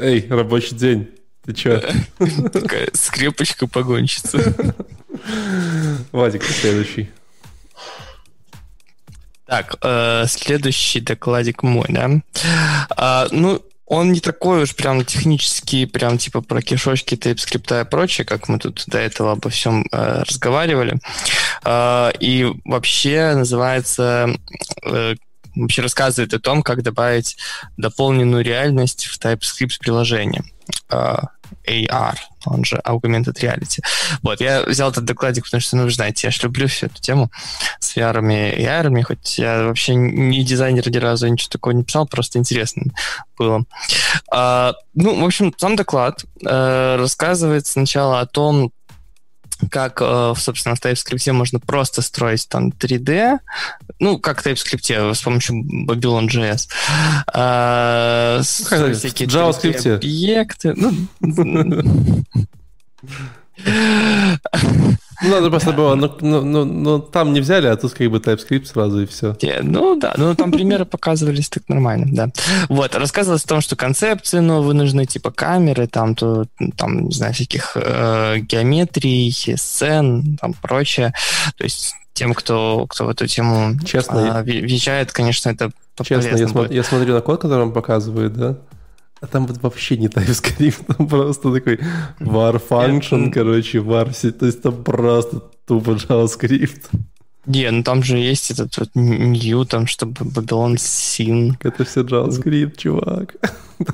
Эй, 0.04 0.26
рабочий 0.28 0.74
день. 0.74 1.06
Ты 1.44 1.54
чё? 1.54 1.80
Такая 2.52 2.88
скрепочка-погонщица. 2.92 4.74
Вадик, 6.12 6.44
следующий. 6.44 7.10
Так, 9.46 9.76
э, 9.82 10.24
следующий 10.28 11.00
докладик 11.00 11.62
мой, 11.62 11.86
да. 11.88 12.10
А, 12.96 13.28
ну, 13.32 13.62
он 13.86 14.12
не 14.12 14.20
такой 14.20 14.62
уж 14.62 14.74
прям 14.74 15.04
технический, 15.04 15.84
прям 15.84 16.16
типа 16.16 16.40
про 16.40 16.62
кишочки, 16.62 17.14
TypeScript 17.14 17.82
и 17.82 17.84
прочее, 17.84 18.24
как 18.24 18.48
мы 18.48 18.58
тут 18.58 18.84
до 18.86 18.98
этого 18.98 19.32
обо 19.32 19.50
всем 19.50 19.84
э, 19.92 20.22
разговаривали. 20.22 20.98
Э, 21.64 22.10
и 22.18 22.50
вообще 22.64 23.34
называется 23.34 24.34
э, 24.82 25.14
вообще 25.54 25.82
рассказывает 25.82 26.32
о 26.32 26.40
том, 26.40 26.62
как 26.62 26.82
добавить 26.82 27.36
дополненную 27.76 28.42
реальность 28.42 29.04
в 29.04 29.18
TypeScript 29.18 29.78
приложение. 29.80 30.44
Uh, 30.90 31.24
AR, 31.66 32.16
он 32.46 32.64
же 32.64 32.80
Augmented 32.84 33.40
Reality. 33.40 33.80
Вот, 34.22 34.40
я 34.40 34.62
взял 34.62 34.90
этот 34.90 35.04
докладик, 35.04 35.44
потому 35.44 35.60
что, 35.60 35.76
ну, 35.76 35.84
вы 35.84 35.90
знаете, 35.90 36.26
я 36.26 36.30
же 36.30 36.40
люблю 36.42 36.66
всю 36.66 36.86
эту 36.86 37.00
тему 37.00 37.30
с 37.78 37.96
VR 37.96 38.18
и 38.54 38.64
AR, 38.64 39.02
хоть 39.02 39.38
я 39.38 39.64
вообще 39.64 39.94
не 39.94 40.44
дизайнер 40.44 40.90
ни 40.90 40.96
разу, 40.96 41.28
ничего 41.28 41.50
такого 41.50 41.72
не 41.72 41.84
писал, 41.84 42.06
просто 42.06 42.38
интересно 42.38 42.84
было. 43.38 43.64
Uh, 44.32 44.72
ну, 44.94 45.20
в 45.20 45.24
общем, 45.24 45.54
сам 45.56 45.76
доклад 45.76 46.24
uh, 46.44 46.96
рассказывает 46.96 47.66
сначала 47.66 48.20
о 48.20 48.26
том, 48.26 48.72
как, 49.70 50.00
э, 50.00 50.34
собственно, 50.36 50.74
в 50.74 50.80
TypeScript 50.80 51.32
можно 51.32 51.60
просто 51.60 52.02
строить 52.02 52.48
там 52.48 52.70
3D, 52.70 53.38
ну, 53.98 54.18
как 54.18 54.42
в 54.42 54.46
TypeScript 54.46 55.14
с 55.14 55.22
помощью 55.22 55.64
Babylon.js. 55.86 56.68
А, 57.32 58.40
всякие 58.42 59.28
JavaScript. 59.28 59.94
объекты. 59.96 60.74
Ну, 60.74 60.92
Ну, 61.20 62.24
надо 65.22 65.50
просто 65.50 65.72
было, 65.72 65.94
но, 65.94 66.14
но, 66.20 66.42
но, 66.42 66.64
но 66.64 66.98
там 66.98 67.32
не 67.32 67.40
взяли, 67.40 67.66
а 67.66 67.76
тут 67.76 67.92
как 67.92 68.10
бы 68.10 68.18
TypeScript 68.18 68.66
сразу 68.66 69.02
и 69.02 69.06
все. 69.06 69.36
Ну 69.62 69.96
да, 69.98 70.14
ну 70.16 70.34
там 70.34 70.52
примеры 70.52 70.84
показывались 70.84 71.48
так 71.48 71.62
нормально, 71.68 72.06
да. 72.10 72.28
Вот, 72.68 72.94
рассказывалось 72.94 73.44
о 73.44 73.48
том, 73.48 73.60
что 73.60 73.76
концепции 73.76 74.40
новые 74.40 74.74
нужны, 74.74 75.06
типа 75.06 75.30
камеры, 75.30 75.86
там, 75.86 76.14
то, 76.14 76.46
там 76.76 77.06
не 77.08 77.14
знаю, 77.14 77.34
всяких 77.34 77.72
э, 77.76 78.38
геометрий, 78.40 79.32
сцен, 79.56 80.38
там 80.40 80.54
прочее. 80.54 81.12
То 81.56 81.64
есть 81.64 81.94
тем, 82.14 82.34
кто, 82.34 82.86
кто 82.88 83.06
в 83.06 83.08
эту 83.08 83.26
тему 83.26 83.78
Честно, 83.84 84.18
э, 84.18 84.42
въезжает, 84.42 85.12
конечно, 85.12 85.50
это 85.50 85.70
Честно, 86.02 86.36
я, 86.36 86.48
см- 86.48 86.72
я 86.72 86.82
смотрю 86.82 87.14
на 87.14 87.20
код, 87.20 87.42
который 87.42 87.62
он 87.64 87.72
показывает, 87.72 88.34
да, 88.34 88.56
а 89.22 89.26
там 89.26 89.46
вот 89.46 89.62
вообще 89.62 89.96
не 89.96 90.08
TypeScript, 90.08 90.84
там 90.96 91.08
просто 91.08 91.52
такой 91.52 91.78
var 92.20 92.60
function, 92.68 93.30
короче, 93.30 93.78
var, 93.78 94.12
то 94.32 94.46
есть 94.46 94.62
там 94.62 94.82
просто 94.82 95.40
тупо 95.66 95.92
JavaScript. 95.92 96.90
Не, 97.46 97.70
ну 97.70 97.82
там 97.82 98.02
же 98.02 98.18
есть 98.18 98.50
этот 98.50 98.76
вот 98.78 98.90
new, 98.94 99.64
там, 99.64 99.86
чтобы 99.86 100.12
Babylon 100.12 100.74
Sin. 100.74 101.54
Это 101.62 101.84
все 101.84 102.02
JavaScript, 102.02 102.76
чувак. 102.76 103.36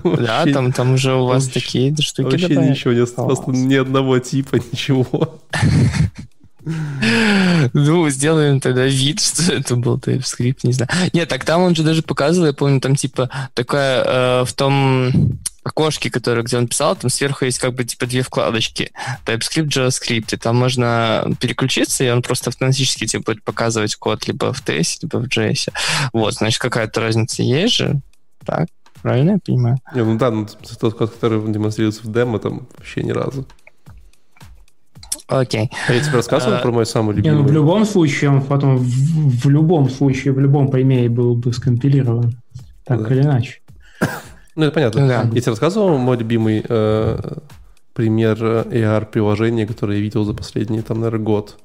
Там 0.02 0.16
да, 0.16 0.40
вообще, 0.40 0.52
там, 0.52 0.72
там 0.72 0.92
уже 0.92 1.14
у 1.14 1.24
вас 1.24 1.46
вообще, 1.46 1.60
такие 1.60 1.96
штуки 1.96 2.32
Вообще 2.32 2.48
добавят. 2.48 2.70
ничего 2.70 2.92
не 2.92 3.00
осталось, 3.00 3.38
просто 3.38 3.62
ни 3.62 3.74
одного 3.74 4.18
типа, 4.18 4.56
ничего. 4.72 5.40
Ну, 7.72 8.08
сделаем 8.10 8.60
тогда 8.60 8.84
вид, 8.84 9.20
что 9.20 9.52
это 9.52 9.76
был 9.76 9.98
TypeScript, 9.98 10.60
не 10.62 10.72
знаю. 10.72 10.90
Нет, 11.12 11.28
так 11.28 11.44
там 11.44 11.62
он 11.62 11.74
же 11.74 11.82
даже 11.82 12.02
показывал, 12.02 12.46
я 12.46 12.52
помню, 12.52 12.80
там 12.80 12.96
типа 12.96 13.30
такая 13.54 14.04
э, 14.04 14.44
в 14.44 14.52
том 14.52 15.38
окошке, 15.68 16.10
которое, 16.10 16.42
где 16.42 16.56
он 16.56 16.66
писал, 16.66 16.96
там 16.96 17.10
сверху 17.10 17.44
есть 17.44 17.58
как 17.58 17.74
бы 17.74 17.84
типа 17.84 18.06
две 18.06 18.22
вкладочки. 18.22 18.90
TypeScript, 19.24 19.68
JavaScript. 19.68 20.34
И 20.34 20.36
там 20.36 20.56
можно 20.56 21.24
переключиться, 21.40 22.04
и 22.04 22.10
он 22.10 22.22
просто 22.22 22.50
автоматически 22.50 23.06
тебе 23.06 23.22
будет 23.22 23.42
показывать 23.44 23.94
код 23.96 24.26
либо 24.26 24.52
в 24.52 24.64
TS, 24.64 24.98
либо 25.02 25.18
в 25.18 25.28
JS. 25.28 25.72
Вот, 26.12 26.34
значит, 26.34 26.60
какая-то 26.60 27.00
разница 27.00 27.42
есть 27.42 27.74
же. 27.74 28.00
Так, 28.44 28.68
правильно 29.02 29.32
я 29.32 29.38
понимаю? 29.44 29.78
Не, 29.94 30.04
ну 30.04 30.18
да, 30.18 30.30
ну, 30.30 30.46
тот 30.80 30.94
код, 30.94 31.12
который 31.12 31.40
демонстрируется 31.52 32.02
в 32.02 32.12
демо, 32.12 32.38
там 32.38 32.66
вообще 32.76 33.02
ни 33.02 33.10
разу. 33.10 33.46
Окей. 35.28 35.70
А 35.88 35.92
я 35.92 36.00
тебе 36.00 36.14
рассказывал 36.14 36.56
а, 36.56 36.58
про 36.60 36.72
мой 36.72 36.86
самый 36.86 37.14
любимый? 37.14 37.36
Не, 37.36 37.42
ну 37.42 37.48
в 37.48 37.52
любом 37.52 37.84
случае, 37.84 38.30
он 38.30 38.42
потом 38.42 38.78
в, 38.78 39.44
в 39.44 39.48
любом 39.50 39.90
случае, 39.90 40.32
в 40.32 40.38
любом 40.38 40.68
примере 40.68 41.08
был 41.08 41.34
бы 41.34 41.52
скомпилирован. 41.52 42.34
Так 42.84 43.06
да. 43.06 43.14
или 43.14 43.22
иначе. 43.22 43.60
Ну, 44.54 44.64
это 44.64 44.72
понятно. 44.72 45.06
Да. 45.06 45.30
Я 45.32 45.40
тебе 45.40 45.50
рассказывал 45.50 45.98
мой 45.98 46.16
любимый 46.16 46.64
э, 46.66 47.18
пример 47.92 48.42
AR-приложения, 48.42 49.66
которое 49.66 49.98
я 49.98 50.02
видел 50.02 50.24
за 50.24 50.34
последний, 50.34 50.82
там, 50.82 51.00
наверное, 51.00 51.24
год. 51.24 51.58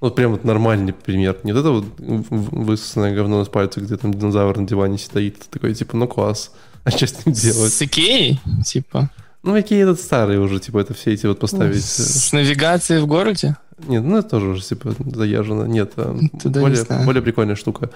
Вот 0.00 0.14
прям 0.14 0.32
вот 0.32 0.44
нормальный 0.44 0.92
пример. 0.92 1.36
Не 1.44 1.52
вот 1.52 1.60
это 1.60 1.70
вот 1.70 1.84
высосанное 1.98 3.14
говно 3.14 3.44
с 3.44 3.48
пальца, 3.48 3.80
где 3.80 3.96
там 3.96 4.12
динозавр 4.12 4.58
на 4.58 4.66
диване 4.66 4.98
стоит. 4.98 5.48
Такой, 5.48 5.74
типа, 5.74 5.96
ну 5.96 6.06
класс. 6.06 6.52
А 6.84 6.90
что 6.90 7.06
с 7.06 7.24
ним 7.24 7.34
делать? 7.34 7.72
С 7.72 7.80
Икеей? 7.80 8.40
Типа? 8.64 9.10
Ну, 9.46 9.52
какие 9.54 9.84
этот 9.84 10.00
старые 10.00 10.40
уже, 10.40 10.58
типа, 10.58 10.78
это 10.78 10.92
все 10.92 11.12
эти 11.12 11.24
вот 11.24 11.38
поставить. 11.38 11.84
С, 11.84 12.28
с 12.28 12.32
навигацией 12.32 13.00
в 13.00 13.06
городе? 13.06 13.56
Нет, 13.86 14.02
ну 14.02 14.18
это 14.18 14.28
тоже 14.28 14.48
уже, 14.48 14.62
типа, 14.62 14.92
заезжено. 14.98 15.62
Нет, 15.64 15.92
а, 15.96 16.18
Туда 16.42 16.60
более, 16.60 16.84
не 16.90 17.04
более 17.04 17.22
прикольная 17.22 17.54
штука. 17.54 17.90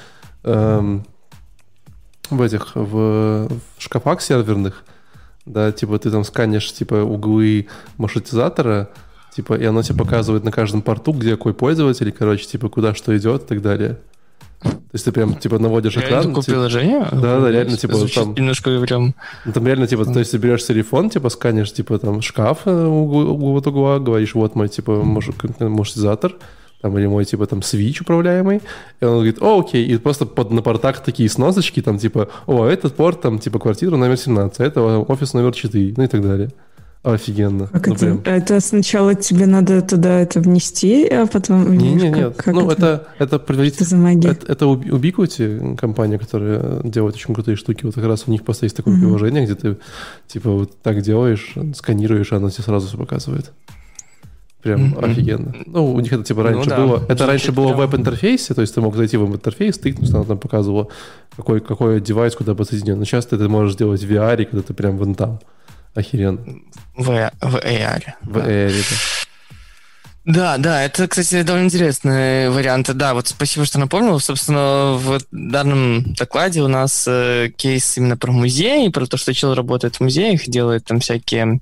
Эм, 0.45 1.05
в 2.31 2.41
этих, 2.41 2.77
в, 2.77 3.49
в 3.49 3.61
шкафах 3.79 4.23
серверных, 4.23 4.85
да, 5.45 5.73
типа, 5.73 5.99
ты 5.99 6.13
там 6.13 6.23
сканешь, 6.23 6.73
типа, 6.73 7.03
углы 7.03 7.67
маршрутизатора, 7.97 8.91
типа, 9.35 9.55
и 9.55 9.65
оно 9.65 9.83
тебе 9.83 9.99
показывает 9.99 10.45
на 10.45 10.53
каждом 10.53 10.83
порту, 10.83 11.13
где 11.13 11.33
какой 11.33 11.53
пользователь, 11.53 12.13
короче, 12.13 12.47
типа, 12.47 12.69
куда 12.69 12.95
что 12.95 13.17
идет 13.19 13.43
и 13.43 13.47
так 13.47 13.61
далее. 13.61 13.99
То 14.63 14.95
есть 14.95 15.05
ты 15.05 15.13
прям, 15.13 15.37
типа, 15.37 15.59
наводишь 15.59 15.97
реально 15.97 16.09
экран. 16.09 16.23
Такое 16.25 16.43
типа, 16.43 16.53
приложение? 16.53 17.09
Да, 17.13 17.41
да, 17.41 17.51
реально, 17.51 17.77
типа, 17.77 17.95
там... 18.15 18.35
Немножко 18.35 18.81
прям... 18.81 19.15
Ну, 19.45 19.53
там 19.53 19.67
реально, 19.67 19.87
типа, 19.87 20.05
то 20.05 20.19
есть 20.19 20.33
ты 20.33 20.39
берешь 20.39 20.67
телефон, 20.67 21.09
типа, 21.11 21.29
сканишь, 21.31 21.73
типа, 21.73 21.99
там, 21.99 22.21
шкаф 22.21 22.63
э, 22.67 22.87
у 22.87 23.57
от 23.57 23.67
угла, 23.67 23.99
говоришь, 23.99 24.35
вот 24.35 24.55
мой, 24.57 24.69
типа, 24.69 25.03
маршрутизатор, 25.03 26.35
там, 26.83 26.99
или 26.99 27.07
мой, 27.07 27.25
типа, 27.25 27.47
там, 27.47 27.63
свич 27.63 28.01
управляемый, 28.01 28.61
и 29.01 29.05
он 29.05 29.15
говорит, 29.15 29.41
о, 29.41 29.61
окей, 29.61 29.87
и 29.87 29.97
просто 29.97 30.27
под, 30.27 30.51
на 30.51 30.61
портах 30.61 31.03
такие 31.03 31.29
сносочки, 31.29 31.81
там, 31.81 31.99
типа, 31.99 32.29
о, 32.47 32.67
этот 32.67 32.97
порт, 32.97 33.21
там, 33.21 33.39
типа, 33.39 33.59
квартира 33.59 33.97
номер 33.97 34.17
17, 34.17 34.61
а 34.61 34.65
это 34.65 34.83
офис 34.83 35.35
номер 35.35 35.55
4, 35.55 35.95
ну 35.97 36.05
и 36.05 36.07
так 36.07 36.21
далее. 36.21 36.51
Офигенно. 37.03 37.67
Как 37.69 37.87
ну, 37.87 37.95
это, 37.95 38.05
прям. 38.05 38.23
это 38.25 38.61
сначала 38.61 39.15
тебе 39.15 39.47
надо 39.47 39.81
туда 39.81 40.21
это 40.21 40.41
внести, 40.41 41.07
а 41.07 41.27
потом... 41.27 41.75
Не, 41.75 41.95
не, 41.95 42.11
нет. 42.11 42.37
Как 42.37 42.55
ну, 42.55 42.71
это, 42.71 43.07
это, 43.19 43.25
это 43.25 43.39
предварительно... 43.39 43.87
Что 43.87 43.97
за 43.97 44.03
магия? 44.03 44.29
Это, 44.29 44.53
это 44.53 44.65
Ubiquiti, 44.67 45.77
компания, 45.79 46.19
которая 46.19 46.83
делает 46.83 47.15
очень 47.15 47.35
крутые 47.35 47.57
штуки. 47.57 47.87
Вот 47.87 47.95
как 47.95 48.05
раз 48.05 48.25
у 48.27 48.31
них 48.31 48.45
просто 48.45 48.67
есть 48.67 48.77
такое 48.77 48.95
mm-hmm. 48.95 49.01
приложение, 49.01 49.45
где 49.47 49.55
ты, 49.55 49.77
типа, 50.27 50.51
вот 50.51 50.83
так 50.83 51.01
делаешь, 51.01 51.55
сканируешь, 51.75 52.35
а 52.35 52.37
оно 52.37 52.51
тебе 52.51 52.65
сразу 52.65 52.89
все 52.89 52.99
показывает. 52.99 53.51
Прям 54.63 54.93
mm-hmm. 54.93 55.11
офигенно. 55.11 55.55
Ну, 55.65 55.95
у 55.95 56.01
них 56.01 56.13
это 56.13 56.23
типа 56.23 56.43
раньше 56.43 56.69
ну, 56.69 56.77
да. 56.77 56.77
было. 56.77 57.03
Это 57.09 57.27
раньше 57.27 57.51
было 57.51 57.73
в 57.73 57.77
веб-интерфейсе, 57.79 58.53
то 58.53 58.61
есть 58.61 58.75
ты 58.75 58.83
мог 58.83 58.95
зайти 58.95 59.17
в 59.17 59.21
веб-интерфейс, 59.21 59.79
тыкнуть, 59.79 60.11
оно 60.11 60.25
там 60.25 60.39
показывало, 60.39 60.89
какой, 61.35 61.63
какой 61.63 62.03
девайс 62.03 62.35
куда 62.35 62.55
подсоединен. 62.55 62.99
Но 62.99 63.07
сейчас 63.07 63.25
ты 63.25 63.37
это 63.37 63.49
можешь 63.49 63.73
сделать 63.73 64.05
в 64.05 64.13
VR, 64.13 64.45
когда 64.45 64.61
ты 64.61 64.75
прям 64.75 64.99
вон 64.99 65.15
там. 65.15 65.41
Охеренно. 65.95 66.61
В, 66.95 67.07
в 67.41 67.57
AR. 67.57 68.05
В 68.23 68.33
да. 68.33 68.41
AR, 68.41 68.69
да. 68.73 69.20
Да, 70.27 70.59
да, 70.59 70.83
это, 70.85 71.09
кстати, 71.09 71.41
довольно 71.43 71.65
интересный 71.65 72.51
вариант. 72.51 72.95
Да, 72.95 73.15
вот 73.15 73.29
спасибо, 73.29 73.65
что 73.65 73.79
напомнил. 73.79 74.21
Собственно, 74.21 74.99
в 74.99 75.19
данном 75.31 76.13
докладе 76.13 76.61
у 76.61 76.69
нас 76.69 77.07
э, 77.09 77.51
кейс 77.57 77.97
именно 77.97 78.19
про 78.19 78.31
музеи, 78.31 78.89
про 78.89 79.07
то, 79.07 79.17
что 79.17 79.33
человек 79.33 79.57
работает 79.57 79.97
в 79.97 80.01
музеях, 80.01 80.45
делает 80.47 80.85
там 80.85 81.01
всякие 81.01 81.61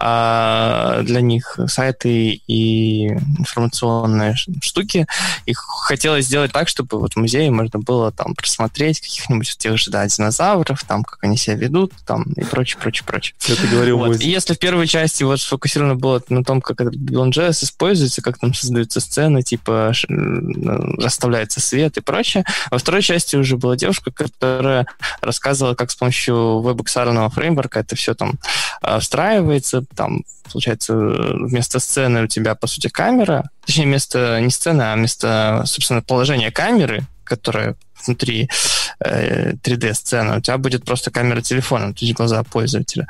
э, 0.00 1.02
для 1.02 1.20
них 1.20 1.58
сайты 1.66 2.40
и 2.46 3.08
информационные 3.08 4.36
штуки. 4.62 5.06
И 5.46 5.52
хотелось 5.54 6.26
сделать 6.26 6.52
так, 6.52 6.68
чтобы 6.68 7.00
вот 7.00 7.14
в 7.14 7.16
музее 7.16 7.50
можно 7.50 7.80
было 7.80 8.12
там 8.12 8.36
просмотреть 8.36 9.00
каких-нибудь 9.00 9.58
тех 9.58 9.78
же 9.78 9.90
да, 9.90 10.06
динозавров, 10.06 10.84
там, 10.84 11.02
как 11.02 11.24
они 11.24 11.36
себя 11.36 11.56
ведут, 11.56 11.92
там, 12.06 12.22
и 12.36 12.44
прочее, 12.44 12.78
прочее, 12.80 13.04
прочее. 13.04 13.34
Это 13.48 13.66
говорил 13.66 13.98
вот. 13.98 14.20
И 14.20 14.30
если 14.30 14.54
в 14.54 14.60
первой 14.60 14.86
части 14.86 15.24
вот 15.24 15.40
сфокусировано 15.40 15.96
было 15.96 16.22
на 16.28 16.44
том, 16.44 16.60
как 16.60 16.80
этот 16.80 16.94
BeyondJS 16.94 17.64
используется, 17.64 17.95
используется, 17.96 18.22
как 18.22 18.38
там 18.38 18.54
создаются 18.54 19.00
сцены, 19.00 19.42
типа 19.42 19.92
расставляется 20.98 21.60
свет 21.60 21.96
и 21.96 22.00
прочее. 22.00 22.44
Во 22.70 22.78
второй 22.78 23.02
части 23.02 23.36
уже 23.36 23.56
была 23.56 23.76
девушка, 23.76 24.10
которая 24.10 24.86
рассказывала, 25.20 25.74
как 25.74 25.90
с 25.90 25.96
помощью 25.96 26.34
WebXR 26.34 27.30
фреймворка 27.30 27.80
это 27.80 27.96
все 27.96 28.14
там 28.14 28.34
а, 28.82 29.00
встраивается, 29.00 29.84
там 29.94 30.22
получается 30.50 30.94
вместо 30.94 31.80
сцены 31.80 32.24
у 32.24 32.26
тебя, 32.26 32.54
по 32.54 32.66
сути, 32.66 32.88
камера, 32.88 33.48
точнее, 33.64 33.86
вместо 33.86 34.40
не 34.40 34.50
сцены, 34.50 34.82
а 34.82 34.94
вместо, 34.94 35.62
собственно, 35.66 36.02
положения 36.02 36.50
камеры, 36.50 37.02
которая 37.24 37.76
внутри 38.04 38.48
э, 39.00 39.52
3D-сцены, 39.54 40.38
у 40.38 40.40
тебя 40.40 40.58
будет 40.58 40.84
просто 40.84 41.10
камера 41.10 41.40
телефона, 41.40 41.92
то 41.92 42.04
есть 42.04 42.14
глаза 42.14 42.42
пользователя 42.44 43.08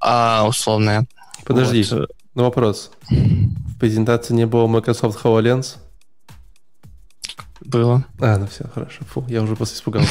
а, 0.00 0.44
условная. 0.48 1.06
Подожди, 1.44 1.84
вот. 1.90 2.10
ну 2.34 2.44
вопрос. 2.44 2.90
В 3.76 3.78
презентации 3.78 4.32
не 4.32 4.46
было 4.46 4.66
Microsoft 4.66 5.22
HoloLens? 5.22 5.76
Было. 7.60 8.06
А, 8.18 8.38
ну 8.38 8.46
все, 8.46 8.64
хорошо. 8.72 9.04
Фу, 9.10 9.26
я 9.28 9.42
уже 9.42 9.54
просто 9.54 9.76
испугался. 9.76 10.08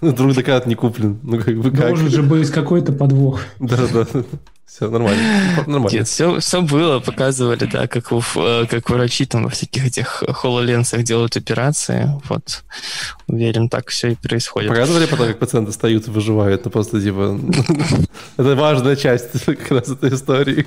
Ну, 0.00 0.12
Друг 0.12 0.34
докат 0.34 0.66
не 0.66 0.74
куплен. 0.74 1.20
Ну, 1.22 1.38
как 1.38 1.56
бы 1.56 1.70
как. 1.70 1.90
Должен 1.90 2.10
же 2.10 2.22
быть 2.24 2.50
какой-то 2.50 2.92
подвох. 2.92 3.42
Да, 3.60 3.78
да. 3.92 4.06
Все 4.66 4.88
нормально. 4.88 5.22
нормально. 5.68 5.96
Нет, 5.96 6.08
все, 6.08 6.40
все 6.40 6.62
было, 6.62 6.98
показывали, 6.98 7.64
да, 7.64 7.86
как, 7.86 8.10
у, 8.10 8.20
э, 8.36 8.66
как 8.68 8.90
врачи 8.90 9.24
там 9.24 9.44
во 9.44 9.50
всяких 9.50 9.86
этих 9.86 10.24
хололенсах 10.26 11.04
делают 11.04 11.36
операции. 11.36 12.10
Вот, 12.28 12.64
уверен, 13.28 13.68
так 13.68 13.90
все 13.90 14.12
и 14.12 14.14
происходит. 14.16 14.70
Показывали 14.70 15.06
потом, 15.06 15.28
как 15.28 15.38
пациенты 15.38 15.70
встают 15.70 16.08
и 16.08 16.10
выживают, 16.10 16.64
ну 16.64 16.70
просто 16.72 17.00
типа... 17.00 17.38
Это 18.36 18.56
важная 18.56 18.96
часть 18.96 19.44
как 19.44 19.70
раз 19.70 19.90
этой 19.90 20.12
истории. 20.12 20.66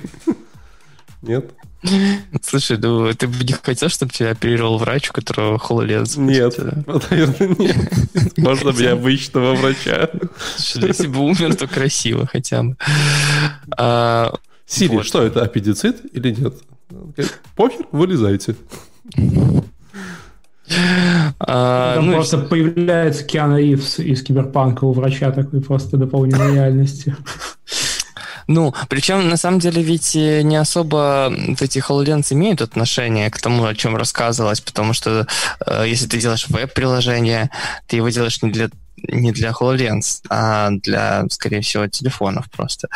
Нет? 1.22 1.52
Слушай, 2.42 2.78
ну 2.78 3.12
ты 3.12 3.28
бы 3.28 3.44
не 3.44 3.52
хотел, 3.52 3.88
чтобы 3.88 4.12
тебя 4.12 4.30
оперировал 4.30 4.78
врач, 4.78 5.10
у 5.10 5.12
которого 5.12 5.58
HoloLens? 5.58 6.18
Нет, 6.18 6.58
наверное, 7.10 7.56
нет. 7.58 8.36
Можно 8.36 8.72
мне 8.72 8.90
обычного 8.90 9.54
врача. 9.54 10.08
Слушай, 10.56 10.88
если 10.88 11.06
бы 11.06 11.20
умер, 11.20 11.54
то 11.54 11.66
красиво 11.66 12.26
хотя 12.26 12.62
бы. 12.62 12.76
А, 13.76 14.34
Сири, 14.66 14.96
вот. 14.96 15.06
что 15.06 15.22
это, 15.22 15.42
аппендицит 15.42 16.02
или 16.12 16.32
нет? 16.32 16.54
Похер, 17.54 17.86
вылезайте. 17.92 18.56
А, 21.40 21.94
Там 21.96 22.06
ну, 22.06 22.12
просто 22.12 22.38
и... 22.38 22.46
появляется 22.46 23.24
Киану 23.24 23.58
Ривз 23.58 24.00
из 24.00 24.22
Киберпанка 24.22 24.84
у 24.84 24.92
врача 24.92 25.30
такой 25.30 25.62
просто 25.62 25.96
дополненной 25.96 26.54
реальности. 26.54 27.16
Ну, 28.48 28.74
причем, 28.88 29.28
на 29.28 29.36
самом 29.36 29.60
деле, 29.60 29.82
ведь 29.82 30.16
э, 30.16 30.40
не 30.42 30.56
особо 30.56 31.30
вот 31.30 31.62
эти 31.62 31.78
HoloLens 31.78 32.32
имеют 32.32 32.62
отношение 32.62 33.30
к 33.30 33.38
тому, 33.38 33.66
о 33.66 33.74
чем 33.74 33.94
рассказывалось, 33.94 34.62
потому 34.62 34.94
что 34.94 35.26
э, 35.66 35.84
если 35.86 36.06
ты 36.06 36.18
делаешь 36.18 36.48
веб-приложение, 36.48 37.50
ты 37.86 37.96
его 37.96 38.08
делаешь 38.08 38.42
не 38.42 38.50
для 38.50 38.70
не 38.96 39.30
для 39.32 39.50
HoloLens, 39.50 40.22
а 40.28 40.70
для, 40.70 41.24
скорее 41.30 41.60
всего, 41.60 41.86
телефонов 41.86 42.50
просто. 42.50 42.88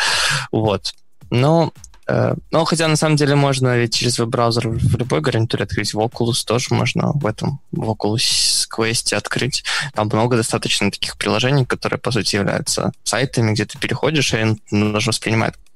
Вот. 0.50 0.94
Но 1.30 1.72
Э, 2.12 2.34
но 2.50 2.64
хотя 2.64 2.88
на 2.88 2.96
самом 2.96 3.16
деле 3.16 3.34
можно 3.34 3.78
ведь 3.78 3.94
через 3.94 4.18
веб-браузер 4.18 4.68
в 4.68 4.96
любой 4.96 5.20
гарнитуре 5.20 5.64
открыть. 5.64 5.94
В 5.94 5.98
Oculus 5.98 6.44
тоже 6.44 6.66
можно 6.70 7.12
в 7.12 7.26
этом, 7.26 7.60
в 7.72 7.90
Oculus 7.90 8.66
Quest 8.70 9.14
открыть. 9.14 9.64
Там 9.94 10.08
много 10.12 10.36
достаточно 10.36 10.90
таких 10.90 11.16
приложений, 11.16 11.64
которые, 11.64 11.98
по 11.98 12.10
сути, 12.10 12.36
являются 12.36 12.92
сайтами, 13.04 13.52
где 13.52 13.64
ты 13.64 13.78
переходишь, 13.78 14.34
и 14.34 14.42
он 14.70 14.92
даже 14.92 15.10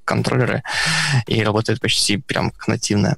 контроллеры 0.04 0.62
и 1.26 1.42
работает 1.42 1.80
почти 1.80 2.16
прям 2.18 2.50
как 2.50 2.68
нативная. 2.68 3.16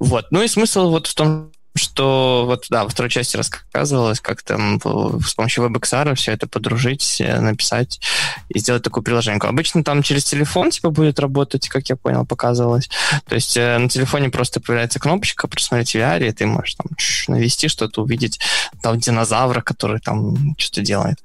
Вот. 0.00 0.26
Ну 0.30 0.42
и 0.42 0.48
смысл 0.48 0.90
вот 0.90 1.06
в 1.06 1.14
том, 1.14 1.50
что 1.76 2.44
вот, 2.46 2.66
да, 2.70 2.84
во 2.84 2.88
второй 2.88 3.10
части 3.10 3.36
рассказывалось, 3.36 4.20
как 4.20 4.42
там 4.42 4.80
с 4.80 5.34
помощью 5.34 5.64
WebXR 5.64 6.14
все 6.14 6.32
это 6.32 6.46
подружить, 6.46 7.20
э, 7.20 7.40
написать 7.40 8.00
и 8.48 8.60
сделать 8.60 8.84
такую 8.84 9.02
приложеньку. 9.02 9.48
Обычно 9.48 9.82
там 9.82 10.02
через 10.02 10.24
телефон 10.24 10.70
типа 10.70 10.90
будет 10.90 11.18
работать, 11.18 11.68
как 11.68 11.88
я 11.88 11.96
понял, 11.96 12.24
показывалось. 12.24 12.88
То 13.26 13.34
есть 13.34 13.56
э, 13.56 13.78
на 13.78 13.88
телефоне 13.88 14.30
просто 14.30 14.60
появляется 14.60 15.00
кнопочка 15.00 15.48
«Просмотреть 15.48 15.96
VR», 15.96 16.28
и 16.28 16.32
ты 16.32 16.46
можешь 16.46 16.76
там 16.76 16.86
навести 17.28 17.68
что-то, 17.68 18.02
увидеть 18.02 18.38
там 18.82 18.98
динозавра, 18.98 19.60
который 19.60 19.98
там 19.98 20.54
что-то 20.56 20.82
делает. 20.82 21.18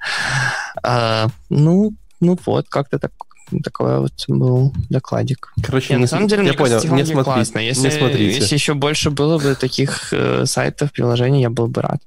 А, 0.81 1.27
ну, 1.49 1.93
ну 2.19 2.37
вот, 2.45 2.69
как-то 2.69 2.97
так 2.97 3.11
такой 3.63 3.99
вот 3.99 4.13
был 4.27 4.73
докладик. 4.89 5.53
Короче, 5.63 5.93
не, 5.93 6.01
на 6.01 6.07
самом 6.07 6.27
деле, 6.27 6.45
я 6.45 6.53
понял, 6.53 6.75
не 6.75 7.05
смотрите, 7.05 7.13
классно. 7.13 7.59
Если, 7.59 7.83
не 7.83 7.91
смотрите. 7.91 8.39
Если 8.39 8.55
еще 8.55 8.73
больше 8.73 9.09
было 9.09 9.37
бы 9.37 9.55
таких 9.55 10.13
э, 10.13 10.45
сайтов, 10.45 10.91
приложений, 10.91 11.41
я 11.41 11.49
был 11.49 11.67
бы 11.67 11.81
рад. 11.81 12.01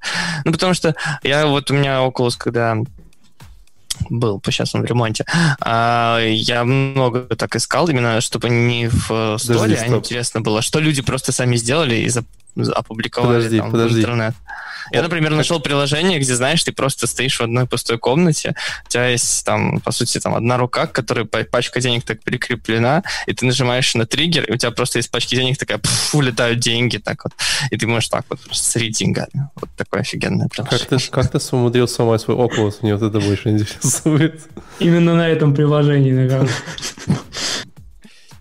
Ну, 0.44 0.52
потому 0.52 0.74
что 0.74 0.94
я 1.22 1.46
вот 1.46 1.70
у 1.70 1.74
меня 1.74 1.98
Oculus, 2.06 2.34
когда 2.38 2.76
был, 4.10 4.40
сейчас 4.46 4.74
он 4.74 4.82
в 4.82 4.84
ремонте. 4.84 5.24
А, 5.60 6.18
я 6.20 6.64
много 6.64 7.22
так 7.36 7.54
искал, 7.56 7.88
именно 7.88 8.20
чтобы 8.20 8.48
не 8.48 8.88
в 8.88 9.38
сторе, 9.38 9.78
а 9.80 9.86
интересно 9.86 10.40
было, 10.40 10.62
что 10.62 10.80
люди 10.80 11.02
просто 11.02 11.32
сами 11.32 11.56
сделали 11.56 11.96
и 11.96 12.08
опубликовали 12.74 13.36
подожди, 13.36 13.58
там, 13.58 13.70
подожди. 13.70 13.94
в 13.96 13.98
интернет. 14.00 14.34
Я, 14.90 15.02
например, 15.02 15.30
нашел 15.32 15.60
приложение, 15.60 16.18
где, 16.18 16.34
знаешь, 16.34 16.62
ты 16.64 16.72
просто 16.72 17.06
стоишь 17.06 17.38
в 17.38 17.42
одной 17.42 17.66
пустой 17.66 17.98
комнате, 17.98 18.54
у 18.86 18.88
тебя 18.88 19.08
есть 19.08 19.44
там, 19.44 19.80
по 19.80 19.92
сути, 19.92 20.18
там 20.18 20.34
одна 20.34 20.56
рука, 20.56 20.86
к 20.86 20.92
которой 20.92 21.24
пачка 21.24 21.80
денег 21.80 22.04
так 22.04 22.22
прикреплена, 22.22 23.02
и 23.26 23.32
ты 23.32 23.46
нажимаешь 23.46 23.94
на 23.94 24.06
триггер, 24.06 24.44
и 24.44 24.52
у 24.52 24.56
тебя 24.56 24.70
просто 24.70 24.98
из 24.98 25.08
пачки 25.08 25.36
денег 25.36 25.56
такая 25.56 25.78
пф, 25.78 26.14
улетают 26.14 26.58
деньги, 26.58 26.98
так 26.98 27.24
вот, 27.24 27.32
и 27.70 27.76
ты 27.76 27.86
можешь 27.86 28.08
так 28.08 28.24
вот 28.28 28.40
просто 28.40 28.70
срить 28.70 28.98
деньгами. 28.98 29.48
Вот 29.54 29.70
такое 29.76 30.00
офигенное 30.00 30.48
приложение. 30.48 30.86
Как 30.88 31.00
ты, 31.00 31.10
как 31.10 31.30
ты 31.30 31.56
умудрился 31.56 31.94
сломать 31.94 32.20
свой 32.20 32.36
Oculus? 32.36 32.76
Мне 32.82 32.96
вот 32.96 33.08
это 33.08 33.24
больше 33.24 33.50
интересует. 33.50 34.42
Именно 34.78 35.14
на 35.14 35.28
этом 35.28 35.54
приложении, 35.54 36.12
наверное. 36.12 36.52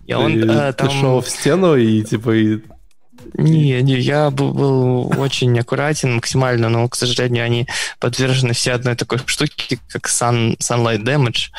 И 0.06 0.14
он, 0.14 0.32
ты, 0.32 0.46
э, 0.46 0.72
там... 0.72 0.88
ты 0.88 0.94
шел 0.94 1.20
в 1.20 1.28
стену 1.28 1.76
и 1.76 2.02
типа 2.02 2.30
и 2.34 2.60
не, 3.34 3.82
не, 3.82 3.98
я 3.98 4.30
был, 4.30 5.12
очень 5.18 5.58
аккуратен 5.58 6.14
максимально, 6.14 6.68
но, 6.68 6.88
к 6.88 6.96
сожалению, 6.96 7.44
они 7.44 7.66
подвержены 7.98 8.52
все 8.52 8.72
одной 8.72 8.94
такой 8.94 9.18
штуке, 9.26 9.78
как 9.88 10.06
sun, 10.06 10.56
sunlight 10.58 11.02
damage. 11.02 11.50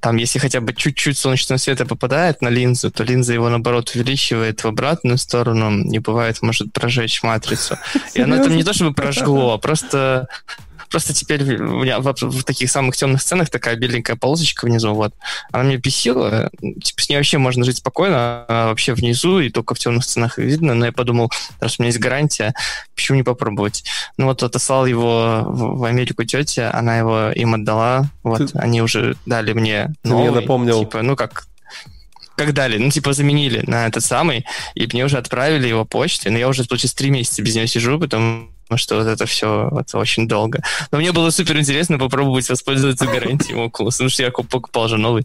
Там, 0.00 0.16
если 0.16 0.38
хотя 0.38 0.60
бы 0.60 0.74
чуть-чуть 0.74 1.16
солнечного 1.16 1.58
света 1.58 1.86
попадает 1.86 2.42
на 2.42 2.48
линзу, 2.48 2.90
то 2.90 3.04
линза 3.04 3.32
его, 3.32 3.48
наоборот, 3.48 3.92
увеличивает 3.94 4.62
в 4.62 4.66
обратную 4.66 5.18
сторону 5.18 5.82
и, 5.90 5.98
бывает, 5.98 6.42
может 6.42 6.72
прожечь 6.72 7.22
матрицу. 7.22 7.78
И 8.14 8.20
она 8.20 8.42
там 8.42 8.54
не 8.54 8.64
то 8.64 8.72
чтобы 8.72 8.92
прожгло, 8.92 9.54
а 9.54 9.58
просто 9.58 10.28
Просто 10.90 11.14
теперь 11.14 11.42
у 11.60 11.82
меня 11.82 12.00
в, 12.00 12.12
в 12.12 12.44
таких 12.44 12.70
самых 12.70 12.96
темных 12.96 13.22
сценах 13.22 13.50
такая 13.50 13.76
беленькая 13.76 14.16
полосочка 14.16 14.64
внизу, 14.64 14.94
вот. 14.94 15.14
Она 15.52 15.64
мне 15.64 15.76
бесила. 15.76 16.50
Типа 16.60 17.02
с 17.02 17.08
ней 17.08 17.16
вообще 17.16 17.38
можно 17.38 17.64
жить 17.64 17.78
спокойно, 17.78 18.44
а 18.48 18.68
вообще 18.68 18.94
внизу, 18.94 19.40
и 19.40 19.50
только 19.50 19.74
в 19.74 19.78
темных 19.78 20.04
сценах 20.04 20.38
видно. 20.38 20.74
Но 20.74 20.86
я 20.86 20.92
подумал, 20.92 21.30
раз 21.60 21.78
у 21.78 21.82
меня 21.82 21.88
есть 21.88 22.00
гарантия, 22.00 22.54
почему 22.94 23.16
не 23.16 23.22
попробовать? 23.22 23.84
Ну 24.16 24.26
вот 24.26 24.42
отослал 24.42 24.86
его 24.86 25.42
в, 25.44 25.78
в 25.78 25.84
Америку 25.84 26.24
тетя, 26.24 26.70
она 26.72 26.98
его 26.98 27.30
им 27.30 27.54
отдала. 27.54 28.10
Вот, 28.22 28.52
Ты... 28.52 28.58
они 28.58 28.82
уже 28.82 29.16
дали 29.26 29.52
мне 29.52 29.92
новый. 30.04 30.26
Ты 30.26 30.30
мне 30.30 30.40
напомнил. 30.40 30.80
Типа, 30.80 31.02
ну 31.02 31.16
как, 31.16 31.46
как 32.36 32.54
дали, 32.54 32.78
ну, 32.78 32.90
типа, 32.90 33.12
заменили 33.12 33.62
на 33.66 33.86
этот 33.86 34.04
самый, 34.04 34.46
и 34.74 34.86
мне 34.86 35.04
уже 35.04 35.18
отправили 35.18 35.66
его 35.66 35.84
почтой, 35.84 36.30
но 36.30 36.38
я 36.38 36.48
уже, 36.48 36.64
получается, 36.64 36.96
три 36.96 37.10
месяца 37.10 37.42
без 37.42 37.56
него 37.56 37.66
сижу, 37.66 37.98
потому 37.98 38.50
что 38.76 38.96
вот 38.96 39.06
это 39.06 39.26
все 39.26 39.70
это 39.80 39.98
очень 39.98 40.28
долго. 40.28 40.62
Но 40.90 40.98
мне 40.98 41.12
было 41.12 41.30
супер 41.30 41.58
интересно 41.58 41.98
попробовать 41.98 42.48
воспользоваться 42.48 43.06
гарантией 43.06 43.56
Oculus, 43.56 43.92
потому 43.92 44.10
что 44.10 44.22
я 44.22 44.30
покупал 44.30 44.88
же 44.88 44.98
новый. 44.98 45.24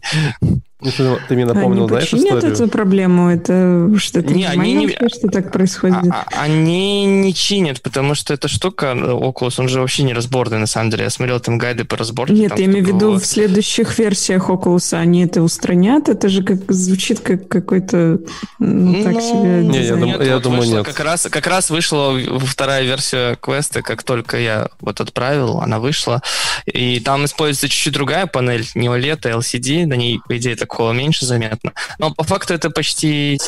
Ну, 0.98 1.18
ты 1.28 1.34
мне 1.34 1.46
напомнил, 1.46 1.84
а 1.86 1.88
знаешь, 1.88 2.12
историю? 2.12 2.34
Нет 2.34 2.44
эту 2.44 2.68
проблему, 2.68 3.30
это 3.30 3.90
что-то 3.98 4.34
не, 4.34 4.44
они 4.44 4.74
не... 4.74 4.88
что 5.08 5.28
так 5.28 5.50
происходит? 5.50 5.96
А, 6.10 6.26
а, 6.30 6.42
они 6.42 7.06
не 7.06 7.32
чинят, 7.32 7.80
потому 7.80 8.14
что 8.14 8.34
эта 8.34 8.48
штука, 8.48 8.92
Oculus, 8.92 9.54
он 9.58 9.68
же 9.68 9.80
вообще 9.80 10.02
не 10.02 10.12
разборный, 10.12 10.58
на 10.58 10.66
самом 10.66 10.90
деле. 10.90 11.04
Я 11.04 11.10
смотрел 11.10 11.40
там 11.40 11.56
гайды 11.56 11.84
по 11.84 11.96
разборке. 11.96 12.34
Нет, 12.34 12.58
я 12.58 12.66
имею 12.66 12.84
в 12.84 12.88
виду, 12.88 13.12
в 13.12 13.24
следующих 13.24 13.98
версиях 13.98 14.50
Oculus 14.50 14.94
они 14.94 15.24
это 15.24 15.42
устранят, 15.42 16.08
это 16.08 16.28
же 16.28 16.42
как 16.42 16.70
звучит 16.70 17.20
как 17.20 17.48
какой-то, 17.48 18.18
ну, 18.58 19.04
так 19.04 19.14
ну, 19.14 19.20
себе 19.20 19.64
Не, 19.64 19.86
я, 19.86 19.96
нет, 19.96 20.22
я 20.22 20.34
вот 20.34 20.42
думаю, 20.42 20.68
нет. 20.68 20.84
Как 20.84 21.00
раз, 21.00 21.26
как 21.30 21.46
раз 21.46 21.70
вышла 21.70 22.14
вторая 22.40 22.82
версия 22.82 23.33
квеста, 23.36 23.82
как 23.82 24.02
только 24.02 24.38
я 24.38 24.68
вот 24.80 25.00
отправил, 25.00 25.60
она 25.60 25.78
вышла, 25.78 26.22
и 26.66 27.00
там 27.00 27.24
используется 27.24 27.68
чуть-чуть 27.68 27.92
другая 27.92 28.26
панель, 28.26 28.66
не 28.74 28.88
OLED, 28.88 29.20
а 29.24 29.38
LCD, 29.38 29.86
на 29.86 29.94
ней, 29.94 30.20
по 30.26 30.36
идее, 30.36 30.56
такого 30.56 30.92
меньше 30.92 31.26
заметно. 31.26 31.72
Но 31.98 32.12
по 32.12 32.24
факту 32.24 32.54
это 32.54 32.70
почти 32.70 33.38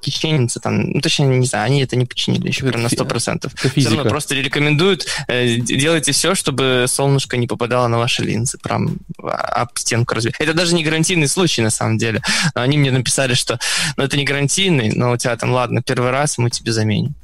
типа, 0.00 0.60
там, 0.62 0.90
ну, 0.90 1.00
точнее, 1.00 1.26
не 1.26 1.46
знаю, 1.46 1.66
они 1.66 1.82
это 1.82 1.96
не 1.96 2.06
починили 2.06 2.48
еще 2.48 2.66
прям 2.66 2.82
на 2.82 2.88
100%. 2.88 3.50
Все 3.76 3.88
равно 3.88 4.04
просто 4.04 4.34
рекомендуют, 4.34 5.06
э, 5.28 5.56
делайте 5.56 6.12
все, 6.12 6.34
чтобы 6.34 6.86
солнышко 6.88 7.36
не 7.36 7.46
попадало 7.46 7.88
на 7.88 7.98
ваши 7.98 8.22
линзы, 8.22 8.58
прям 8.58 8.96
об 9.22 9.68
стенку 9.76 10.14
разбить. 10.14 10.34
Это 10.38 10.54
даже 10.54 10.74
не 10.74 10.84
гарантийный 10.84 11.28
случай, 11.28 11.62
на 11.62 11.70
самом 11.70 11.98
деле. 11.98 12.22
Они 12.54 12.78
мне 12.78 12.90
написали, 12.90 13.34
что 13.34 13.58
ну, 13.96 14.04
это 14.04 14.16
не 14.16 14.24
гарантийный, 14.24 14.92
но 14.94 15.12
у 15.12 15.16
тебя 15.16 15.36
там, 15.36 15.52
ладно, 15.52 15.82
первый 15.82 16.10
раз 16.10 16.38
мы 16.38 16.50
тебе 16.50 16.72
заменим. 16.72 17.14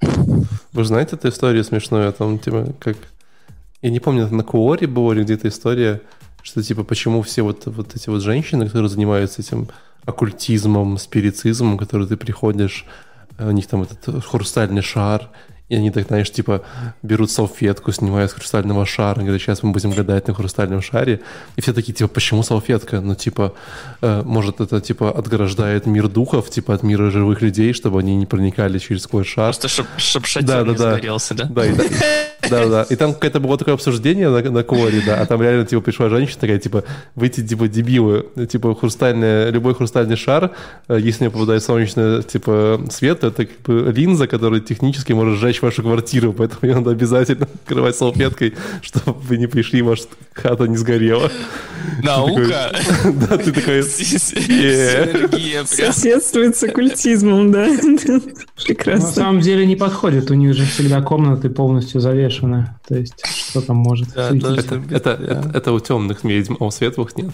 Вы 0.00 0.84
знаете 0.84 1.16
эту 1.16 1.28
историю 1.28 1.64
смешную? 1.64 2.12
Там, 2.12 2.38
типа, 2.38 2.72
как... 2.78 2.96
Я 3.82 3.90
не 3.90 4.00
помню, 4.00 4.24
это 4.24 4.34
на 4.34 4.42
Куоре 4.42 4.86
было 4.86 5.12
или 5.12 5.22
где-то 5.22 5.48
история, 5.48 6.00
что 6.42 6.62
типа 6.62 6.82
почему 6.82 7.22
все 7.22 7.42
вот, 7.42 7.66
вот 7.66 7.94
эти 7.94 8.08
вот 8.08 8.22
женщины, 8.22 8.66
которые 8.66 8.88
занимаются 8.88 9.40
этим 9.40 9.68
оккультизмом, 10.04 10.98
спирицизмом, 10.98 11.78
которые 11.78 12.08
ты 12.08 12.16
приходишь, 12.16 12.86
у 13.38 13.50
них 13.50 13.66
там 13.66 13.82
этот 13.82 14.24
хрустальный 14.24 14.82
шар, 14.82 15.28
и 15.68 15.76
они 15.76 15.90
так, 15.90 16.06
знаешь, 16.06 16.30
типа 16.30 16.62
берут 17.02 17.30
салфетку, 17.30 17.92
снимают 17.92 18.30
с 18.30 18.34
хрустального 18.34 18.86
шара, 18.86 19.20
говорят, 19.20 19.40
сейчас 19.40 19.62
мы 19.62 19.72
будем 19.72 19.90
гадать 19.90 20.26
на 20.26 20.34
хрустальном 20.34 20.80
шаре. 20.80 21.20
И 21.56 21.60
все 21.60 21.72
такие, 21.72 21.92
типа, 21.92 22.08
почему 22.08 22.42
салфетка? 22.42 23.00
Ну, 23.00 23.14
типа, 23.14 23.52
э, 24.00 24.22
может, 24.24 24.60
это, 24.60 24.80
типа, 24.80 25.10
отграждает 25.10 25.86
мир 25.86 26.08
духов, 26.08 26.48
типа, 26.50 26.74
от 26.74 26.82
мира 26.82 27.10
живых 27.10 27.42
людей, 27.42 27.74
чтобы 27.74 28.00
они 28.00 28.16
не 28.16 28.26
проникали 28.26 28.78
через 28.78 29.02
сквозь 29.02 29.26
шар. 29.26 29.52
Просто 29.52 29.68
чтоб, 29.68 29.86
чтоб 29.98 30.26
шатер 30.26 30.46
да, 30.48 30.62
да, 30.62 30.70
не 30.70 30.76
да. 30.76 30.90
загорелся, 30.90 31.34
да? 31.34 31.44
Да, 31.44 31.66
и, 31.66 31.74
да, 32.48 32.66
да. 32.66 32.86
И 32.88 32.96
там 32.96 33.14
какое-то 33.14 33.40
было 33.40 33.58
такое 33.58 33.74
обсуждение 33.74 34.30
на, 34.30 34.42
на 34.42 34.62
коре, 34.62 35.02
да, 35.04 35.20
а 35.20 35.26
там 35.26 35.42
реально, 35.42 35.66
типа, 35.66 35.82
пришла 35.82 36.08
женщина 36.08 36.40
такая, 36.40 36.58
типа, 36.58 36.84
вы 37.14 37.26
эти, 37.26 37.46
типа, 37.46 37.68
дебилы, 37.68 38.26
типа, 38.48 38.74
хрустальный, 38.74 39.50
любой 39.50 39.74
хрустальный 39.74 40.16
шар, 40.16 40.52
э, 40.88 40.98
если 41.00 41.24
не 41.24 41.30
попадает 41.30 41.62
солнечный, 41.62 42.22
типа, 42.22 42.80
свет, 42.90 43.24
это, 43.24 43.46
как 43.46 43.60
бы, 43.66 43.92
линза, 43.92 44.26
которая 44.26 44.60
технически 44.60 45.12
может 45.12 45.38
сжечь 45.38 45.62
вашу 45.62 45.82
квартиру, 45.82 46.32
поэтому 46.32 46.60
ее 46.62 46.74
надо 46.76 46.90
обязательно 46.92 47.48
открывать 47.54 47.96
салфеткой, 47.96 48.54
чтобы 48.82 49.18
вы 49.20 49.36
не 49.36 49.46
пришли, 49.46 49.82
может, 49.82 50.08
хата 50.32 50.64
не 50.68 50.76
сгорела. 50.76 51.30
Наука. 52.02 52.72
Да, 53.28 53.36
ты 53.38 53.52
такой... 53.52 53.82
Соседствует 55.66 56.56
с 56.56 56.62
оккультизмом, 56.62 57.50
да. 57.50 57.68
Прекрасно. 58.66 59.06
На 59.06 59.12
самом 59.12 59.40
деле 59.40 59.66
не 59.66 59.76
подходит, 59.76 60.30
у 60.30 60.34
них 60.34 60.54
же 60.54 60.64
всегда 60.64 61.00
комнаты 61.00 61.50
полностью 61.50 62.00
завешены. 62.00 62.27
То 62.86 62.96
есть, 62.96 63.24
что 63.26 63.60
там 63.60 63.76
может 63.76 64.14
Это 65.54 65.72
у 65.72 65.80
темных 65.80 66.24
ведьм, 66.24 66.54
а 66.60 66.64
у 66.64 66.70
светлых 66.70 67.16
нет. 67.16 67.32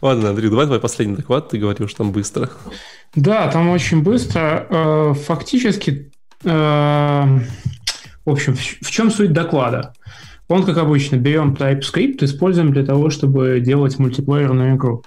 Ладно, 0.00 0.30
Андрей, 0.30 0.50
давай 0.50 0.66
твой 0.66 0.80
последний 0.80 1.16
доклад. 1.16 1.50
Ты 1.50 1.58
говорил, 1.58 1.88
что 1.88 1.98
там 1.98 2.12
быстро. 2.12 2.50
Да, 3.14 3.48
там 3.48 3.68
очень 3.68 4.02
быстро. 4.02 4.66
Э, 4.68 5.14
фактически, 5.14 6.10
э, 6.44 6.48
в 6.48 8.30
общем, 8.30 8.54
в 8.54 8.90
чем 8.90 9.10
суть 9.10 9.32
доклада? 9.32 9.92
Он, 10.48 10.64
как 10.64 10.78
обычно, 10.78 11.16
берем 11.16 11.54
TypeScript, 11.54 12.24
используем 12.24 12.72
для 12.72 12.84
того, 12.84 13.10
чтобы 13.10 13.60
делать 13.60 13.98
мультиплеерную 13.98 14.76
игру. 14.76 15.02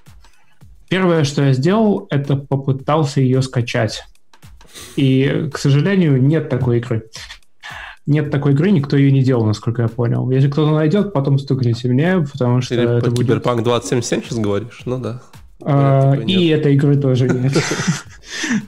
Первое, 0.89 1.23
что 1.23 1.43
я 1.43 1.53
сделал, 1.53 2.07
это 2.09 2.35
попытался 2.35 3.21
ее 3.21 3.41
скачать. 3.41 4.03
И, 4.95 5.49
к 5.53 5.57
сожалению, 5.57 6.21
нет 6.21 6.49
такой 6.49 6.79
игры. 6.79 7.03
Нет 8.09 8.31
такой 8.31 8.53
игры, 8.53 8.71
никто 8.71 8.97
ее 8.97 9.11
не 9.11 9.21
делал, 9.21 9.45
насколько 9.45 9.83
я 9.83 9.87
понял. 9.87 10.31
Если 10.31 10.49
кто-то 10.49 10.71
найдет, 10.71 11.13
потом 11.13 11.37
стукните 11.37 11.87
мне, 11.89 12.25
потому 12.31 12.59
что 12.59 12.73
Или 12.73 12.83
это 12.83 13.05
по 13.05 13.11
будет... 13.11 13.27
Киберпанк 13.27 13.61
2077 13.61 14.23
сейчас 14.23 14.39
говоришь? 14.39 14.81
Ну 14.85 14.97
да. 14.97 15.21
А, 15.61 16.13
Такой 16.13 16.25
и 16.25 16.37
нет. 16.47 16.59
этой 16.59 16.73
игры 16.73 16.95
тоже 16.97 17.29
нет. 17.29 17.53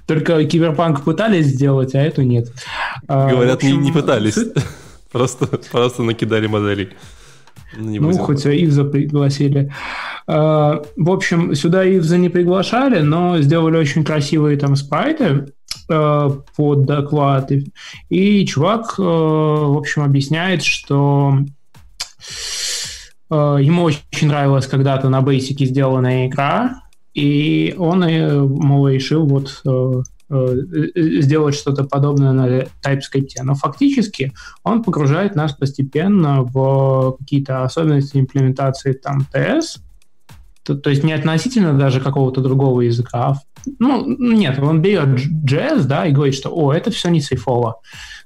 Только 0.06 0.46
Киберпанк 0.46 1.04
пытались 1.04 1.48
сделать, 1.48 1.96
а 1.96 2.00
эту 2.00 2.22
нет. 2.22 2.54
А, 3.08 3.32
Говорят, 3.32 3.64
не, 3.64 3.92
пытались. 3.92 4.38
Просто, 5.12 5.48
просто 5.72 6.04
накидали 6.04 6.48
моделей. 6.48 6.90
Ну, 7.76 7.90
не 7.90 8.00
Ну, 8.00 8.14
хоть 8.20 8.46
Ивза 8.46 8.86
пригласили. 8.86 9.74
А, 10.28 10.84
В 10.96 11.10
общем, 11.10 11.56
сюда 11.56 11.84
Ивза 11.84 12.18
не 12.18 12.30
приглашали, 12.30 13.02
но 13.02 13.40
сделали 13.40 13.76
очень 13.76 14.04
красивые 14.06 14.58
там 14.58 14.76
спрайты 14.78 15.24
э, 15.24 15.46
под 15.88 16.86
доклад. 16.86 17.52
И- 18.10 18.46
чувак, 18.46 18.96
э, 18.98 19.02
в 19.02 19.78
общем, 19.78 20.04
объясняет, 20.04 20.64
что 20.64 21.34
э, 23.30 23.58
ему 23.62 23.84
очень 23.84 24.28
нравилась 24.28 24.68
когда-то 24.68 25.10
на 25.10 25.22
Basic 25.22 25.66
сделанная 25.66 26.28
игра, 26.28 26.82
и 27.14 27.76
он, 27.78 28.04
э, 28.04 28.40
мол, 28.42 28.88
решил 28.88 29.26
вот 29.26 29.62
э, 29.66 30.04
э, 30.30 31.22
сделать 31.22 31.56
что-то 31.56 31.84
подобное 31.84 32.32
на 32.32 32.48
TypeScript. 32.84 33.42
Но 33.44 33.56
фактически 33.56 34.34
он 34.64 34.84
погружает 34.84 35.36
нас 35.36 35.54
постепенно 35.54 36.44
в 36.44 37.18
какие-то 37.20 37.64
особенности 37.64 38.18
имплементации 38.18 38.94
там 38.94 39.26
TS, 39.34 39.80
то, 40.64 40.76
то 40.76 40.90
есть 40.90 41.04
не 41.04 41.14
относительно 41.14 41.78
даже 41.78 42.00
какого-то 42.00 42.42
другого 42.42 42.82
языка. 42.82 43.28
а 43.28 43.36
Ну, 43.80 44.06
нет, 44.18 44.60
он 44.60 44.82
берет 44.82 45.20
JS, 45.46 45.84
да, 45.84 46.06
и 46.06 46.12
говорит, 46.12 46.36
что, 46.36 46.50
о, 46.54 46.74
это 46.74 46.92
все 46.92 47.10
не 47.10 47.22
сейфово. 47.22 47.78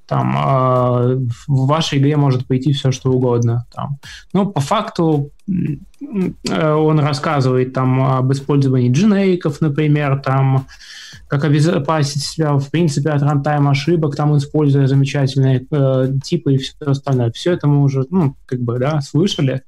Там 0.07 0.35
э, 0.37 1.15
в 1.47 1.67
вашей 1.67 1.97
игре 1.97 2.15
может 2.15 2.45
пойти 2.45 2.73
все, 2.73 2.91
что 2.91 3.11
угодно. 3.11 3.65
Там. 3.73 3.97
Но 4.33 4.45
по 4.45 4.59
факту 4.59 5.31
э, 5.49 6.73
он 6.73 6.99
рассказывает 6.99 7.73
там 7.73 8.01
об 8.01 8.31
использовании 8.31 8.91
дженейков, 8.91 9.61
например, 9.61 10.21
там, 10.23 10.67
как 11.27 11.43
обезопасить 11.43 12.23
себя, 12.23 12.53
в 12.53 12.69
принципе, 12.69 13.09
от 13.09 13.23
рантайм 13.23 13.67
ошибок, 13.67 14.15
там, 14.15 14.37
используя 14.37 14.85
замечательные 14.85 15.65
э, 15.71 16.13
типы 16.23 16.53
и 16.53 16.57
все 16.57 16.75
остальное. 16.81 17.31
Все 17.31 17.53
это 17.53 17.67
мы 17.67 17.81
уже, 17.81 18.05
ну, 18.11 18.35
как 18.45 18.59
бы, 18.59 18.77
да, 18.77 19.01
слышали. 19.01 19.63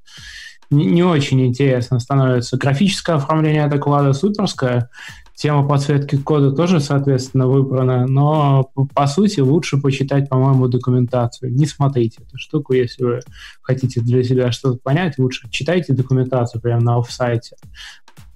Не 0.69 1.03
очень 1.03 1.45
интересно 1.45 1.99
становится. 1.99 2.57
Графическое 2.57 3.15
оформление 3.15 3.67
доклада 3.67 4.13
суперское, 4.13 4.89
тема 5.37 5.67
подсветки 5.67 6.17
кода 6.17 6.51
тоже, 6.51 6.79
соответственно, 6.79 7.47
выбрана, 7.47 8.07
но, 8.07 8.71
по- 8.93 9.07
сути, 9.07 9.39
лучше 9.39 9.77
почитать, 9.77 10.27
по-моему, 10.27 10.67
документацию. 10.67 11.53
Не 11.53 11.65
смотрите 11.67 12.23
эту 12.23 12.37
штуку, 12.37 12.73
если 12.73 13.03
вы 13.03 13.19
хотите 13.61 14.01
для 14.01 14.23
себя 14.23 14.51
что-то 14.51 14.79
понять, 14.79 15.19
лучше 15.19 15.47
читайте 15.49 15.93
документацию 15.93 16.59
прямо 16.59 16.81
на 16.81 16.97
офсайте, 16.97 17.55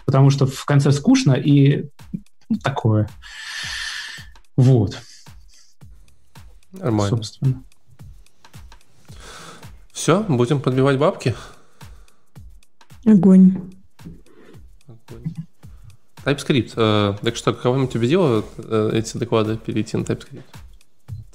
потому 0.06 0.30
что 0.30 0.45
в 0.45 0.64
конце 0.66 0.91
скучно 0.91 1.34
и 1.34 1.90
ну, 2.49 2.58
такое. 2.58 3.10
Вот, 4.56 4.98
Нормально. 6.72 7.18
собственно. 7.18 7.64
Все, 9.91 10.24
будем 10.24 10.62
подбивать 10.62 10.98
бабки. 10.98 11.36
Огонь. 13.06 13.53
TypeScript. 16.26 16.73
э, 16.76 17.14
так 17.22 17.36
что, 17.36 17.53
кого-нибудь 17.53 17.95
убедило 17.95 18.44
э, 18.57 18.91
эти 18.94 19.18
доклады 19.18 19.57
перейти 19.57 19.98
на 19.98 20.03
TypeScript? 20.03 20.41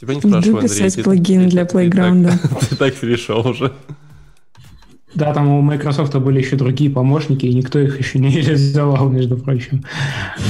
Тебя 0.00 0.14
не 0.14 0.20
спрашиваю, 0.20 0.42
Иду 0.42 0.58
Андрей. 0.58 0.68
писать 0.84 1.04
плагин 1.04 1.44
ты- 1.44 1.50
для 1.50 1.64
плейграунда. 1.64 2.38
Ты 2.70 2.76
так 2.76 2.94
перешел 2.94 3.46
уже. 3.48 3.72
Да, 5.14 5.32
там 5.32 5.48
у 5.48 5.62
Microsoft 5.62 6.14
были 6.16 6.38
еще 6.40 6.56
другие 6.56 6.90
помощники, 6.90 7.46
и 7.46 7.54
никто 7.54 7.78
их 7.78 7.98
еще 7.98 8.18
не 8.18 8.28
реализовал, 8.42 9.08
между 9.08 9.38
прочим. 9.38 9.82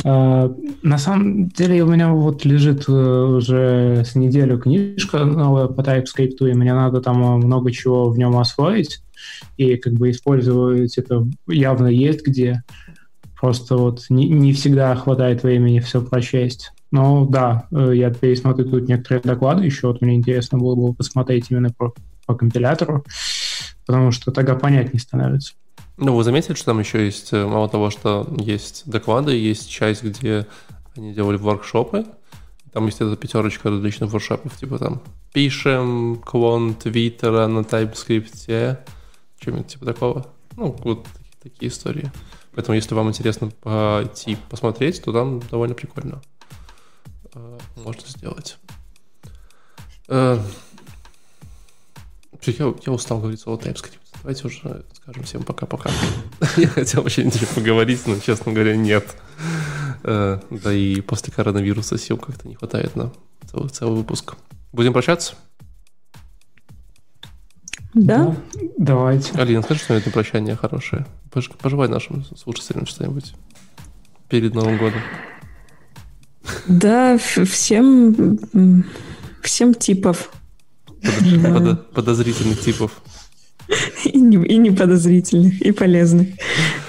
А, 0.05 0.53
На 0.83 0.99
самом 0.99 1.49
деле 1.51 1.85
у 1.85 1.87
меня 1.87 2.13
вот 2.13 2.45
лежит 2.45 2.85
э, 2.89 2.93
уже 2.93 4.03
с 4.05 4.17
неделю 4.17 4.59
книжка 4.59 5.25
новая 5.25 5.69
по 5.69 5.81
TypeScript, 5.83 6.39
и 6.51 6.53
мне 6.53 6.75
надо 6.75 7.01
там 7.01 7.19
много 7.39 7.71
чего 7.71 8.11
в 8.11 8.19
нем 8.19 8.37
освоить, 8.37 9.01
и 9.57 9.77
как 9.77 9.95
бы 9.95 10.11
использовать 10.11 10.97
это 10.99 11.27
явно 11.47 11.89
есть 11.89 12.27
где. 12.27 12.63
Просто 13.39 13.77
вот 13.77 14.07
не, 14.09 14.29
не 14.29 14.53
всегда 14.53 14.95
хватает 14.95 15.43
времени 15.43 15.81
все 15.81 16.01
прочесть. 16.01 16.73
Но 16.91 17.27
да, 17.27 17.67
э, 17.71 17.93
я 17.95 18.11
пересмотрю 18.11 18.71
тут 18.71 18.89
некоторые 18.89 19.23
доклады 19.23 19.65
еще, 19.65 19.89
вот 19.89 20.01
мне 20.01 20.15
интересно 20.15 20.59
было 20.59 20.75
бы 20.75 20.95
посмотреть 20.95 21.47
именно 21.51 21.71
по, 21.71 21.93
по 22.27 22.35
компилятору, 22.35 23.05
потому 23.85 24.13
что 24.13 24.31
тогда 24.31 24.55
понятнее 24.55 25.01
становится. 25.01 25.55
Ну, 25.99 26.15
вы 26.15 26.25
заметили, 26.25 26.55
что 26.55 26.67
там 26.67 26.79
еще 26.79 27.05
есть, 27.05 27.33
э, 27.33 27.47
мало 27.47 27.69
того, 27.69 27.91
что 27.91 28.27
есть 28.39 28.85
доклады, 28.87 29.33
есть 29.33 29.69
часть, 29.69 30.03
где 30.03 30.47
они 30.97 31.13
делали 31.13 31.37
воркшопы. 31.37 32.07
Там 32.73 32.87
есть 32.87 33.01
эта 33.01 33.17
пятерочка 33.17 33.71
различных 33.71 34.13
воркшопов, 34.13 34.57
типа 34.57 34.79
там 34.79 35.03
пишем 35.33 36.21
клон 36.25 36.75
твиттера 36.75 37.47
на 37.47 37.61
TypeScript, 37.61 38.79
что-нибудь 39.41 39.67
типа 39.69 39.85
такого. 39.87 40.27
Ну, 40.57 40.77
вот 40.85 41.07
такие, 41.43 41.71
истории. 41.71 42.11
Поэтому, 42.55 42.75
если 42.77 42.95
вам 42.95 43.09
интересно 43.09 43.51
пойти 43.51 44.37
посмотреть, 44.49 45.03
то 45.03 45.13
там 45.13 45.41
довольно 45.51 45.75
прикольно. 45.75 46.23
Э, 47.35 47.59
Можно 47.77 48.09
сделать. 48.09 48.59
Э, 50.09 50.39
Я, 52.47 52.75
я 52.87 52.93
устал 52.93 53.19
говорить 53.19 53.41
слово 53.41 53.59
TypeScript. 53.59 53.99
Давайте 54.23 54.47
уже 54.47 54.85
скажем 54.95 55.23
всем 55.25 55.43
пока-пока. 55.43 55.91
Я 56.57 56.69
хотел 56.69 57.03
вообще 57.03 57.25
ничего 57.25 57.47
поговорить, 57.55 58.07
но, 58.07 58.19
честно 58.19 58.53
говоря, 58.53 58.75
нет. 58.77 59.17
Э, 60.03 60.41
Да 60.51 60.73
и 60.73 61.01
после 61.01 61.33
коронавируса 61.33 61.99
сил 61.99 62.17
как-то 62.17 62.49
не 62.49 62.55
хватает 62.55 62.97
на 62.97 63.13
целый, 63.51 63.69
целый 63.69 63.97
выпуск. 63.99 64.35
Будем 64.73 64.93
прощаться? 64.93 65.35
Да? 67.97 68.37
Давайте. 68.77 69.33
Алина, 69.39 69.63
скажи 69.63 69.81
что-нибудь 69.81 70.07
на 70.07 70.13
прощание 70.13 70.55
хорошее. 70.55 71.07
Пож- 71.31 71.51
Пожелай 71.61 71.89
нашим 71.89 72.25
слушателям 72.37 72.85
что-нибудь 72.87 73.33
перед 74.29 74.55
Новым 74.55 74.77
годом. 74.77 75.01
Да, 76.69 77.17
всем, 77.19 78.39
всем 79.43 79.75
типов. 79.75 80.31
Желаю. 81.03 81.55
Подо- 81.55 81.77
подозрительных 81.95 82.61
типов. 82.61 83.01
И, 84.05 84.21
не, 84.21 84.37
и 84.47 84.59
неподозрительных, 84.59 85.61
и 85.63 85.73
полезных. 85.73 86.29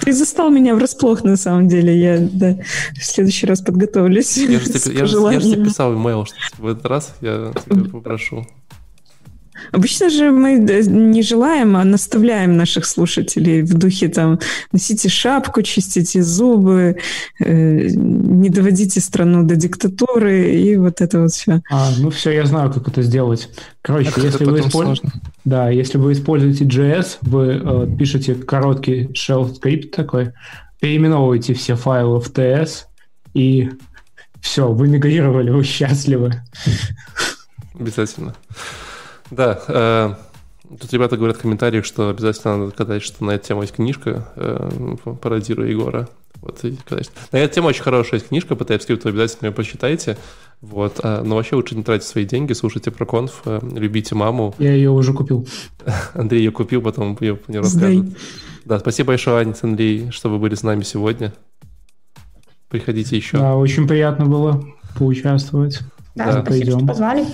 Ты 0.02 0.14
застал 0.14 0.50
меня 0.52 0.76
врасплох, 0.76 1.24
на 1.24 1.36
самом 1.38 1.68
деле. 1.68 1.98
Я 2.00 2.20
да, 2.20 2.58
в 3.00 3.04
следующий 3.04 3.48
раз 3.48 3.62
подготовлюсь. 3.62 4.38
Я 4.38 4.60
же 4.60 4.70
тебе, 4.72 4.94
я 5.00 5.06
же- 5.06 5.18
я 5.18 5.40
же 5.40 5.52
тебе 5.54 5.64
писал 5.66 5.96
имейл, 5.96 6.26
что 6.26 6.36
в 6.58 6.68
этот 6.68 6.86
раз 6.86 7.16
я 7.22 7.54
тебя 7.66 7.90
попрошу. 7.90 8.46
Обычно 9.72 10.10
же 10.10 10.32
мы 10.32 10.54
не 10.58 11.22
желаем, 11.22 11.76
а 11.78 11.84
наставляем 11.84 12.58
наших 12.58 12.86
слушателей 12.86 13.62
в 13.62 13.74
духе 13.74 14.08
там 14.08 14.40
носите 14.72 15.10
шапку, 15.10 15.62
чистите 15.62 16.22
зубы, 16.24 16.98
э, 17.40 17.88
не 17.90 18.50
доводите 18.50 19.00
страну 19.02 19.44
до 19.44 19.56
диктатуры 19.56 20.52
и 20.56 20.76
вот 20.78 21.02
это 21.02 21.22
вот 21.22 21.32
все. 21.32 21.62
А, 21.70 21.92
ну 22.00 22.10
все, 22.10 22.32
я 22.32 22.46
знаю, 22.46 22.72
как 22.72 22.88
это 22.88 23.02
сделать. 23.02 23.50
Короче, 23.82 24.10
Это 24.10 24.22
если 24.22 24.46
вы, 24.46 24.54
потом 24.54 24.68
использ- 24.70 25.00
сложно. 25.00 25.12
да, 25.46 25.70
если 25.70 25.98
вы 25.98 26.12
используете 26.14 26.66
JS, 26.66 27.18
вы 27.22 27.62
э, 27.64 27.98
пишете 27.98 28.36
короткий 28.36 29.08
shell 29.14 29.54
скрипт 29.56 29.96
такой, 29.96 30.34
переименовываете 30.80 31.54
все 31.54 31.76
файлы 31.76 32.20
в 32.20 32.30
TS, 32.30 32.84
и 33.34 33.70
все, 34.42 34.72
вы 34.72 34.88
мигрировали, 34.88 35.50
вы 35.50 35.64
счастливы. 35.64 36.42
Обязательно. 37.80 38.36
Да, 39.32 39.60
э, 39.68 40.14
тут 40.80 40.94
ребята 40.94 41.18
говорят 41.18 41.38
в 41.38 41.42
комментариях, 41.42 41.86
что 41.86 42.10
обязательно 42.10 42.58
надо 42.58 42.72
сказать, 42.72 43.02
что 43.02 43.24
на 43.24 43.32
эту 43.32 43.48
тему 43.48 43.62
есть 43.62 43.76
книжка, 43.76 44.30
э, 44.36 44.96
пародируя 45.22 45.70
Егора. 45.70 46.10
Вот, 46.42 46.64
и 46.64 46.76
сказать. 46.76 47.12
На 47.32 47.38
эту 47.38 47.56
тему 47.56 47.68
очень 47.68 47.82
хорошая 47.82 48.20
есть 48.20 48.30
книжка 48.30 48.56
по 48.56 48.64
TypeScript, 48.64 49.08
обязательно 49.08 49.48
ее 49.48 49.54
почитайте. 49.54 50.18
Вот, 50.62 51.00
а, 51.04 51.24
но 51.24 51.36
вообще 51.36 51.56
лучше 51.56 51.76
не 51.76 51.84
тратить 51.84 52.08
свои 52.08 52.26
деньги, 52.26 52.54
слушайте 52.54 52.90
про 52.90 53.06
конф, 53.06 53.42
э, 53.46 53.60
любите 53.74 54.16
маму. 54.16 54.56
Я 54.58 54.74
ее 54.74 54.92
уже 54.92 55.14
купил. 55.14 55.48
Андрей 56.14 56.40
ее 56.40 56.52
купил, 56.52 56.82
потом 56.82 57.18
ее 57.22 57.40
не 57.48 57.62
Сдай. 57.64 57.98
расскажет. 57.98 58.18
Да, 58.66 58.80
спасибо 58.80 59.08
большое, 59.08 59.38
Аня, 59.38 59.56
Андрей, 59.62 60.10
что 60.12 60.30
вы 60.30 60.40
были 60.40 60.56
с 60.56 60.64
нами 60.64 60.84
сегодня. 60.84 61.34
Приходите 62.70 63.16
еще. 63.16 63.38
Да, 63.38 63.56
очень 63.56 63.88
приятно 63.88 64.26
было 64.26 64.64
поучаствовать. 64.98 65.80
Да, 66.18 66.26
Да. 66.26 66.32
спасибо, 66.42 66.46
Пойдем. 66.50 66.78
что 66.80 66.88
позвали. 66.88 67.26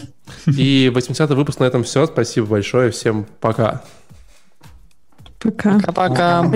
И 0.47 0.91
80-й 0.93 1.35
выпуск 1.35 1.59
на 1.59 1.65
этом 1.65 1.83
все. 1.83 2.05
Спасибо 2.05 2.47
большое. 2.47 2.91
Всем 2.91 3.25
пока. 3.39 3.81
Пока. 5.39 5.79
Пока-пока. 5.79 6.51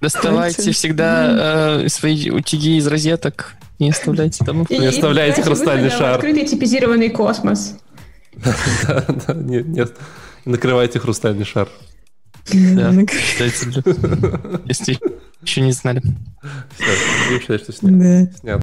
Доставайте 0.00 0.56
Пальцы. 0.56 0.72
всегда 0.72 1.80
э, 1.84 1.88
свои 1.88 2.30
утюги 2.30 2.76
из 2.76 2.86
розеток. 2.86 3.54
Не 3.78 3.90
оставляйте 3.90 4.44
там. 4.44 4.62
И- 4.64 4.78
Не 4.78 4.86
оставляйте 4.86 5.42
хрустальный 5.42 5.90
шар. 5.90 6.14
Открытый 6.16 6.46
типизированный 6.46 7.08
космос. 7.10 7.76
Да, 8.34 9.04
да, 9.08 9.34
нет, 9.34 9.66
нет. 9.66 9.96
Накрывайте 10.44 10.98
хрустальный 10.98 11.44
шар. 11.44 11.68
Да. 12.52 12.90
Если 14.66 14.98
еще 15.42 15.60
не 15.62 15.72
знали. 15.72 16.00
Все, 16.76 16.86
будем 17.28 17.40
считать, 17.40 17.62
что 17.62 17.72
снят. 17.72 17.98
Да. 17.98 18.38
Снят. 18.38 18.54